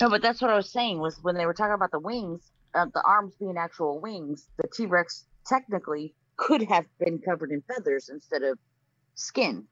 No, 0.00 0.08
but 0.08 0.22
that's 0.22 0.40
what 0.40 0.50
I 0.50 0.56
was 0.56 0.72
saying 0.72 0.98
was 0.98 1.18
when 1.22 1.36
they 1.36 1.44
were 1.46 1.54
talking 1.54 1.74
about 1.74 1.90
the 1.90 2.00
wings, 2.00 2.50
uh, 2.74 2.86
the 2.92 3.02
arms 3.02 3.34
being 3.38 3.56
actual 3.58 4.00
wings, 4.00 4.48
the 4.56 4.66
T 4.74 4.86
Rex 4.86 5.26
technically 5.46 6.14
could 6.36 6.62
have 6.62 6.86
been 6.98 7.18
covered 7.20 7.50
in 7.52 7.60
feathers 7.62 8.08
instead 8.08 8.42
of 8.42 8.58
skin. 9.14 9.68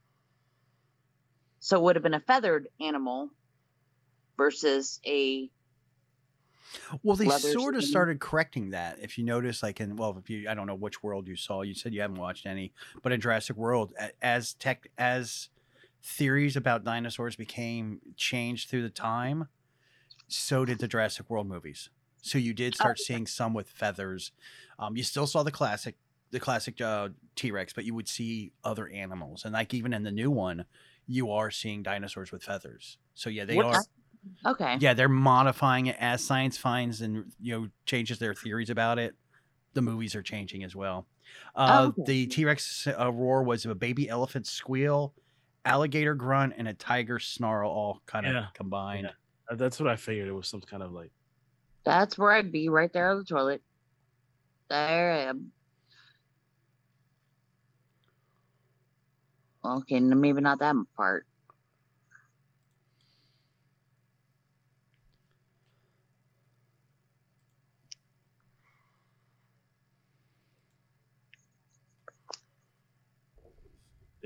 So 1.61 1.79
it 1.79 1.83
would 1.83 1.97
have 1.97 2.03
been 2.03 2.15
a 2.15 2.21
feathered 2.21 2.69
animal 2.79 3.31
versus 4.39 5.01
a. 5.05 5.51
Well, 7.03 7.17
they 7.17 7.29
sort 7.29 7.77
of 7.77 7.85
started 7.85 8.21
correcting 8.21 8.71
that. 8.71 8.99
If 9.01 9.19
you 9.19 9.25
notice, 9.25 9.63
like 9.63 9.81
in 9.81 9.97
well, 9.97 10.17
if 10.19 10.31
you 10.31 10.49
I 10.49 10.55
don't 10.55 10.67
know 10.67 10.75
which 10.75 11.03
world 11.03 11.27
you 11.29 11.37
saw. 11.37 11.63
You 11.63 11.75
said 11.75 11.93
you 11.93 12.01
haven't 12.01 12.19
watched 12.19 12.47
any, 12.47 12.73
but 13.03 13.13
in 13.13 13.21
Jurassic 13.21 13.57
World, 13.57 13.93
as 14.23 14.55
tech 14.55 14.89
as 14.97 15.49
theories 16.03 16.57
about 16.57 16.85
dinosaurs 16.85 17.37
became 17.37 18.01
changed 18.17 18.69
through 18.69 18.83
the 18.83 18.91
time, 18.91 19.49
so 20.29 20.65
did 20.65 20.79
the 20.79 20.89
Jurassic 20.89 21.29
World 21.29 21.49
movies. 21.49 21.91
So 22.23 22.37
you 22.39 22.53
did 22.53 22.75
start 22.75 22.99
seeing 22.99 23.27
some 23.27 23.55
with 23.55 23.69
feathers. 23.69 24.33
Um, 24.79 24.97
you 24.97 25.03
still 25.03 25.27
saw 25.27 25.43
the 25.43 25.51
classic, 25.51 25.97
the 26.31 26.41
classic 26.41 26.81
uh, 26.81 27.09
T 27.35 27.51
Rex, 27.51 27.73
but 27.73 27.85
you 27.85 27.95
would 27.95 28.09
see 28.09 28.53
other 28.63 28.89
animals, 28.89 29.45
and 29.45 29.55
like 29.55 29.73
even 29.73 29.95
in 29.95 30.03
the 30.03 30.13
new 30.13 30.31
one, 30.31 30.67
you 31.07 31.31
are 31.31 31.51
seeing 31.51 31.83
dinosaurs 31.83 32.31
with 32.31 32.43
feathers. 32.43 32.99
So 33.15 33.31
yeah, 33.31 33.47
they 33.47 33.57
What's- 33.57 33.79
are 33.79 33.85
Okay. 34.47 34.77
yeah 34.81 34.95
they're 34.95 35.09
modifying 35.09 35.87
it 35.87 35.97
as 35.99 36.23
science 36.25 36.57
finds 36.59 37.01
and 37.01 37.33
you 37.41 37.53
know 37.61 37.69
changes 37.87 38.19
their 38.19 38.35
theories 38.35 38.71
about 38.71 38.99
it 38.99 39.15
the 39.75 39.83
movies 39.83 40.15
are 40.15 40.23
changing 40.23 40.65
as 40.65 40.75
well 40.77 41.07
uh, 41.57 41.91
okay. 41.91 42.03
the 42.07 42.27
t-rex 42.27 42.87
uh, 42.87 43.13
roar 43.13 43.43
was 43.43 43.65
a 43.67 43.75
baby 43.75 44.09
elephant 44.09 44.47
squeal 44.47 45.15
alligator 45.65 46.15
grunt 46.15 46.55
and 46.57 46.69
a 46.69 46.75
tiger 46.75 47.19
snarl 47.19 47.71
all 47.71 48.01
kind 48.07 48.27
of 48.27 48.33
Yeah. 48.35 48.47
combined 48.55 49.11
Uh, 49.51 49.55
That's 49.55 49.81
what 49.81 49.89
I 49.89 49.97
figured. 49.97 50.29
It 50.29 50.33
was 50.33 50.47
some 50.47 50.61
kind 50.61 50.83
of 50.83 50.93
like 50.93 51.11
That's 51.85 52.19
where 52.19 52.33
I'd 52.33 52.53
be 52.53 52.69
right 52.69 52.93
there 52.93 53.11
on 53.11 53.19
the 53.19 53.25
toilet. 53.25 53.63
There 54.69 55.13
I 55.13 55.19
am. 55.21 55.53
Okay, 59.65 59.97
n- 59.97 60.21
maybe 60.21 60.41
not 60.41 60.59
that 60.61 60.75
part. 60.97 61.27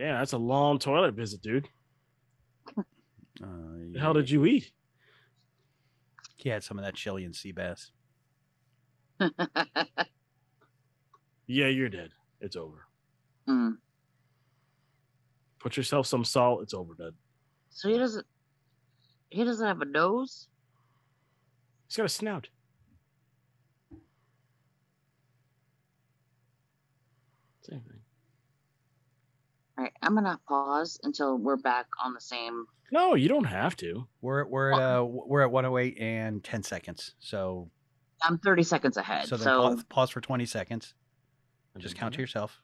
Damn, 0.03 0.19
that's 0.19 0.33
a 0.33 0.39
long 0.39 0.81
toilet 0.81 1.15
visit, 1.15 1.43
dude. 1.43 1.69
uh, 2.77 2.83
The 3.41 4.01
hell 4.01 4.15
did 4.15 4.29
you 4.29 4.45
eat? 4.47 4.73
he 6.35 6.49
had 6.49 6.65
some 6.65 6.77
of 6.77 6.85
that 6.85 6.97
chili 6.97 7.25
and 7.25 7.37
sea 7.37 7.53
bass 7.53 7.93
Yeah, 11.47 11.69
you're 11.69 11.89
dead. 11.89 12.11
It's 12.41 12.57
over. 12.57 12.89
Mm. 13.49 13.77
Put 15.61 15.77
yourself 15.77 16.09
some 16.09 16.25
salt. 16.25 16.63
It's 16.63 16.75
over, 16.75 16.95
dead. 16.95 17.15
So 17.71 17.89
he 17.89 17.97
doesn't. 17.97 18.27
He 19.31 19.45
doesn't 19.45 19.65
have 19.65 19.83
a 19.83 19.85
nose. 19.85 20.49
He's 21.87 21.97
got 21.97 22.07
a 22.07 22.09
snout. 22.09 22.49
Same 27.61 27.83
thing. 27.83 28.02
All 29.83 29.87
right, 29.87 29.97
I'm 30.01 30.15
gonna 30.15 30.39
pause 30.47 31.01
until 31.03 31.39
we're 31.39 31.57
back 31.57 31.87
on 32.05 32.15
the 32.15 32.21
same. 32.21 32.67
No, 32.93 33.17
you 33.17 33.29
don't 33.29 33.43
have 33.43 33.75
to. 33.79 34.07
we're, 34.21 34.45
we're 34.47 34.73
at 34.73 34.79
uh, 34.79 35.05
we're 35.05 35.43
at 35.43 35.51
108 35.51 35.99
and 35.99 36.45
10 36.45 36.63
seconds 36.63 37.17
so 37.19 37.69
I'm 38.23 38.39
30 38.39 38.63
seconds 38.63 38.97
ahead. 38.97 39.27
so 39.27 39.37
So, 39.37 39.61
pause, 39.61 39.85
pause 39.89 40.11
for 40.11 40.21
20 40.21 40.47
seconds 40.47 40.95
and 41.75 41.83
just 41.83 41.97
count 41.97 42.15
to 42.15 42.21
yourself 42.21 42.63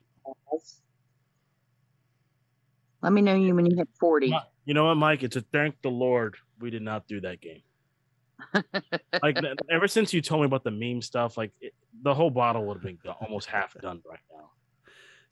let 3.03 3.13
me 3.13 3.21
know 3.21 3.35
you 3.35 3.53
when 3.53 3.67
you 3.67 3.77
hit 3.77 3.89
40. 3.99 4.33
You 4.65 4.75
know 4.75 4.85
what, 4.85 4.95
Mike? 4.95 5.25
It's 5.25 5.35
a 5.35 5.41
thank 5.41 5.75
the 5.83 5.89
Lord 5.89 6.37
we 6.61 6.71
did 6.71 6.83
not 6.83 7.09
do 7.09 7.21
that 7.23 7.41
game. 7.41 7.63
like 9.23 9.39
ever 9.69 9.89
since 9.89 10.15
you 10.15 10.21
told 10.21 10.43
me 10.43 10.47
about 10.47 10.63
the 10.63 10.71
meme 10.71 11.03
stuff, 11.03 11.37
like 11.37 11.51
it, 11.61 11.75
the 12.03 12.15
whole 12.15 12.31
bottle 12.31 12.65
would 12.67 12.75
have 12.75 12.83
been 12.85 12.99
almost 13.21 13.49
half 13.49 13.75
done 13.81 14.03
right 14.09 14.21
now. 14.33 14.51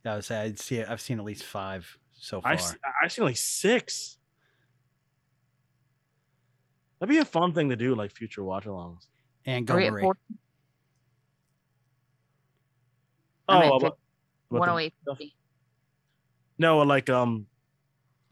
Yeah, 0.06 0.12
I 0.12 0.14
would 0.14 0.24
say 0.24 0.40
I'd 0.40 0.58
see. 0.60 0.80
I've 0.84 1.00
seen 1.00 1.18
at 1.18 1.24
least 1.24 1.42
five 1.42 1.98
so 2.12 2.40
far. 2.40 2.52
I've, 2.52 3.10
seen 3.10 3.24
like 3.24 3.36
six. 3.36 4.18
That'd 7.00 7.10
be 7.12 7.18
a 7.18 7.24
fun 7.24 7.52
thing 7.52 7.70
to 7.70 7.76
do, 7.76 7.96
like 7.96 8.12
future 8.12 8.44
watch-alongs. 8.44 9.08
and 9.46 9.66
Go 9.66 9.74
Are 9.74 9.80
at 9.80 9.92
Marie. 9.92 10.02
40? 10.02 10.20
Oh, 13.48 13.52
I'm 13.54 13.62
about- 13.66 13.76
about 13.82 13.98
the- 14.50 14.58
108.50. 15.10 15.34
No, 16.58 16.78
like 16.78 17.10
um, 17.10 17.48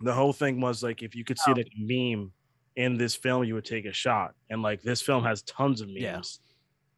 the 0.01 0.15
whole 0.15 0.33
thing 0.33 0.61
was 0.61 0.81
like 0.81 1.03
if 1.03 1.17
you 1.17 1.25
could 1.25 1.41
see 1.41 1.51
Oh. 1.51 1.55
like 1.55 1.67
a 1.77 1.81
meme 2.17 2.33
in 2.77 2.97
this 2.97 3.17
film, 3.17 3.43
you 3.43 3.55
would 3.55 3.65
take 3.65 3.85
a 3.85 3.93
shot, 3.93 4.35
and 4.49 4.63
like 4.63 4.81
this 4.83 5.03
film 5.03 5.25
has 5.25 5.43
tons 5.43 5.81
of 5.81 5.89
memes 5.89 5.99
Yeah. 6.01 6.21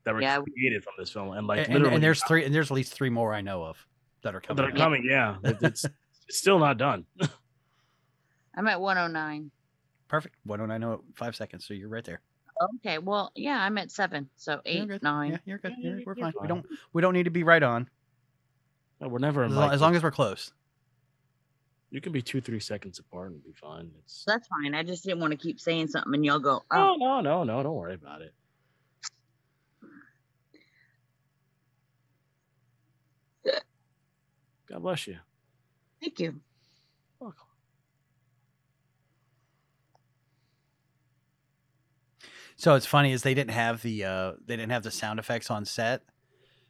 that 0.05 0.15
were 0.15 0.21
Yeah. 0.21 0.39
created 0.43 0.85
from 0.85 0.93
this 0.99 1.11
film, 1.11 1.33
and 1.33 1.47
like 1.47 1.61
and, 1.61 1.67
and, 1.69 1.75
literally 1.77 1.95
and 1.95 2.05
there's 2.05 2.23
three. 2.25 2.45
And 2.45 2.55
there's 2.55 2.71
at 2.71 2.75
least 2.75 2.93
three 2.93 3.09
more 3.11 3.33
I 3.33 3.41
know 3.41 3.65
of 3.65 3.87
that 4.27 4.35
are 4.35 4.41
coming. 4.41 4.65
that 4.65 4.75
are 4.75 4.77
coming. 4.77 5.05
Yeah, 5.09 5.37
It- 5.45 5.59
it's 5.63 5.85
it's 6.29 6.39
still 6.39 6.59
not 6.59 6.77
done. 6.79 7.07
I'm 8.55 8.67
at 8.69 8.81
109. 8.81 9.51
Perfect. 10.09 10.35
109 10.45 10.99
five 11.15 11.37
seconds. 11.37 11.67
So 11.67 11.75
you're 11.75 11.89
right 11.89 12.05
there. 12.05 12.21
Okay, 12.79 12.97
well, 12.99 13.33
yeah, 13.35 13.59
I'm 13.61 13.77
at 13.79 13.91
seven. 13.91 14.31
So 14.37 14.61
You're 14.65 14.83
eight, 14.85 14.89
good. 14.89 15.03
nine. 15.03 15.33
Yeah, 15.33 15.39
you're 15.45 15.59
good. 15.59 15.73
Yeah, 15.79 15.89
You're, 15.91 15.91
you're- 15.99 16.05
we're 16.07 16.15
you're 16.17 16.33
fine. 16.33 16.43
We 16.43 16.49
don't. 16.49 16.67
We 16.95 17.03
don't 17.03 17.13
need 17.13 17.25
to 17.25 17.31
be 17.31 17.43
right 17.43 17.63
on. 17.63 17.89
No, 19.01 19.09
we're 19.09 19.19
never 19.19 19.45
As, 19.45 19.53
long, 19.53 19.73
as 19.73 19.81
long 19.83 19.95
as 19.95 20.03
we're 20.03 20.11
close. 20.11 20.53
you 21.91 22.01
can 22.01 22.13
be 22.13 22.23
two 22.23 22.41
three 22.41 22.61
seconds 22.61 22.99
apart 22.99 23.33
and 23.33 23.45
be 23.45 23.53
fine. 23.53 23.91
It's 23.99 24.25
That's 24.27 24.49
fine. 24.49 24.75
I 24.75 24.83
just 24.83 25.05
didn't 25.05 25.21
want 25.21 25.33
to 25.33 25.37
keep 25.37 25.61
saying 25.61 25.89
something 25.89 26.15
and 26.15 26.25
y'all 26.25 26.39
go, 26.39 26.63
no, 26.73 26.95
oh, 26.95 26.97
no, 26.99 27.21
no, 27.21 27.45
no. 27.45 27.63
Don't 27.63 27.75
worry 27.75 27.93
about 27.95 28.23
it. 28.23 28.33
God 34.69 34.83
bless 34.83 35.07
you. 35.07 35.17
thank 36.01 36.19
you. 36.19 36.41
Welcome. 37.21 37.47
So 42.57 42.75
it's 42.75 42.87
funny 42.87 43.13
is 43.13 43.23
they 43.23 43.35
didn't 43.35 43.53
have 43.53 43.83
the 43.83 44.05
uh 44.05 44.33
they 44.45 44.57
didn't 44.57 44.73
have 44.73 44.83
the 44.83 44.91
sound 44.91 45.19
effects 45.19 45.51
on 45.51 45.65
set. 45.65 46.03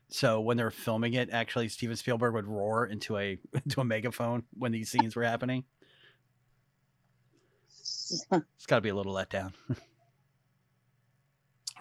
So 0.08 0.40
when 0.40 0.56
they're 0.56 0.70
filming 0.70 1.14
it, 1.14 1.30
actually 1.30 1.68
Steven 1.68 1.96
Spielberg 1.96 2.34
would 2.34 2.46
roar 2.46 2.86
into 2.86 3.16
a 3.16 3.38
into 3.64 3.80
a 3.80 3.84
megaphone 3.84 4.44
when 4.52 4.72
these 4.72 4.90
scenes 4.90 5.16
were 5.16 5.24
happening. 5.24 5.64
It's 8.30 8.66
got 8.66 8.76
to 8.76 8.80
be 8.82 8.88
a 8.88 8.94
little 8.94 9.12
letdown. 9.12 9.52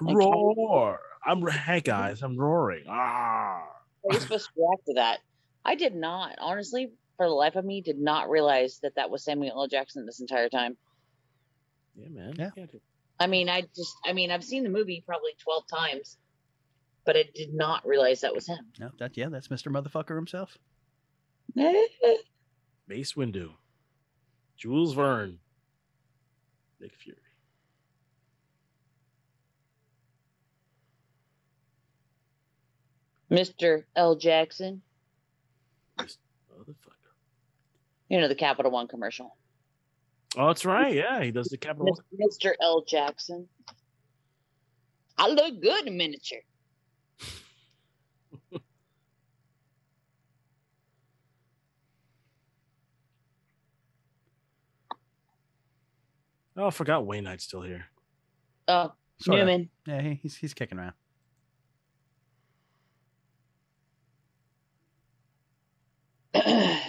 Roar! 0.02 1.00
I'm 1.26 1.46
hey 1.46 1.82
guys, 1.82 2.24
I'm 2.24 2.36
roaring. 2.36 2.86
Ah. 2.90 3.62
I 3.62 4.14
was 4.14 4.22
supposed 4.24 4.46
to 4.46 4.52
react 4.58 4.86
to 4.88 4.94
that. 4.96 5.20
I 5.66 5.76
did 5.76 5.96
not, 5.96 6.36
honestly, 6.40 6.92
for 7.18 7.26
the 7.26 7.34
life 7.34 7.56
of 7.56 7.66
me, 7.66 7.82
did 7.82 7.98
not 7.98 8.30
realize 8.30 8.80
that 8.84 8.96
that 8.96 9.10
was 9.10 9.24
Samuel 9.24 9.60
L. 9.62 9.68
Jackson 9.68 10.06
this 10.06 10.20
entire 10.20 10.48
time. 10.48 10.78
Yeah, 11.96 12.10
man. 12.10 12.36
Yeah. 12.38 12.52
You 12.56 12.82
I 13.20 13.28
mean, 13.28 13.50
I 13.50 13.62
just, 13.76 13.96
I 14.06 14.14
mean, 14.14 14.30
I've 14.30 14.44
seen 14.44 14.64
the 14.64 14.70
movie 14.70 15.04
probably 15.06 15.32
12 15.40 15.64
times, 15.68 16.18
but 17.06 17.18
I 17.18 17.24
did 17.34 17.54
not 17.54 17.86
realize 17.88 18.22
that 18.22 18.36
was 18.36 18.48
him. 18.48 18.60
No, 18.80 18.92
that 19.00 19.18
yeah, 19.18 19.30
that's 19.30 19.48
Mr. 19.48 19.72
Motherfucker 19.72 20.16
himself. 20.16 20.58
Mace 21.56 23.14
Windu, 23.14 23.52
Jules 24.58 24.94
Verne, 24.94 25.40
Nick 26.80 26.94
Fury. 26.98 27.18
Mr. 33.32 33.84
L. 33.96 34.16
Jackson, 34.16 34.82
This 35.98 36.18
motherfucker. 36.52 37.14
You 38.10 38.20
know, 38.20 38.28
the 38.28 38.36
Capital 38.36 38.72
One 38.72 38.88
commercial. 38.88 39.36
Oh, 40.38 40.48
that's 40.48 40.66
right. 40.66 40.94
Yeah, 40.94 41.24
he 41.24 41.32
does 41.32 41.48
the 41.48 41.58
capital. 41.58 41.98
Mis- 42.12 42.40
Mr. 42.44 42.54
L. 42.62 42.84
Jackson. 42.86 43.48
I 45.18 45.30
look 45.30 45.62
good 45.62 45.88
in 45.88 45.96
miniature. 45.98 46.40
Oh, 56.58 56.68
I 56.68 56.70
forgot 56.70 57.06
Wayne 57.06 57.26
Knight's 57.26 57.44
still 57.44 57.64
here. 57.64 57.86
Oh, 58.68 58.94
Sorta. 59.20 59.42
Newman. 59.42 59.70
Yeah, 59.86 60.02
he, 60.02 60.14
he's 60.22 60.38
he's 60.38 60.54
kicking 60.54 60.80
around. 60.80 60.94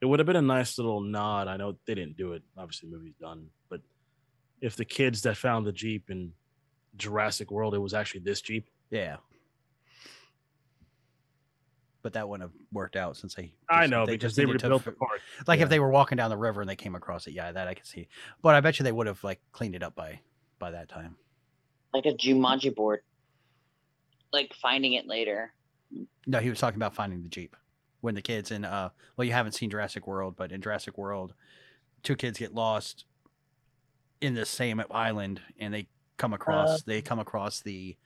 It 0.00 0.06
would 0.06 0.18
have 0.18 0.26
been 0.26 0.36
a 0.36 0.42
nice 0.42 0.78
little 0.78 1.00
nod. 1.00 1.46
I 1.48 1.56
know 1.56 1.76
they 1.86 1.94
didn't 1.94 2.16
do 2.16 2.32
it. 2.32 2.42
Obviously, 2.56 2.88
the 2.90 2.96
movie's 2.96 3.14
done. 3.20 3.46
But 3.68 3.80
if 4.60 4.76
the 4.76 4.84
kids 4.84 5.22
that 5.22 5.36
found 5.36 5.66
the 5.66 5.72
Jeep 5.72 6.10
in 6.10 6.32
Jurassic 6.96 7.50
World, 7.50 7.74
it 7.74 7.78
was 7.78 7.92
actually 7.94 8.20
this 8.20 8.40
Jeep. 8.40 8.68
Yeah. 8.90 9.16
But 12.02 12.14
that 12.14 12.26
wouldn't 12.28 12.50
have 12.50 12.58
worked 12.72 12.96
out 12.96 13.16
since 13.18 13.34
they. 13.34 13.52
I 13.68 13.86
know 13.86 14.06
they 14.06 14.12
because 14.12 14.30
just 14.32 14.36
they 14.36 14.46
rebuilt 14.46 14.82
fi- 14.82 14.90
the 14.90 14.96
park. 14.96 15.20
Like 15.46 15.58
Yeah. 15.58 15.64
if 15.64 15.68
they 15.68 15.80
were 15.80 15.90
walking 15.90 16.16
down 16.16 16.30
the 16.30 16.36
river 16.36 16.62
and 16.62 16.70
they 16.70 16.76
came 16.76 16.94
across 16.94 17.26
it, 17.26 17.32
yeah, 17.34 17.52
that 17.52 17.68
I 17.68 17.74
could 17.74 17.86
see. 17.86 18.08
But 18.40 18.54
I 18.54 18.60
bet 18.60 18.78
you 18.78 18.84
they 18.84 18.92
would 18.92 19.06
have 19.06 19.22
like 19.22 19.40
cleaned 19.52 19.74
it 19.74 19.82
up 19.82 19.94
by 19.94 20.20
by 20.58 20.70
that 20.70 20.88
time. 20.88 21.16
like 21.92 22.06
a 22.06 22.12
Jumanji 22.14 22.74
board. 22.74 23.00
Like 24.32 24.54
finding 24.62 24.94
it 24.94 25.06
later. 25.06 25.52
No, 26.26 26.38
he 26.38 26.48
was 26.48 26.58
talking 26.60 26.76
about 26.78 26.94
finding 26.94 27.22
the 27.22 27.28
jeep 27.28 27.54
when 28.00 28.14
the 28.14 28.22
kids 28.22 28.50
in 28.50 28.64
uh 28.64 28.90
well 29.16 29.24
you 29.24 29.32
haven't 29.32 29.52
seen 29.52 29.70
Jurassic 29.70 30.06
World, 30.06 30.34
but 30.36 30.52
in 30.52 30.60
Jurassic 30.60 30.96
World, 30.98 31.34
two 32.02 32.16
kids 32.16 32.38
get 32.38 32.54
lost 32.54 33.04
in 34.20 34.34
the 34.34 34.46
same 34.46 34.82
island 34.90 35.40
and 35.58 35.72
they 35.72 35.88
come 36.16 36.32
across 36.32 36.82
they 36.82 37.00
come 37.00 37.18
across 37.18 37.60
the 37.60 37.96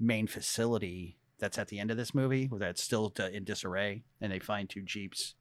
main 0.00 0.26
facility 0.26 1.18
that's 1.38 1.58
at 1.58 1.68
the 1.68 1.78
end 1.78 1.90
of 1.90 1.96
this 1.96 2.14
movie 2.14 2.48
that's 2.54 2.82
still 2.82 3.10
to, 3.10 3.30
in 3.34 3.44
disarray 3.44 4.02
and 4.20 4.32
they 4.32 4.38
find 4.38 4.70
two 4.70 4.80
jeeps 4.82 5.34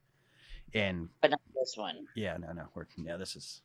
and 0.73 1.07
But 1.21 1.31
not 1.31 1.39
this 1.55 1.75
one. 1.77 2.05
yeah 2.15 2.35
no 2.38 2.51
no 2.51 2.63
we're, 2.75 2.85
yeah 2.97 3.15
this 3.17 3.35
is 3.35 3.61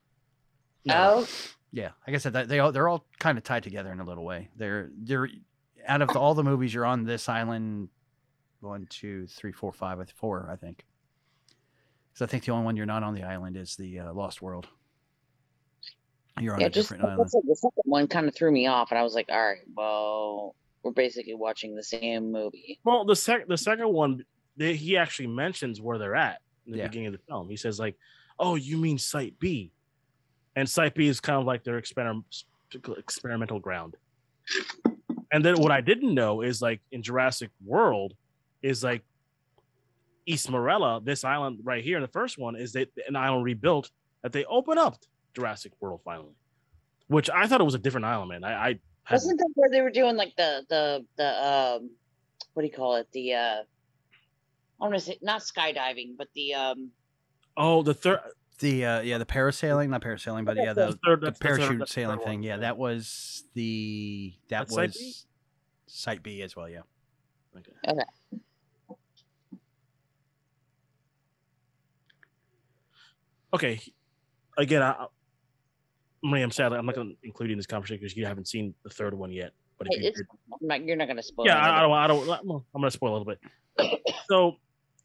Oh, 0.91 1.27
Yeah, 1.71 1.91
like 2.07 2.15
I 2.15 2.19
said, 2.19 2.33
that 2.33 2.49
they 2.49 2.59
all 2.59 2.73
they're 2.73 2.89
all 2.89 3.07
kind 3.19 3.39
of 3.39 3.45
tied 3.45 3.63
together 3.63 3.93
in 3.93 4.01
a 4.01 4.05
little 4.05 4.25
way. 4.25 4.51
They're 4.57 4.91
they're 4.97 5.29
out 5.87 6.03
of 6.03 6.09
the, 6.09 6.19
all 6.19 6.35
the 6.35 6.43
movies 6.43 6.75
you're 6.75 6.85
on 6.85 7.05
this 7.05 7.29
island. 7.29 7.89
One, 8.63 8.87
two, 8.89 9.27
three, 9.27 9.51
four, 9.53 9.73
five, 9.73 9.99
I 9.99 10.05
th- 10.05 10.15
four, 10.15 10.49
I 10.51 10.55
think. 10.57 10.85
Because 12.13 12.23
I 12.23 12.31
think 12.31 12.45
the 12.45 12.53
only 12.53 12.65
one 12.65 12.77
you're 12.77 12.87
not 12.87 13.03
on 13.03 13.15
the 13.15 13.25
island 13.25 13.57
is 13.57 13.75
the 13.75 13.99
uh, 14.01 14.13
Lost 14.13 14.41
World. 14.41 14.69
You're 16.41 16.55
on 16.55 16.61
yeah, 16.61 16.67
a 16.69 16.71
just 16.71 16.89
different 16.89 17.11
island. 17.13 17.31
the 17.33 17.57
second 17.57 17.83
one 17.85 18.07
kind 18.07 18.29
of 18.29 18.35
threw 18.35 18.53
me 18.53 18.67
off, 18.69 18.91
and 18.91 18.99
I 18.99 19.03
was 19.03 19.15
like, 19.15 19.27
all 19.31 19.45
right, 19.45 19.59
well, 19.77 20.55
we're 20.83 20.93
basically 20.93 21.35
watching 21.35 21.75
the 21.75 21.83
same 21.83 22.31
movie. 22.31 22.79
Well, 22.85 23.05
the 23.05 23.17
sec 23.17 23.49
the 23.49 23.59
second 23.59 23.93
one, 23.93 24.25
they, 24.57 24.75
he 24.77 24.97
actually 24.97 25.27
mentions 25.29 25.81
where 25.81 25.99
they're 25.99 26.15
at 26.17 26.41
in 26.67 26.73
the 26.73 26.79
Yeah. 26.79 26.87
beginning 26.89 27.09
of 27.09 27.13
the 27.15 27.21
film. 27.29 27.49
He 27.51 27.57
says 27.57 27.79
like, 27.79 27.97
"Oh, 28.39 28.55
you 28.55 28.77
mean 28.79 28.97
Site 28.99 29.39
B," 29.39 29.73
and 30.57 30.69
Site 30.69 30.95
B 30.95 31.07
is 31.09 31.21
kind 31.21 31.39
of 31.39 31.45
like 31.47 31.65
their 31.65 31.79
experiment 31.79 32.25
experimental 32.97 33.59
ground. 33.61 33.97
And 35.31 35.45
then 35.45 35.57
what 35.61 35.71
I 35.73 35.81
didn't 35.83 36.15
know 36.15 36.41
is 36.43 36.63
like 36.63 36.81
in 36.93 37.03
Jurassic 37.03 37.51
World, 37.65 38.15
is 38.63 38.83
like 38.85 39.03
East 40.27 40.51
Morella, 40.51 41.01
this 41.03 41.25
island 41.25 41.61
right 41.65 41.83
here 41.83 41.97
in 41.97 42.03
the 42.03 42.09
first 42.09 42.39
one, 42.39 42.57
is 42.57 42.73
that 42.73 42.89
an 43.09 43.17
island 43.17 43.45
rebuilt 43.45 43.91
that 44.23 44.33
they 44.33 44.45
open 44.45 44.79
up 44.79 44.97
Jurassic 45.35 45.73
World 45.81 46.01
finally, 46.05 46.35
which 47.09 47.29
I 47.31 47.47
thought 47.47 47.61
it 47.61 47.65
was 47.65 47.75
a 47.75 47.79
different 47.79 48.07
island, 48.07 48.31
man. 48.31 48.45
I, 48.45 48.69
I 48.69 48.79
Wasn't 49.11 49.39
that 49.39 49.51
where 49.55 49.71
they 49.71 49.81
were 49.81 49.91
doing 49.91 50.17
like 50.17 50.35
the 50.37 50.65
the 50.69 51.05
the 51.17 51.47
um, 51.47 51.91
what 52.55 52.63
do 52.63 52.69
you 52.69 52.73
call 52.73 52.97
it? 52.97 53.09
The 53.13 53.35
uh, 53.35 53.57
I 54.81 54.85
want 54.85 54.95
to 54.95 55.01
say 55.01 55.19
not 55.23 55.41
skydiving, 55.43 56.17
but 56.17 56.29
the 56.35 56.55
um, 56.55 56.91
oh 57.57 57.83
the 57.83 57.95
third 57.95 58.21
The 58.61 58.85
uh, 58.87 59.01
yeah, 59.01 59.19
the 59.19 59.27
parasailing, 59.27 59.89
not 59.89 60.03
parasailing, 60.03 60.45
but 60.45 60.57
yeah, 60.57 60.73
the, 60.73 60.87
the 60.87 60.99
third- 61.05 61.21
the 61.21 61.27
that's 61.27 61.39
the 61.41 61.49
third- 61.49 61.59
parachute 61.59 61.79
the 61.81 61.87
third 61.87 61.89
sailing 61.89 62.21
thing. 62.21 62.43
Yeah, 62.45 62.55
yeah. 62.55 62.61
that 62.61 62.79
was 62.79 63.43
the 63.55 64.35
that 64.49 64.59
That's 64.61 64.75
Site 64.75 64.89
was 64.89 64.97
B? 64.97 65.15
Site 65.87 66.23
B 66.23 66.43
as 66.43 66.55
well. 66.55 66.69
Yeah. 66.69 66.83
Okay. 67.57 67.73
Okay. 67.89 68.03
Okay. 73.55 73.81
Again, 74.59 74.83
I, 74.83 75.07
Marie, 76.23 76.43
I'm 76.43 76.51
sad 76.51 76.73
I'm 76.73 76.87
not 76.87 76.95
going 76.95 77.11
to 77.11 77.17
include 77.23 77.51
you 77.51 77.55
in 77.55 77.59
this 77.59 77.67
conversation 77.67 78.01
because 78.03 78.17
you 78.17 78.27
haven't 78.27 78.49
seen 78.49 78.75
the 78.85 78.91
third 78.91 79.15
one 79.15 79.33
yet. 79.33 79.53
But 79.79 79.89
if 79.91 80.01
Hey, 80.01 80.13
you 80.17 80.25
not, 80.61 80.85
you're 80.85 80.97
not 80.97 81.07
going 81.07 81.17
to 81.17 81.23
spoil. 81.23 81.47
yeah, 81.47 81.59
I, 81.59 81.79
I 81.79 81.83
don't, 81.83 81.93
I 81.93 82.07
don't, 82.07 82.29
I'm 82.31 82.47
going 82.81 82.85
to 82.85 82.91
spoil 82.91 83.17
a 83.17 83.17
little 83.19 83.35
bit. 83.79 84.01
So, 84.31 84.57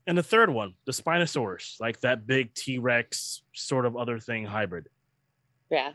in 0.05 0.15
the 0.15 0.23
third 0.23 0.49
one, 0.49 0.73
the 0.85 0.91
Spinosaurus, 0.93 1.79
like 1.81 1.99
that 2.01 2.25
big 2.27 2.53
T 2.53 2.77
Rex 2.77 3.41
sort 3.53 3.85
of 3.85 3.97
other 3.97 4.19
thing 4.19 4.45
hybrid, 4.45 4.87
Yeah, 5.69 5.93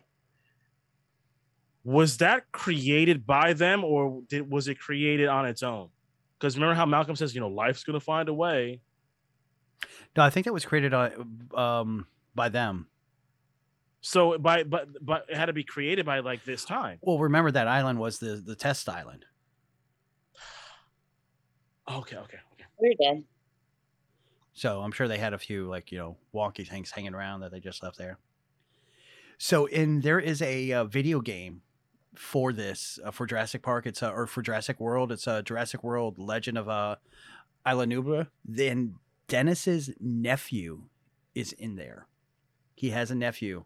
was 1.84 2.18
that 2.18 2.44
created 2.52 3.26
by 3.26 3.52
them 3.54 3.84
or 3.84 4.22
did 4.28 4.50
was 4.50 4.68
it 4.68 4.78
created 4.78 5.28
on 5.28 5.46
its 5.46 5.62
own? 5.62 5.88
Because 6.38 6.56
remember 6.56 6.74
how 6.74 6.86
Malcolm 6.86 7.16
says, 7.16 7.34
you 7.34 7.40
know, 7.40 7.48
life's 7.48 7.84
gonna 7.84 8.00
find 8.00 8.28
a 8.28 8.34
way. 8.34 8.80
No, 10.16 10.22
I 10.24 10.30
think 10.30 10.44
that 10.44 10.52
was 10.52 10.64
created 10.64 10.92
on. 10.94 11.48
um, 11.56 12.06
by 12.34 12.48
them. 12.48 12.86
So 14.00 14.36
by 14.36 14.64
but 14.64 14.88
but 15.00 15.26
it 15.28 15.36
had 15.36 15.46
to 15.46 15.52
be 15.52 15.64
created 15.64 16.04
by 16.04 16.20
like 16.20 16.44
this 16.44 16.64
time. 16.64 16.98
Well, 17.02 17.18
remember 17.18 17.50
that 17.52 17.68
island 17.68 17.98
was 17.98 18.18
the 18.18 18.36
the 18.36 18.56
test 18.56 18.88
island. 18.88 19.24
Okay, 21.88 22.16
okay, 22.16 22.38
okay. 22.52 22.64
We're 22.78 22.94
dead. 23.00 23.24
So 24.54 24.80
I'm 24.82 24.92
sure 24.92 25.08
they 25.08 25.18
had 25.18 25.32
a 25.32 25.38
few 25.38 25.68
like 25.68 25.92
you 25.92 25.98
know 25.98 26.16
wonky 26.34 26.66
things 26.66 26.90
hanging 26.90 27.14
around 27.14 27.40
that 27.40 27.52
they 27.52 27.60
just 27.60 27.82
left 27.82 27.96
there. 27.96 28.18
So 29.38 29.66
in 29.66 30.00
there 30.00 30.20
is 30.20 30.42
a 30.42 30.72
uh, 30.72 30.84
video 30.84 31.20
game 31.20 31.62
for 32.14 32.52
this 32.52 32.98
uh, 33.04 33.10
for 33.10 33.26
Jurassic 33.26 33.62
Park. 33.62 33.86
It's 33.86 34.02
uh, 34.02 34.12
or 34.12 34.26
for 34.26 34.42
Jurassic 34.42 34.80
World. 34.80 35.12
It's 35.12 35.26
a 35.26 35.32
uh, 35.32 35.42
Jurassic 35.42 35.82
World 35.82 36.18
Legend 36.18 36.58
of 36.58 36.68
uh, 36.68 36.96
Isla 37.66 37.86
Nublar. 37.86 38.28
Then 38.44 38.96
Dennis's 39.28 39.90
nephew 40.00 40.84
is 41.34 41.52
in 41.52 41.76
there. 41.76 42.06
He 42.82 42.90
has 42.90 43.12
a 43.12 43.14
nephew, 43.14 43.62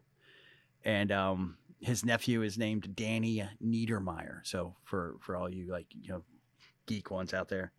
and 0.85 1.11
um, 1.11 1.57
his 1.79 2.05
nephew 2.05 2.43
is 2.43 2.55
named 2.55 2.95
Danny 2.95 3.43
Nedermeyer. 3.65 4.41
So 4.43 4.75
for 4.83 5.15
for 5.21 5.35
all 5.35 5.51
you 5.51 5.71
like 5.71 5.87
you 5.99 6.09
know 6.09 6.21
geek 6.85 7.09
ones 7.09 7.33
out 7.33 7.49
there, 7.49 7.71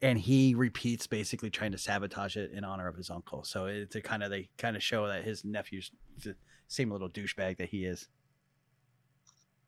and 0.00 0.16
he 0.16 0.54
repeats 0.54 1.08
basically 1.08 1.50
trying 1.50 1.72
to 1.72 1.78
sabotage 1.78 2.36
it 2.36 2.52
in 2.52 2.62
honor 2.62 2.86
of 2.86 2.94
his 2.94 3.10
uncle. 3.10 3.42
So 3.42 3.66
it's 3.66 3.96
a 3.96 4.00
kind 4.00 4.22
of 4.22 4.30
they 4.30 4.48
kind 4.58 4.76
of 4.76 4.82
show 4.84 5.08
that 5.08 5.24
his 5.24 5.44
nephew's 5.44 5.90
the 6.22 6.36
same 6.68 6.92
little 6.92 7.10
douchebag 7.10 7.56
that 7.56 7.70
he 7.70 7.84
is. 7.84 8.06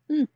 Hmm. 0.09 0.27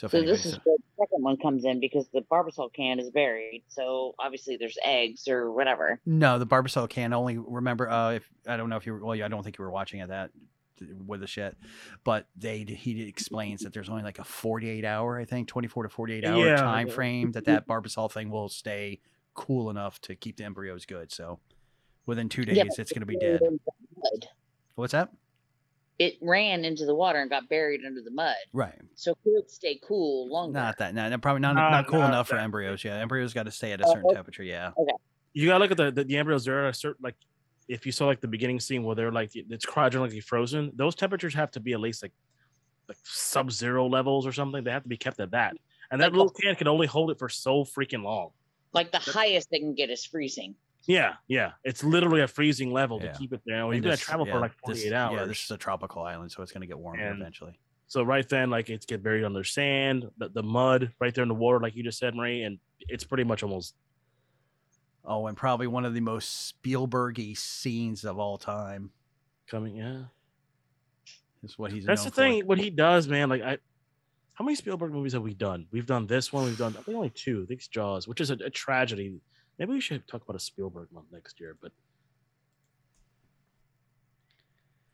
So, 0.00 0.06
if 0.06 0.12
So 0.12 0.22
this 0.22 0.46
is 0.46 0.54
where 0.64 0.76
the 0.78 1.04
second 1.04 1.22
one 1.22 1.36
comes 1.36 1.66
in 1.66 1.78
because 1.78 2.08
the 2.10 2.22
barbasol 2.32 2.72
can 2.72 2.98
is 2.98 3.10
buried. 3.10 3.64
So 3.68 4.14
obviously 4.18 4.56
there's 4.56 4.78
eggs 4.82 5.28
or 5.28 5.52
whatever. 5.52 6.00
no, 6.06 6.38
the 6.38 6.46
Barbasol 6.46 6.88
can 6.88 7.12
only 7.12 7.36
remember. 7.36 7.86
Uh, 7.90 8.12
if 8.12 8.26
I 8.46 8.56
don't 8.56 8.70
know 8.70 8.76
if 8.76 8.86
you 8.86 8.94
were, 8.94 9.04
well, 9.04 9.14
yeah, 9.14 9.26
I 9.26 9.28
don't 9.28 9.42
think 9.42 9.58
you 9.58 9.64
were 9.64 9.70
watching 9.70 10.00
at 10.00 10.08
that 10.08 10.30
with 11.06 11.20
the 11.20 11.26
shit, 11.26 11.54
but 12.02 12.28
they 12.34 12.64
he 12.64 13.02
explains 13.02 13.62
that 13.64 13.74
there's 13.74 13.90
only 13.90 14.02
like 14.02 14.18
a 14.18 14.24
48 14.24 14.86
hour, 14.86 15.18
I 15.18 15.26
think, 15.26 15.48
24 15.48 15.82
to 15.82 15.88
48 15.90 16.24
hour 16.24 16.46
Yeah. 16.46 16.56
time 16.56 16.88
frame 16.88 17.32
that 17.32 17.44
that 17.44 17.68
Barbasol 17.68 18.10
thing 18.10 18.30
will 18.30 18.48
stay 18.48 19.00
cool 19.34 19.68
enough 19.68 20.00
to 20.00 20.14
keep 20.16 20.38
the 20.38 20.44
embryos 20.44 20.86
good. 20.86 21.12
So 21.12 21.40
within 22.06 22.30
two 22.30 22.46
days, 22.46 22.56
Yeah, 22.56 22.64
it's 22.78 22.92
going 22.92 23.00
to 23.00 23.06
be 23.06 23.16
dead. 23.16 23.42
ran 23.42 23.52
into 23.52 23.64
the 23.66 23.72
mud. 23.98 24.26
What's 24.76 24.92
that? 24.92 25.10
It 26.00 26.16
ran 26.22 26.64
into 26.64 26.86
the 26.86 26.94
water 26.94 27.18
and 27.20 27.28
got 27.28 27.46
buried 27.50 27.82
under 27.86 28.00
the 28.00 28.10
mud. 28.10 28.34
Right. 28.54 28.74
So 28.94 29.14
could 29.22 29.34
it 29.34 29.50
stay 29.50 29.78
cool 29.86 30.30
longer? 30.32 30.58
Not 30.58 30.78
that. 30.78 30.94
No, 30.94 31.06
no, 31.10 31.18
probably 31.18 31.40
not. 31.42 31.54
Nah, 31.54 31.68
not 31.70 31.86
cool 31.88 31.98
not 32.00 32.08
enough 32.08 32.26
for 32.28 32.38
embryos. 32.38 32.82
Yeah, 32.82 32.94
embryos 32.96 33.34
got 33.34 33.42
to 33.44 33.50
stay 33.50 33.72
at 33.72 33.82
a 33.82 33.84
Oh, 33.86 33.92
certain 33.92 34.06
okay. 34.06 34.14
temperature. 34.14 34.42
Yeah. 34.42 34.70
Okay. 34.78 34.92
You 35.34 35.46
gotta 35.48 35.60
look 35.62 35.70
at 35.72 35.76
the 35.76 35.90
the, 35.90 36.04
the 36.04 36.16
embryos. 36.16 36.46
There 36.46 36.64
are 36.64 36.68
a 36.68 36.74
certain 36.74 37.02
like 37.04 37.16
if 37.68 37.84
you 37.84 37.92
saw 37.92 38.06
like 38.06 38.22
the 38.22 38.28
beginning 38.28 38.60
scene 38.60 38.82
where 38.82 38.96
they're 38.96 39.12
like 39.12 39.32
it's 39.34 39.66
cryogenically 39.66 40.24
frozen. 40.24 40.72
Those 40.74 40.94
temperatures 40.94 41.34
have 41.34 41.50
to 41.52 41.60
be 41.60 41.74
at 41.74 41.80
least 41.80 42.02
like 42.02 42.12
like 42.88 42.96
sub 43.04 43.52
zero 43.52 43.86
levels 43.86 44.26
or 44.26 44.32
something. 44.32 44.64
They 44.64 44.70
have 44.70 44.82
to 44.84 44.88
be 44.88 44.96
kept 44.96 45.20
at 45.20 45.30
that. 45.32 45.52
And 45.90 46.00
that 46.00 46.06
Like- 46.06 46.12
little 46.14 46.30
can 46.30 46.54
can 46.56 46.66
only 46.66 46.86
hold 46.86 47.10
it 47.10 47.18
for 47.18 47.28
so 47.28 47.62
freaking 47.64 48.02
long. 48.04 48.30
Like 48.72 48.90
the 48.90 48.98
highest 48.98 49.50
they 49.50 49.58
can 49.58 49.74
get 49.74 49.90
is 49.90 50.04
freezing. 50.06 50.54
Yeah, 50.86 51.14
yeah. 51.28 51.52
It's 51.64 51.84
literally 51.84 52.22
a 52.22 52.28
freezing 52.28 52.72
level 52.72 53.00
Yeah. 53.02 53.12
to 53.12 53.18
keep 53.18 53.32
it 53.32 53.42
there. 53.46 53.64
And 53.64 53.72
you're 53.74 53.82
gonna 53.82 53.96
travel 53.96 54.26
yeah, 54.26 54.32
for 54.32 54.40
like 54.40 54.52
this- 54.66 54.82
48 54.82 54.92
hours. 54.92 55.18
Yeah, 55.20 55.24
this 55.26 55.44
is 55.44 55.50
a 55.50 55.56
tropical 55.56 56.02
island, 56.02 56.32
so 56.32 56.42
it's 56.42 56.52
going 56.52 56.62
to 56.62 56.66
get 56.66 56.78
warmer 56.78 57.00
And- 57.00 57.20
eventually. 57.20 57.58
So 57.86 58.02
right 58.04 58.28
then, 58.28 58.50
like 58.50 58.70
it's 58.70 58.86
get 58.86 59.02
buried 59.02 59.24
under 59.24 59.42
sand, 59.42 60.08
the, 60.16 60.28
the 60.28 60.42
mud 60.44 60.92
right 61.00 61.12
there 61.12 61.22
in 61.22 61.28
the 61.28 61.34
water, 61.34 61.58
like 61.58 61.74
you 61.74 61.82
just 61.82 61.98
said, 61.98 62.14
Marie, 62.14 62.42
and 62.44 62.58
it's 62.78 63.02
pretty 63.04 63.24
much 63.24 63.42
almost 63.42 63.74
Oh, 65.04 65.26
and 65.26 65.36
probably 65.36 65.66
one 65.66 65.84
of 65.84 65.94
the 65.94 66.00
most 66.00 66.54
Spielbergy 66.62 67.36
scenes 67.36 68.04
of 68.04 68.18
all 68.18 68.36
time 68.38 68.90
coming. 69.48 69.74
Yeah, 69.76 70.02
is 71.42 71.58
what 71.58 71.72
he's. 71.72 71.84
that's 71.86 72.04
the 72.04 72.10
for. 72.10 72.16
thing. 72.16 72.46
What 72.46 72.58
he 72.58 72.70
does, 72.70 73.08
man. 73.08 73.28
Like 73.30 73.42
I, 73.42 73.58
how 74.34 74.44
many 74.44 74.54
Spielberg 74.54 74.92
movies 74.92 75.14
have 75.14 75.22
we 75.22 75.34
done? 75.34 75.66
We've 75.72 75.86
done 75.86 76.06
this 76.06 76.32
one. 76.32 76.44
We've 76.44 76.58
done 76.58 76.76
I 76.78 76.82
think 76.82 76.96
only 76.96 77.10
two. 77.10 77.42
I 77.44 77.46
think 77.46 77.60
it's 77.60 77.68
Jaws, 77.68 78.06
which 78.06 78.20
is 78.20 78.30
a, 78.30 78.34
a 78.34 78.50
tragedy. 78.50 79.20
Maybe 79.60 79.72
we 79.74 79.80
should 79.80 80.08
talk 80.08 80.22
about 80.22 80.34
a 80.36 80.40
Spielberg 80.40 80.90
month 80.90 81.06
next 81.12 81.38
year. 81.38 81.54
But 81.60 81.70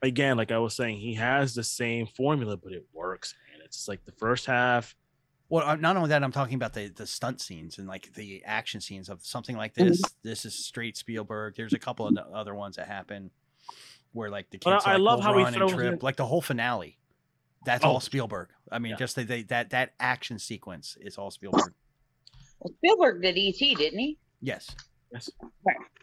again, 0.03 0.37
like 0.37 0.51
I 0.53 0.59
was 0.59 0.75
saying, 0.75 0.99
he 0.99 1.15
has 1.15 1.55
the 1.55 1.63
same 1.65 2.07
formula, 2.07 2.57
but 2.57 2.73
it 2.73 2.85
works, 2.93 3.35
man. 3.53 3.63
It's 3.65 3.87
like 3.89 4.05
the 4.05 4.13
first 4.13 4.45
half. 4.47 4.95
Well, 5.49 5.77
not 5.77 5.97
only 5.97 6.09
that, 6.09 6.25
I'm 6.25 6.33
talking 6.33 6.57
about 6.57 6.75
the 6.75 6.89
the 6.89 7.07
stunt 7.07 7.41
scenes 7.41 7.79
and 7.79 7.87
like 7.87 8.13
the 8.15 8.43
action 8.45 8.81
scenes 8.81 9.09
of 9.09 9.25
something 9.25 9.57
like 9.57 9.75
Mm-hmm. 9.75 9.89
this. 9.91 10.03
This 10.25 10.45
is 10.45 10.65
straight 10.67 10.97
Spielberg. 10.97 11.55
There's 11.57 11.73
a 11.73 11.79
couple 11.79 12.09
of 12.09 12.15
the 12.17 12.27
other 12.27 12.55
ones 12.57 12.75
that 12.75 12.89
happen 12.89 13.31
where 14.13 14.29
like 14.31 14.51
the 14.51 14.59
But 14.59 14.73
kids 14.79 14.85
I- 14.87 14.91
I 14.91 14.93
like, 14.95 15.03
love 15.03 15.19
will 15.21 15.25
how 15.25 15.39
he 15.39 15.45
run 15.45 15.53
throws 15.53 15.73
trip, 15.73 15.93
in- 15.95 15.99
like 16.03 16.17
the 16.17 16.27
whole 16.27 16.43
finale. 16.43 16.99
That's 17.65 17.85
Oh. 17.85 17.91
all 17.91 18.01
Spielberg. 18.01 18.49
I 18.73 18.81
mean, 18.81 18.91
Yeah. 18.91 18.97
just 18.97 19.15
the, 19.15 19.23
they, 19.23 19.43
that 19.45 19.71
that 19.71 19.93
action 20.01 20.41
sequence 20.41 20.97
is 21.01 21.17
all 21.19 21.31
Spielberg. 21.31 21.73
Well, 22.59 22.75
Spielberg 22.79 23.23
did 23.23 23.37
ET, 23.39 23.59
didn't 23.77 23.99
he? 24.01 24.19
Yes. 24.41 24.75
Yes. 25.13 25.31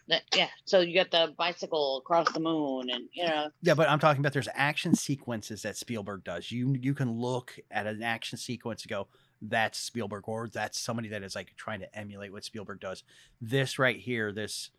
That- 0.07 0.23
yeah. 0.35 0.47
So 0.65 0.81
you 0.81 0.93
got 0.93 1.11
the 1.11 1.33
bicycle 1.37 1.97
across 1.97 2.31
the 2.31 2.39
moon, 2.39 2.89
and 2.89 3.07
you 3.13 3.25
know, 3.25 3.49
Yeah, 3.61 3.73
but 3.73 3.89
I'm 3.89 3.99
talking 3.99 4.19
about 4.21 4.33
there's 4.33 4.49
action 4.53 4.95
sequences 4.95 5.61
that 5.61 5.77
Spielberg 5.77 6.23
does. 6.23 6.51
You 6.51 6.75
you 6.79 6.93
can 6.93 7.11
look 7.11 7.57
at 7.71 7.87
an 7.87 8.03
action 8.03 8.37
sequence 8.37 8.83
and 8.83 8.89
go, 8.89 9.07
that's 9.41 9.77
Spielberg, 9.79 10.27
or 10.27 10.47
that's 10.47 10.79
somebody 10.79 11.09
that 11.09 11.23
is 11.23 11.35
like 11.35 11.53
trying 11.57 11.79
to 11.81 11.97
emulate 11.97 12.31
what 12.31 12.43
Spielberg 12.43 12.79
does. 12.79 13.03
This 13.41 13.79
right 13.79 13.97
here, 13.97 14.31
this 14.31 14.71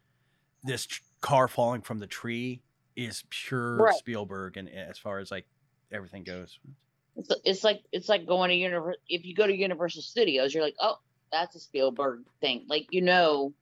this 0.62 0.86
tr- 0.86 1.02
car 1.20 1.48
falling 1.48 1.82
from 1.82 1.98
the 1.98 2.06
tree 2.06 2.62
is 2.96 3.24
pure 3.30 3.76
Right. 3.76 3.94
Spielberg, 3.94 4.56
and 4.56 4.68
as 4.68 4.98
far 4.98 5.18
as 5.18 5.30
like 5.30 5.46
everything 5.92 6.22
goes, 6.24 6.58
it's, 7.16 7.30
it's 7.44 7.64
like 7.64 7.82
it's 7.92 8.08
like 8.08 8.26
going 8.26 8.50
to 8.50 8.56
universe. 8.56 8.96
If 9.08 9.24
you 9.24 9.34
go 9.34 9.46
to 9.46 9.54
Universal 9.54 10.02
Studios, 10.02 10.54
you're 10.54 10.62
like, 10.62 10.76
oh, 10.80 10.96
that's 11.34 11.56
a 11.56 11.60
Spielberg 11.60 12.20
thing. 12.40 12.64
Like 12.68 12.86
you 12.90 13.02
know, 13.02 13.52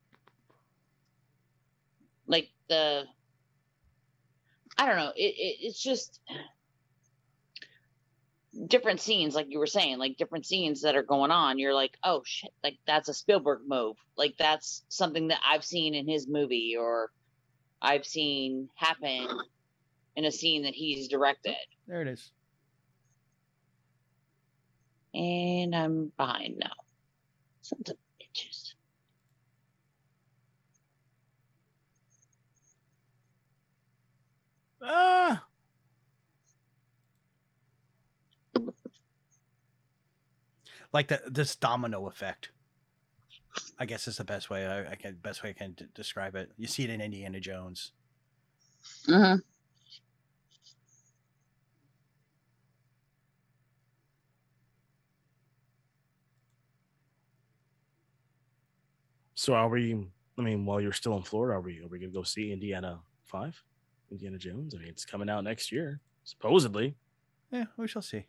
like 2.27 2.51
the, 2.69 3.05
I 4.77 4.87
don't 4.87 4.97
know. 4.97 5.13
It, 5.17 5.35
it 5.37 5.57
it's 5.63 5.83
just 5.83 6.21
different 8.67 9.01
scenes, 9.01 9.35
like 9.35 9.47
you 9.49 9.59
were 9.59 9.67
saying, 9.67 9.99
like 9.99 10.19
different 10.19 10.45
scenes 10.45 10.83
that 10.83 10.97
are 10.97 11.03
going 11.03 11.31
on. 11.31 11.59
You're 11.59 11.75
like, 11.75 11.97
oh 12.05 12.23
shit, 12.27 12.53
like 12.63 12.79
that's 12.87 13.09
a 13.09 13.15
Spielberg 13.15 13.61
move. 13.67 13.97
Like 14.17 14.35
that's 14.39 14.85
something 14.89 15.29
that 15.29 15.41
I've 15.49 15.65
seen 15.65 15.95
in 15.95 16.07
his 16.07 16.29
movie 16.29 16.77
or 16.79 17.11
I've 17.81 18.05
seen 18.05 18.69
happen 18.77 19.29
in 20.15 20.27
a 20.27 20.33
scene 20.33 20.65
that 20.65 20.75
he's 20.75 21.09
directed. 21.09 21.57
there 21.89 22.03
it 22.03 22.09
is. 22.09 22.31
And 25.15 25.75
I'm 25.75 26.13
behind 26.17 26.59
now. 26.59 26.71
Sons 27.73 27.91
of 27.91 27.97
bitches. 28.21 28.75
Ah, 34.83 35.47
Like 40.93 41.09
the 41.09 41.23
this 41.27 41.57
domino 41.57 42.07
effect. 42.07 42.51
I 43.79 43.87
guess 43.87 44.09
is 44.09 44.17
the 44.19 44.25
best 44.25 44.51
way 44.51 44.67
I, 44.67 44.93
I 44.93 44.95
can 44.97 45.17
best 45.17 45.43
way 45.43 45.51
I 45.51 45.55
can 45.55 45.73
d- 45.73 45.87
describe 45.95 46.37
it. 46.37 46.53
You 46.57 46.67
see 46.67 46.85
it 46.85 46.91
in 46.91 47.01
Indiana 47.01 47.41
Jones. 47.41 47.93
Mm-hmm. 49.09 49.52
So 59.43 59.55
are 59.55 59.69
we? 59.69 60.07
I 60.39 60.41
mean, 60.41 60.65
while 60.65 60.81
you're 60.81 60.93
still 60.93 61.17
in 61.17 61.25
Florida, 61.25 61.57
are 61.57 61.61
we? 61.61 61.81
Are 61.81 61.89
we 61.89 61.99
gonna 61.99 62.13
go 62.13 62.23
see 62.23 62.53
Indiana 62.53 63.01
Five, 63.25 63.61
Indiana 64.13 64.39
Jones? 64.39 64.73
I 64.73 64.79
mean, 64.79 64.89
it's 64.89 65.05
coming 65.05 65.29
out 65.29 65.43
next 65.43 65.73
year, 65.73 66.01
supposedly. 66.23 66.95
Yeah, 67.51 67.65
we 67.77 67.89
shall 67.89 68.03
see. 68.03 68.25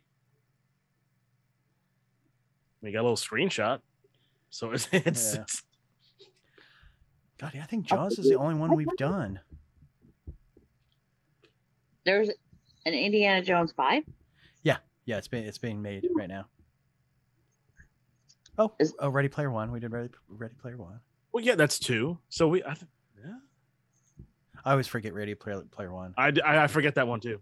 We 2.82 2.90
got 2.90 3.02
a 3.02 3.06
little 3.08 3.16
screenshot, 3.16 3.78
so 4.50 4.72
it's, 4.72 4.88
it's, 4.92 5.36
Yeah. 5.36 5.42
it's 5.42 5.62
God, 7.38 7.52
yeah, 7.54 7.62
I 7.62 7.66
think 7.66 7.86
Jaws 7.86 8.18
is 8.18 8.28
the 8.28 8.34
only 8.34 8.56
one 8.56 8.74
we've 8.74 8.96
done. 8.98 9.38
There's 12.04 12.28
an 12.86 12.92
Indiana 12.92 13.40
Jones 13.40 13.72
5. 13.72 14.02
Yeah, 15.06 15.18
it's 15.18 15.28
been 15.28 15.44
it's 15.44 15.58
being 15.58 15.82
made 15.82 16.08
right 16.14 16.28
now. 16.28 16.46
Oh, 18.58 18.72
Is- 18.78 18.94
oh, 18.98 19.08
Ready 19.08 19.28
Player 19.28 19.50
One. 19.50 19.70
We 19.72 19.80
did 19.80 19.90
Ready 19.92 20.10
Ready 20.28 20.54
Player 20.60 20.76
One. 20.76 21.00
well, 21.32 21.42
yeah, 21.44 21.54
that's 21.56 21.78
two. 21.78 22.18
So 22.28 22.48
we, 22.48 22.62
I, 22.62 22.74
th- 22.74 22.86
yeah, 23.24 23.34
I 24.64 24.70
always 24.72 24.86
forget 24.86 25.12
Ready 25.14 25.34
Player 25.34 25.62
Player 25.70 25.92
One. 25.92 26.14
I, 26.16 26.32
I 26.44 26.64
I 26.64 26.66
forget 26.68 26.94
that 26.96 27.08
one 27.08 27.20
too. 27.20 27.40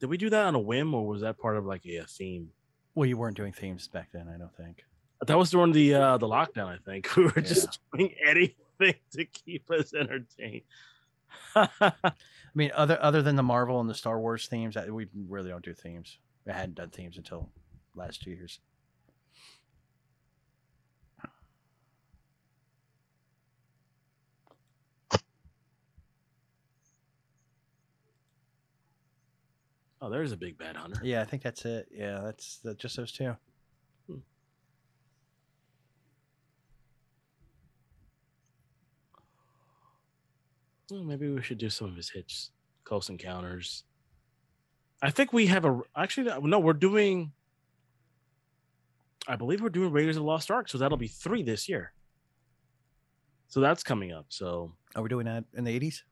Did 0.00 0.06
we 0.10 0.16
do 0.18 0.30
that 0.30 0.46
on 0.46 0.54
a 0.54 0.60
whim, 0.60 0.94
or 0.94 1.06
was 1.06 1.22
that 1.22 1.38
part 1.38 1.56
of 1.56 1.64
like 1.64 1.86
a, 1.86 1.96
a 1.98 2.04
theme? 2.04 2.50
Well, 2.94 3.06
you 3.06 3.16
weren't 3.16 3.36
doing 3.36 3.52
themes 3.52 3.88
back 3.88 4.10
then, 4.12 4.28
I 4.32 4.38
don't 4.38 4.54
think. 4.56 4.84
That 5.26 5.38
was 5.38 5.50
during 5.50 5.72
the 5.72 5.94
uh 5.94 6.18
the 6.18 6.28
lockdown. 6.28 6.66
I 6.66 6.78
think 6.84 7.14
we 7.16 7.24
were 7.24 7.40
just 7.40 7.78
doing 7.92 8.14
anything 8.26 8.94
to 9.12 9.24
keep 9.24 9.70
us 9.70 9.94
entertained. 9.94 10.62
I 11.56 11.92
mean, 12.54 12.70
other 12.74 12.98
other 13.00 13.22
than 13.22 13.36
the 13.36 13.42
Marvel 13.42 13.80
and 13.80 13.88
the 13.88 13.94
Star 13.94 14.20
Wars 14.20 14.46
themes, 14.46 14.76
we 14.90 15.06
really 15.28 15.50
don't 15.50 15.64
do 15.64 15.74
themes. 15.74 16.18
We 16.44 16.52
hadn't 16.52 16.74
done 16.74 16.90
themes 16.90 17.16
until 17.16 17.48
last 17.94 18.22
two 18.22 18.30
years. 18.30 18.60
oh, 30.04 30.10
there's 30.10 30.32
a 30.32 30.36
big 30.36 30.58
bad 30.58 30.76
hunter. 30.76 31.00
Yeah, 31.02 31.22
I 31.22 31.24
think 31.24 31.42
that's 31.42 31.64
it. 31.64 31.88
Yeah, 31.90 32.20
that's 32.22 32.58
that, 32.58 32.78
just 32.78 32.96
those 32.96 33.10
two. 33.10 33.34
Hmm. 34.06 34.18
Well, 40.90 41.04
maybe 41.04 41.28
we 41.30 41.42
should 41.42 41.58
do 41.58 41.70
some 41.70 41.88
of 41.88 41.96
his 41.96 42.10
hits, 42.10 42.50
close 42.84 43.08
encounters. 43.08 43.84
I 45.00 45.10
think 45.10 45.32
we 45.32 45.46
have 45.46 45.64
a 45.64 45.80
actually 45.96 46.30
no, 46.42 46.58
we're 46.58 46.74
doing. 46.74 47.32
I 49.26 49.36
believe 49.36 49.62
we're 49.62 49.70
doing 49.70 49.90
Raiders 49.92 50.16
of 50.16 50.22
the 50.22 50.26
Lost 50.26 50.50
Ark, 50.50 50.68
so 50.68 50.78
that'll 50.78 50.98
be 50.98 51.08
three 51.08 51.42
this 51.42 51.68
year. 51.68 51.92
So 53.48 53.60
that's 53.60 53.82
coming 53.82 54.12
up. 54.12 54.26
So 54.28 54.72
Are 54.96 55.02
we 55.02 55.08
doing 55.08 55.26
that 55.26 55.44
in 55.54 55.64
the 55.64 55.70
eighties? 55.70 56.04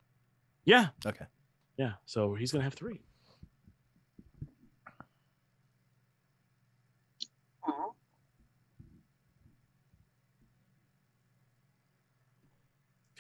yeah, 0.65 0.89
Okay. 1.05 1.27
yeah. 1.77 1.93
So 2.07 2.35
he's 2.35 2.53
gonna 2.53 2.65
have 2.65 2.75
three. 2.75 3.01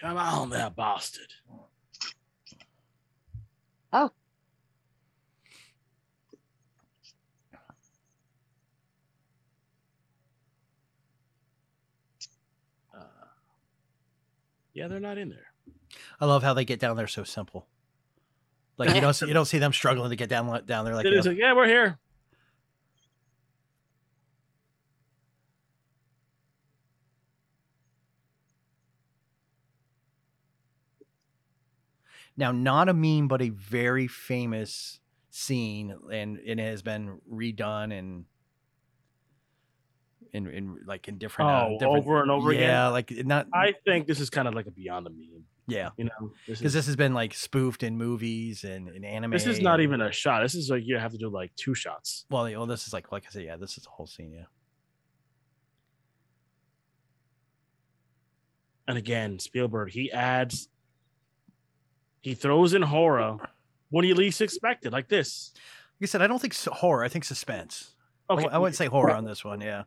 Come 0.00 0.16
on, 0.16 0.50
there, 0.50 0.70
bastard. 0.70 1.32
Oh. 3.92 4.10
Yeah, 14.74 14.88
they're 14.88 15.00
not 15.00 15.18
in 15.18 15.28
there. 15.28 15.52
I 16.20 16.26
love 16.26 16.42
how 16.42 16.54
they 16.54 16.64
get 16.64 16.80
down 16.80 16.96
there 16.96 17.06
so 17.06 17.24
simple. 17.24 17.66
Like 18.78 18.94
you 18.94 19.00
don't 19.00 19.14
see, 19.14 19.26
you 19.26 19.34
don't 19.34 19.44
see 19.44 19.58
them 19.58 19.72
struggling 19.72 20.10
to 20.10 20.16
get 20.16 20.28
down 20.28 20.46
down 20.66 20.84
there 20.84 20.94
like 20.94 21.06
It 21.06 21.12
is 21.12 21.26
you 21.26 21.32
like, 21.32 21.38
yeah, 21.38 21.52
we're 21.52 21.66
here. 21.66 21.98
Now, 32.34 32.50
not 32.50 32.88
a 32.88 32.94
meme, 32.94 33.28
but 33.28 33.42
a 33.42 33.50
very 33.50 34.06
famous 34.06 35.00
scene, 35.30 35.94
and 36.10 36.38
it 36.44 36.58
has 36.58 36.82
been 36.82 37.20
redone 37.30 37.96
and 37.96 38.24
in, 40.32 40.46
in 40.48 40.76
like 40.86 41.08
in 41.08 41.18
different, 41.18 41.50
uh, 41.50 41.64
Oh, 41.66 41.78
different 41.78 41.96
over 41.98 42.22
and 42.22 42.30
over 42.30 42.50
again? 42.50 42.62
Yeah, 42.62 42.88
like 42.88 43.10
not. 43.10 43.46
I 43.54 43.74
think 43.84 44.06
this 44.06 44.18
is 44.20 44.30
kind 44.30 44.48
of 44.48 44.54
like 44.54 44.66
a 44.66 44.70
beyond 44.70 45.04
the 45.06 45.10
meme. 45.10 45.44
yeah, 45.68 45.90
You 45.98 46.04
know, 46.06 46.32
because 46.46 46.62
is 46.62 46.72
this 46.72 46.86
has 46.86 46.96
been 46.96 47.12
like 47.14 47.34
spoofed 47.34 47.82
in 47.82 47.96
movies 47.98 48.64
and 48.64 48.88
in 48.88 49.04
anime. 49.04 49.30
this 49.32 49.46
is 49.46 49.60
not 49.60 49.80
even 49.80 50.00
a 50.00 50.10
shot. 50.10 50.42
This 50.42 50.54
is 50.54 50.70
like 50.70 50.82
you 50.86 50.96
have 50.98 51.12
to 51.12 51.18
do 51.18 51.28
like 51.28 51.54
two 51.56 51.74
shots. 51.74 52.24
Well, 52.30 52.48
yeah, 52.48 52.56
well, 52.56 52.66
this 52.66 52.86
is 52.86 52.92
like 52.92 53.12
like 53.12 53.24
I 53.26 53.30
said, 53.30 53.44
yeah, 53.44 53.56
this 53.56 53.76
is 53.76 53.84
the 53.84 53.90
whole 53.90 54.06
scene. 54.06 54.32
Yeah, 54.32 54.44
And 58.88 58.98
again, 58.98 59.38
Spielberg, 59.38 59.90
he 59.92 60.10
adds, 60.10 60.68
he 62.20 62.34
throws 62.34 62.74
in 62.74 62.82
horror 62.82 63.36
when 63.90 64.04
you 64.04 64.14
least 64.14 64.40
expected, 64.40 64.92
like 64.92 65.08
this. 65.08 65.52
like 66.00 66.08
I 66.08 66.10
said, 66.10 66.22
I 66.22 66.26
don't 66.26 66.40
think 66.40 66.54
s- 66.54 66.68
horror. 66.72 67.04
I 67.04 67.08
think 67.08 67.24
suspense. 67.24 67.94
I 68.28 68.34
Okay, 68.34 68.42
w- 68.44 68.54
I 68.56 68.58
wouldn't 68.58 68.76
say 68.76 68.86
horror 68.86 69.12
on 69.14 69.24
this 69.24 69.44
one. 69.44 69.60
Yeah, 69.60 69.84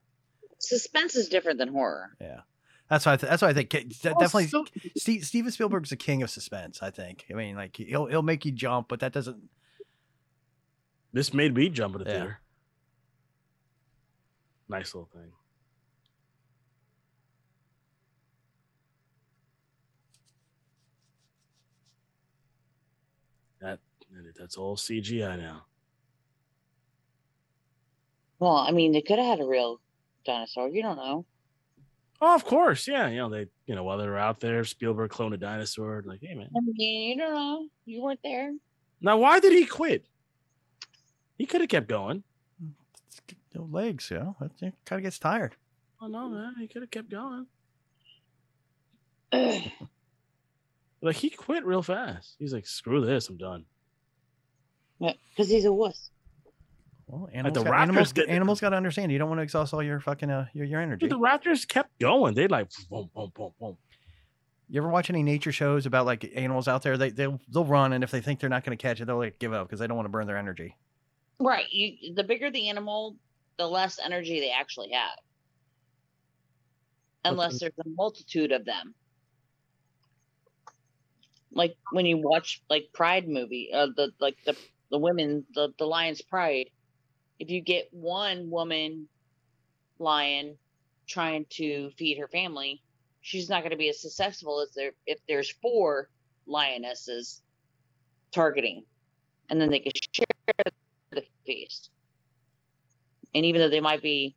Suspense 0.68 1.16
is 1.16 1.30
different 1.30 1.60
than 1.60 1.70
horror. 1.70 2.16
yeah. 2.20 2.42
That's 2.90 3.04
why. 3.06 3.14
I 3.14 3.18
th- 3.18 3.28
that's 3.30 3.42
why 3.42 3.50
I 3.50 3.54
think 3.54 3.72
K- 3.72 3.84
de- 3.86 4.10
Well, 4.12 4.20
definitely 4.20 4.48
so- 4.48 4.66
Steve, 4.96 5.26
Steven 5.26 5.52
Spielberg's 5.52 5.92
a 5.92 5.96
king 5.98 6.22
of 6.22 6.30
suspense. 6.30 6.84
I 6.84 6.92
think. 6.92 7.26
I 7.32 7.34
mean, 7.34 7.56
like 7.56 7.76
he'll 7.78 8.06
he'll 8.06 8.22
make 8.22 8.46
you 8.46 8.52
jump, 8.52 8.90
but 8.90 9.00
that 9.00 9.12
doesn't. 9.12 9.38
This 11.12 11.34
made 11.34 11.56
me 11.56 11.70
jump 11.70 11.96
in 11.96 12.04
the 12.04 12.10
Yeah. 12.10 12.16
theater. 12.18 12.40
Nice 14.70 14.94
little 14.94 15.10
thing. 15.12 15.32
That 23.62 23.80
that's 24.38 24.58
all 24.58 24.76
CGI 24.78 25.38
now. 25.38 25.66
Well, 28.40 28.56
I 28.58 28.72
mean, 28.72 28.92
they 28.92 29.02
could 29.02 29.18
have 29.18 29.28
had 29.28 29.40
a 29.40 29.48
real 29.48 29.80
dinosaur. 30.26 30.70
You 30.70 30.82
don't 30.82 30.98
know. 30.98 31.26
Oh, 32.22 32.34
of 32.34 32.46
course, 32.46 32.88
yeah. 32.88 33.10
You 33.10 33.18
know 33.18 33.30
they, 33.30 33.48
you 33.66 33.76
know, 33.76 33.84
while 33.84 33.98
they 33.98 34.08
were 34.08 34.18
out 34.18 34.40
there, 34.40 34.64
Spielberg 34.64 35.12
cloned 35.12 35.34
a 35.34 35.38
dinosaur. 35.38 36.04
Like, 36.06 36.22
hey 36.22 36.34
man, 36.36 36.50
I 36.56 36.60
mean, 36.62 37.12
you 37.12 37.18
don't 37.18 37.34
know. 37.34 37.68
You 37.86 38.02
weren't 38.02 38.22
there. 38.24 38.54
now 39.02 39.18
why 39.18 39.40
did 39.40 39.54
he 39.54 39.66
quit? 39.66 40.06
He 41.38 41.46
could 41.46 41.62
have 41.62 41.70
kept 41.70 41.88
going. 41.90 42.24
No 43.54 43.68
legs, 43.72 44.10
you 44.12 44.18
know. 44.18 44.36
It 44.42 44.74
kind 44.86 45.00
of 45.00 45.04
gets 45.04 45.20
tired. 45.20 45.56
Oh 46.02 46.08
no, 46.08 46.30
man, 46.30 46.56
he 46.60 46.68
could 46.68 46.82
have 46.82 46.92
kept 46.92 47.10
going. 47.10 47.48
Like 51.06 51.18
he 51.18 51.30
quit 51.30 51.64
real 51.64 51.84
fast. 51.84 52.36
He's 52.40 52.52
like, 52.52 52.66
screw 52.66 53.06
this, 53.06 53.30
I'm 53.30 53.38
done. 53.38 53.66
Because 55.00 55.50
he's 55.52 55.66
a 55.66 55.72
wuss. 55.72 56.10
Well, 57.08 57.30
animals, 57.32 57.54
the 57.54 57.64
got, 57.64 57.74
Raptors 57.74 57.82
animals, 57.82 58.12
did- 58.14 58.30
animals 58.30 58.62
got 58.62 58.70
to 58.70 58.76
understand. 58.78 59.12
You 59.12 59.20
don't 59.20 59.30
want 59.30 59.40
to 59.40 59.44
exhaust 59.44 59.74
all 59.74 59.84
your 59.84 60.00
fucking 60.00 60.32
uh, 60.32 60.48
your 60.54 60.66
your 60.66 60.82
energy. 60.82 61.08
But 61.08 61.16
the 61.16 61.20
Raptors 61.20 61.68
kept 61.68 62.00
going. 62.00 62.34
They 62.34 62.48
like 62.48 62.70
boom, 62.90 63.10
boom, 63.14 63.32
boom, 63.36 63.52
boom. 63.60 63.78
You 64.68 64.82
ever 64.82 64.90
watch 64.90 65.12
any 65.12 65.22
nature 65.22 65.52
shows 65.52 65.86
about 65.86 66.08
like 66.08 66.32
animals 66.36 66.68
out 66.68 66.82
there? 66.82 66.98
They 66.98 67.12
they'll 67.12 67.40
they'll 67.48 67.66
run, 67.66 67.94
and 67.94 68.04
if 68.04 68.10
they 68.10 68.22
think 68.22 68.40
they're 68.40 68.50
not 68.50 68.64
going 68.64 68.76
to 68.76 68.82
catch 68.82 69.00
it, 69.02 69.06
they'll 69.06 69.18
like 69.18 69.38
give 69.38 69.54
up 69.54 69.68
because 69.68 69.80
they 69.80 69.86
don't 69.86 69.96
want 69.96 70.06
to 70.06 70.12
burn 70.12 70.26
their 70.26 70.38
energy. 70.38 70.76
Right. 71.40 71.66
You, 71.70 72.16
the 72.16 72.24
bigger 72.24 72.50
the 72.50 72.70
animal, 72.70 73.18
the 73.58 73.68
less 73.68 74.00
energy 74.04 74.40
they 74.40 74.52
actually 74.52 74.92
have. 74.92 75.20
Unless 77.26 77.60
there's 77.60 77.74
a 77.80 77.90
multitude 77.90 78.52
of 78.52 78.66
them. 78.66 78.94
Like 81.52 81.76
when 81.92 82.06
you 82.06 82.18
watch 82.18 82.62
like 82.70 82.90
Pride 82.94 83.28
movie, 83.28 83.72
uh, 83.74 83.88
the 83.96 84.12
like 84.20 84.38
the 84.46 84.56
the 84.92 84.98
women, 84.98 85.46
the 85.54 85.74
the 85.78 85.86
lion's 85.86 86.22
pride. 86.22 86.70
If 87.40 87.50
you 87.50 87.62
get 87.62 87.90
one 87.92 88.50
woman 88.50 89.08
lion 90.00 90.58
trying 91.08 91.46
to 91.52 91.92
feed 91.98 92.18
her 92.18 92.28
family, 92.28 92.82
she's 93.22 93.50
not 93.50 93.62
going 93.62 93.72
to 93.72 93.78
be 93.78 93.90
as 93.90 94.02
successful 94.02 94.62
as 94.62 94.72
there 94.74 94.92
if 95.06 95.20
there's 95.28 95.52
four 95.62 96.10
lionesses 96.48 97.42
targeting, 98.32 98.84
and 99.50 99.60
then 99.60 99.70
they 99.70 99.80
can 99.80 99.92
share 100.12 100.26
the 101.12 101.24
feast. 101.46 101.90
And 103.34 103.46
even 103.46 103.62
though 103.62 103.70
they 103.70 103.82
might 103.82 104.02
be 104.02 104.36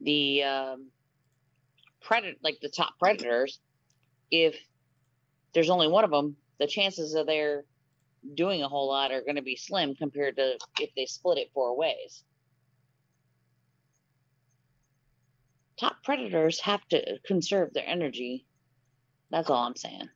the 0.00 0.42
um, 0.42 0.86
predator, 2.00 2.36
like 2.42 2.58
the 2.60 2.68
top 2.68 2.98
predators, 2.98 3.60
if 4.30 4.56
there's 5.54 5.70
only 5.70 5.88
one 5.88 6.04
of 6.04 6.10
them, 6.10 6.36
the 6.58 6.66
chances 6.66 7.14
of 7.14 7.26
their 7.26 7.64
doing 8.34 8.62
a 8.62 8.68
whole 8.68 8.88
lot 8.88 9.12
are 9.12 9.22
going 9.22 9.36
to 9.36 9.42
be 9.42 9.56
slim 9.56 9.94
compared 9.94 10.36
to 10.36 10.58
if 10.80 10.90
they 10.96 11.06
split 11.06 11.38
it 11.38 11.50
four 11.54 11.76
ways. 11.76 12.24
Top 15.78 16.02
predators 16.04 16.60
have 16.60 16.86
to 16.88 17.18
conserve 17.24 17.72
their 17.72 17.86
energy. 17.86 18.44
That's 19.30 19.48
all 19.48 19.64
I'm 19.64 19.76
saying. 19.76 20.08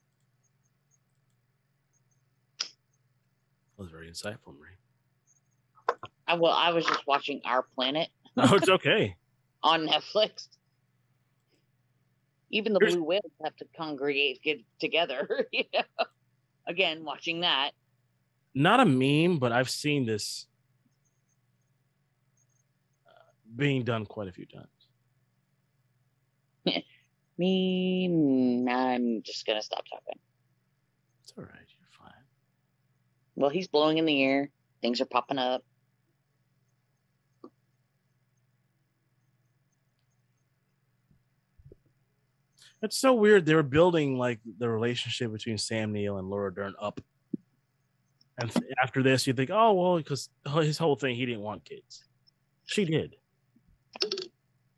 That 2.59 2.69
was 3.79 3.91
very 3.91 4.11
insightful, 4.11 4.55
Marie. 4.59 5.97
I 6.27 6.35
well, 6.35 6.53
I 6.53 6.71
was 6.71 6.85
just 6.85 7.07
watching 7.07 7.41
Our 7.45 7.63
Planet 7.75 8.09
Oh, 8.37 8.55
it's 8.55 8.69
okay. 8.69 9.17
on 9.63 9.87
Netflix. 9.87 10.49
Even 12.51 12.73
the 12.73 12.79
Here's- 12.81 12.95
blue 12.95 13.05
whales 13.05 13.31
have 13.45 13.57
to 13.57 13.67
congregate, 13.77 14.43
get 14.43 14.61
together. 14.81 15.47
you 15.53 15.65
know? 15.73 15.83
Again, 16.67 17.05
watching 17.05 17.41
that. 17.41 17.73
Not 18.55 18.81
a 18.81 18.85
meme, 18.85 19.39
but 19.39 19.53
I've 19.53 19.71
seen 19.71 20.05
this 20.05 20.47
uh, 23.07 23.13
being 23.57 23.83
done 23.83 24.05
quite 24.05 24.29
a 24.29 24.33
few 24.33 24.47
times. 24.47 24.67
Me, 27.39 28.65
I'm 28.69 29.23
just 29.23 29.47
gonna 29.47 29.63
stop 29.63 29.85
talking. 29.91 30.21
It's 31.23 31.33
all 31.37 31.45
right. 31.45 31.53
You're 31.55 31.89
fine. 31.99 32.13
Well, 33.37 33.51
he's 33.51 33.69
blowing 33.69 33.99
in 33.99 34.05
the 34.05 34.23
air. 34.23 34.51
Things 34.83 35.01
are 35.01 35.07
popping 35.07 35.39
up. 35.39 35.63
It's 42.83 42.99
so 42.99 43.15
weird. 43.15 43.47
They 43.47 43.55
were 43.55 43.63
building 43.63 44.19
like 44.19 44.41
the 44.59 44.69
relationship 44.69 45.33
between 45.33 45.57
Sam 45.57 45.93
Neill 45.93 46.19
and 46.19 46.29
Laura 46.29 46.53
Dern 46.53 46.75
up. 46.81 47.01
And 48.39 48.51
after 48.83 49.03
this, 49.03 49.27
you 49.27 49.33
think, 49.33 49.51
oh, 49.51 49.73
well, 49.73 49.97
because 49.99 50.29
his 50.63 50.79
whole 50.79 50.97
thing, 50.97 51.15
he 51.17 51.27
didn't 51.27 51.43
want 51.43 51.65
kids. 51.65 52.05
She 52.67 52.85
did. 52.85 53.17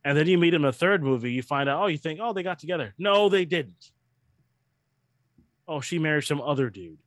And 0.04 0.18
then 0.18 0.26
you 0.26 0.36
meet 0.38 0.52
him 0.52 0.64
in 0.64 0.68
a 0.68 0.72
third 0.72 1.02
movie, 1.02 1.32
you 1.32 1.42
find 1.42 1.68
out, 1.68 1.82
oh, 1.82 1.86
you 1.86 1.96
think, 1.96 2.20
oh, 2.22 2.32
they 2.32 2.42
got 2.42 2.58
together. 2.58 2.94
No, 2.98 3.28
they 3.28 3.44
didn't. 3.44 3.90
Oh, 5.66 5.80
she 5.80 5.98
married 5.98 6.24
some 6.24 6.40
other 6.40 6.68
dude. 6.68 6.98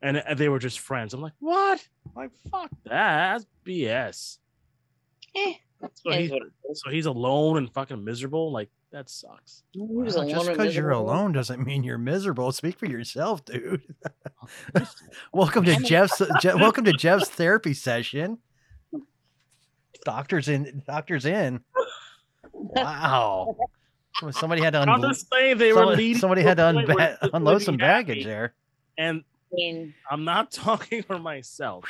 And, 0.00 0.16
and 0.16 0.38
they 0.38 0.48
were 0.48 0.60
just 0.60 0.78
friends. 0.78 1.12
I'm 1.12 1.20
like, 1.20 1.34
what? 1.40 1.86
like, 2.14 2.30
fuck 2.50 2.70
that. 2.84 3.42
That's 3.42 3.46
BS. 3.66 4.38
Eh, 5.34 5.54
So 5.94 6.12
he's, 6.12 6.30
so 6.74 6.90
he's 6.90 7.06
alone 7.06 7.58
and 7.58 7.72
fucking 7.72 8.02
miserable. 8.02 8.50
Like, 8.52 8.70
that 8.92 9.08
sucks. 9.10 9.62
He 9.72 9.80
Well, 9.82 10.06
just 10.28 10.48
because 10.48 10.74
you're 10.74 10.90
alone 10.90 11.32
doesn't 11.32 11.64
mean 11.64 11.84
you're 11.84 11.98
miserable. 11.98 12.52
Speak 12.52 12.78
for 12.78 12.86
yourself, 12.86 13.44
dude. 13.44 13.82
welcome 15.32 15.64
to 15.64 15.76
Jeff's. 15.76 16.22
Je- 16.40 16.54
welcome 16.54 16.84
to 16.84 16.92
Jeff's 16.92 17.28
therapy 17.28 17.74
session. 17.74 18.38
Doctors 20.04 20.48
in. 20.48 20.82
Doctors 20.86 21.26
in. 21.26 21.60
Wow. 22.52 23.56
Somebody 24.32 24.62
had 24.62 24.72
to 24.72 24.80
I'm 24.80 24.88
unload. 24.88 25.10
just 25.12 25.26
saying 25.32 25.58
they 25.58 25.72
were 25.72 25.80
Somebody, 25.80 26.02
leading 26.02 26.18
somebody 26.20 26.42
had 26.42 26.56
to 26.56 26.68
a 26.70 26.72
point 26.72 26.88
unba- 26.98 27.30
unload 27.34 27.54
would 27.54 27.58
be 27.60 27.64
some 27.64 27.78
happy. 27.78 28.04
baggage 28.06 28.24
there. 28.24 28.54
And 28.96 29.22
I 29.52 29.54
mean, 29.54 29.94
I'm 30.10 30.24
not 30.24 30.50
talking 30.52 31.02
for 31.02 31.18
myself. 31.18 31.84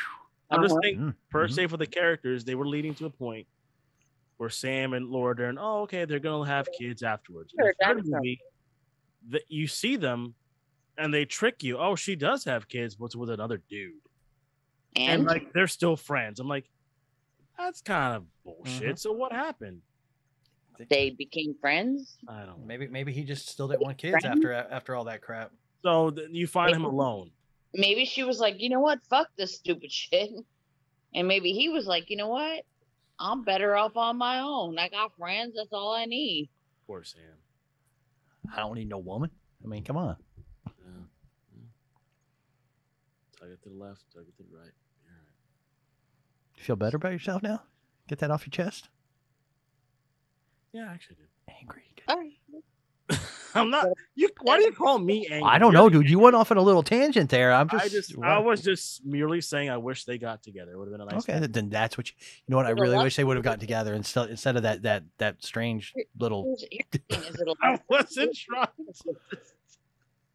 I'm 0.51 0.63
just 0.63 0.73
Uh-huh. 0.73 0.81
saying, 0.83 0.99
Mm, 0.99 1.15
per 1.31 1.49
se, 1.49 1.67
for 1.69 1.77
the 1.77 1.87
characters, 1.87 2.45
they 2.45 2.55
were 2.55 2.67
leading 2.67 2.95
to 2.97 3.07
a 3.07 3.11
point 3.11 3.47
where 4.39 4.51
Sam 4.51 4.95
and 4.95 5.09
Laura 5.11 5.37
Dern, 5.37 5.59
oh, 5.61 5.83
okay, 5.83 6.05
they're 6.05 6.19
gonna 6.19 6.49
have 6.49 6.67
kids 6.77 7.03
afterwards. 7.03 7.53
Sure, 7.59 7.75
the 7.79 7.85
third 7.85 8.07
movie, 8.07 8.41
that 9.29 9.43
you 9.49 9.67
see 9.67 9.97
them 9.97 10.35
and 10.97 11.13
they 11.13 11.25
trick 11.25 11.63
you. 11.63 11.79
Oh, 11.79 11.95
she 11.95 12.17
does 12.17 12.45
have 12.45 12.69
kids, 12.69 12.97
but 12.97 13.07
it's 13.07 13.17
with 13.17 13.31
another 13.31 13.63
dude, 13.69 13.93
and, 14.97 15.21
and 15.21 15.25
like 15.27 15.53
they're 15.53 15.67
still 15.67 15.97
friends. 15.97 16.41
I'm 16.41 16.49
like, 16.49 16.69
that's 17.59 17.83
kind 17.83 18.17
of 18.17 18.25
bullshit. 18.45 18.83
Mm-hmm. 18.83 18.97
So 18.97 19.13
what 19.13 19.33
happened? 19.33 19.83
they 20.91 21.11
became 21.11 21.55
friends. 21.61 22.17
I 22.29 22.39
don't 22.39 22.47
know. 22.47 22.65
Maybe 22.65 22.87
maybe 22.87 23.13
he 23.13 23.25
just 23.25 23.49
still 23.49 23.69
didn't 23.69 23.83
want 23.83 23.99
kids 23.99 24.17
Friends? 24.21 24.37
after 24.37 24.53
after 24.53 24.95
all 24.95 25.05
that 25.05 25.21
crap. 25.21 25.51
So 25.83 26.11
th- 26.11 26.29
you 26.31 26.47
find 26.47 26.75
him 26.75 26.85
alone. 26.85 27.31
Maybe 27.75 28.05
she 28.05 28.25
was 28.25 28.39
like, 28.41 28.61
you 28.61 28.69
know 28.69 28.81
what? 28.81 29.01
Fuck 29.11 29.29
this 29.37 29.55
stupid 29.57 29.93
shit. 29.93 30.31
And 31.15 31.27
maybe 31.27 31.53
he 31.53 31.69
was 31.69 31.87
like, 31.87 32.11
you 32.11 32.17
know 32.17 32.29
what? 32.29 32.65
I'm 33.21 33.43
better 33.43 33.77
off 33.77 33.97
on 33.97 34.17
my 34.17 34.41
own. 34.41 34.79
I 34.79 34.89
got 34.89 35.17
friends. 35.17 35.55
That's 35.57 35.73
all 35.73 35.93
I 35.95 36.05
need. 36.05 36.51
Poor 36.87 37.03
Sam. 37.03 37.23
I 38.55 38.61
don't 38.61 38.77
need 38.77 38.89
no 38.89 38.99
woman. 38.99 39.31
I 39.63 39.67
mean, 39.67 39.85
come 39.85 39.97
on. 39.97 40.17
Yeah. 40.67 40.73
yeah. 41.53 41.65
Tug 43.41 43.51
it 43.51 43.63
to 43.65 43.69
the 43.69 43.75
left, 43.75 44.03
tug 44.15 44.25
it 44.29 44.37
to 44.37 44.43
the 44.43 44.57
right. 44.57 44.73
You're 45.05 45.15
all 45.15 45.21
right. 45.21 46.57
You 46.57 46.63
feel 46.63 46.77
better 46.77 46.97
about 46.97 47.13
yourself 47.13 47.43
now? 47.43 47.63
Get 48.09 48.21
that 48.21 48.31
off 48.31 48.47
your 48.47 48.53
chest. 48.53 48.89
Yeah, 50.73 50.89
I 50.89 50.95
actually 50.95 51.17
do. 51.17 51.53
Angry. 51.61 51.83
All 52.07 52.17
right. 52.17 52.38
I'm 53.55 53.71
not. 53.71 53.87
You. 54.15 54.29
Why 54.43 54.59
do 54.59 54.65
you 54.65 54.73
call 54.73 54.99
me 54.99 55.27
angry? 55.31 55.49
I 55.49 55.59
don't 55.59 55.73
know, 55.73 55.89
dude. 55.89 56.09
You 56.09 56.19
went 56.19 56.37
off 56.37 56.51
on 56.51 56.57
a 56.57 56.63
little 56.63 56.83
tangent 56.83 57.31
there. 57.31 57.53
I'm 57.53 57.69
just. 57.69 57.85
I 57.85 57.89
just. 57.89 58.15
I 58.23 58.39
was 58.39 58.63
just 58.63 59.05
merely 59.05 59.41
saying 59.41 59.71
I 59.71 59.77
wish 59.77 60.05
they 60.05 60.19
got 60.19 60.43
together. 60.43 60.73
It 60.73 60.79
would 60.79 60.89
have 60.89 60.93
been 60.93 61.01
a 61.01 61.11
nice. 61.11 61.29
okay. 61.29 61.41
thing. 61.41 61.53
Then 61.53 61.69
that's 61.71 61.97
what 61.97 62.09
you. 62.09 62.15
You 62.47 62.53
know 62.53 62.57
what? 62.57 62.67
I 62.67 62.71
really 62.71 62.99
wish 62.99 63.17
they 63.17 63.25
would 63.25 63.37
have 63.37 63.45
gotten 63.45 63.61
together 63.61 63.95
instead 63.95 64.31
instead 64.31 64.57
of 64.57 64.63
that 64.63 64.83
that 64.83 65.05
that 65.19 65.43
strange 65.43 65.95
little. 66.19 66.45
Here's, 66.45 66.65
here's 66.71 66.91
the 66.91 66.99
thing, 67.15 67.35
is 67.35 67.41
it'll- 67.41 67.57
I 67.63 67.81
wasn't 67.89 68.37
trying. 68.37 68.67
To, 69.05 69.15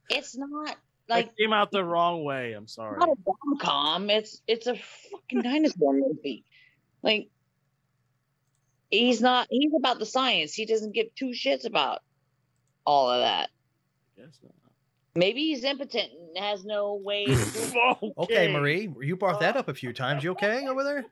It's 0.10 0.38
not 0.38 0.50
like 0.66 0.78
like 1.10 1.38
came 1.38 1.54
out 1.54 1.72
the 1.72 1.84
wrong 1.84 2.24
way. 2.24 2.54
I'm 2.54 2.68
sorry. 2.68 2.98
not 3.00 3.10
a 3.10 3.16
rom 3.26 3.58
com. 3.60 4.10
It's 4.10 4.42
it's 4.48 4.68
a 4.68 4.76
fucking 5.12 5.42
dinosaur 5.42 5.94
movie. 5.94 6.46
Like 7.02 7.30
he's 8.90 9.22
not. 9.22 9.48
He's 9.50 9.72
about 9.78 10.00
the 10.00 10.06
science. 10.06 10.54
He 10.54 10.66
doesn't 10.66 10.94
give 10.94 11.14
two 11.16 11.32
shits 11.32 11.66
about 11.66 12.02
all 12.86 13.10
of 13.10 13.22
that. 13.22 13.50
Guess 14.18 14.40
not. 14.44 14.54
Maybe 15.16 15.42
he's 15.42 15.64
impotent 15.64 16.10
and 16.36 16.44
has 16.44 16.66
no 16.66 16.96
way. 16.96 17.26
Okay. 17.76 18.14
Okay, 18.18 18.52
Marie, 18.52 18.90
you 19.02 19.16
brought 19.16 19.40
that 19.42 19.56
up 19.58 19.68
a 19.68 19.74
few 19.74 19.94
times. 19.94 20.24
You 20.24 20.32
okay 20.32 20.68
over 20.68 20.84
there? 20.84 21.06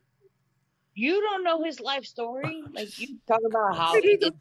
you 0.94 1.20
don't 1.22 1.42
know 1.42 1.62
his 1.64 1.80
life 1.80 2.04
story. 2.04 2.62
Like 2.74 2.98
you 3.00 3.16
talk 3.26 3.40
about 3.46 3.76
how 3.76 3.94
We 3.94 4.00
he 4.02 4.06
need 4.08 4.20
did 4.20 4.34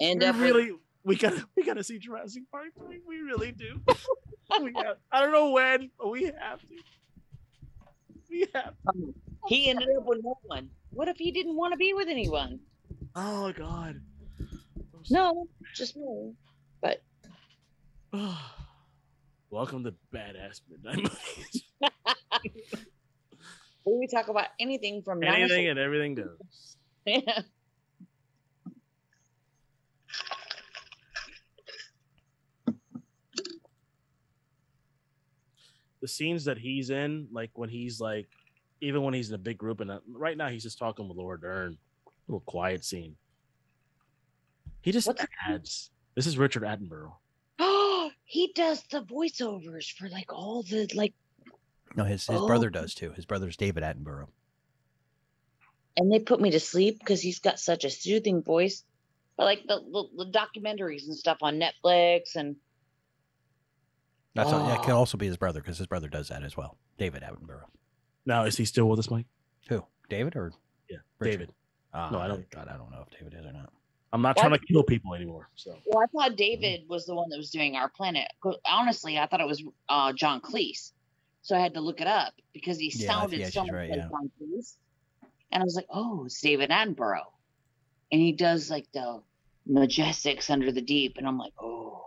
end 0.00 0.20
we 0.20 0.26
up 0.26 0.34
with- 0.36 0.42
really. 0.44 0.72
We 1.06 1.16
gotta. 1.16 1.46
We 1.54 1.64
gotta 1.64 1.84
see 1.84 1.98
Jurassic 1.98 2.44
Park. 2.50 2.68
three. 2.78 3.00
We 3.06 3.18
really 3.20 3.52
do. 3.52 3.78
we 4.62 4.72
have, 4.76 4.96
I 5.12 5.20
don't 5.20 5.32
know 5.32 5.50
when, 5.50 5.90
but 5.98 6.08
we 6.10 6.24
have 6.24 6.60
to. 6.60 6.74
We 8.30 8.46
have. 8.54 8.72
Um, 8.88 9.14
he 9.48 9.68
ended 9.68 9.88
up 9.98 10.04
with 10.06 10.20
no 10.24 10.38
one. 10.44 10.70
What 10.90 11.08
if 11.08 11.18
he 11.18 11.30
didn't 11.30 11.56
want 11.56 11.72
to 11.72 11.76
be 11.76 11.92
with 11.92 12.08
anyone? 12.08 12.58
Oh 13.14 13.52
God. 13.52 14.00
No, 15.10 15.46
just 15.74 15.94
me. 15.96 16.32
Welcome 19.50 19.84
to 19.84 19.94
badass 20.12 20.60
midnight 20.70 20.96
movies. 20.96 21.64
we 23.84 24.06
talk 24.06 24.28
about 24.28 24.46
anything 24.60 25.02
from 25.02 25.22
Anything 25.22 25.68
and 25.68 25.78
everything 25.78 26.14
goes. 26.14 26.76
Yeah. 27.06 27.20
The 36.00 36.08
scenes 36.08 36.44
that 36.44 36.58
he's 36.58 36.90
in, 36.90 37.28
like 37.32 37.50
when 37.54 37.70
he's 37.70 38.00
like, 38.00 38.28
even 38.80 39.02
when 39.02 39.14
he's 39.14 39.30
in 39.30 39.34
a 39.36 39.38
big 39.38 39.56
group, 39.56 39.80
and 39.80 39.90
uh, 39.90 40.00
right 40.06 40.36
now 40.36 40.48
he's 40.48 40.62
just 40.62 40.78
talking 40.78 41.08
with 41.08 41.16
Laura 41.16 41.40
Dern, 41.40 41.78
little 42.28 42.40
quiet 42.40 42.84
scene. 42.84 43.16
He 44.82 44.92
just 44.92 45.06
What's- 45.06 45.24
adds. 45.48 45.90
This 46.14 46.26
is 46.26 46.36
Richard 46.36 46.62
Attenborough. 46.62 47.14
Oh, 48.34 48.36
he 48.36 48.52
does 48.54 48.82
the 48.90 49.02
voiceovers 49.02 49.90
for 49.96 50.08
like 50.08 50.32
all 50.32 50.62
the 50.64 50.90
like, 50.94 51.14
No, 51.96 52.04
his 52.04 52.26
his 52.26 52.40
Oh. 52.40 52.46
brother 52.46 52.68
does 52.70 52.94
too. 52.94 53.12
His 53.12 53.26
brother's 53.26 53.56
David 53.56 53.82
Attenborough. 53.84 54.28
and 55.96 56.10
they 56.12 56.18
put 56.18 56.40
me 56.40 56.50
to 56.50 56.58
sleep 56.58 56.98
because 56.98 57.20
he's 57.22 57.38
got 57.38 57.60
such 57.60 57.84
a 57.84 57.90
soothing 57.90 58.42
voice. 58.42 58.82
But 59.36 59.44
like 59.44 59.62
the, 59.68 59.76
the, 59.80 60.24
the 60.24 60.30
documentaries 60.32 61.04
and 61.06 61.16
stuff 61.16 61.38
on 61.42 61.60
Netflix 61.60 62.34
and 62.34 62.56
That's 64.34 64.52
all, 64.52 64.66
that 64.66 64.82
can 64.82 64.92
Oh. 64.92 64.98
also 64.98 65.16
be 65.16 65.26
his 65.26 65.36
brother 65.36 65.60
because 65.60 65.78
his 65.78 65.86
brother 65.86 66.08
does 66.08 66.28
that 66.28 66.42
as 66.42 66.56
well. 66.56 66.76
David 66.98 67.22
Attenborough. 67.22 67.66
Now, 68.26 68.44
is 68.44 68.56
he 68.56 68.64
still 68.64 68.88
with 68.88 68.98
us, 68.98 69.10
Mike? 69.10 69.26
Who? 69.68 69.84
David 70.08 70.34
or 70.34 70.52
Yeah, 70.90 70.98
Richard? 71.20 71.30
David. 71.38 71.54
Ah, 71.92 72.10
No, 72.10 72.18
I 72.18 72.26
don't- 72.28 72.50
God, 72.50 72.66
I 72.68 72.76
don't 72.76 72.90
know 72.90 73.04
if 73.08 73.16
David 73.16 73.34
is 73.38 73.46
or 73.46 73.52
not. 73.52 73.72
I'm 74.14 74.22
not 74.22 74.36
trying 74.36 74.52
to 74.52 74.60
kill 74.60 74.84
people 74.84 75.12
anymore. 75.14 75.50
So 75.56 75.76
well, 75.86 76.04
I 76.04 76.06
thought 76.06 76.36
David 76.36 76.82
was 76.88 77.04
the 77.04 77.16
one 77.16 77.28
that 77.30 77.36
was 77.36 77.50
doing 77.50 77.74
our 77.74 77.90
planet. 77.90 78.28
Honestly, 78.64 79.18
I 79.18 79.26
thought 79.26 79.40
it 79.40 79.46
was 79.48 79.64
uh, 79.88 80.12
John 80.12 80.40
Cleese, 80.40 80.92
so 81.42 81.56
I 81.56 81.60
had 81.60 81.74
to 81.74 81.80
look 81.80 82.00
it 82.00 82.06
up 82.06 82.32
because 82.52 82.78
he 82.78 82.90
Yeah, 82.92 83.08
sounded 83.08 83.52
so 83.52 83.62
much 83.62 83.72
right, 83.72 83.90
like 83.90 83.98
yeah. 83.98 84.08
John 84.08 84.30
Cleese, 84.40 84.76
and 85.50 85.62
I 85.62 85.64
was 85.64 85.74
like, 85.74 85.88
oh, 85.90 86.26
it's 86.26 86.40
David 86.40 86.70
Attenborough, 86.70 87.26
and 88.12 88.20
he 88.20 88.32
does 88.32 88.70
like 88.70 88.86
the 88.94 89.20
majestics 89.68 90.48
under 90.48 90.70
the 90.70 90.82
deep, 90.82 91.14
and 91.18 91.26
I'm 91.26 91.38
like, 91.38 91.54
oh, 91.60 92.04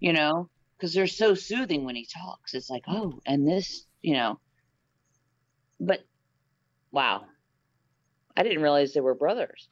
you 0.00 0.12
know, 0.12 0.50
because 0.76 0.92
they're 0.94 1.06
so 1.06 1.34
soothing 1.34 1.84
when 1.84 1.94
he 1.94 2.08
talks. 2.12 2.54
It's 2.54 2.70
like, 2.70 2.82
oh, 2.88 3.20
and 3.24 3.46
this, 3.46 3.86
you 4.02 4.14
know, 4.14 4.40
but 5.78 6.00
wow, 6.90 7.24
I 8.36 8.42
didn't 8.42 8.62
realize 8.62 8.94
they 8.94 9.00
were 9.00 9.14
brothers. 9.14 9.68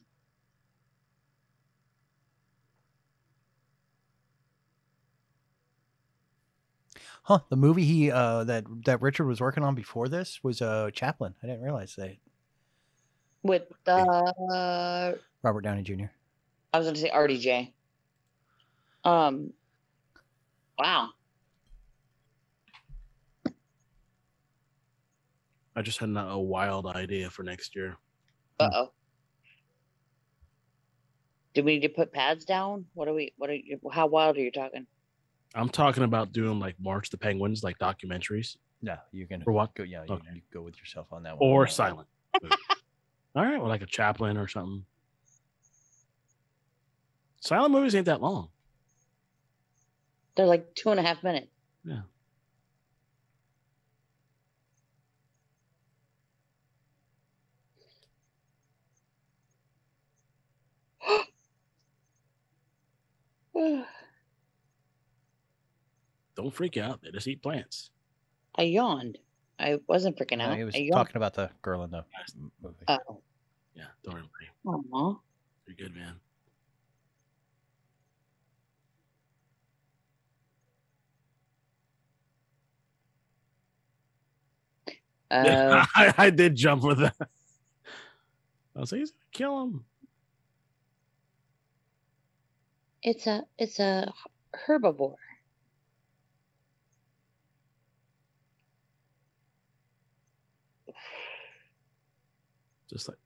Huh? 7.28 7.40
The 7.50 7.56
movie 7.56 7.84
he 7.84 8.10
uh 8.10 8.44
that 8.44 8.64
that 8.86 9.02
Richard 9.02 9.26
was 9.26 9.38
working 9.38 9.62
on 9.62 9.74
before 9.74 10.08
this 10.08 10.40
was 10.42 10.62
uh 10.62 10.88
Chaplin. 10.94 11.34
I 11.42 11.46
didn't 11.46 11.60
realize 11.60 11.94
that. 11.96 12.16
With 13.42 13.64
uh, 13.86 15.12
Robert 15.42 15.60
Downey 15.60 15.82
Jr. 15.82 16.06
I 16.72 16.78
was 16.78 16.86
going 16.86 16.94
to 16.94 17.00
say 17.00 17.10
RDJ. 17.10 17.72
Um, 19.04 19.52
wow. 20.78 21.10
I 25.76 25.82
just 25.82 25.98
had 25.98 26.08
a 26.16 26.38
wild 26.38 26.86
idea 26.86 27.28
for 27.28 27.42
next 27.42 27.76
year. 27.76 27.98
Uh 28.58 28.70
oh. 28.74 28.92
Do 31.52 31.62
we 31.62 31.74
need 31.74 31.82
to 31.82 31.90
put 31.90 32.10
pads 32.10 32.46
down? 32.46 32.86
What 32.94 33.06
are 33.06 33.14
we? 33.14 33.34
What 33.36 33.50
are 33.50 33.54
you? 33.54 33.78
How 33.92 34.06
wild 34.06 34.38
are 34.38 34.40
you 34.40 34.50
talking? 34.50 34.86
I'm 35.58 35.68
talking 35.68 36.04
about 36.04 36.32
doing 36.32 36.60
like 36.60 36.76
March 36.78 37.10
the 37.10 37.18
Penguins, 37.18 37.64
like 37.64 37.76
documentaries. 37.78 38.56
No, 38.80 38.96
you 39.10 39.26
can 39.26 39.42
For 39.42 39.52
what? 39.52 39.74
Go, 39.74 39.82
yeah, 39.82 40.04
you, 40.08 40.14
Okay. 40.14 40.28
you 40.34 40.40
go 40.52 40.62
with 40.62 40.78
yourself 40.78 41.08
on 41.12 41.24
that 41.24 41.36
one. 41.36 41.50
or 41.50 41.66
silent. 41.66 42.06
All 43.34 43.42
right, 43.44 43.58
well, 43.58 43.68
like 43.68 43.82
a 43.82 43.86
Chaplin 43.86 44.36
or 44.36 44.46
something. 44.46 44.84
Silent 47.40 47.72
movies 47.72 47.94
ain't 47.96 48.06
that 48.06 48.20
long. 48.20 48.48
They're 50.36 50.46
like 50.46 50.74
two 50.76 50.90
and 50.90 51.00
a 51.00 51.02
half 51.02 51.24
minutes. 51.24 51.48
Yeah. 51.84 52.02
Don't 66.38 66.54
freak 66.54 66.76
out. 66.76 67.00
They 67.02 67.10
just 67.10 67.26
eat 67.26 67.42
plants. 67.42 67.90
I 68.54 68.62
yawned. 68.62 69.18
I 69.58 69.80
wasn't 69.88 70.16
freaking 70.16 70.38
No, 70.38 70.44
out. 70.44 70.56
he 70.56 70.62
was 70.62 70.76
I 70.76 70.78
yawned. 70.78 70.92
talking 70.92 71.16
about 71.16 71.34
the 71.34 71.50
girl 71.62 71.82
in 71.82 71.90
the 71.90 72.04
m- 72.38 72.52
movie. 72.62 72.76
Oh, 72.86 73.20
Yeah, 73.74 73.86
don't 74.04 74.14
worry. 74.14 74.84
aw. 74.92 75.14
You're 75.66 75.74
good, 75.76 75.96
man. 75.96 76.14
Uh, 85.28 85.84
I, 85.96 86.14
I 86.16 86.30
did 86.30 86.54
jump 86.54 86.84
with 86.84 86.98
that. 86.98 87.16
I 88.76 88.80
was 88.80 88.92
like, 88.92 89.00
he's 89.00 89.10
gonna 89.10 89.20
kill 89.32 89.62
him. 89.64 89.84
it's 93.02 93.26
a 93.26 93.42
it's 93.58 93.80
a 93.80 94.12
herbivore. 94.68 95.16
Just 102.90 103.08
like 103.08 103.18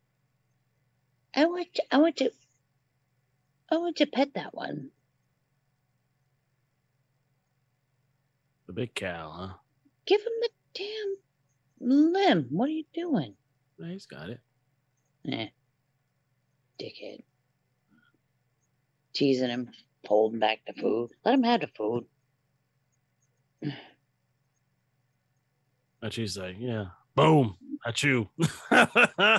I 1.35 1.47
want 1.47 1.73
to, 1.75 1.83
I 1.91 1.97
want 1.99 2.17
to 2.17 2.31
I 3.71 3.77
want 3.77 3.97
to 3.97 4.07
pet 4.07 4.35
that 4.35 4.55
one. 4.55 4.91
the 8.67 8.81
big 8.81 8.95
cow, 8.95 9.33
huh? 9.35 9.55
Give 10.07 10.21
him 10.21 10.33
the 10.41 10.49
damn 10.75 12.13
limb. 12.13 12.47
What 12.51 12.69
are 12.69 12.73
you 12.73 12.85
doing? 12.95 13.35
Yeah, 13.79 13.89
he's 13.89 14.07
got 14.07 14.31
it. 14.31 14.41
Eh. 15.29 15.49
Dickhead. 16.81 17.23
Teasing 19.13 19.51
him, 19.51 19.71
holding 20.07 20.39
back 20.39 20.61
the 20.67 20.73
food. 20.73 21.11
Let 21.25 21.35
him 21.35 21.43
have 21.43 21.61
the 21.61 21.67
food. 21.67 22.05
And 26.03 26.13
she's 26.13 26.37
like, 26.37 26.57
yeah, 26.59 26.87
boom, 27.15 27.57
at 27.87 28.03
you. 28.03 28.29
yeah, 28.71 29.39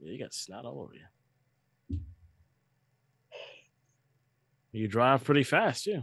you 0.00 0.18
got 0.18 0.32
snot 0.34 0.64
all 0.64 0.80
over 0.80 0.94
you. 0.94 1.98
You 4.72 4.88
drive 4.88 5.24
pretty 5.24 5.42
fast, 5.42 5.86
yeah. 5.86 6.00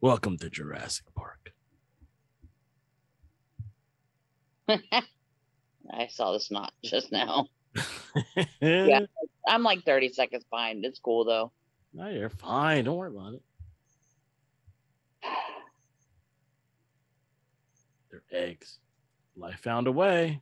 Welcome 0.00 0.38
to 0.38 0.48
Jurassic 0.50 1.06
Park. 1.14 1.52
I 4.68 6.06
saw 6.08 6.32
the 6.32 6.40
snot 6.40 6.72
just 6.84 7.12
now. 7.12 7.46
Yeah. 8.60 9.00
I'm 9.48 9.62
like 9.62 9.84
30 9.84 10.10
seconds 10.10 10.44
behind. 10.50 10.84
It's 10.84 11.00
cool 11.00 11.24
though. 11.24 11.50
No, 11.92 12.08
you're 12.08 12.30
fine. 12.30 12.84
Don't 12.84 12.96
worry 12.96 13.10
about 13.10 13.34
it. 13.34 13.42
They're 18.10 18.21
eggs. 18.32 18.78
Life 19.36 19.60
found 19.60 19.86
a 19.86 19.92
way. 19.92 20.40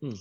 Hmm. 0.00 0.12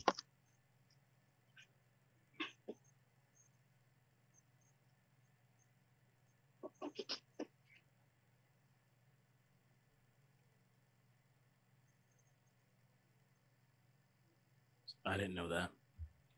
I 15.18 15.22
didn't 15.22 15.34
know 15.34 15.48
that. 15.48 15.72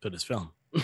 But 0.02 0.14
it's 0.14 0.24
film. 0.24 0.52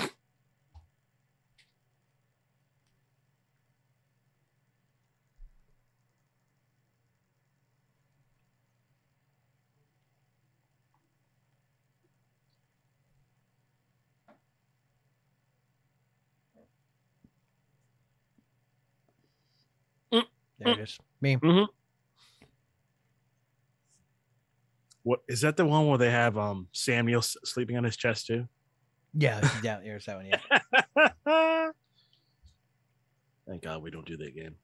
There 20.60 20.74
it 20.74 20.80
is. 20.80 20.98
Me. 21.20 21.36
Mm-hmm. 21.36 21.85
What 25.06 25.20
is 25.28 25.42
that? 25.42 25.56
The 25.56 25.66
one 25.68 25.86
where 25.88 26.00
they 26.00 26.10
have 26.10 26.36
um 26.36 26.68
Samuel 26.74 27.20
s- 27.20 27.38
sleeping 27.46 27.78
on 27.78 27.84
his 27.84 27.96
chest 27.96 28.26
too? 28.26 28.48
Yeah, 29.14 29.40
yeah, 29.64 29.80
here's 29.82 30.06
that 30.06 30.18
one. 30.18 30.26
Yeah. 30.26 30.40
Thank 33.48 33.62
God 33.62 33.84
we 33.84 33.92
don't 33.92 34.08
do 34.08 34.18
that 34.18 34.36
game. 34.36 34.56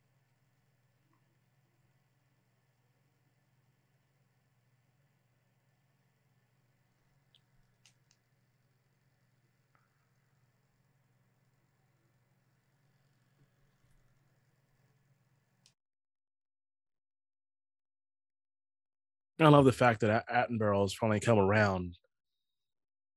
I 19.45 19.49
love 19.49 19.65
the 19.65 19.71
fact 19.71 20.01
that 20.01 20.25
At- 20.29 20.49
Attenborough 20.49 20.83
has 20.83 20.93
finally 20.93 21.19
come 21.19 21.39
around, 21.39 21.97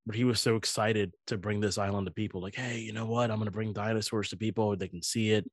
but 0.05 0.15
he 0.15 0.23
was 0.23 0.39
so 0.39 0.55
excited 0.55 1.13
to 1.27 1.37
bring 1.37 1.59
this 1.59 1.77
island 1.77 2.07
to 2.07 2.11
people. 2.13 2.41
Like, 2.41 2.55
hey, 2.55 2.79
you 2.79 2.93
know 2.93 3.05
what? 3.05 3.29
I'm 3.29 3.37
going 3.37 3.45
to 3.45 3.51
bring 3.51 3.73
dinosaurs 3.73 4.29
to 4.29 4.37
people; 4.37 4.75
they 4.75 4.87
can 4.87 5.01
see 5.03 5.31
it. 5.31 5.45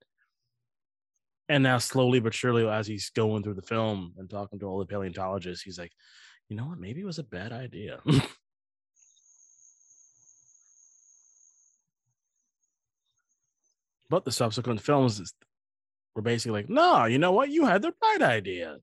And 1.48 1.62
now, 1.62 1.78
slowly 1.78 2.20
but 2.20 2.34
surely, 2.34 2.66
as 2.66 2.86
he's 2.86 3.10
going 3.10 3.42
through 3.42 3.54
the 3.54 3.62
film 3.62 4.14
and 4.16 4.30
talking 4.30 4.58
to 4.60 4.66
all 4.66 4.78
the 4.78 4.86
paleontologists, 4.86 5.62
he's 5.64 5.78
like, 5.78 5.92
you 6.48 6.56
know 6.56 6.66
what? 6.66 6.78
Maybe 6.78 7.00
it 7.00 7.06
was 7.06 7.18
a 7.18 7.24
bad 7.24 7.52
idea. 7.52 8.00
but 14.08 14.24
the 14.24 14.32
subsequent 14.32 14.80
films 14.80 15.34
were 16.14 16.22
basically 16.22 16.60
like, 16.60 16.70
no, 16.70 17.06
you 17.06 17.18
know 17.18 17.32
what? 17.32 17.50
You 17.50 17.64
had 17.66 17.82
the 17.82 17.92
right 18.02 18.22
idea. 18.22 18.78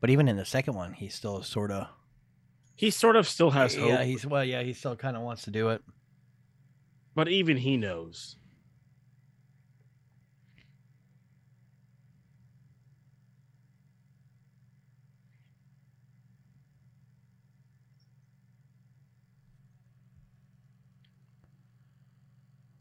But 0.00 0.10
even 0.10 0.28
in 0.28 0.36
the 0.36 0.44
second 0.44 0.74
one, 0.74 0.92
he's 0.92 1.14
still 1.14 1.42
sort 1.42 1.70
of. 1.70 1.88
He 2.76 2.90
sort 2.90 3.16
of 3.16 3.26
still 3.28 3.50
has 3.50 3.74
hope, 3.74 3.88
Yeah, 3.88 4.04
he's 4.04 4.24
well. 4.24 4.44
Yeah, 4.44 4.62
he 4.62 4.72
still 4.72 4.96
kind 4.96 5.16
of 5.16 5.22
wants 5.22 5.42
to 5.44 5.50
do 5.50 5.70
it. 5.70 5.82
but 7.14 7.28
even 7.28 7.56
he 7.56 7.76
knows. 7.76 8.36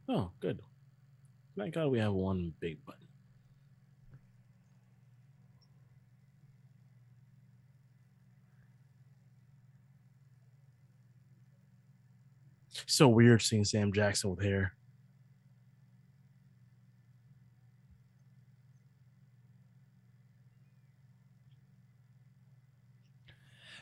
Oh, 0.07 0.31
good. 0.39 0.59
Thank 1.57 1.75
God 1.75 1.87
we 1.91 1.99
have 1.99 2.13
one 2.13 2.53
big 2.59 2.83
button. 2.85 2.98
So 12.89 13.07
weird 13.07 13.41
seeing 13.43 13.65
Sam 13.65 13.93
Jackson 13.93 14.31
with 14.31 14.41
hair. 14.43 14.73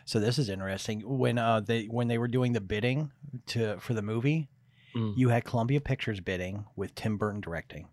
So 0.06 0.20
this 0.20 0.38
is 0.40 0.50
interesting. 0.50 1.02
When 1.06 1.38
uh 1.38 1.60
they 1.60 1.86
when 1.86 2.08
they 2.08 2.18
were 2.18 2.28
doing 2.28 2.54
the 2.54 2.62
bidding 2.62 3.12
to 3.48 3.78
for 3.80 3.94
the 3.94 4.02
movie, 4.02 4.50
Mm. 4.96 5.18
you 5.18 5.28
had 5.30 5.44
Columbia 5.44 5.82
Pictures 5.82 6.22
bidding 6.22 6.66
with 6.78 6.96
Tim 6.96 7.18
Burton 7.18 7.42
directing. 7.42 7.90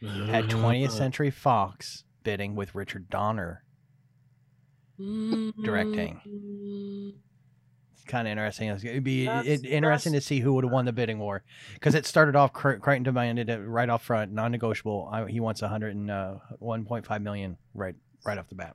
You 0.00 0.22
Had 0.26 0.44
20th 0.48 0.92
Century 0.92 1.30
Fox 1.32 2.04
bidding 2.22 2.54
with 2.54 2.76
Richard 2.76 3.10
Donner 3.10 3.64
directing. 4.96 6.20
It's 8.02 8.10
kind 8.10 8.26
of 8.26 8.32
interesting. 8.32 8.68
It'd 8.68 9.04
be 9.04 9.26
That's- 9.26 9.60
it, 9.60 9.64
interesting 9.64 10.12
to 10.14 10.20
see 10.20 10.40
who 10.40 10.54
would 10.54 10.64
have 10.64 10.72
won 10.72 10.84
the 10.86 10.92
bidding 10.92 11.18
war 11.20 11.44
because 11.74 11.94
it 11.94 12.04
started 12.04 12.34
off 12.34 12.52
Cre- 12.52 12.74
Crichton 12.74 13.04
demanded 13.04 13.48
it 13.48 13.58
right 13.58 13.88
off 13.88 14.02
front, 14.02 14.32
non-negotiable. 14.32 15.08
I, 15.12 15.26
he 15.30 15.38
wants 15.38 15.62
100 15.62 15.94
and 15.94 16.10
uh, 16.10 16.34
1.5 16.60 17.22
million 17.22 17.56
right 17.74 17.94
right 18.24 18.38
off 18.38 18.48
the 18.48 18.56
bat. 18.56 18.74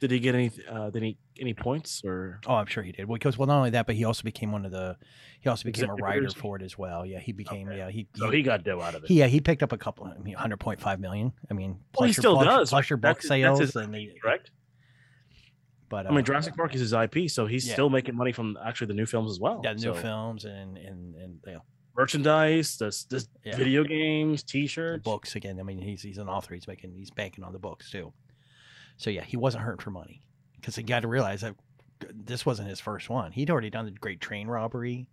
Did 0.00 0.10
he 0.10 0.18
get 0.18 0.34
any? 0.34 0.50
Uh, 0.70 0.90
did 0.90 1.02
he 1.02 1.16
any 1.40 1.52
points 1.54 2.02
or? 2.04 2.40
Oh, 2.46 2.54
I'm 2.54 2.66
sure 2.66 2.82
he 2.82 2.92
did. 2.92 3.08
Because 3.08 3.36
well, 3.38 3.46
not 3.48 3.56
only 3.58 3.70
that, 3.70 3.86
but 3.86 3.94
he 3.96 4.04
also 4.04 4.22
became 4.24 4.52
one 4.52 4.64
of 4.66 4.70
the 4.72 4.96
he 5.40 5.48
also 5.48 5.64
became 5.64 5.88
a 5.90 5.94
writer 5.94 6.28
for 6.30 6.56
it 6.56 6.62
as 6.62 6.76
well. 6.78 7.04
Yeah, 7.06 7.18
he 7.18 7.32
became 7.32 7.68
Okay. 7.68 7.78
yeah 7.78 7.90
he 7.90 8.06
So 8.14 8.30
he 8.30 8.42
got 8.42 8.62
dough 8.64 8.80
out 8.80 8.94
of 8.94 9.04
it. 9.04 9.08
he 9.08 9.14
yeah 9.18 9.26
he 9.26 9.40
picked 9.40 9.62
up 9.62 9.72
a 9.72 9.78
couple. 9.78 10.04
I 10.06 10.18
mean, 10.22 10.34
100.5 10.36 10.98
million. 11.00 11.32
I 11.50 11.54
mean, 11.54 11.78
Well, 11.98 12.08
he 12.08 12.14
plus 12.14 12.16
your- 12.16 12.22
still 12.22 12.34
plus, 12.36 12.46
does. 12.46 12.70
plus 12.70 12.90
your 12.90 12.96
book 12.98 13.16
That's 13.20 13.24
his- 13.24 13.28
that's 13.30 13.40
sales 13.42 13.58
his 13.60 13.76
and 13.76 13.94
IP, 13.94 14.12
the 14.14 14.20
correct. 14.20 14.50
But 15.96 16.06
I 16.06 16.10
mean, 16.10 16.18
uh, 16.18 16.22
Jurassic 16.22 16.54
Park 16.54 16.74
is 16.74 16.80
his 16.82 16.92
IP, 16.92 17.26
so 17.30 17.46
he's 17.46 17.66
Yeah. 17.66 17.72
still 17.72 17.88
making 17.88 18.14
money 18.16 18.30
from 18.32 18.58
actually 18.62 18.88
the 18.88 18.94
new 18.94 19.06
films 19.06 19.30
as 19.30 19.40
well. 19.40 19.62
yeah, 19.64 19.72
new 19.72 19.80
So 19.80 19.94
films 19.94 20.44
and 20.44 20.76
and 20.76 21.14
and 21.14 21.40
you 21.46 21.52
know, 21.54 21.62
merchandise, 21.96 22.76
the, 22.76 22.94
the 23.08 23.26
Yeah. 23.44 23.56
video 23.56 23.82
games, 23.82 24.42
T-shirts. 24.42 25.02
books 25.02 25.36
again. 25.36 25.58
I 25.58 25.62
mean, 25.62 25.80
he's 25.80 26.02
he's 26.02 26.18
an 26.18 26.28
author. 26.28 26.52
He's 26.54 26.68
making 26.68 26.92
he's 26.92 27.10
banking 27.10 27.44
on 27.44 27.54
the 27.54 27.58
books 27.58 27.90
too. 27.90 28.12
So 28.98 29.08
yeah, 29.08 29.24
he 29.24 29.38
wasn't 29.38 29.64
hurting 29.64 29.82
for 29.82 29.90
money 29.90 30.22
because 30.56 30.76
you 30.76 30.82
got 30.84 31.00
to 31.00 31.08
realize 31.08 31.40
that 31.40 31.56
this 32.12 32.44
wasn't 32.44 32.68
his 32.68 32.78
first 32.78 33.08
one. 33.08 33.32
He'd 33.32 33.48
already 33.50 33.70
done 33.70 33.86
the 33.86 33.90
Great 33.92 34.20
Train 34.20 34.48
Robbery, 34.48 35.08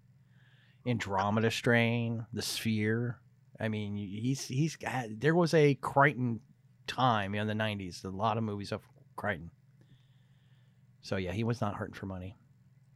Andromeda 0.85 1.49
Strain, 1.49 2.25
The 2.33 2.41
Sphere. 2.41 3.19
I 3.57 3.69
mean, 3.69 3.95
he's 3.95 4.47
he's 4.47 4.77
there 5.09 5.33
was 5.35 5.53
a 5.53 5.75
Crichton 5.75 6.41
time 6.87 7.35
in 7.35 7.47
the 7.47 7.53
'90s. 7.53 8.03
A 8.03 8.09
lot 8.09 8.37
of 8.37 8.43
movies 8.43 8.73
of 8.73 8.81
Crichton. 9.15 9.51
So 11.03 11.17
yeah, 11.17 11.31
he 11.31 11.43
was 11.43 11.61
not 11.61 11.75
hurting 11.75 11.93
for 11.93 12.07
money. 12.07 12.35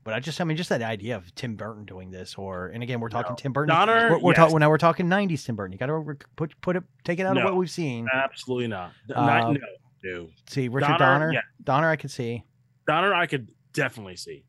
But 0.04 0.14
I 0.14 0.22
just, 0.22 0.40
I 0.40 0.46
mean, 0.46 0.56
just 0.56 0.70
that 0.70 0.82
idea 0.82 1.18
of 1.18 1.36
Tim 1.36 1.58
Burton 1.58 1.84
doing 1.84 2.10
this, 2.10 2.36
or 2.36 2.68
and 2.68 2.82
again, 2.82 3.02
we're 3.02 3.10
talking 3.10 3.34
No. 3.34 3.36
Tim 3.36 3.52
Burton. 3.52 3.76
Donner, 3.76 4.12
we're, 4.12 4.20
we're 4.20 4.32
yes. 4.32 4.38
talking 4.38 4.60
now. 4.60 4.70
We're 4.70 4.78
talking 4.78 5.08
'90s 5.08 5.46
Tim 5.46 5.58
Burton. 5.58 5.74
You 5.74 5.78
got 5.78 5.88
to 5.88 6.18
put 6.38 6.60
put 6.62 6.78
it, 6.78 6.84
take 7.04 7.20
it 7.20 7.26
out 7.26 7.38
of 7.38 7.44
what 7.44 7.58
we've 7.58 7.70
seen. 7.70 8.08
Absolutely 8.12 8.68
not. 8.68 8.94
Uh, 9.14 9.26
not 9.26 9.52
no, 9.52 9.60
no. 10.04 10.30
See 10.48 10.70
Richard 10.70 10.98
Donner, 10.98 10.98
Donner. 10.98 11.34
yeah. 11.34 11.42
Donner, 11.62 11.90
I 11.90 11.98
could 11.98 12.10
see. 12.10 12.46
Donner, 12.88 13.14
I 13.14 13.26
could 13.26 13.52
definitely 13.74 14.16
see. 14.16 14.46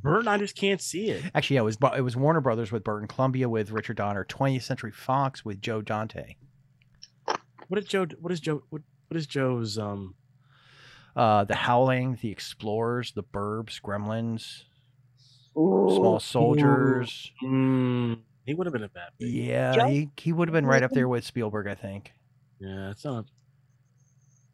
Burton, 0.00 0.28
I 0.28 0.38
just 0.38 0.54
can't 0.54 0.80
see 0.80 1.08
it. 1.08 1.24
Actually, 1.34 1.54
yeah, 1.54 1.62
it 1.62 1.64
was 1.64 1.78
it 1.96 2.02
was 2.02 2.14
Warner 2.14 2.40
Brothers 2.40 2.70
with 2.70 2.84
Burton, 2.84 3.08
Columbia 3.08 3.48
with 3.48 3.72
Richard 3.72 3.96
Donner, 3.96 4.24
20th 4.24 4.62
Century 4.62 4.92
Fox 4.92 5.44
with 5.44 5.60
Joe 5.60 5.82
Dante. 5.82 6.36
What 7.66 7.80
did 7.80 7.88
Joe? 7.88 8.06
What 8.20 8.32
is 8.32 8.38
Joe? 8.38 8.62
What, 8.70 8.82
what 9.08 9.16
is 9.16 9.26
Joe's? 9.26 9.76
Um, 9.76 10.14
Uh, 11.16 11.44
the 11.44 11.54
Howling, 11.54 12.18
The 12.20 12.30
Explorers, 12.30 13.12
The 13.12 13.22
Burbs, 13.22 13.80
Gremlins, 13.80 14.64
Ooh. 15.56 15.88
Small 15.94 16.18
Soldiers. 16.20 17.30
mm, 17.42 18.18
he 18.44 18.54
would 18.54 18.66
have 18.66 18.72
been 18.72 18.82
a 18.82 18.88
bad. 18.88 19.10
pick. 19.18 19.28
Yeah, 19.30 19.74
Joe- 19.74 19.86
he, 19.88 20.10
he 20.16 20.32
would 20.32 20.48
have 20.48 20.52
been 20.52 20.66
right 20.66 20.82
up 20.82 20.90
there 20.90 21.06
with 21.08 21.24
Spielberg, 21.24 21.68
I 21.68 21.74
think. 21.76 22.12
Yeah, 22.58 22.90
it's 22.90 23.04
not. 23.04 23.26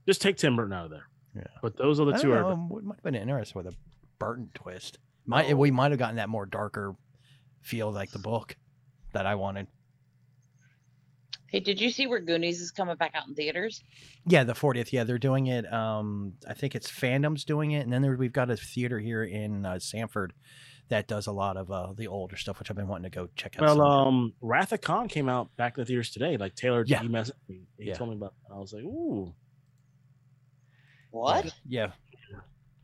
Just 0.07 0.21
take 0.23 0.37
Tim 0.37 0.57
Burton 0.57 0.73
out 0.73 0.87
of 0.87 0.91
there. 0.91 1.07
Yeah. 1.35 1.45
But 1.63 1.77
those 1.77 2.01
are 2.01 2.05
the 2.07 2.15
I 2.15 2.19
two. 2.19 2.29
don't 2.29 2.37
Are, 2.39 2.57
know, 2.57 2.79
it 2.79 2.85
might 2.85 2.97
have 2.97 3.05
been 3.05 3.15
interesting 3.15 3.63
with 3.63 3.73
a 3.73 3.77
Burton 4.19 4.51
twist. 4.55 4.99
Might 5.27 5.57
we 5.57 5.71
might 5.71 5.93
have 5.93 5.99
gotten 5.99 6.17
that 6.17 6.29
more 6.29 6.45
darker 6.47 6.97
feel 7.63 7.91
like 7.93 8.11
the 8.11 8.19
book 8.19 8.57
that 9.13 9.27
I 9.27 9.35
wanted. 9.37 9.69
Hey, 11.51 11.61
did 11.61 11.81
you 11.81 11.91
see 11.91 12.07
where 12.07 12.21
Goonies 12.21 12.61
is 12.61 12.71
coming 12.71 12.95
back 12.97 13.11
out 13.15 13.27
in 13.27 13.35
theaters? 13.35 13.83
Yeah, 14.27 14.45
the 14.45 14.53
40th. 14.53 14.93
Yeah, 14.93 15.03
they're 15.05 15.19
doing 15.19 15.49
it. 15.49 15.71
Um, 15.73 16.35
I 16.49 16.55
think 16.55 16.75
it's 16.77 16.89
Fandom's 16.91 17.45
doing 17.45 17.73
it, 17.73 17.81
and 17.81 17.93
then 17.93 18.03
there, 18.03 18.17
we've 18.17 18.33
got 18.33 18.51
a 18.51 18.57
theater 18.57 19.01
here 19.01 19.25
in 19.25 19.67
uh, 19.67 19.79
Sanford 19.81 20.33
that 20.91 21.09
does 21.09 21.27
a 21.27 21.33
lot 21.33 21.57
of 21.57 21.71
uh, 21.71 21.93
the 21.97 22.07
older 22.07 22.37
stuff, 22.37 22.59
which 22.61 22.71
I've 22.71 22.77
been 22.77 22.87
wanting 22.89 23.11
to 23.11 23.17
go 23.17 23.29
check 23.37 23.57
out. 23.57 23.63
well, 23.63 23.77
some. 23.77 23.81
um, 23.85 24.33
Wrath 24.41 24.73
of 24.73 24.81
Khan 24.81 25.09
came 25.09 25.29
out 25.29 25.55
back 25.57 25.77
in 25.77 25.83
the 25.83 25.87
theaters 25.87 26.11
today. 26.11 26.37
Like 26.37 26.55
Taylor, 26.55 26.85
Yeah. 26.87 27.01
he 27.01 27.09
messaged 27.09 27.33
me. 27.49 27.63
He 27.79 27.89
Yeah. 27.89 27.95
told 27.95 28.11
me 28.11 28.17
about. 28.17 28.35
It. 28.49 28.53
I 28.55 28.59
was 28.59 28.73
like, 28.73 28.85
ooh, 28.85 29.35
What? 31.11 31.53
yeah, 31.69 31.91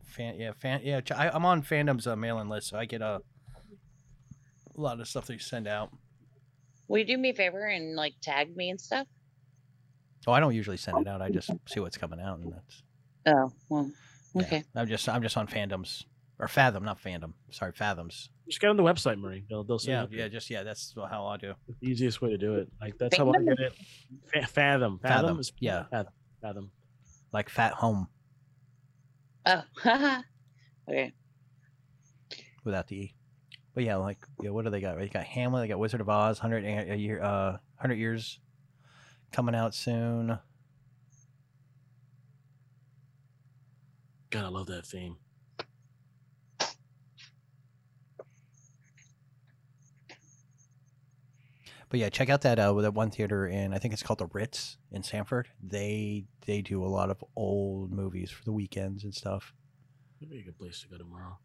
fan, 0.05 0.35
yeah, 0.37 0.51
fan, 0.59 0.81
yeah. 0.83 0.99
I, 1.15 1.29
I'm 1.29 1.45
on 1.45 1.63
Fandom's 1.63 2.05
uh, 2.07 2.15
mailing 2.17 2.49
list, 2.49 2.67
so 2.67 2.77
I 2.77 2.83
get 2.85 3.01
a, 3.01 3.21
a 4.75 4.79
lot 4.81 4.99
of 4.99 5.07
stuff 5.07 5.27
they 5.27 5.37
send 5.37 5.67
out. 5.67 5.89
Will 6.87 6.99
you 6.99 7.05
do 7.05 7.17
me 7.17 7.29
a 7.29 7.33
favor 7.33 7.65
and 7.65 7.95
like 7.95 8.13
tag 8.21 8.55
me 8.55 8.69
and 8.69 8.79
stuff? 8.79 9.07
Oh, 10.25 10.31
I 10.33 10.39
don't 10.39 10.55
usually 10.55 10.77
send 10.77 10.97
oh. 10.97 11.01
it 11.01 11.07
out. 11.07 11.21
I 11.21 11.29
just 11.29 11.49
see 11.67 11.79
what's 11.79 11.97
coming 11.97 12.19
out, 12.19 12.39
and 12.39 12.51
that's 12.53 12.83
Oh, 13.25 13.51
well, 13.69 13.91
yeah. 14.35 14.41
okay. 14.43 14.63
I'm 14.75 14.87
just 14.87 15.07
I'm 15.09 15.21
just 15.21 15.35
on 15.37 15.47
Fandom's 15.47 16.05
or 16.39 16.47
Fathom, 16.47 16.83
not 16.85 17.01
Fandom. 17.01 17.33
Sorry, 17.51 17.71
Fathoms. 17.73 18.29
just 18.47 18.61
get 18.61 18.69
on 18.69 18.77
the 18.77 18.83
website, 18.83 19.19
Marie. 19.19 19.43
They'll, 19.49 19.63
they'll 19.63 19.79
send 19.79 19.93
Yeah, 19.93 20.03
it 20.03 20.11
to 20.11 20.17
yeah, 20.17 20.27
just 20.27 20.49
yeah. 20.49 20.63
That's 20.63 20.93
how 21.09 21.25
I 21.27 21.37
do. 21.37 21.53
It's 21.67 21.79
the 21.81 21.87
easiest 21.89 22.21
way 22.21 22.29
to 22.29 22.37
do 22.37 22.55
it. 22.55 22.69
Like 22.79 22.97
that's 22.97 23.17
how 23.17 23.29
I 23.29 23.43
get 23.43 23.59
it. 23.59 23.73
Fa- 24.33 24.47
Fathom, 24.47 24.99
Fathom, 24.99 24.99
Fathom, 24.99 25.39
is 25.39 25.51
yeah. 25.59 25.85
Fathom, 25.91 26.13
Fathom. 26.41 26.71
Like 27.33 27.49
Fat 27.49 27.73
Home 27.73 28.07
Oh, 29.45 29.63
okay. 30.89 31.13
without 32.65 32.87
the 32.87 32.95
E. 32.97 33.13
But 33.77 33.83
yeah, 33.83 33.97
like 33.97 34.17
yeah, 34.41 34.49
what 34.49 34.65
do 34.65 34.71
they 34.71 34.81
got? 34.81 34.97
They 34.97 35.07
got 35.07 35.23
Hamlet. 35.23 35.61
They 35.61 35.67
got 35.67 35.77
Wizard 35.77 36.01
of 36.01 36.09
Oz. 36.09 36.39
Hundred 36.39 36.65
a 36.65 36.95
year, 36.95 37.21
uh, 37.21 37.57
hundred 37.75 37.99
years 37.99 38.39
coming 39.31 39.53
out 39.53 39.75
soon. 39.75 40.39
God, 44.31 44.45
I 44.45 44.47
love 44.47 44.65
that 44.65 44.87
theme. 44.87 45.17
But 51.89 51.99
yeah, 51.99 52.09
check 52.09 52.31
out 52.31 52.41
that 52.41 52.57
uh 52.57 52.73
that 52.81 52.95
one 52.95 53.11
theater 53.11 53.45
in 53.45 53.75
I 53.75 53.77
think 53.77 53.93
it's 53.93 54.01
called 54.01 54.17
the 54.17 54.25
Ritz 54.33 54.77
in 54.91 55.03
Sanford. 55.03 55.49
They 55.61 56.25
they 56.47 56.63
do 56.63 56.83
a 56.83 56.89
lot 56.89 57.11
of 57.11 57.23
old 57.35 57.91
movies 57.91 58.31
for 58.31 58.43
the 58.43 58.53
weekends 58.53 59.03
and 59.03 59.13
stuff. 59.13 59.53
Maybe 60.19 60.39
a 60.39 60.45
good 60.45 60.57
place 60.57 60.81
to 60.81 60.87
go 60.87 60.97
tomorrow. 60.97 61.37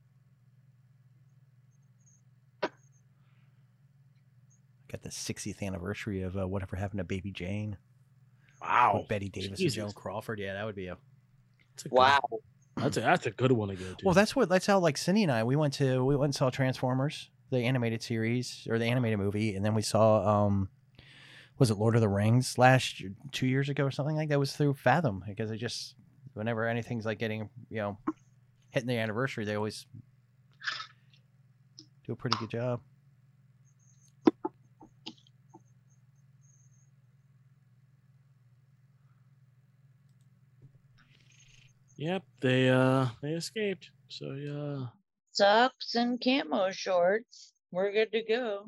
Got 4.93 5.03
the 5.03 5.09
60th 5.09 5.63
anniversary 5.63 6.23
of 6.23 6.37
uh, 6.37 6.47
whatever 6.47 6.77
happened 6.77 6.99
to 6.99 7.05
Baby 7.05 7.33
Jane. 7.33 7.79
Wow, 8.61 8.99
with 8.99 9.09
Bette 9.09 9.29
Davis 9.31 9.59
Jesus. 9.59 9.77
and 9.79 9.87
Joan 9.89 9.93
Crawford. 9.93 10.39
Yeah, 10.39 10.53
that 10.55 10.65
would 10.65 10.77
be 10.77 10.87
a 10.87 10.97
That's 11.75 11.87
a 11.87 11.89
good- 11.89 11.97
Wow. 11.99 12.21
That's 12.77 12.97
a 12.97 13.01
that's 13.01 13.27
a 13.27 13.31
good 13.31 13.53
one 13.53 13.69
to 13.69 13.75
go 13.75 13.85
to. 13.85 13.97
Well, 14.05 14.15
that's 14.15 14.35
what 14.35 14.49
that's 14.49 14.67
how 14.67 14.79
like 14.79 14.97
Cindy 14.97 15.23
and 15.25 15.33
I 15.33 15.45
we 15.45 15.57
went 15.57 15.75
to 15.75 16.03
we 16.05 16.17
went 16.17 16.29
and 16.29 16.35
saw 16.35 16.49
Transformers, 16.49 17.29
the 17.51 17.59
animated 17.59 18.03
series 18.03 18.67
or 18.71 18.79
the 18.79 18.87
animated 18.87 19.19
movie, 19.19 19.55
and 19.57 19.65
then 19.65 19.75
we 19.75 19.83
saw 19.83 20.47
um 20.47 20.69
was 21.59 21.71
it 21.71 21.75
Lord 21.77 21.97
of 21.97 22.01
the 22.01 22.09
Rings 22.09 22.57
last 22.57 22.99
year, 23.01 23.13
two 23.31 23.47
years 23.47 23.69
ago 23.69 23.85
or 23.85 23.91
something 23.91 24.17
like 24.17 24.31
that 24.31 24.39
was 24.39 24.55
through 24.57 24.73
Fathom 24.75 25.23
because 25.29 25.51
it 25.51 25.59
just 25.59 25.97
whenever 26.33 26.67
anything's 26.67 27.05
like 27.05 27.19
getting 27.19 27.51
you 27.69 27.77
know 27.79 27.99
hitting 28.71 28.89
the 28.89 28.97
anniversary 28.97 29.45
they 29.45 29.55
always 29.55 29.85
do 32.07 32.13
a 32.13 32.17
pretty 32.17 32.39
good 32.39 32.51
job. 32.51 32.81
Yep, 42.03 42.25
they 42.41 42.69
uh 42.69 43.07
they 43.23 43.31
escaped. 43.31 43.93
So 44.09 44.33
yeah. 44.33 44.87
Socks 45.31 45.95
and 45.95 46.21
camo 46.21 46.73
shorts. 46.73 47.53
We're 47.71 47.93
good 47.93 48.11
to 48.11 48.25
go. 48.25 48.65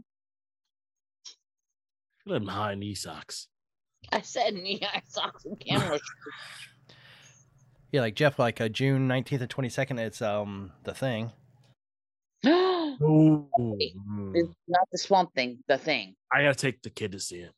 Let 2.27 2.35
them 2.35 2.47
high 2.47 2.77
knee 2.77 2.95
socks. 2.95 3.49
I 4.13 4.21
said 4.21 4.55
knee 4.55 4.79
high 4.81 5.03
socks 5.09 5.47
and 5.47 5.61
camo 5.61 5.81
shorts. 5.89 6.13
Yeah, 7.91 8.03
like 8.03 8.15
Jeff, 8.15 8.39
like 8.39 8.61
uh, 8.61 8.69
June 8.69 9.09
nineteenth 9.09 9.43
and 9.43 9.51
twenty 9.51 9.69
second, 9.69 9.99
it's 9.99 10.23
um 10.23 10.71
the 10.85 10.95
thing. 10.95 11.33
Ooh. 12.47 13.49
It's 14.33 14.55
not 14.69 14.87
the 14.93 14.99
swamp 14.99 15.35
thing, 15.35 15.59
the 15.67 15.77
thing. 15.77 16.15
I 16.33 16.43
gotta 16.43 16.55
take 16.55 16.83
the 16.83 16.91
kid 16.91 17.11
to 17.11 17.19
see 17.19 17.39
it. 17.39 17.53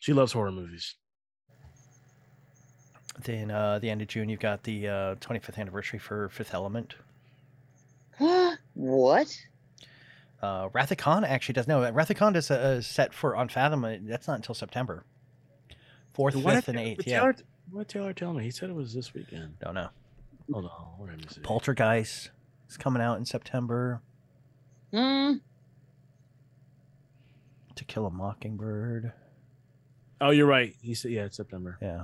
She 0.00 0.12
loves 0.12 0.32
horror 0.32 0.52
movies. 0.52 0.94
Then 3.22 3.50
uh 3.50 3.78
the 3.78 3.88
end 3.90 4.02
of 4.02 4.08
June, 4.08 4.28
you've 4.28 4.40
got 4.40 4.62
the 4.64 4.88
uh, 4.88 5.14
twenty 5.20 5.40
fifth 5.40 5.58
anniversary 5.58 5.98
for 5.98 6.28
Fifth 6.28 6.52
Element. 6.54 6.94
what? 8.74 9.38
Uh, 10.42 10.68
Wrath 10.72 10.90
of 10.90 10.98
Khan 10.98 11.24
actually 11.24 11.54
does 11.54 11.66
no. 11.66 11.90
Wrath 11.90 12.10
of 12.10 12.16
Khan 12.16 12.36
is 12.36 12.50
uh, 12.50 12.80
set 12.82 13.14
for 13.14 13.32
Unfathom. 13.34 13.84
uh, 13.84 13.98
That's 14.06 14.28
not 14.28 14.34
until 14.36 14.54
September. 14.54 15.04
Fourth, 16.12 16.34
Why 16.36 16.56
fifth, 16.56 16.68
and 16.68 16.78
eighth. 16.78 16.98
but 16.98 17.06
Yeah, 17.06 17.20
Taylor, 17.20 17.36
what 17.70 17.88
Taylor 17.88 18.12
tell 18.12 18.32
me? 18.34 18.44
He 18.44 18.50
said 18.50 18.68
it 18.70 18.74
was 18.74 18.92
this 18.94 19.12
weekend. 19.14 19.58
don't 19.60 19.74
know. 19.74 19.88
Hold 20.52 20.66
on, 20.66 20.70
where 20.98 21.10
did 21.10 21.24
he 21.24 21.34
say? 21.34 21.40
Poltergeist 21.42 22.30
is 22.68 22.76
coming 22.76 23.02
out 23.02 23.18
in 23.18 23.24
September. 23.24 24.00
Mm, 24.92 25.40
To 27.74 27.84
Kill 27.84 28.06
a 28.06 28.10
Mockingbird. 28.10 29.12
Oh, 30.20 30.30
you're 30.30 30.46
right. 30.46 30.74
He 30.80 30.94
said, 30.94 31.10
yeah, 31.10 31.24
it's 31.24 31.36
September. 31.36 31.76
Yeah. 31.82 32.02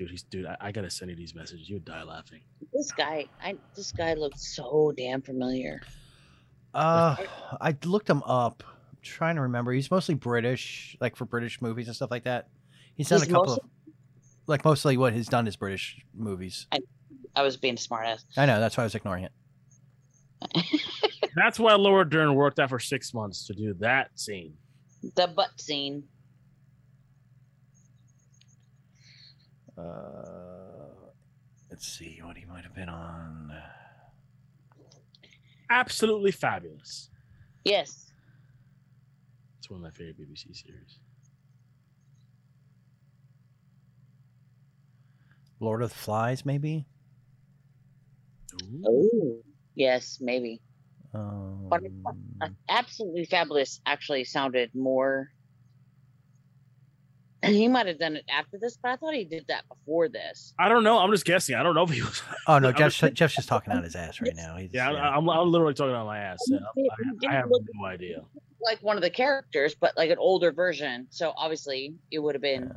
Dude, 0.00 0.10
he's 0.10 0.22
dude. 0.22 0.46
I, 0.46 0.56
I 0.60 0.72
gotta 0.72 0.88
send 0.88 1.10
you 1.10 1.16
these 1.16 1.34
messages. 1.34 1.68
You 1.68 1.76
would 1.76 1.84
die 1.84 2.02
laughing. 2.02 2.40
this 2.72 2.90
guy, 2.90 3.26
I 3.44 3.54
this 3.76 3.92
guy 3.92 4.14
looks 4.14 4.56
so 4.56 4.94
damn 4.96 5.20
familiar. 5.20 5.82
Uh, 6.72 7.16
I 7.60 7.76
looked 7.84 8.08
him 8.08 8.22
up. 8.22 8.62
I'm 8.66 8.96
trying 9.02 9.34
to 9.34 9.42
remember. 9.42 9.72
He's 9.72 9.90
mostly 9.90 10.14
British, 10.14 10.96
like 11.02 11.16
for 11.16 11.26
British 11.26 11.60
movies 11.60 11.86
and 11.88 11.94
stuff 11.94 12.10
like 12.10 12.24
that. 12.24 12.48
He's 12.94 13.10
done 13.10 13.18
He's 13.20 13.28
a 13.28 13.30
couple 13.30 13.46
mostly- 13.48 13.64
of, 13.88 13.92
like 14.46 14.64
mostly 14.64 14.96
what 14.96 15.12
he's 15.12 15.28
done 15.28 15.46
is 15.46 15.56
British 15.56 15.98
movies. 16.14 16.66
I 17.36 17.42
was 17.42 17.58
being 17.58 17.76
smartass. 17.76 18.24
I 18.38 18.46
know 18.46 18.58
that's 18.58 18.78
why 18.78 18.84
I 18.84 18.86
was 18.86 18.94
ignoring 18.94 19.24
it. 19.24 19.32
That's 21.36 21.60
why 21.60 21.74
Laura 21.74 22.08
Dern 22.08 22.34
worked 22.34 22.58
out 22.58 22.70
for 22.70 22.80
six 22.80 23.12
months 23.12 23.46
to 23.46 23.52
do 23.52 23.74
that 23.80 24.18
scene. 24.18 24.54
The 25.14 25.28
butt 25.28 25.60
scene. 25.60 26.02
Uh, 29.80 31.10
let's 31.70 31.86
see 31.86 32.20
what 32.22 32.36
he 32.36 32.44
might 32.44 32.64
have 32.64 32.74
been 32.74 32.88
on. 32.88 33.52
Absolutely 35.70 36.32
fabulous. 36.32 37.08
Yes. 37.64 38.10
It's 39.58 39.70
one 39.70 39.78
of 39.78 39.82
my 39.84 39.90
favorite 39.90 40.18
BBC 40.18 40.56
series. 40.56 40.98
Lord 45.60 45.82
of 45.82 45.90
the 45.90 45.94
Flies, 45.94 46.44
maybe. 46.44 46.86
Oh. 48.84 49.42
Yes, 49.74 50.18
maybe. 50.20 50.60
Um, 51.14 51.66
But 51.68 51.82
uh, 52.40 52.48
absolutely 52.68 53.24
fabulous. 53.26 53.80
Actually, 53.86 54.24
sounded 54.24 54.70
more. 54.74 55.30
He 57.42 57.68
might 57.68 57.86
have 57.86 57.98
done 57.98 58.16
it 58.16 58.24
after 58.30 58.58
this, 58.60 58.76
but 58.82 58.90
I 58.90 58.96
thought 58.96 59.14
he 59.14 59.24
did 59.24 59.46
that 59.48 59.64
before 59.68 60.08
this. 60.10 60.52
I 60.58 60.68
don't 60.68 60.84
know. 60.84 60.98
I'm 60.98 61.10
just 61.10 61.24
guessing. 61.24 61.54
I 61.54 61.62
don't 61.62 61.74
know 61.74 61.84
if 61.84 61.90
he 61.90 62.02
was. 62.02 62.20
oh 62.46 62.58
no, 62.58 62.68
I 62.68 62.72
Jeff's, 62.72 63.00
was- 63.00 63.12
Jeff's 63.12 63.34
just 63.34 63.48
talking 63.48 63.72
out 63.72 63.82
his 63.82 63.96
ass 63.96 64.20
right 64.20 64.36
now. 64.36 64.56
He's, 64.56 64.70
Yeah, 64.72 64.90
I, 64.90 65.16
I'm, 65.16 65.28
I'm 65.28 65.48
literally 65.50 65.72
talking 65.72 65.94
on 65.94 66.04
my 66.04 66.18
ass. 66.18 66.38
Yeah, 66.48 66.58
I, 67.24 67.28
I 67.28 67.32
have 67.32 67.48
no 67.48 67.86
idea. 67.86 68.20
like 68.60 68.82
one 68.82 68.96
of 68.96 69.02
the 69.02 69.08
characters, 69.10 69.74
but 69.74 69.96
like 69.96 70.10
an 70.10 70.18
older 70.18 70.52
version. 70.52 71.06
So 71.08 71.32
obviously, 71.34 71.94
it 72.10 72.18
would 72.18 72.34
have 72.34 72.42
been. 72.42 72.70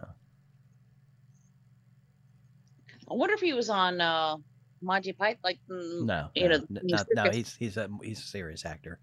I 3.10 3.16
wonder 3.16 3.34
if 3.36 3.42
he 3.42 3.54
was 3.54 3.70
on 3.70 4.00
uh, 4.00 4.38
Monty 4.82 5.12
Python, 5.12 5.40
like 5.44 5.60
mm, 5.70 6.06
no, 6.06 6.30
you 6.36 6.48
no, 6.48 6.50
know, 6.50 6.56
n- 6.56 6.68
the 6.70 7.06
no, 7.16 7.24
no, 7.26 7.32
he's 7.32 7.56
he's 7.58 7.76
a 7.78 7.90
he's 8.02 8.20
a 8.20 8.24
serious 8.24 8.66
actor. 8.66 9.00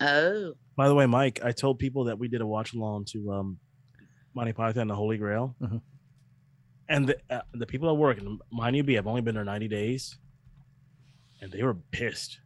Oh, 0.00 0.54
By 0.76 0.88
the 0.88 0.96
way, 0.96 1.06
Mike, 1.06 1.40
I 1.44 1.52
told 1.52 1.78
people 1.78 2.04
that 2.04 2.18
we 2.18 2.26
did 2.26 2.40
a 2.40 2.46
watch 2.46 2.74
along 2.74 3.04
to 3.12 3.30
um, 3.30 3.58
Monty 4.34 4.52
Python 4.52 4.82
and 4.82 4.90
the 4.90 4.94
Holy 4.94 5.18
Grail, 5.18 5.54
Mhm. 5.60 5.80
and 6.88 7.08
the 7.08 7.16
uh, 7.30 7.42
the 7.52 7.66
people 7.66 7.88
that 7.88 7.94
work, 7.94 8.18
and 8.18 8.40
mind 8.50 8.76
you, 8.76 8.82
be 8.82 8.96
I've 8.98 9.06
only 9.06 9.20
been 9.20 9.34
there 9.34 9.44
90 9.44 9.68
days, 9.68 10.18
and 11.40 11.50
they 11.52 11.62
were 11.62 11.74
pissed 11.90 12.38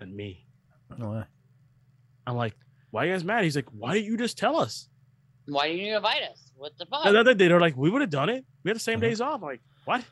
at 0.00 0.08
me. 0.08 0.46
Why? 0.96 1.24
I'm 2.26 2.36
like, 2.36 2.54
why 2.90 3.04
are 3.04 3.06
you 3.08 3.12
guys 3.12 3.24
mad? 3.24 3.44
He's 3.44 3.56
like, 3.56 3.68
why 3.70 3.94
didn't 3.94 4.06
you 4.06 4.16
just 4.16 4.38
tell 4.38 4.56
us? 4.56 4.88
why 5.46 5.68
didn't 5.68 5.84
you 5.84 5.96
invite 5.96 6.22
us? 6.22 6.50
What 6.56 6.72
the 6.78 6.86
fuck? 6.86 7.04
And 7.04 7.14
the 7.14 7.20
other 7.20 7.34
day, 7.34 7.48
they're 7.48 7.60
like, 7.60 7.76
we 7.76 7.90
would 7.90 8.00
have 8.00 8.08
done 8.08 8.30
it. 8.30 8.46
We 8.62 8.70
had 8.70 8.76
the 8.76 8.80
same 8.80 8.98
Mhm. 8.98 9.02
days 9.02 9.20
off. 9.20 9.34
I'm 9.36 9.42
like, 9.42 9.60
what? 9.84 10.02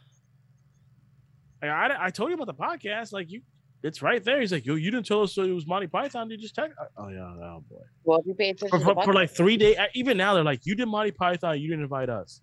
Like, 1.62 1.70
I, 1.70 2.06
I 2.06 2.10
told 2.10 2.28
you 2.28 2.34
about 2.34 2.48
the 2.48 2.54
podcast. 2.54 3.12
Like, 3.12 3.30
you, 3.30 3.40
it's 3.82 4.02
right 4.02 4.22
there. 4.22 4.40
He's 4.40 4.52
like, 4.52 4.64
yo, 4.64 4.74
you 4.74 4.90
didn't 4.90 5.06
tell 5.06 5.22
us 5.22 5.34
so 5.34 5.42
it 5.42 5.50
was 5.50 5.66
Monty 5.66 5.86
Python. 5.88 6.28
Did 6.28 6.40
you 6.40 6.42
just 6.42 6.54
text? 6.54 6.76
Oh 6.96 7.08
yeah, 7.08 7.20
oh 7.20 7.64
boy. 7.68 7.80
well, 8.04 8.20
if 8.20 8.26
you 8.26 8.34
pay 8.34 8.50
attention 8.50 8.80
For, 8.80 8.94
for, 8.94 9.04
for 9.04 9.12
like 9.12 9.30
three 9.30 9.56
days, 9.56 9.76
even 9.94 10.16
now 10.16 10.34
they're 10.34 10.44
like, 10.44 10.60
you 10.64 10.74
did 10.74 10.86
Monty 10.86 11.10
Python. 11.10 11.60
You 11.60 11.68
didn't 11.68 11.82
invite 11.82 12.08
us. 12.08 12.40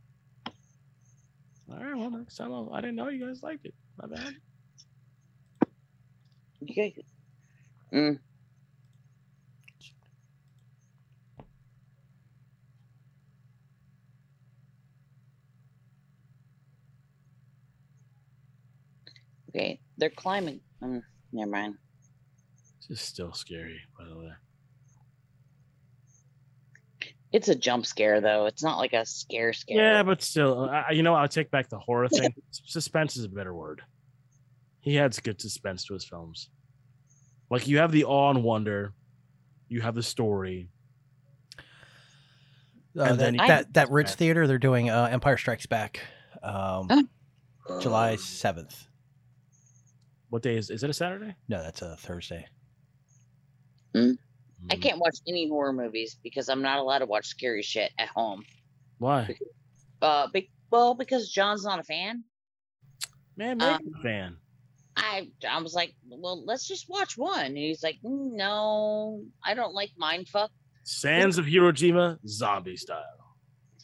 All 1.72 1.78
right, 1.78 1.96
well, 1.96 2.10
next 2.10 2.36
time 2.36 2.52
I'll, 2.52 2.72
I 2.74 2.82
didn't 2.82 2.96
know 2.96 3.10
you 3.10 3.26
guys 3.26 3.44
liked 3.44 3.66
it. 3.66 3.74
My 4.02 4.08
bad. 4.08 4.34
Okay. 6.64 6.96
Mm. 7.94 8.20
Okay, 19.50 19.80
they're 19.98 20.10
climbing. 20.10 20.60
Um, 20.82 21.02
never 21.32 21.50
mind. 21.52 21.76
It's 22.78 22.88
just 22.88 23.06
still 23.06 23.34
scary, 23.34 23.80
by 23.98 24.06
the 24.06 24.18
way. 24.18 24.32
It's 27.32 27.48
a 27.48 27.56
jump 27.56 27.86
scare 27.86 28.22
though. 28.22 28.48
It's 28.48 28.64
not 28.64 28.78
like 28.80 28.94
a 28.94 29.06
scare 29.06 29.54
scare. 29.54 29.78
Yeah, 29.98 30.04
but 30.04 30.22
still, 30.24 30.68
I, 30.70 30.86
I- 30.90 30.92
you 30.94 31.04
know, 31.04 31.14
I'll 31.14 31.28
take 31.28 31.52
back 31.52 31.70
the 31.70 31.78
horror 31.80 32.08
thing. 32.10 32.34
suspense 32.52 33.18
is 33.18 33.26
a 33.26 33.30
better 33.30 33.54
word. 33.54 33.82
He 34.80 34.98
adds 34.98 35.20
good 35.20 35.40
suspense 35.40 35.84
to 35.86 35.94
his 35.94 36.06
films. 36.06 36.50
Like 37.52 37.68
you 37.68 37.78
have 37.80 37.92
the 37.92 38.06
awe 38.06 38.30
and 38.32 38.44
wonder, 38.44 38.94
you 39.68 39.82
have 39.82 39.94
the 39.96 40.04
story. 40.04 40.70
Uh, 42.98 43.04
And 43.04 43.12
that, 43.12 43.18
then 43.20 43.34
you- 43.36 43.48
that 43.48 43.74
that 43.74 43.92
Ritz 43.92 44.16
Theater, 44.16 44.48
they're 44.48 44.58
doing 44.58 44.90
uh, 44.90 45.10
Empire 45.12 45.38
Strikes 45.38 45.68
Back, 45.68 46.00
um, 46.42 46.88
Huh? 46.90 47.80
July 47.80 48.16
seventh. 48.16 48.88
What 50.30 50.44
day 50.44 50.58
is? 50.58 50.70
Is 50.70 50.84
it 50.84 50.90
a 50.90 50.94
Saturday? 50.94 51.36
No, 51.48 51.62
that's 51.62 51.82
a 51.82 51.96
Thursday. 51.98 52.46
I 53.96 53.98
Mm, 53.98 54.82
can't 54.82 55.00
watch 55.00 55.18
any 55.28 55.50
horror 55.50 55.74
movies 55.74 56.18
because 56.24 56.48
I'm 56.48 56.62
not 56.62 56.78
allowed 56.78 57.00
to 57.00 57.08
watch 57.08 57.26
scary 57.26 57.64
shit 57.64 57.92
at 57.98 58.10
home. 58.10 58.44
Why? 59.00 59.36
Uh, 60.02 60.28
be- 60.32 60.52
well, 60.72 60.94
because 60.94 61.30
John's 61.32 61.66
not 61.66 61.80
a 61.80 61.84
fan. 61.84 62.24
Man, 63.36 63.58
make 63.58 63.68
Um, 63.68 63.80
a 64.00 64.04
fan. 64.04 64.38
I 64.96 65.32
I 65.50 65.62
was 65.62 65.74
like, 65.74 65.96
well, 66.08 66.46
let's 66.46 66.68
just 66.68 66.86
watch 66.90 67.18
one. 67.18 67.46
And 67.46 67.58
he's 67.58 67.82
like, 67.82 67.98
"Mm, 68.04 68.34
no, 68.34 69.24
I 69.44 69.54
don't 69.56 69.74
like 69.74 69.92
mindfuck. 70.00 70.50
Sands 70.84 71.38
of 71.38 71.46
Hiroshima, 71.46 72.20
zombie 72.28 72.78
style. 72.78 73.04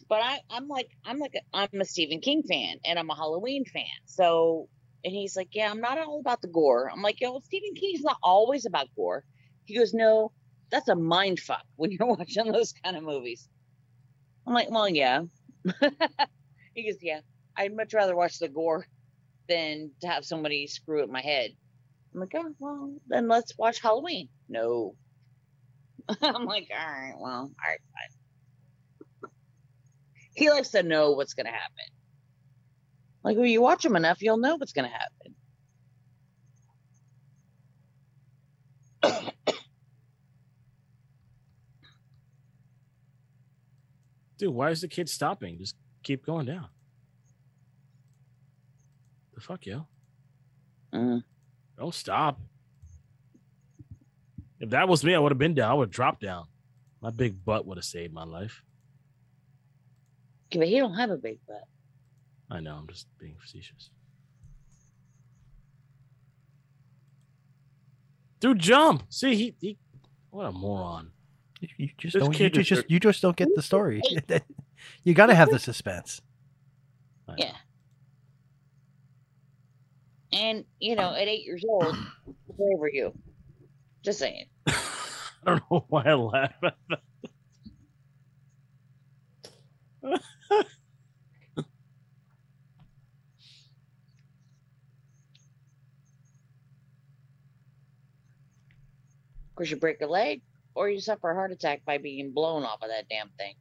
But 0.08 0.22
I 0.22 0.40
I'm 0.50 0.68
like 0.68 0.90
I'm 1.06 1.18
like 1.20 1.36
a, 1.36 1.42
I'm 1.54 1.82
a 1.82 1.86
Stephen 1.86 2.20
King 2.20 2.44
fan 2.44 2.78
and 2.86 3.00
I'm 3.00 3.10
a 3.10 3.16
Halloween 3.16 3.66
fan. 3.66 3.86
So 4.06 4.70
and 5.06 5.14
he's 5.14 5.36
like, 5.38 5.50
yeah, 5.54 5.70
I'm 5.70 5.80
not 5.80 6.00
all 6.00 6.20
about 6.20 6.42
the 6.42 6.48
gore. 6.48 6.90
I'm 6.92 7.04
like, 7.04 7.22
yo, 7.22 7.40
Stephen 7.40 7.76
King's 7.76 8.02
not 8.02 8.18
always 8.24 8.66
about 8.66 8.88
gore. 8.96 9.24
He 9.66 9.78
goes, 9.78 9.94
no, 9.94 10.32
that's 10.72 10.90
a 10.90 10.96
mind 10.96 11.40
fuck 11.40 11.64
when 11.76 11.92
you're 11.92 12.08
watching 12.18 12.52
those 12.52 12.74
kind 12.84 12.98
of 12.98 13.04
movies. 13.04 13.48
I'm 14.48 14.54
like, 14.54 14.72
well, 14.72 14.90
yeah. 14.90 15.22
he 16.74 16.92
goes, 16.92 16.98
yeah, 17.02 17.20
I'd 17.56 17.76
much 17.76 17.94
rather 17.94 18.16
watch 18.16 18.40
the 18.40 18.48
gore 18.48 18.88
than 19.48 19.92
to 20.02 20.08
have 20.08 20.26
somebody 20.26 20.66
screw 20.66 21.04
up 21.04 21.10
my 21.10 21.22
head. 21.22 21.52
I'm 22.14 22.22
like, 22.22 22.34
oh, 22.36 22.56
well, 22.58 22.96
then 23.08 23.28
let's 23.28 23.56
watch 23.60 23.82
Halloween. 23.82 24.30
No. 24.50 24.96
I'm 26.22 26.46
like, 26.46 26.70
all 26.72 26.92
right, 26.92 27.14
well, 27.20 27.32
all 27.32 27.52
right, 27.64 27.80
fine. 27.94 29.30
He 30.36 30.50
likes 30.50 30.70
to 30.70 30.82
know 30.82 31.12
what's 31.12 31.36
going 31.36 31.46
to 31.46 31.52
happen. 31.52 31.95
Like, 33.26 33.36
when 33.38 33.50
you 33.50 33.60
watch 33.60 33.82
them 33.82 33.96
enough, 33.96 34.22
you'll 34.22 34.38
know 34.38 34.56
what's 34.56 34.72
going 34.72 34.88
to 34.88 34.96
happen. 39.02 39.34
Dude, 44.38 44.54
why 44.54 44.70
is 44.70 44.82
the 44.82 44.88
kid 44.88 45.10
stopping? 45.10 45.58
Just 45.58 45.76
keep 46.04 46.24
going 46.24 46.46
down. 46.46 46.68
The 49.34 49.42
fuck, 49.42 49.66
yo? 49.66 49.88
Mm. 50.94 51.24
Don't 51.80 51.96
stop. 51.96 52.40
If 54.60 54.70
that 54.70 54.88
was 54.88 55.04
me, 55.04 55.16
I 55.16 55.20
would 55.20 55.32
have 55.32 55.40
been 55.40 55.56
down. 55.56 55.72
I 55.72 55.74
would 55.74 55.88
have 55.88 55.96
dropped 55.96 56.22
down. 56.22 56.46
My 57.02 57.10
big 57.10 57.44
butt 57.44 57.66
would 57.66 57.80
have 57.80 57.86
saved 57.86 58.14
my 58.14 58.24
life. 58.24 58.62
Okay, 60.52 60.60
but 60.60 60.68
he 60.68 60.78
don't 60.78 60.94
have 60.94 61.10
a 61.10 61.18
big 61.18 61.40
butt. 61.48 61.64
I 62.50 62.60
know, 62.60 62.76
I'm 62.76 62.88
just 62.88 63.08
being 63.20 63.36
facetious. 63.40 63.90
Dude, 68.40 68.60
jump! 68.60 69.04
See, 69.10 69.36
he, 69.36 69.56
he 69.60 69.78
what 70.30 70.46
a 70.46 70.52
moron. 70.52 71.12
You, 71.62 71.70
you 71.78 71.90
just 71.98 72.14
This 72.14 72.22
don't. 72.22 72.40
You 72.40 72.50
just, 72.50 72.70
just 72.70 72.92
you 72.92 73.00
just 73.00 73.22
don't 73.22 73.36
get 73.36 73.50
the 73.56 73.62
story. 73.62 74.02
you 75.04 75.14
got 75.14 75.28
to 75.28 75.36
have 75.36 75.50
the 75.50 75.60
suspense. 75.60 76.22
Yeah. 77.38 77.54
And, 80.34 80.66
you 80.80 80.96
know, 80.96 81.14
at 81.14 81.28
eight 81.28 81.46
years 81.46 81.64
old, 81.68 81.96
where 82.48 82.78
were 82.78 82.92
you? 82.92 83.14
Just 84.04 84.20
saying. 84.20 84.46
I 84.68 84.74
don't 85.46 85.64
know 85.72 85.86
why 85.88 86.04
I 86.04 86.14
laugh 86.14 86.54
at 86.64 86.76
that. 90.04 90.22
Of 99.56 99.58
course, 99.58 99.72
you 99.72 99.78
break 99.78 100.02
a 100.02 100.06
leg 100.06 100.42
or 100.76 100.90
you 100.90 101.00
suffer 101.00 101.32
a 101.32 101.34
heart 101.34 101.54
attack 101.54 101.86
by 101.86 101.98
being 101.98 102.34
blown 102.34 102.66
off 102.66 102.84
of 102.84 102.90
that 102.90 103.08
damn 103.10 103.30
thing. 103.38 103.54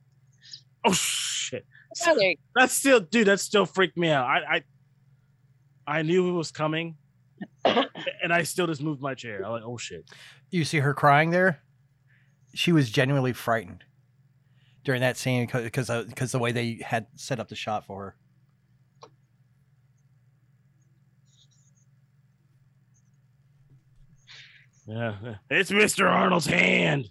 Oh 0.85 0.93
shit! 0.93 1.65
Oh, 2.05 2.35
That's 2.57 2.73
still, 2.73 2.99
dude. 2.99 3.29
That 3.29 3.39
still 3.39 3.65
freaked 3.65 3.97
me 3.97 4.09
out. 4.09 4.27
I, 4.27 4.57
I, 5.87 5.99
I 5.99 6.03
knew 6.03 6.29
it 6.29 6.33
was 6.33 6.51
coming, 6.51 6.97
and 7.65 8.33
I 8.33 8.43
still 8.43 8.67
just 8.67 8.83
moved 8.83 9.01
my 9.01 9.15
chair. 9.15 9.47
I'm 9.47 9.53
like, 9.53 9.63
oh 9.65 9.77
shit. 9.77 10.05
You 10.51 10.65
see 10.65 10.81
her 10.81 10.95
crying 10.95 11.31
there? 11.31 11.61
She 12.55 12.73
was 12.73 12.91
genuinely 12.91 13.33
frightened 13.33 13.85
during 14.83 15.01
that 15.01 15.17
scene 15.17 15.47
because 15.47 15.63
because 15.65 16.35
uh, 16.35 16.39
the 16.39 16.41
way 16.41 16.51
they 16.51 16.81
had 16.85 17.07
set 17.15 17.39
up 17.39 17.47
the 17.47 17.55
shot 17.55 17.87
for 17.87 18.03
her. 18.03 18.17
Yeah, 24.87 25.15
it's 25.51 25.71
Mr. 25.71 26.11
Arnold's 26.11 26.47
hand. 26.47 27.09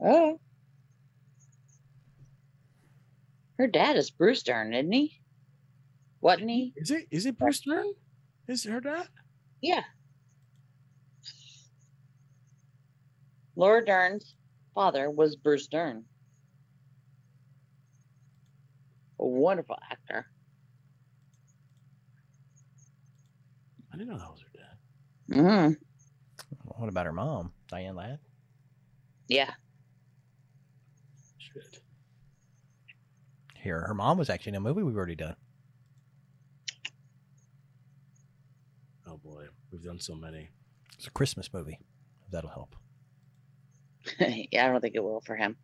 Oh. 0.00 0.40
Her 3.58 3.66
dad 3.66 3.96
is 3.96 4.10
Bruce 4.10 4.42
Dern, 4.42 4.74
isn't 4.74 4.92
he? 4.92 5.20
Wasn't 6.20 6.50
he? 6.50 6.72
Is 6.76 6.90
it? 6.90 7.06
Is 7.10 7.26
it 7.26 7.38
Bruce 7.38 7.60
Dern? 7.60 7.92
Is 8.48 8.64
her 8.64 8.80
dad? 8.80 9.08
Yeah. 9.60 9.82
Laura 13.54 13.84
Dern's 13.84 14.34
father 14.74 15.10
was 15.10 15.36
Bruce 15.36 15.66
Dern. 15.66 16.04
A 19.22 19.26
wonderful 19.26 19.76
actor. 19.88 20.26
I 23.92 23.96
didn't 23.96 24.08
know 24.08 24.18
that 24.18 24.30
was 24.32 24.40
her 24.40 24.48
dad. 24.52 25.38
Mm-hmm. 25.38 25.72
What 26.80 26.88
about 26.88 27.06
her 27.06 27.12
mom, 27.12 27.52
Diane 27.68 27.94
Ladd? 27.94 28.18
Yeah. 29.28 29.52
Shit. 31.38 31.78
Here, 33.54 33.82
her 33.82 33.94
mom 33.94 34.18
was 34.18 34.28
actually 34.28 34.50
in 34.50 34.56
a 34.56 34.60
movie 34.60 34.82
we've 34.82 34.96
already 34.96 35.14
done. 35.14 35.36
Oh 39.06 39.18
boy, 39.18 39.44
we've 39.70 39.84
done 39.84 40.00
so 40.00 40.16
many. 40.16 40.48
It's 40.96 41.06
a 41.06 41.12
Christmas 41.12 41.52
movie. 41.54 41.78
That'll 42.32 42.50
help. 42.50 42.74
yeah, 44.18 44.66
I 44.66 44.72
don't 44.72 44.80
think 44.80 44.96
it 44.96 45.04
will 45.04 45.20
for 45.20 45.36
him. 45.36 45.56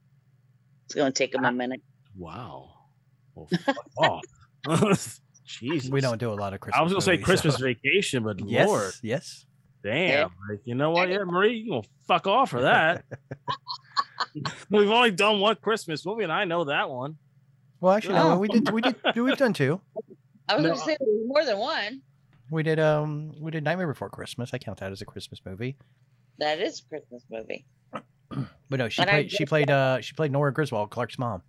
It's 0.84 0.94
going 0.94 1.12
to 1.12 1.18
take 1.18 1.34
him 1.34 1.44
a 1.44 1.50
minute. 1.50 1.82
Wow. 2.16 2.77
Well, 3.38 3.48
fuck 3.64 3.76
off. 4.82 5.20
Jesus. 5.44 5.90
We 5.90 6.00
don't 6.02 6.18
do 6.18 6.32
a 6.32 6.34
lot 6.34 6.52
of 6.52 6.60
Christmas. 6.60 6.78
I 6.78 6.82
was 6.82 6.92
gonna 6.92 7.00
say 7.02 7.16
Christmas 7.18 7.56
so- 7.56 7.64
vacation, 7.64 8.22
but 8.22 8.38
Yes, 8.46 8.66
Lord, 8.68 8.92
yes. 9.02 9.46
damn. 9.82 10.30
Like, 10.50 10.60
you 10.64 10.74
know 10.74 10.90
what? 10.90 11.08
Yeah, 11.08 11.24
Marie, 11.24 11.56
you 11.56 11.70
gonna 11.70 11.82
fuck 12.06 12.26
off 12.26 12.50
for 12.50 12.62
that. 12.62 13.04
We've 14.70 14.90
only 14.90 15.10
done 15.10 15.40
one 15.40 15.56
Christmas 15.56 16.04
movie, 16.04 16.24
and 16.24 16.32
I 16.32 16.44
know 16.44 16.64
that 16.64 16.90
one. 16.90 17.16
Well, 17.80 17.92
actually, 17.94 18.14
no, 18.16 18.38
we 18.38 18.48
did. 18.48 18.70
We 18.70 18.80
did. 18.82 18.96
We've 19.16 19.36
done 19.36 19.52
two. 19.52 19.80
I 20.48 20.56
was 20.56 20.62
No, 20.64 20.70
going 20.70 20.80
to 20.80 20.84
say 20.84 20.96
more 21.26 21.44
than 21.44 21.58
one. 21.58 22.02
We 22.50 22.62
did. 22.62 22.78
Um, 22.80 23.32
we 23.40 23.50
did 23.50 23.62
Nightmare 23.64 23.86
Before 23.86 24.10
Christmas. 24.10 24.50
I 24.52 24.58
count 24.58 24.80
that 24.80 24.90
as 24.92 25.00
a 25.00 25.04
Christmas 25.06 25.40
movie. 25.46 25.76
That 26.38 26.58
is 26.60 26.80
a 26.80 26.88
Christmas 26.88 27.22
movie. 27.30 27.64
But 28.68 28.78
no, 28.78 28.88
she 28.88 29.00
And 29.02 29.10
played. 29.10 29.30
She 29.30 29.38
just- 29.38 29.48
played. 29.48 29.70
Uh, 29.70 30.00
she 30.00 30.12
played 30.14 30.32
Nora 30.32 30.52
Griswold, 30.52 30.90
Clark's 30.90 31.18
mom. 31.18 31.42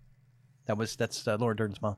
That 0.69 0.77
was 0.77 0.95
that's 0.95 1.27
uh, 1.27 1.35
Laura 1.39 1.55
Dern's 1.55 1.81
mom. 1.81 1.95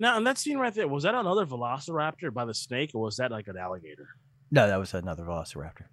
Now, 0.00 0.16
and 0.16 0.26
that 0.26 0.36
scene 0.36 0.58
right 0.58 0.74
there 0.74 0.88
was 0.88 1.04
that 1.04 1.14
another 1.14 1.46
Velociraptor 1.46 2.34
by 2.34 2.44
the 2.44 2.54
snake, 2.54 2.90
or 2.92 3.02
was 3.02 3.18
that 3.18 3.30
like 3.30 3.46
an 3.46 3.56
alligator? 3.56 4.08
No, 4.50 4.66
that 4.66 4.76
was 4.76 4.92
another 4.92 5.22
Velociraptor. 5.22 5.84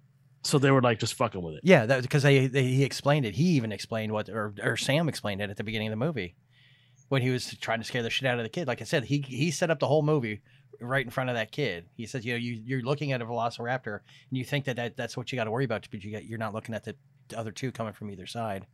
So 0.42 0.58
they 0.58 0.72
were 0.72 0.82
like 0.82 0.98
just 0.98 1.14
fucking 1.14 1.40
with 1.40 1.54
it. 1.54 1.60
Yeah, 1.62 1.86
that 1.86 2.02
because 2.02 2.24
they, 2.24 2.48
they 2.48 2.64
he 2.64 2.82
explained 2.82 3.24
it. 3.24 3.36
He 3.36 3.50
even 3.50 3.70
explained 3.70 4.10
what, 4.10 4.28
or 4.28 4.52
or 4.64 4.76
Sam 4.76 5.08
explained 5.08 5.40
it 5.40 5.48
at 5.48 5.56
the 5.56 5.62
beginning 5.62 5.86
of 5.86 5.92
the 5.92 6.04
movie 6.04 6.34
when 7.08 7.22
he 7.22 7.30
was 7.30 7.56
trying 7.60 7.78
to 7.78 7.84
scare 7.84 8.02
the 8.02 8.10
shit 8.10 8.26
out 8.26 8.38
of 8.38 8.42
the 8.42 8.48
kid. 8.48 8.66
Like 8.66 8.80
I 8.80 8.84
said, 8.84 9.04
he 9.04 9.24
he 9.24 9.52
set 9.52 9.70
up 9.70 9.78
the 9.78 9.86
whole 9.86 10.02
movie 10.02 10.42
right 10.80 11.04
in 11.04 11.10
front 11.12 11.30
of 11.30 11.36
that 11.36 11.52
kid. 11.52 11.84
He 11.96 12.06
says, 12.06 12.24
you 12.26 12.32
know, 12.32 12.38
you 12.38 12.60
you're 12.64 12.82
looking 12.82 13.12
at 13.12 13.22
a 13.22 13.24
Velociraptor 13.24 14.00
and 14.28 14.36
you 14.36 14.44
think 14.44 14.64
that, 14.64 14.74
that 14.74 14.96
that's 14.96 15.16
what 15.16 15.30
you 15.30 15.36
got 15.36 15.44
to 15.44 15.52
worry 15.52 15.66
about, 15.66 15.86
but 15.88 16.02
you 16.02 16.10
got 16.10 16.24
you're 16.24 16.36
not 16.36 16.52
looking 16.52 16.74
at 16.74 16.82
the 16.82 16.96
other 17.36 17.52
two 17.52 17.70
coming 17.70 17.92
from 17.92 18.10
either 18.10 18.26
side. 18.26 18.66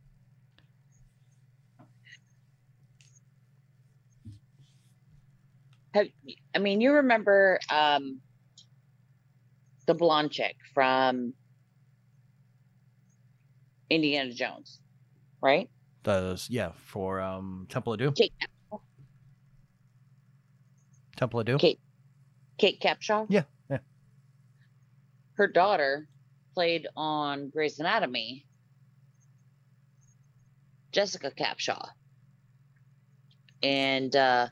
Have, 5.93 6.07
I 6.55 6.59
mean, 6.59 6.81
you 6.81 6.93
remember 6.93 7.59
um, 7.69 8.21
the 9.87 9.93
blonde 9.93 10.31
chick 10.31 10.55
from 10.73 11.33
Indiana 13.89 14.31
Jones, 14.31 14.79
right? 15.41 15.69
Does 16.03 16.47
yeah 16.49 16.71
for 16.85 17.19
um 17.19 17.67
Temple 17.69 17.93
of 17.93 17.99
Doom. 17.99 18.13
Kate, 18.13 18.33
Temple 21.17 21.41
of 21.41 21.45
Doom. 21.45 21.59
Kate, 21.59 21.79
Kate 22.57 22.81
Capshaw. 22.81 23.27
Yeah, 23.29 23.43
yeah. 23.69 23.79
Her 25.33 25.47
daughter 25.47 26.07
played 26.53 26.87
on 26.95 27.49
Grey's 27.49 27.79
Anatomy. 27.79 28.45
Jessica 30.91 31.31
Capshaw. 31.31 31.87
And 33.63 34.15
uh, 34.15 34.47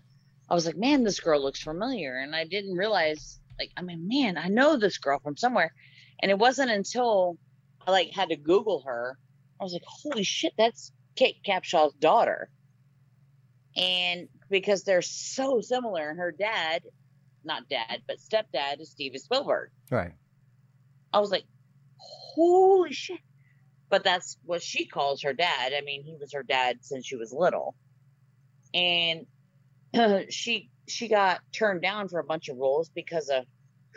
I 0.49 0.55
was 0.55 0.65
like, 0.65 0.77
man, 0.77 1.03
this 1.03 1.19
girl 1.19 1.41
looks 1.41 1.61
familiar. 1.61 2.17
And 2.17 2.35
I 2.35 2.45
didn't 2.45 2.75
realize, 2.75 3.39
like, 3.59 3.71
I 3.77 3.81
mean, 3.81 4.07
man, 4.07 4.37
I 4.37 4.47
know 4.47 4.77
this 4.77 4.97
girl 4.97 5.19
from 5.19 5.37
somewhere. 5.37 5.73
And 6.21 6.31
it 6.31 6.39
wasn't 6.39 6.71
until 6.71 7.37
I 7.85 7.91
like 7.91 8.11
had 8.11 8.29
to 8.29 8.35
Google 8.35 8.81
her, 8.85 9.17
I 9.59 9.63
was 9.63 9.73
like, 9.73 9.83
holy 9.85 10.23
shit, 10.23 10.53
that's 10.57 10.91
Kate 11.15 11.37
Capshaw's 11.45 11.93
daughter. 11.93 12.49
And 13.75 14.27
because 14.49 14.83
they're 14.83 15.01
so 15.01 15.61
similar, 15.61 16.09
and 16.09 16.19
her 16.19 16.31
dad, 16.31 16.83
not 17.43 17.69
dad, 17.69 18.01
but 18.07 18.17
stepdad 18.17 18.81
is 18.81 18.91
Steven 18.91 19.19
Spielberg. 19.19 19.69
Right. 19.91 20.13
I 21.13 21.19
was 21.19 21.31
like, 21.31 21.45
holy 21.97 22.93
shit. 22.93 23.19
But 23.89 24.03
that's 24.03 24.37
what 24.43 24.61
she 24.61 24.85
calls 24.85 25.23
her 25.23 25.33
dad. 25.33 25.73
I 25.75 25.81
mean, 25.81 26.03
he 26.03 26.15
was 26.19 26.33
her 26.33 26.43
dad 26.43 26.77
since 26.81 27.05
she 27.05 27.15
was 27.15 27.33
little. 27.33 27.75
And 28.73 29.25
she 30.29 30.69
she 30.87 31.07
got 31.07 31.41
turned 31.53 31.81
down 31.81 32.07
for 32.09 32.19
a 32.19 32.23
bunch 32.23 32.49
of 32.49 32.57
roles 32.57 32.89
because 32.93 33.29
of 33.29 33.45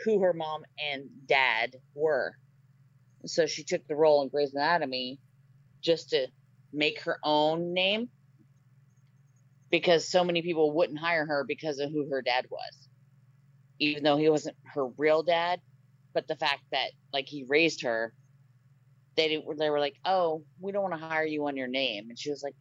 who 0.03 0.21
her 0.21 0.33
mom 0.33 0.63
and 0.91 1.05
dad 1.27 1.75
were. 1.95 2.33
So 3.25 3.45
she 3.45 3.63
took 3.63 3.85
the 3.87 3.95
role 3.95 4.21
in 4.21 4.29
Grey's 4.29 4.53
Anatomy 4.53 5.19
just 5.81 6.09
to 6.11 6.27
make 6.73 7.01
her 7.03 7.17
own 7.23 7.73
name 7.73 8.09
because 9.71 10.09
so 10.09 10.23
many 10.23 10.41
people 10.41 10.71
wouldn't 10.73 10.99
hire 10.99 11.25
her 11.25 11.45
because 11.47 11.79
of 11.79 11.91
who 11.91 12.09
her 12.09 12.21
dad 12.21 12.45
was. 12.49 12.89
Even 13.79 14.03
though 14.03 14.17
he 14.17 14.29
wasn't 14.29 14.57
her 14.73 14.87
real 14.97 15.23
dad, 15.23 15.59
but 16.13 16.27
the 16.27 16.35
fact 16.35 16.61
that 16.71 16.91
like 17.11 17.27
he 17.27 17.45
raised 17.47 17.83
her, 17.83 18.13
they 19.15 19.27
didn't 19.29 19.57
they 19.59 19.69
were 19.69 19.79
like, 19.79 19.95
"Oh, 20.05 20.43
we 20.59 20.71
don't 20.71 20.83
want 20.83 20.95
to 20.95 21.07
hire 21.07 21.25
you 21.25 21.47
on 21.47 21.57
your 21.57 21.67
name." 21.67 22.09
And 22.09 22.19
she 22.19 22.29
was 22.29 22.43
like, 22.43 22.55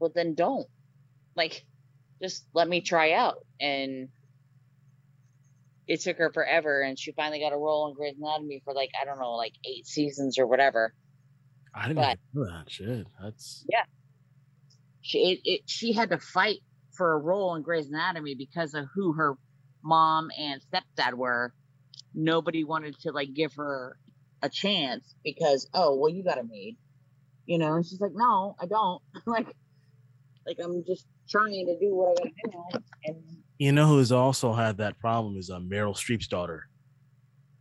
"Well, 0.00 0.12
then 0.14 0.34
don't." 0.34 0.66
Like 1.36 1.64
just 2.22 2.46
let 2.54 2.68
me 2.68 2.80
try 2.80 3.12
out 3.12 3.36
and 3.60 4.08
it 5.86 6.00
took 6.02 6.18
her 6.18 6.30
forever 6.32 6.82
and 6.82 6.98
she 6.98 7.12
finally 7.12 7.40
got 7.40 7.52
a 7.52 7.56
role 7.56 7.88
in 7.88 7.94
Grey's 7.94 8.16
Anatomy 8.20 8.60
for 8.64 8.74
like 8.74 8.90
I 9.00 9.04
don't 9.04 9.18
know 9.18 9.32
like 9.32 9.54
8 9.64 9.86
seasons 9.86 10.38
or 10.38 10.46
whatever. 10.46 10.92
I 11.74 11.88
didn't 11.88 11.96
But- 11.96 12.18
even 12.34 12.50
know 12.50 12.56
that 12.58 12.70
shit. 12.70 13.06
That's 13.22 13.64
yeah. 13.70 13.84
she 15.00 15.18
it, 15.32 15.40
it 15.44 15.60
she 15.66 15.92
had 15.92 16.10
to 16.10 16.18
fight 16.18 16.58
for 16.96 17.12
a 17.12 17.18
role 17.18 17.54
in 17.54 17.62
Grey's 17.62 17.88
Anatomy 17.88 18.34
because 18.34 18.74
of 18.74 18.86
who 18.94 19.12
her 19.14 19.36
mom 19.82 20.28
and 20.38 20.60
stepdad 20.62 21.14
were. 21.14 21.54
Nobody 22.14 22.64
wanted 22.64 22.98
to 23.02 23.12
like 23.12 23.32
give 23.34 23.54
her 23.56 23.96
a 24.42 24.48
chance 24.48 25.14
because 25.24 25.68
oh 25.72 25.94
well 25.96 26.10
you 26.12 26.24
got 26.24 26.38
a 26.38 26.42
maid, 26.44 26.76
you 27.46 27.58
know. 27.58 27.74
And 27.74 27.86
she's 27.86 28.00
like, 28.00 28.12
no, 28.14 28.56
I 28.60 28.66
don't. 28.66 29.00
like, 29.26 29.46
like 30.46 30.56
I'm 30.62 30.84
just 30.86 31.06
trying 31.28 31.66
to 31.66 31.78
do 31.78 31.94
what 31.94 32.18
I 32.20 32.32
gotta 32.46 32.68
do. 32.72 32.78
And 33.04 33.16
you 33.58 33.72
know 33.72 33.86
who's 33.86 34.12
also 34.12 34.52
had 34.52 34.76
that 34.78 34.98
problem 34.98 35.36
is 35.36 35.50
uh, 35.50 35.58
Meryl 35.58 35.94
Streep's 35.94 36.28
daughter. 36.28 36.68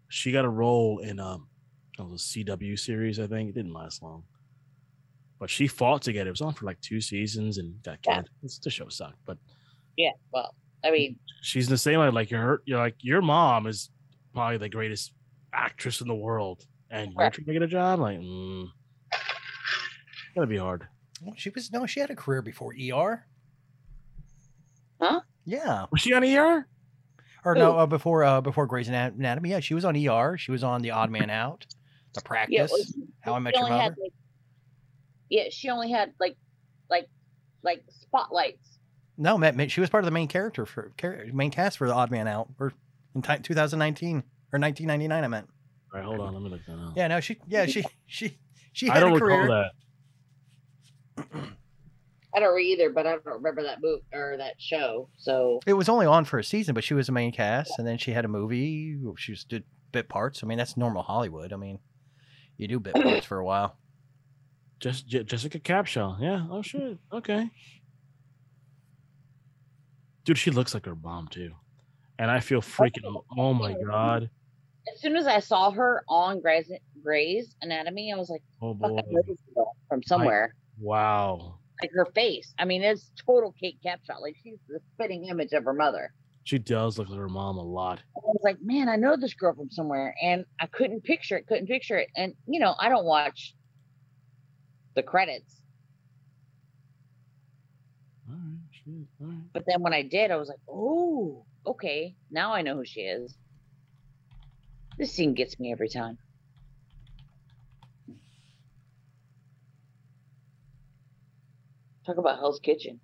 She 0.09 0.31
got 0.31 0.45
a 0.45 0.49
role 0.49 0.99
in 0.99 1.19
um 1.19 1.47
it 1.99 2.03
was 2.07 2.21
a 2.35 2.39
CW 2.39 2.77
series, 2.77 3.19
I 3.19 3.25
think. 3.27 3.49
It 3.49 3.55
didn't 3.55 3.73
last 3.73 4.03
long. 4.03 4.23
But 5.39 5.49
she 5.49 5.67
fought 5.67 6.03
to 6.03 6.13
get 6.13 6.27
it. 6.27 6.29
It 6.29 6.31
was 6.31 6.41
on 6.41 6.53
for 6.53 6.65
like 6.65 6.79
two 6.81 7.01
seasons 7.01 7.57
and 7.57 7.81
got 7.83 7.97
Yeah. 8.05 8.15
canceled. 8.15 8.35
It's- 8.43 8.59
The 8.59 8.69
show 8.69 8.87
sucked, 8.89 9.17
but 9.25 9.37
Yeah. 9.97 10.11
Well, 10.31 10.53
I 10.83 10.91
mean, 10.91 11.17
She's 11.41 11.67
in 11.67 11.71
the 11.71 11.77
same. 11.77 11.99
Like 12.13 12.29
your 12.31 12.61
you're 12.65 12.77
like 12.79 12.95
your 13.01 13.21
mom 13.21 13.65
is 13.67 13.89
probably 14.33 14.57
the 14.57 14.69
greatest 14.69 15.13
actress 15.53 16.01
in 16.01 16.07
the 16.07 16.15
world, 16.15 16.65
and 16.91 17.11
you're 17.13 17.29
trying 17.31 17.45
to 17.45 17.53
get 17.53 17.61
a 17.63 17.67
job. 17.67 17.99
Like, 17.99 18.19
mm, 18.19 18.67
gonna 20.35 20.47
be 20.47 20.57
hard. 20.57 20.87
Well, 21.21 21.33
she 21.37 21.49
was 21.49 21.71
no, 21.71 21.85
she 21.85 21.99
had 21.99 22.09
a 22.11 22.15
career 22.15 22.41
before 22.41 22.73
ER. 22.75 23.25
Huh? 25.49 25.55
Yeah, 25.65 25.85
Was 25.91 26.01
she 26.01 26.13
on 26.13 26.23
ER? 26.23 26.67
or 27.45 27.55
no, 27.55 27.77
uh, 27.77 27.85
before 27.85 28.23
uh, 28.23 28.41
before 28.41 28.65
Grey's 28.67 28.89
Anatomy. 28.89 29.49
Yeah, 29.49 29.59
she 29.61 29.73
was 29.73 29.85
on 29.85 29.95
ER. 29.95 30.37
She 30.37 30.51
was 30.51 30.63
on 30.63 30.81
The 30.81 30.91
Odd 30.91 31.09
Man 31.11 31.29
Out, 31.29 31.65
The 32.13 32.21
Practice, 32.21 32.55
yeah. 32.57 32.67
well, 32.69 33.07
How 33.21 33.33
I 33.35 33.39
Met 33.39 33.55
she 33.55 33.59
Your 33.59 33.65
only 33.67 33.77
Mother. 33.77 33.83
had, 33.83 33.95
like, 34.01 34.13
yeah, 35.29 35.43
she 35.49 35.69
only 35.69 35.91
had 35.91 36.13
like, 36.19 36.35
like, 36.89 37.07
like 37.63 37.83
spotlights. 37.89 38.79
No, 39.17 39.37
Matt, 39.37 39.55
Matt, 39.55 39.71
she 39.71 39.79
was 39.81 39.89
part 39.89 40.03
of 40.03 40.05
the 40.05 40.11
main 40.11 40.27
character 40.27 40.65
for 40.65 40.91
main 41.33 41.51
cast 41.51 41.77
for 41.77 41.87
The 41.87 41.93
Odd 41.93 42.11
Man 42.11 42.27
Out, 42.27 42.49
or 42.59 42.73
in 43.15 43.21
ti 43.21 43.37
2019 43.41 44.17
or 44.51 44.59
1999. 44.59 45.23
I 45.23 45.27
meant. 45.27 45.47
All 45.93 45.99
right, 45.99 46.05
hold 46.05 46.19
on. 46.19 46.33
Let 46.33 46.43
me 46.43 46.49
look 46.49 46.65
that 46.67 46.73
up. 46.73 46.93
Yeah, 46.97 47.07
no, 47.07 47.19
she, 47.21 47.37
yeah, 47.47 47.65
she, 47.67 47.83
she, 48.05 48.37
she 48.73 48.89
I 48.89 48.95
had 48.95 48.99
don't 49.01 49.15
a 49.15 49.19
career. 49.19 49.41
recall 49.41 49.63
that. 51.17 51.47
I 52.35 52.39
don't 52.39 52.53
read 52.55 52.73
either, 52.79 52.89
but 52.91 53.07
I 53.07 53.11
don't 53.11 53.25
remember 53.25 53.63
that 53.63 53.81
book 53.81 54.01
or 54.13 54.35
that 54.37 54.55
show. 54.59 55.09
So 55.17 55.59
It 55.65 55.73
was 55.73 55.89
only 55.89 56.05
on 56.05 56.25
for 56.25 56.37
a 56.39 56.43
season, 56.43 56.75
but 56.75 56.83
she 56.83 56.93
was 56.93 57.09
a 57.09 57.11
main 57.11 57.31
cast, 57.31 57.79
and 57.79 57.87
then 57.87 57.97
she 57.97 58.11
had 58.11 58.25
a 58.25 58.27
movie. 58.27 58.97
She 59.17 59.31
was 59.31 59.43
did 59.43 59.63
bit 59.91 60.09
parts. 60.09 60.43
I 60.43 60.47
mean, 60.47 60.57
that's 60.57 60.75
normal 60.77 61.03
Hollywood. 61.03 61.53
I 61.53 61.55
mean, 61.55 61.79
you 62.57 62.67
do 62.67 62.79
bit 62.79 62.93
parts 62.95 63.25
for 63.25 63.37
a 63.39 63.45
while. 63.45 63.77
Just 64.79 65.07
Je- 65.07 65.23
Jessica 65.23 65.59
Capshaw. 65.59 66.19
Yeah. 66.21 66.45
Oh 66.51 66.61
shit. 66.61 66.97
Okay. 67.11 67.49
Dude, 70.25 70.37
she 70.37 70.51
looks 70.51 70.73
like 70.73 70.85
her 70.85 70.95
mom 70.95 71.27
too, 71.29 71.53
and 72.19 72.29
I 72.29 72.41
feel 72.41 72.61
freaking. 72.61 73.03
Oh, 73.05 73.23
oh 73.37 73.53
my 73.53 73.73
god. 73.81 74.29
as 74.93 74.99
soon 75.01 75.15
as 75.15 75.25
I 75.25 75.39
saw 75.39 75.71
her 75.71 76.03
on 76.09 76.41
Grey's, 76.41 76.69
Grey's 77.01 77.55
Anatomy, 77.61 78.11
I 78.13 78.17
was 78.17 78.29
like, 78.29 78.43
Oh 78.61 78.73
boy. 78.73 78.87
I 78.87 79.01
know 79.09 79.21
this 79.25 79.37
girl 79.55 79.75
from 79.87 80.03
somewhere." 80.03 80.53
Wow. 80.79 81.59
Like 81.81 81.91
her 81.93 82.07
face. 82.15 82.53
I 82.59 82.65
mean, 82.65 82.83
it's 82.83 83.11
total 83.25 83.53
Kate 83.59 83.77
Capshaw. 83.85 84.21
Like 84.21 84.35
she's 84.43 84.59
the 84.67 84.79
spitting 84.93 85.25
image 85.25 85.53
of 85.53 85.63
her 85.65 85.73
mother. 85.73 86.11
She 86.43 86.59
does 86.59 86.97
look 86.97 87.09
like 87.09 87.19
her 87.19 87.29
mom 87.29 87.57
a 87.57 87.63
lot. 87.63 87.99
I 88.15 88.21
was 88.23 88.41
like, 88.43 88.57
man, 88.61 88.89
I 88.89 88.95
know 88.95 89.17
this 89.17 89.33
girl 89.33 89.53
from 89.53 89.69
somewhere, 89.69 90.15
and 90.21 90.45
I 90.61 90.67
couldn't 90.67 91.03
picture 91.03 91.37
it. 91.37 91.47
Couldn't 91.47 91.67
picture 91.67 91.97
it. 91.97 92.09
And 92.15 92.33
you 92.47 92.59
know, 92.59 92.75
I 92.79 92.89
don't 92.89 93.05
watch 93.05 93.53
the 94.95 95.03
credits, 95.03 95.61
All 98.29 98.35
right. 98.35 98.57
Shit. 98.71 99.07
All 99.21 99.27
right. 99.27 99.37
but 99.53 99.63
then 99.67 99.81
when 99.81 99.93
I 99.93 100.01
did, 100.03 100.31
I 100.31 100.37
was 100.37 100.49
like, 100.49 100.59
oh, 100.69 101.45
okay, 101.65 102.15
now 102.31 102.53
I 102.53 102.61
know 102.61 102.75
who 102.75 102.85
she 102.85 103.01
is. 103.01 103.35
This 104.97 105.13
scene 105.13 105.33
gets 105.35 105.59
me 105.59 105.71
every 105.71 105.89
time. 105.89 106.17
Talk 112.07 112.17
about 112.17 112.39
Hell's 112.39 112.59
Kitchen, 112.61 112.99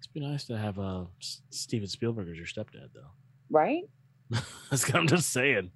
It'd 0.00 0.12
be 0.12 0.18
nice 0.18 0.44
to 0.46 0.58
have 0.58 0.76
uh, 0.80 1.04
Steven 1.50 1.86
Spielberg 1.86 2.28
as 2.28 2.36
your 2.36 2.46
stepdad, 2.46 2.88
though. 2.92 3.12
right? 3.48 3.84
That's 4.70 4.88
what 4.88 4.96
I'm 4.96 5.06
just 5.06 5.30
saying. 5.30 5.70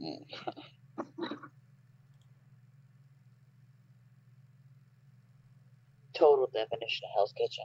Total 6.14 6.48
definition 6.52 7.04
of 7.04 7.10
Hell's 7.14 7.32
Kitchen. 7.36 7.64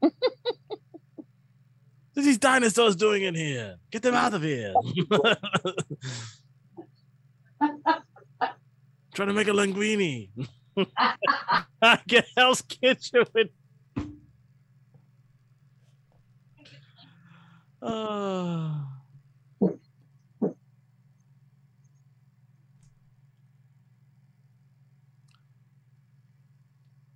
What 2.14 2.22
are 2.22 2.24
these 2.28 2.38
dinosaurs 2.38 2.96
doing 2.96 3.24
in 3.24 3.34
here? 3.34 3.76
Get 3.90 4.00
them 4.02 4.14
out 4.14 4.32
of 4.32 4.40
here. 4.42 4.72
Trying 9.16 9.28
to 9.28 9.34
make 9.34 9.48
a 9.48 9.52
linguine. 9.52 10.28
Get 12.06 12.26
Hell's 12.36 12.60
Kitchen 12.60 13.24
with. 13.34 13.48
Uh, 17.80 18.74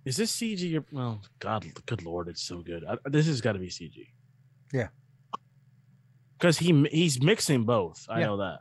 is 0.05 0.17
this 0.17 0.35
CG? 0.35 0.77
Or, 0.79 0.85
well, 0.91 1.21
God, 1.39 1.65
good 1.85 2.03
lord, 2.03 2.27
it's 2.27 2.41
so 2.41 2.61
good. 2.61 2.83
I, 2.85 2.97
this 3.09 3.27
has 3.27 3.41
got 3.41 3.53
to 3.53 3.59
be 3.59 3.67
CG. 3.67 4.07
Yeah. 4.73 4.87
because 6.39 6.57
he 6.57 6.87
he's 6.91 7.21
mixing 7.21 7.65
both. 7.65 8.05
I 8.09 8.21
Yeah. 8.21 8.25
know 8.27 8.37
that. 8.37 8.59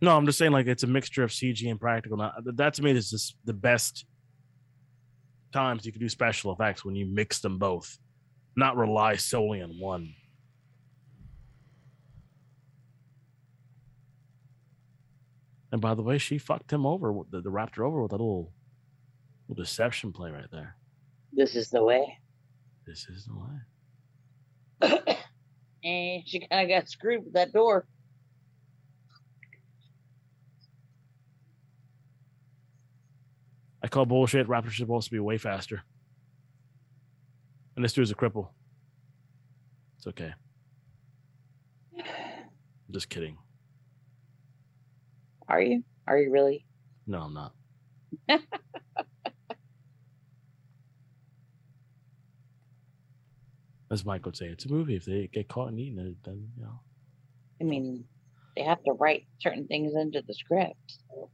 No, 0.00 0.16
I'm 0.16 0.26
just 0.26 0.38
saying 0.38 0.52
like 0.52 0.66
it's 0.66 0.82
a 0.82 0.86
mixture 0.86 1.22
of 1.22 1.30
CG 1.30 1.68
and 1.70 1.80
practical. 1.80 2.18
Now, 2.18 2.32
that 2.44 2.74
to 2.74 2.82
me 2.82 2.90
is 2.90 3.10
just 3.10 3.36
the 3.44 3.54
best 3.54 4.04
times 5.52 5.86
you 5.86 5.92
can 5.92 6.00
do 6.00 6.08
special 6.08 6.52
effects 6.52 6.84
when 6.84 6.94
you 6.94 7.06
mix 7.06 7.38
them 7.38 7.58
both, 7.58 7.98
not 8.56 8.76
rely 8.76 9.16
solely 9.16 9.62
on 9.62 9.70
one. 9.78 10.14
And 15.72 15.80
by 15.80 15.94
the 15.94 16.02
way, 16.02 16.18
she 16.18 16.38
fucked 16.38 16.72
him 16.72 16.86
over, 16.86 17.12
the, 17.30 17.40
the 17.40 17.50
raptor 17.50 17.84
over 17.84 18.02
with 18.02 18.12
a 18.12 18.14
little, 18.14 18.52
little 19.48 19.62
deception 19.62 20.12
play 20.12 20.30
right 20.30 20.50
there. 20.52 20.76
This 21.32 21.56
is 21.56 21.70
the 21.70 21.82
way. 21.82 22.18
This 22.86 23.06
is 23.08 23.26
the 23.26 24.88
way. 24.88 25.00
and 25.84 26.22
she 26.26 26.46
kind 26.48 26.62
of 26.62 26.68
got 26.68 26.88
screwed 26.88 27.24
with 27.24 27.34
that 27.34 27.52
door. 27.52 27.86
I 33.86 33.88
call 33.88 34.04
bullshit. 34.04 34.48
Raptors 34.48 34.76
supposed 34.78 35.04
to 35.04 35.12
be 35.12 35.20
way 35.20 35.38
faster. 35.38 35.84
And 37.76 37.84
this 37.84 37.92
dude's 37.92 38.10
a 38.10 38.16
cripple. 38.16 38.48
It's 39.96 40.08
okay. 40.08 40.34
I'm 41.96 42.04
just 42.90 43.08
kidding. 43.08 43.38
Are 45.48 45.60
you? 45.62 45.84
Are 46.08 46.18
you 46.18 46.32
really? 46.32 46.66
No, 47.06 47.20
I'm 47.20 47.32
not. 47.32 47.52
As 53.92 54.04
Mike 54.04 54.26
would 54.26 54.36
say, 54.36 54.46
it's 54.46 54.64
a 54.64 54.68
movie. 54.68 54.96
If 54.96 55.04
they 55.04 55.28
get 55.32 55.46
caught 55.46 55.68
and 55.68 55.78
eating 55.78 56.00
it, 56.00 56.16
then 56.24 56.48
you 56.56 56.64
know. 56.64 56.80
I 57.60 57.64
mean, 57.64 58.02
they 58.56 58.64
have 58.64 58.82
to 58.82 58.94
write 58.94 59.28
certain 59.38 59.68
things 59.68 59.94
into 59.94 60.24
the 60.26 60.34
script. 60.34 60.74
so. 61.08 61.30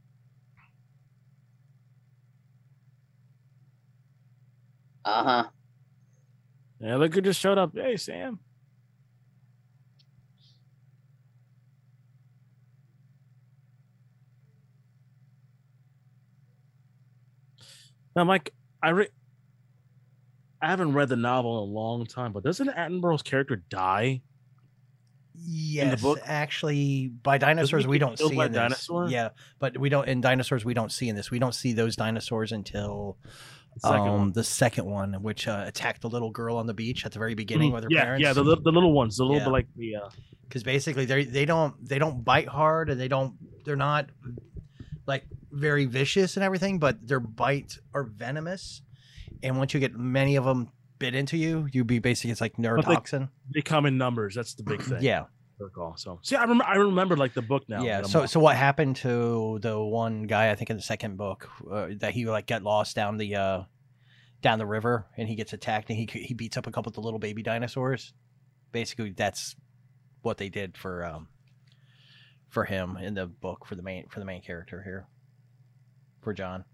Uh 5.05 5.23
huh. 5.23 5.43
Yeah, 6.79 6.97
look 6.97 7.13
who 7.13 7.21
just 7.21 7.39
showed 7.39 7.57
up. 7.57 7.71
Hey, 7.75 7.97
Sam. 7.97 8.39
Now, 18.15 18.23
Mike, 18.25 18.53
I 18.81 18.89
re- 18.89 19.07
I 20.61 20.67
haven't 20.67 20.93
read 20.93 21.09
the 21.09 21.15
novel 21.15 21.63
in 21.63 21.69
a 21.69 21.73
long 21.73 22.05
time, 22.05 22.31
but 22.31 22.43
doesn't 22.43 22.69
Attenborough's 22.69 23.23
character 23.23 23.57
die? 23.69 24.21
Yes, 25.35 26.01
book? 26.01 26.19
actually, 26.23 27.07
by 27.07 27.37
dinosaurs 27.37 27.87
we 27.87 27.97
don't 27.97 28.17
see 28.19 28.25
in 28.37 28.51
this. 28.51 28.61
dinosaur? 28.61 29.09
Yeah, 29.09 29.29
but 29.59 29.77
we 29.77 29.89
don't 29.89 30.07
in 30.07 30.21
dinosaurs 30.21 30.63
we 30.63 30.73
don't 30.73 30.91
see 30.91 31.09
in 31.09 31.15
this. 31.15 31.31
We 31.31 31.39
don't 31.39 31.55
see 31.55 31.73
those 31.73 31.95
dinosaurs 31.95 32.51
until 32.51 33.17
The 33.23 33.31
second 33.79 33.99
um, 34.07 34.07
one. 34.19 34.31
the 34.33 34.43
second 34.43 34.85
one, 34.85 35.13
which 35.23 35.47
uh, 35.47 35.63
attacked 35.67 36.01
the 36.01 36.09
little 36.09 36.31
girl 36.31 36.57
on 36.57 36.67
the 36.67 36.73
beach 36.73 37.05
at 37.05 37.11
the 37.11 37.19
very 37.19 37.33
beginning 37.35 37.71
with 37.71 37.83
her 37.83 37.89
yeah, 37.91 38.03
parents. 38.03 38.23
yeah, 38.23 38.33
the, 38.33 38.43
the 38.43 38.71
little 38.71 38.93
ones, 38.93 39.17
the 39.17 39.23
little 39.23 39.37
Yeah. 39.37 39.45
bit 39.45 39.51
like 39.51 39.67
the 39.75 39.95
uh, 39.95 40.09
because 40.47 40.63
basically 40.63 41.05
they 41.05 41.23
they 41.25 41.45
don't 41.45 41.73
they 41.87 41.97
don't 41.99 42.23
bite 42.23 42.47
hard 42.47 42.89
and 42.89 42.99
they 42.99 43.07
don't 43.07 43.33
they're 43.65 43.75
not 43.75 44.07
like 45.07 45.25
very 45.51 45.85
vicious 45.85 46.37
and 46.37 46.43
everything, 46.43 46.79
but 46.79 47.05
their 47.07 47.19
bites 47.19 47.79
are 47.93 48.03
venomous, 48.03 48.81
and 49.41 49.57
once 49.57 49.73
you 49.73 49.79
get 49.79 49.95
many 49.97 50.35
of 50.35 50.45
them 50.45 50.69
bit 50.99 51.15
into 51.15 51.37
you, 51.37 51.67
you 51.71 51.83
be 51.83 51.99
basically 51.99 52.31
it's 52.31 52.41
like 52.41 52.55
they- 52.57 52.63
neurotoxin. 52.63 53.29
they 53.53 53.61
come 53.61 53.85
in 53.85 53.97
numbers. 53.97 54.35
That's 54.35 54.53
the 54.53 54.63
big 54.63 54.81
thing. 54.81 55.01
Yeah, 55.01 55.25
circle. 55.63 55.93
So 55.97 56.19
see, 56.21 56.35
I 56.35 56.41
remember 56.41 56.65
I 56.65 56.75
remember 56.75 57.17
like 57.17 57.33
the 57.33 57.41
book 57.41 57.63
now. 57.67 57.83
Yeah. 57.83 58.03
So 58.03 58.25
so 58.25 58.39
what 58.39 58.55
happened 58.55 58.97
to 58.97 59.59
the 59.61 59.79
one 59.79 60.23
guy 60.23 60.51
I 60.51 60.55
think 60.55 60.69
in 60.69 60.75
the 60.75 60.83
second 60.83 61.17
book 61.17 61.49
uh, 61.71 61.87
that 61.97 62.13
he 62.13 62.25
like 62.25 62.47
got 62.47 62.63
lost 62.63 62.95
down 62.95 63.17
the 63.17 63.35
uh, 63.35 63.63
down 64.41 64.59
the 64.59 64.65
river 64.65 65.07
and 65.17 65.27
he 65.27 65.35
gets 65.35 65.53
attacked 65.53 65.89
and 65.89 65.97
he 65.97 66.07
he 66.11 66.33
beats 66.33 66.57
up 66.57 66.67
a 66.67 66.71
couple 66.71 66.89
of 66.89 66.95
the 66.95 67.01
little 67.01 67.19
baby 67.19 67.43
dinosaurs. 67.43 68.13
Basically, 68.71 69.11
that's 69.11 69.55
what 70.21 70.37
they 70.37 70.49
did 70.49 70.77
for 70.77 71.05
um 71.05 71.27
for 72.49 72.65
him 72.65 72.97
in 72.97 73.13
the 73.13 73.25
book 73.25 73.65
for 73.65 73.75
the 73.75 73.83
main 73.83 74.07
for 74.09 74.19
the 74.19 74.25
main 74.25 74.41
character 74.41 74.81
here 74.83 75.07
for 76.21 76.33
John. 76.33 76.65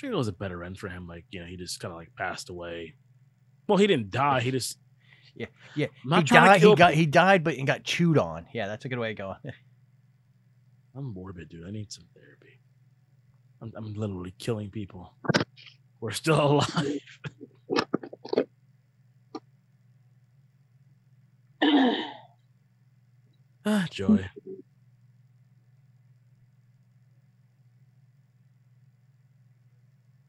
I'm 0.00 0.12
was 0.12 0.28
a 0.28 0.32
better 0.32 0.62
end 0.62 0.78
for 0.78 0.88
him. 0.88 1.08
Like 1.08 1.24
you 1.30 1.40
know, 1.40 1.46
he 1.46 1.56
just 1.56 1.80
kind 1.80 1.90
of 1.90 1.98
like 1.98 2.14
passed 2.16 2.50
away. 2.50 2.94
Well, 3.66 3.78
he 3.78 3.86
didn't 3.88 4.10
die. 4.10 4.40
He 4.40 4.52
just 4.52 4.78
yeah, 5.34 5.46
yeah. 5.74 5.86
I'm 6.04 6.10
not 6.10 6.22
he 6.22 6.24
trying 6.28 6.42
to 6.42 6.48
died. 6.48 6.56
He 6.56 6.60
kill 6.60 6.76
got 6.76 6.94
he 6.94 7.06
died, 7.06 7.44
but 7.44 7.54
he 7.54 7.62
got 7.62 7.84
chewed 7.84 8.18
on. 8.18 8.46
Yeah, 8.52 8.66
that's 8.66 8.84
a 8.84 8.88
good 8.88 8.98
way 8.98 9.08
to 9.08 9.14
go. 9.14 9.34
I'm 10.96 11.12
morbid, 11.14 11.48
dude. 11.48 11.66
I 11.66 11.70
need 11.70 11.92
some 11.92 12.04
therapy. 12.14 12.58
I'm, 13.60 13.72
I'm 13.76 13.94
literally 13.94 14.34
killing 14.38 14.70
people. 14.70 15.14
We're 16.00 16.10
still 16.12 16.40
alive. 16.52 17.00
ah, 23.64 23.86
joy. 23.90 24.28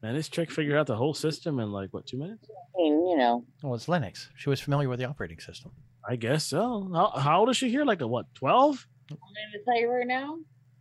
Man, 0.02 0.14
this 0.14 0.28
chick 0.28 0.50
figured 0.50 0.78
out 0.78 0.86
the 0.86 0.96
whole 0.96 1.12
system 1.12 1.60
in 1.60 1.72
like 1.72 1.92
what 1.92 2.06
two 2.06 2.16
minutes? 2.16 2.48
I 2.50 2.82
mean, 2.82 3.06
you 3.08 3.16
know, 3.18 3.44
well, 3.62 3.74
it's 3.74 3.86
Linux. 3.86 4.28
She 4.34 4.48
was 4.48 4.60
familiar 4.60 4.88
with 4.88 4.98
the 4.98 5.04
operating 5.04 5.40
system. 5.40 5.72
I 6.08 6.16
guess 6.16 6.44
so. 6.44 6.90
How, 6.94 7.10
how 7.20 7.40
old 7.40 7.50
is 7.50 7.58
she 7.58 7.68
here? 7.68 7.84
Like 7.84 8.00
a 8.00 8.06
what? 8.06 8.26
Twelve? 8.34 8.86
I'm 9.10 9.16
going 9.16 9.52
to 9.52 9.64
tell 9.64 9.78
you 9.78 9.90
right 9.90 10.06
now, 10.06 10.38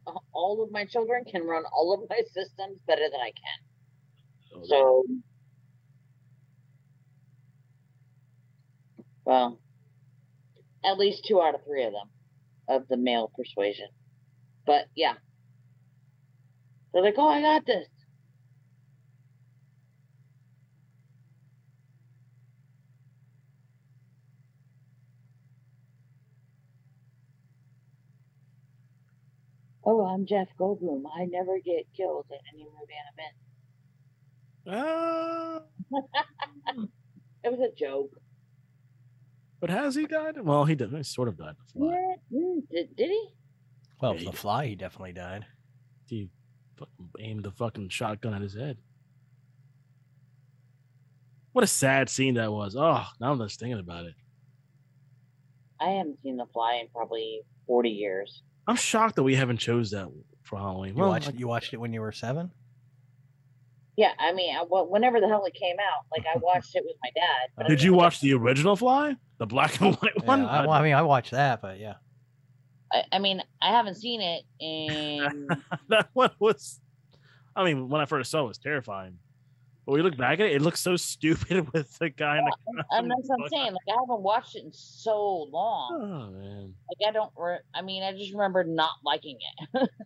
uh, 0.08 0.14
all 0.32 0.64
of 0.64 0.72
my 0.72 0.86
children 0.86 1.26
can 1.30 1.44
run 1.44 1.64
all 1.74 1.94
of 1.94 2.10
my 2.10 2.22
systems 2.34 2.80
better 2.88 3.08
than 3.12 3.20
I 3.20 3.32
can. 3.32 4.66
So, 4.66 5.04
well, 9.26 9.60
at 10.86 10.98
least 10.98 11.26
two 11.28 11.42
out 11.42 11.56
of 11.56 11.62
three 11.66 11.84
of 11.84 11.92
them 11.92 12.10
of 12.70 12.88
the 12.88 12.98
male 12.98 13.32
persuasion. 13.36 13.88
But 14.66 14.86
yeah, 14.96 15.16
they're 16.94 17.04
like, 17.04 17.16
"Oh, 17.18 17.28
I 17.28 17.42
got 17.42 17.66
this." 17.66 17.88
Oh, 29.92 30.06
I'm 30.06 30.28
Jeff 30.28 30.50
Goldblum. 30.60 31.02
I 31.20 31.26
never 31.26 31.58
get 31.66 31.86
killed 31.98 32.28
in 32.30 32.38
any 32.54 32.64
movie 32.66 33.00
I'm 34.70 34.78
in. 34.78 34.80
Ah, 34.80 35.62
It 37.44 37.52
was 37.52 37.60
a 37.60 37.74
joke. 37.76 38.12
but 39.60 39.72
has 39.72 39.96
he 39.96 40.06
died? 40.06 40.36
Well, 40.40 40.66
he 40.66 40.76
did. 40.76 40.94
He 40.94 41.02
sort 41.02 41.28
of 41.28 41.38
died. 41.38 41.56
Before. 41.74 41.92
Yeah, 41.92 42.16
mm, 42.40 42.62
did, 42.70 42.96
did 42.96 43.10
he? 43.10 43.30
Well, 44.00 44.14
Yeah, 44.16 44.26
the 44.26 44.32
he- 44.32 44.38
fly, 44.38 44.66
he 44.68 44.76
definitely 44.76 45.14
died. 45.14 45.46
He 46.06 46.30
fucking 46.78 47.10
aimed 47.20 47.44
the 47.46 47.52
fucking 47.52 47.90
shotgun 47.90 48.36
at 48.36 48.42
his 48.44 48.54
head. 48.56 48.78
What 51.54 51.64
a 51.64 51.68
sad 51.68 52.10
scene 52.10 52.36
that 52.36 52.52
was. 52.52 52.76
Oh, 52.76 53.06
now 53.20 53.32
I'm 53.32 53.40
just 53.40 53.60
thinking 53.60 53.80
about 53.80 54.06
it. 54.06 54.14
I 55.82 55.92
haven't 55.92 56.22
seen 56.22 56.38
The 56.38 56.46
Fly 56.54 56.76
in 56.82 56.90
probably 56.94 57.42
40 57.66 57.90
years. 57.90 58.44
I'm 58.70 58.76
shocked 58.76 59.16
that 59.16 59.24
we 59.24 59.36
haven't 59.36 59.58
chose 59.58 59.92
that 59.92 60.08
for 60.44 60.58
Halloween. 60.58 60.94
You 60.96 61.02
Well, 61.02 61.10
watched 61.10 61.26
like- 61.28 61.40
you 61.40 61.48
watched 61.48 61.74
it 61.74 61.78
when 61.78 61.92
you 61.94 62.02
were 62.02 62.12
seven. 62.12 62.52
Yeah, 63.98 64.14
I 64.18 64.32
mean, 64.32 64.56
I, 64.56 64.62
whenever 64.64 65.20
the 65.20 65.28
hell 65.28 65.44
it 65.46 65.54
came 65.54 65.76
out, 65.78 66.06
like 66.16 66.26
I 66.34 66.38
watched 66.42 66.76
it 66.76 66.84
with 66.86 66.96
my 67.04 67.10
dad. 67.16 67.50
But 67.58 67.68
did 67.68 67.84
you 67.84 67.94
watch 67.94 68.22
the 68.22 68.34
original 68.34 68.76
Fly, 68.78 69.16
the 69.40 69.46
black 69.46 69.82
and 69.82 69.96
white 70.02 70.14
Yeah, 70.18 70.24
one? 70.26 70.46
I, 70.46 70.62
well, 70.62 70.72
I 70.72 70.82
mean, 70.84 70.94
I 70.94 71.02
watched 71.02 71.32
that, 71.32 71.62
but 71.62 71.80
yeah. 71.80 71.96
I, 72.94 73.04
I 73.12 73.20
mean, 73.20 73.42
I 73.62 73.72
haven't 73.72 73.96
seen 73.96 74.22
it 74.22 74.44
in. 74.60 75.48
that 75.90 76.10
one 76.14 76.32
was. 76.40 76.80
I 77.56 77.66
mean, 77.66 77.90
when 77.90 78.00
I 78.00 78.06
first 78.06 78.32
saw 78.32 78.40
it, 78.42 78.46
it 78.46 78.48
was 78.48 78.58
terrifying. 78.58 79.18
But 79.90 79.94
we 79.96 80.02
look 80.04 80.18
back 80.18 80.40
at 80.40 80.46
it; 80.46 80.52
it 80.52 80.62
looks 80.62 80.82
so 80.82 80.96
stupid 80.98 81.68
with 81.74 81.98
the 81.98 82.12
guy 82.12 82.38
in 82.38 82.46
the. 82.46 82.84
and 82.92 83.10
that's 83.10 83.28
what 83.28 83.42
I'm 83.42 83.50
saying. 83.50 83.72
Like 83.74 83.98
I 83.98 84.00
haven't 84.00 84.22
watched 84.22 84.56
it 84.56 84.64
in 84.66 84.72
so 84.72 85.48
long. 85.52 85.90
Oh 86.00 86.32
man. 86.32 86.76
Like 86.88 87.10
I 87.10 87.12
don't. 87.12 87.32
Re- 87.36 87.58
I 87.74 87.82
mean, 87.82 88.04
I 88.04 88.12
just 88.12 88.32
remember 88.32 88.64
not 88.64 88.92
liking 89.04 89.40
it. 89.74 89.90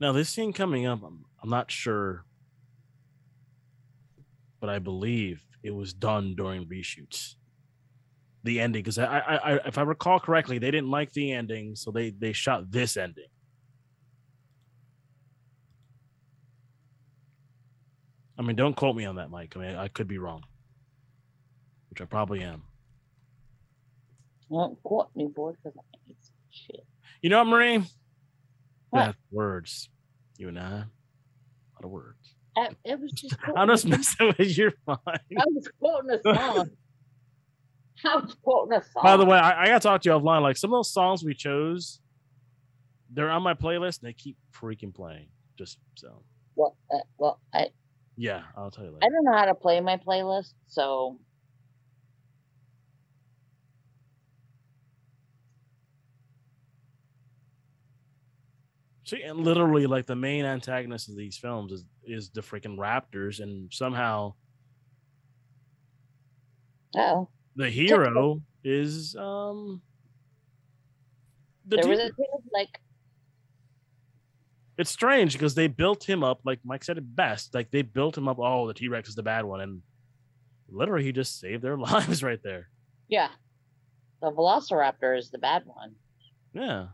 Now 0.00 0.12
this 0.12 0.28
scene 0.28 0.52
coming 0.52 0.86
up, 0.86 1.02
I'm, 1.02 1.24
I'm 1.42 1.50
not 1.50 1.72
sure, 1.72 2.24
but 4.60 4.70
I 4.70 4.78
believe 4.78 5.42
it 5.62 5.74
was 5.74 5.92
done 5.92 6.34
during 6.34 6.66
reshoots. 6.66 7.34
The 8.44 8.60
ending, 8.60 8.82
because 8.82 8.98
I, 8.98 9.18
I, 9.18 9.36
I, 9.36 9.60
if 9.66 9.78
I 9.78 9.82
recall 9.82 10.20
correctly, 10.20 10.58
they 10.58 10.70
didn't 10.70 10.90
like 10.90 11.12
the 11.12 11.32
ending, 11.32 11.74
so 11.74 11.90
they 11.90 12.10
they 12.10 12.32
shot 12.32 12.70
this 12.70 12.96
ending. 12.96 13.26
I 18.38 18.42
mean, 18.42 18.54
don't 18.54 18.76
quote 18.76 18.94
me 18.94 19.04
on 19.04 19.16
that, 19.16 19.30
Mike. 19.30 19.54
I 19.56 19.60
mean, 19.60 19.74
I 19.74 19.88
could 19.88 20.06
be 20.06 20.18
wrong, 20.18 20.44
which 21.90 22.00
I 22.00 22.04
probably 22.04 22.40
am. 22.42 22.62
Don't 24.48 24.80
quote 24.84 25.08
me, 25.16 25.26
boy, 25.26 25.52
because 25.52 25.76
I 25.76 25.82
hate 26.06 26.16
shit. 26.50 26.86
You 27.20 27.30
know 27.30 27.38
what, 27.38 27.48
Marie? 27.48 27.78
What? 28.90 29.06
That's 29.06 29.18
words. 29.32 29.90
You 30.38 30.48
and 30.48 30.58
I, 30.58 30.70
a 30.70 30.86
lot 31.74 31.84
of 31.84 31.90
words. 31.90 32.34
I, 32.58 32.68
it 32.84 33.00
was 33.00 33.12
just. 33.12 33.36
I'm 33.56 33.68
quoting- 33.68 33.90
messing 33.90 34.34
with 34.38 34.58
your 34.58 34.72
mind. 34.86 35.00
I 35.06 35.44
was 35.46 35.68
quoting 35.78 36.10
a 36.10 36.22
song. 36.34 36.70
I 38.04 38.16
was 38.16 38.34
quoting 38.42 38.78
a 38.78 38.82
song. 38.82 39.02
By 39.02 39.16
the 39.16 39.24
way, 39.24 39.38
I, 39.38 39.62
I 39.62 39.66
gotta 39.66 39.80
talk 39.80 40.02
to 40.02 40.08
you 40.08 40.14
offline. 40.16 40.42
Like 40.42 40.56
some 40.56 40.72
of 40.72 40.78
those 40.78 40.92
songs 40.92 41.24
we 41.24 41.34
chose, 41.34 42.00
they're 43.12 43.30
on 43.30 43.42
my 43.42 43.54
playlist 43.54 44.00
and 44.00 44.08
they 44.08 44.12
keep 44.12 44.36
freaking 44.54 44.94
playing. 44.94 45.28
Just 45.56 45.78
so, 45.96 46.22
well, 46.54 46.76
uh, 46.94 46.98
well, 47.18 47.40
I 47.52 47.68
yeah, 48.16 48.42
I'll 48.56 48.70
tell 48.70 48.84
you 48.84 48.96
I 49.02 49.08
don't 49.08 49.24
know 49.24 49.32
how 49.36 49.46
to 49.46 49.54
play 49.54 49.80
my 49.80 49.96
playlist, 49.96 50.52
so 50.66 51.18
See, 59.08 59.22
and 59.22 59.40
literally, 59.40 59.86
like 59.86 60.04
the 60.04 60.14
main 60.14 60.44
antagonist 60.44 61.08
of 61.08 61.16
these 61.16 61.38
films 61.38 61.72
is 61.72 61.84
is 62.04 62.28
the 62.28 62.42
freaking 62.42 62.76
Raptors, 62.76 63.40
and 63.40 63.72
somehow 63.72 64.34
oh, 66.94 67.26
the 67.56 67.70
hero 67.70 68.42
is 68.62 69.16
um. 69.16 69.80
The 71.68 71.76
there 71.76 71.88
was 71.88 71.98
a 72.00 72.08
T- 72.08 72.12
thing 72.16 72.26
of, 72.34 72.42
like 72.52 72.80
it's 74.76 74.90
strange 74.90 75.32
because 75.32 75.54
they 75.54 75.68
built 75.68 76.06
him 76.06 76.22
up 76.22 76.40
like 76.44 76.60
Mike 76.62 76.84
said 76.84 76.98
it 76.98 77.16
best. 77.16 77.54
Like 77.54 77.70
they 77.70 77.80
built 77.80 78.16
him 78.16 78.28
up. 78.28 78.38
Oh, 78.38 78.66
the 78.66 78.74
T 78.74 78.88
Rex 78.88 79.08
is 79.08 79.14
the 79.14 79.22
bad 79.22 79.46
one, 79.46 79.62
and 79.62 79.80
literally 80.68 81.04
he 81.04 81.12
just 81.12 81.40
saved 81.40 81.62
their 81.62 81.78
lives 81.78 82.22
right 82.22 82.42
there. 82.42 82.68
yeah, 83.08 83.28
the 84.20 84.30
Velociraptor 84.30 85.16
is 85.16 85.30
the 85.30 85.38
bad 85.38 85.62
one. 85.64 85.94
Yeah, 86.52 86.88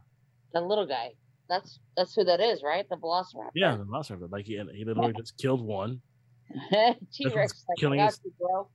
The 0.53 0.61
little 0.61 0.86
guy. 0.86 1.15
That's 1.49 1.79
that's 1.97 2.15
who 2.15 2.25
that 2.25 2.41
is, 2.41 2.62
right? 2.62 2.87
The 2.89 2.97
Velociraptor. 2.97 3.51
yeah, 3.55 3.77
the. 3.77 4.16
But 4.19 4.31
like 4.31 4.47
he, 4.47 4.61
he 4.73 4.85
literally 4.85 5.12
just 5.16 5.37
killed 5.37 5.61
one. 5.61 6.01
T 7.12 7.27
Rex. 7.35 7.65
Like, 7.69 7.79
killing 7.79 8.01
his- 8.01 8.21
you. 8.25 8.66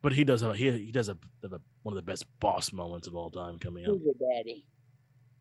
But 0.00 0.12
he 0.12 0.24
does 0.24 0.42
have 0.42 0.54
he 0.54 0.70
he 0.70 0.92
does 0.92 1.08
a, 1.08 1.16
a 1.42 1.58
one 1.82 1.96
of 1.96 1.96
the 1.96 2.02
best 2.02 2.26
boss 2.38 2.72
moments 2.72 3.08
of 3.08 3.16
all 3.16 3.30
time 3.30 3.58
coming 3.58 3.84
up. 3.84 3.90
Who's 3.90 4.02
your 4.04 4.14
daddy? 4.32 4.64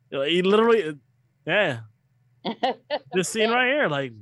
He 0.10 0.42
literally, 0.42 0.98
yeah, 1.46 1.82
this 3.14 3.30
scene 3.30 3.50
right 3.52 3.68
here, 3.68 3.88
like 3.90 4.14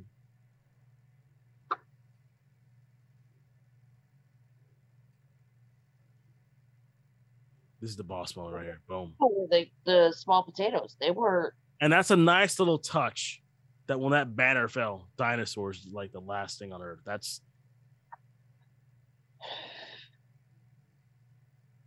this 7.86 7.92
is 7.92 7.98
the 7.98 8.04
boss 8.04 8.36
moment 8.36 8.56
right 8.56 8.64
here. 8.64 8.82
Boom. 8.90 9.14
Oh, 9.22 9.48
the 9.52 9.68
the 9.86 10.12
small 10.12 10.42
potatoes. 10.42 10.98
They 11.00 11.12
were 11.12 11.54
And 11.80 11.94
that's 11.94 12.10
a 12.10 12.16
nice 12.16 12.58
little 12.58 12.80
touch 12.80 13.44
that 13.86 14.00
when 14.00 14.14
that 14.14 14.36
banner 14.36 14.68
fell, 14.68 15.08
dinosaurs 15.18 15.86
like 15.92 16.12
the 16.12 16.20
last 16.20 16.58
thing 16.58 16.74
on 16.74 16.82
earth. 16.82 17.02
That's 17.06 17.42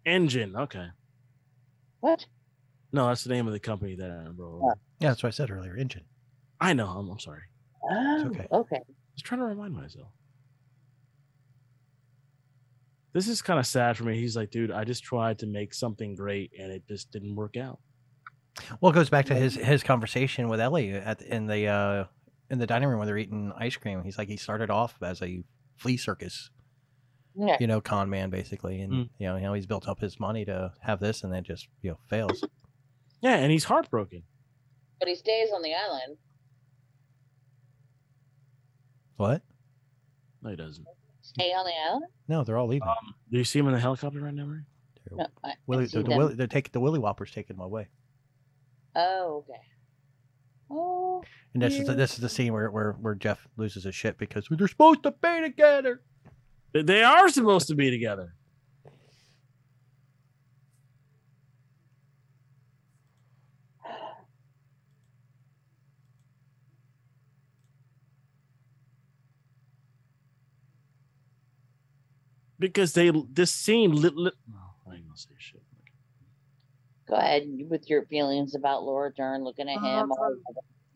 InGen. 0.07 0.55
Okay. 0.55 0.87
what? 1.99 2.25
No, 2.93 3.09
that's 3.09 3.25
the 3.25 3.31
name 3.31 3.49
of 3.49 3.53
the 3.53 3.59
company 3.59 3.97
that 3.97 4.11
I 4.11 4.29
bro. 4.31 4.73
Yeah, 5.01 5.09
that's 5.09 5.25
what 5.25 5.31
I 5.31 5.33
said 5.33 5.51
earlier. 5.51 5.77
InGen. 5.77 6.05
I 6.61 6.75
know. 6.75 6.87
I'm, 6.87 7.11
I'm 7.11 7.19
sorry. 7.19 7.43
Oh, 7.91 8.27
okay. 8.27 8.47
okay. 8.53 8.83
was 9.15 9.23
trying 9.23 9.41
to 9.41 9.47
remind 9.47 9.75
myself. 9.75 10.07
This 13.13 13.27
is 13.29 13.41
kind 13.43 13.59
of 13.59 13.67
sad 13.67 13.97
for 13.97 14.05
me. 14.05 14.19
He's 14.19 14.37
like, 14.37 14.51
dude, 14.51 14.71
I 14.71 14.85
just 14.85 15.03
tried 15.03 15.39
to 15.41 15.47
make 15.47 15.73
something 15.75 16.15
great 16.15 16.53
and 16.59 16.71
it 16.71 16.87
just 16.87 17.11
didn't 17.11 17.35
work 17.35 17.57
out. 17.57 17.79
Well, 18.81 18.93
it 18.93 18.95
goes 18.95 19.09
back 19.11 19.27
to 19.27 19.35
his 19.35 19.55
his 19.55 19.83
conversation 19.83 20.49
with 20.49 20.61
Ellie 20.61 20.93
at 20.93 21.23
in 21.23 21.47
the 21.47 21.67
uh, 21.69 22.05
in 22.51 22.59
the 22.59 22.67
dining 22.67 22.89
room 22.89 22.99
when 22.99 23.07
they're 23.07 23.17
eating 23.19 23.53
ice 23.57 23.77
cream. 23.77 24.03
He's 24.03 24.19
like 24.19 24.29
he 24.29 24.37
started 24.37 24.69
off 24.71 24.95
as 25.03 25.23
a 25.23 25.43
flea 25.77 25.97
circus, 25.97 26.51
Yeah. 27.37 27.57
you 27.61 27.67
know, 27.69 27.81
con 27.81 28.11
man 28.11 28.31
basically, 28.31 28.81
and 28.83 28.93
Mm. 28.93 29.09
you 29.19 29.27
know, 29.29 29.37
you 29.37 29.43
know, 29.43 29.53
he's 29.55 29.67
built 29.67 29.87
up 29.89 30.01
his 30.01 30.19
money 30.19 30.45
to 30.45 30.73
have 30.81 30.99
this, 31.01 31.23
and 31.23 31.33
then 31.33 31.45
just 31.45 31.69
you 31.83 31.91
know 31.91 31.99
fails. 32.09 32.45
Yeah, 33.21 33.37
and 33.37 33.51
he's 33.53 33.65
heartbroken. 33.65 34.25
But 34.99 35.09
he 35.09 35.15
stays 35.15 35.51
on 35.55 35.63
the 35.63 35.75
island. 35.75 36.19
What? 39.17 39.43
No, 40.43 40.51
he 40.51 40.57
doesn't. 40.57 40.87
Stay 41.35 41.53
on 41.53 41.65
the 41.67 41.73
island? 41.89 42.05
No, 42.29 42.45
they're 42.45 42.57
all 42.59 42.67
leaving. 42.69 42.89
Um, 42.89 43.15
do 43.31 43.39
you 43.39 43.45
see 43.45 43.59
them 43.59 43.69
in 43.69 43.75
the 43.75 43.81
helicopter 43.81 44.21
right 44.21 44.33
now, 44.35 44.45
Ray? 44.47 44.61
No, 45.11 45.27
I, 45.45 45.51
I 45.51 45.55
Willy, 45.67 45.87
the, 45.87 46.03
the. 46.03 46.17
Willy, 46.17 46.35
they're 46.35 46.47
taking 46.47 46.71
the 46.73 46.81
Willy 46.81 46.99
Whoppers 46.99 47.31
taking 47.31 47.57
them 47.57 47.65
away, 47.65 47.89
Oh, 48.97 49.45
okay. 49.49 49.61
Oh, 50.71 51.23
and 51.55 51.63
this 51.63 51.75
is 51.79 51.87
the, 51.87 51.95
this 51.95 52.13
is 52.15 52.19
the 52.21 52.29
scene 52.29 52.53
where, 52.53 52.71
where 52.71 52.93
where 52.93 53.15
Jeff 53.15 53.47
loses 53.57 53.85
his 53.85 53.95
shit 53.95 54.19
because 54.19 54.47
they're 54.51 54.69
supposed 54.69 55.03
to 55.05 55.11
be 55.13 55.41
together. 55.41 56.03
They- 56.73 56.83
They 56.83 57.03
are 57.03 57.29
supposed 57.31 57.69
to 57.69 57.75
be 57.75 57.91
together. 57.91 58.35
Because 72.59 72.93
they 72.93 73.11
this 73.31 73.53
scene 73.53 73.93
lit, 73.93 74.17
lit 74.17 74.35
no, 74.51 74.59
I 74.91 74.95
ain't 74.97 75.05
gonna 75.05 75.17
say 75.17 75.31
shit. 75.39 75.63
go 77.09 77.15
ahead 77.15 77.45
with 77.71 77.89
your 77.89 78.05
feelings 78.07 78.55
about 78.55 78.83
Laura 78.83 79.13
Dern 79.15 79.45
looking 79.45 79.69
at 79.69 79.81
him. 79.81 80.13
all- 80.13 80.37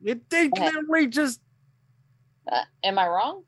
It 0.05 0.29
they 0.29 0.49
Go 0.49 0.61
ahead. 0.61 1.13
just 1.13 1.41
Uh, 2.51 2.65
am 2.83 2.99
I 2.99 3.07
wrong? 3.07 3.45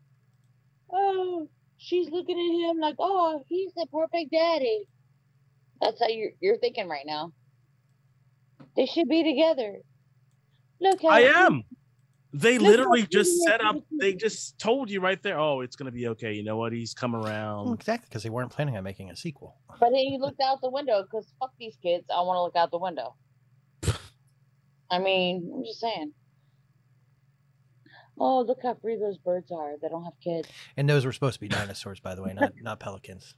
Oh, 0.91 1.49
she's 1.77 2.09
looking 2.09 2.37
at 2.39 2.69
him 2.71 2.79
like, 2.79 2.95
oh, 2.99 3.43
he's 3.47 3.73
the 3.75 3.85
perfect 3.91 4.31
daddy. 4.31 4.85
That's 5.81 5.99
how 5.99 6.07
you're 6.07 6.31
you're 6.39 6.57
thinking 6.57 6.87
right 6.87 7.05
now. 7.05 7.33
They 8.77 8.85
should 8.85 9.09
be 9.09 9.23
together. 9.23 9.79
Look 10.79 11.01
how 11.01 11.09
I 11.09 11.21
am. 11.21 11.63
They 12.37 12.57
Look 12.57 12.67
literally 12.67 13.07
just 13.07 13.31
set 13.43 13.63
up. 13.63 13.77
They 14.01 14.13
just 14.13 14.59
told 14.59 14.89
you 14.89 14.99
right 14.99 15.21
there. 15.23 15.39
Oh, 15.39 15.61
it's 15.61 15.75
gonna 15.77 15.91
be 15.91 16.07
okay. 16.09 16.33
You 16.33 16.43
know 16.43 16.57
what? 16.57 16.73
He's 16.73 16.93
come 16.93 17.13
Well, 17.13 17.25
around. 17.25 17.73
exactly, 17.73 18.07
because 18.09 18.23
they 18.23 18.29
weren't 18.29 18.51
planning 18.51 18.75
on 18.75 18.83
making 18.83 19.09
a 19.09 19.15
sequel. 19.15 19.55
But 19.79 19.89
then 19.91 19.95
he 20.05 20.17
looked 20.19 20.41
out 20.41 20.59
the 20.61 20.69
window 20.69 21.03
because 21.03 21.31
fuck 21.39 21.51
these 21.59 21.77
kids. 21.81 22.05
I 22.13 22.21
want 22.21 22.37
to 22.37 22.41
look 22.43 22.55
out 22.55 22.71
the 22.71 22.77
window. 22.77 23.15
I 24.91 24.99
mean, 24.99 25.49
I'm 25.53 25.63
just 25.63 25.79
saying. 25.79 26.11
Oh, 28.17 28.41
look 28.41 28.59
how 28.63 28.75
free 28.81 28.97
those 28.97 29.17
birds 29.17 29.51
are. 29.51 29.73
They 29.81 29.89
don't 29.89 30.03
have 30.05 30.13
kids. 30.23 30.47
And 30.77 30.89
those 30.89 31.05
were 31.05 31.11
supposed 31.11 31.33
to 31.35 31.39
be 31.41 31.47
dinosaurs, 31.49 31.99
by 31.99 32.15
the 32.15 32.21
way, 32.23 32.33
not 32.33 32.53
not 32.61 32.79
pelicans. 32.79 33.35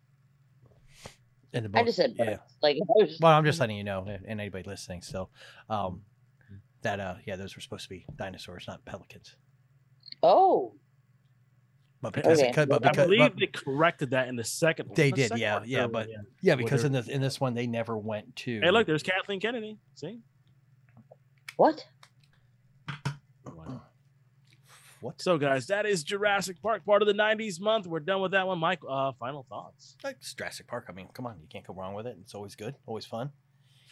In 1.54 1.64
the 1.64 1.70
book, 1.70 1.82
I 1.82 1.86
just 1.86 1.98
said 1.98 2.16
birds. 2.18 2.30
yeah. 2.32 2.38
Like, 2.62 2.76
I 2.82 2.86
was 3.02 3.10
just- 3.10 3.22
Well, 3.22 3.32
I'm 3.32 3.46
just 3.46 3.60
letting 3.60 3.78
you 3.78 3.84
know, 3.84 4.02
and 4.08 4.26
and 4.26 4.40
anybody 4.42 4.64
listening, 4.70 5.02
so 5.02 5.30
um, 5.70 6.02
that 6.84 7.00
uh, 7.00 7.16
yeah, 7.26 7.36
those 7.36 7.56
were 7.56 7.62
supposed 7.62 7.84
to 7.84 7.90
be 7.90 8.06
dinosaurs, 8.16 8.66
not 8.68 8.84
pelicans. 8.86 9.36
oh, 10.24 10.74
But 12.02 12.14
because, 12.14 12.40
Okay. 12.40 12.50
it 12.50 12.54
could, 12.54 12.70
but 12.70 12.86
I 12.86 12.92
believe 12.92 13.20
but- 13.20 13.38
they 13.40 13.48
corrected 13.48 14.12
that 14.12 14.28
in 14.28 14.36
the 14.36 14.44
second. 14.44 14.88
one. 14.90 14.96
They 14.96 15.10
The 15.12 15.16
did, 15.16 15.28
second 15.30 15.42
yeah, 15.42 15.60
one, 15.60 15.68
yeah, 15.70 15.88
but- 15.88 16.10
yeah. 16.10 16.16
yeah, 16.42 16.54
Well, 16.54 16.64
because 16.64 16.84
in 16.84 16.92
this 16.92 17.08
in 17.08 17.22
this 17.22 17.40
one 17.42 17.54
they 17.56 17.66
never 17.68 17.98
went 17.98 18.36
to. 18.38 18.60
Hey, 18.62 18.72
look, 18.72 18.86
there's 18.88 19.04
Kathleen 19.04 19.40
Kennedy. 19.40 19.78
See? 19.96 20.20
what? 21.56 21.84
what? 25.02 25.22
So, 25.22 25.38
guys, 25.38 25.68
that 25.68 25.86
is 25.86 26.04
Jurassic 26.04 26.62
Park, 26.62 26.86
part 26.86 27.02
of 27.02 27.08
the 27.08 27.14
'90s 27.14 27.60
month. 27.60 27.88
We're 27.88 28.00
done 28.00 28.22
with 28.22 28.32
that 28.32 28.48
one. 28.48 28.60
Mike, 28.60 28.80
uh, 28.88 29.12
final 29.20 29.46
thoughts? 29.50 29.96
Like 30.04 30.16
it's 30.18 30.34
Jurassic 30.34 30.68
Park. 30.68 30.86
I 30.90 30.92
mean, 30.92 31.08
come 31.14 31.26
on, 31.28 31.38
you 31.42 31.48
can't 31.48 31.66
go 31.66 31.74
wrong 31.74 31.94
with 31.94 32.08
it. 32.08 32.18
It's 32.22 32.34
always 32.36 32.56
good, 32.56 32.76
always 32.86 33.06
fun. 33.06 33.32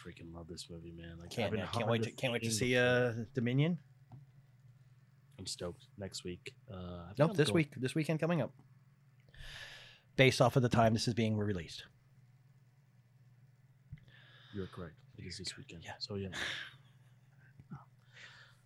Freaking 0.06 0.32
love 0.32 0.46
this 0.46 0.68
movie, 0.70 0.92
man. 0.92 1.16
Like, 1.18 1.26
I've 1.26 1.36
Can't 1.36 1.50
been 1.50 1.60
can't 1.62 1.72
hard 1.74 1.86
wait 1.88 2.02
to 2.04 2.10
can't 2.12 2.32
wait 2.32 2.42
to 2.44 2.50
see 2.50 2.76
uh 2.76 3.12
Dominion. 3.34 3.78
I'm 5.38 5.46
stoked. 5.46 5.86
Next 5.98 6.22
week. 6.24 6.54
Uh, 6.70 6.74
I 6.76 7.06
think 7.08 7.18
Nope, 7.18 7.30
I'm 7.30 7.36
this 7.36 7.48
going- 7.48 7.54
week, 7.56 7.72
this 7.76 7.94
weekend 7.94 8.20
coming 8.20 8.40
up. 8.40 8.52
Based 10.16 10.40
off 10.40 10.54
of 10.56 10.62
the 10.62 10.68
time 10.68 10.92
this 10.94 11.08
is 11.08 11.14
being 11.14 11.36
released. 11.36 11.84
You're 14.54 14.66
correct. 14.68 14.94
It 15.18 15.24
is 15.26 15.38
this 15.38 15.56
weekend. 15.58 15.82
Yeah. 15.84 15.92
So 15.98 16.14
yeah. 16.14 16.28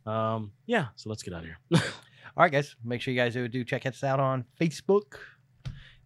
Um. 0.06 0.52
Yeah. 0.66 0.88
So 0.96 1.08
let's 1.10 1.22
get 1.22 1.34
out 1.34 1.40
of 1.40 1.46
here. 1.46 1.58
All 2.36 2.44
right, 2.44 2.52
guys. 2.52 2.76
Make 2.84 3.00
sure 3.00 3.12
you 3.14 3.18
guys 3.20 3.32
do, 3.34 3.48
do 3.48 3.64
check 3.64 3.86
us 3.86 4.04
out 4.04 4.20
on 4.20 4.44
Facebook. 4.60 5.14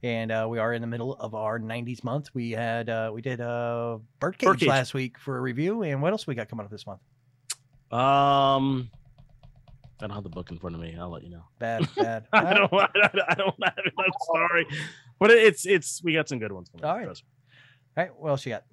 And 0.04 0.30
uh, 0.30 0.46
we 0.50 0.58
are 0.58 0.74
in 0.74 0.82
the 0.82 0.86
middle 0.86 1.14
of 1.14 1.34
our 1.34 1.58
90s 1.58 2.04
month. 2.04 2.28
We 2.34 2.50
had 2.50 2.90
uh, 2.90 3.10
we 3.14 3.22
did 3.22 3.40
uh, 3.40 3.96
Birdcage, 4.20 4.46
Birdcage. 4.46 4.68
last 4.68 4.92
week 4.92 5.18
for 5.18 5.38
a 5.38 5.40
review. 5.40 5.82
And 5.82 6.02
what 6.02 6.12
else 6.12 6.26
we 6.26 6.34
got 6.34 6.46
coming 6.50 6.66
up 6.66 6.70
this 6.70 6.86
month? 6.86 7.00
um. 7.90 8.90
I 10.00 10.06
don't 10.06 10.14
have 10.16 10.24
the 10.24 10.28
book 10.28 10.50
in 10.50 10.58
front 10.58 10.74
of 10.76 10.82
me. 10.82 10.94
I'll 11.00 11.08
let 11.08 11.22
you 11.22 11.30
know. 11.30 11.44
Bad, 11.58 11.88
bad. 11.96 12.26
I 12.32 12.52
don't. 12.52 12.70
I 12.70 12.88
don't, 12.92 13.20
I 13.28 13.34
don't 13.34 13.54
have 13.64 13.74
it. 13.78 13.94
I'm 13.98 14.12
sorry, 14.34 14.66
but 15.18 15.30
it's 15.30 15.64
it's 15.64 16.02
we 16.02 16.12
got 16.12 16.28
some 16.28 16.38
good 16.38 16.52
ones. 16.52 16.68
Coming 16.68 16.84
All 16.84 16.98
right. 16.98 17.06
All 17.06 17.14
right, 17.96 18.10
what 18.14 18.28
else 18.28 18.44
you 18.44 18.52
got? 18.52 18.64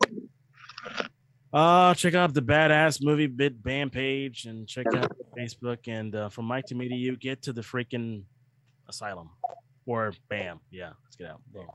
Uh, 1.53 1.93
check 1.93 2.13
out 2.15 2.33
the 2.33 2.41
badass 2.41 3.01
movie 3.01 3.27
bit 3.27 3.63
bam 3.63 3.89
page 3.89 4.45
and 4.45 4.67
check 4.67 4.87
out 4.95 5.15
Facebook 5.37 5.87
and 5.87 6.13
uh, 6.13 6.27
from 6.27 6.45
Mike 6.45 6.65
to 6.65 6.75
me 6.75 6.89
to 6.89 6.95
you, 6.95 7.15
get 7.15 7.43
to 7.43 7.53
the 7.53 7.61
freaking 7.61 8.23
asylum 8.89 9.29
or 9.99 10.13
bam. 10.29 10.59
Yeah, 10.71 10.91
let's 11.03 11.15
get 11.15 11.27
out. 11.27 11.41
Boom. 11.53 11.67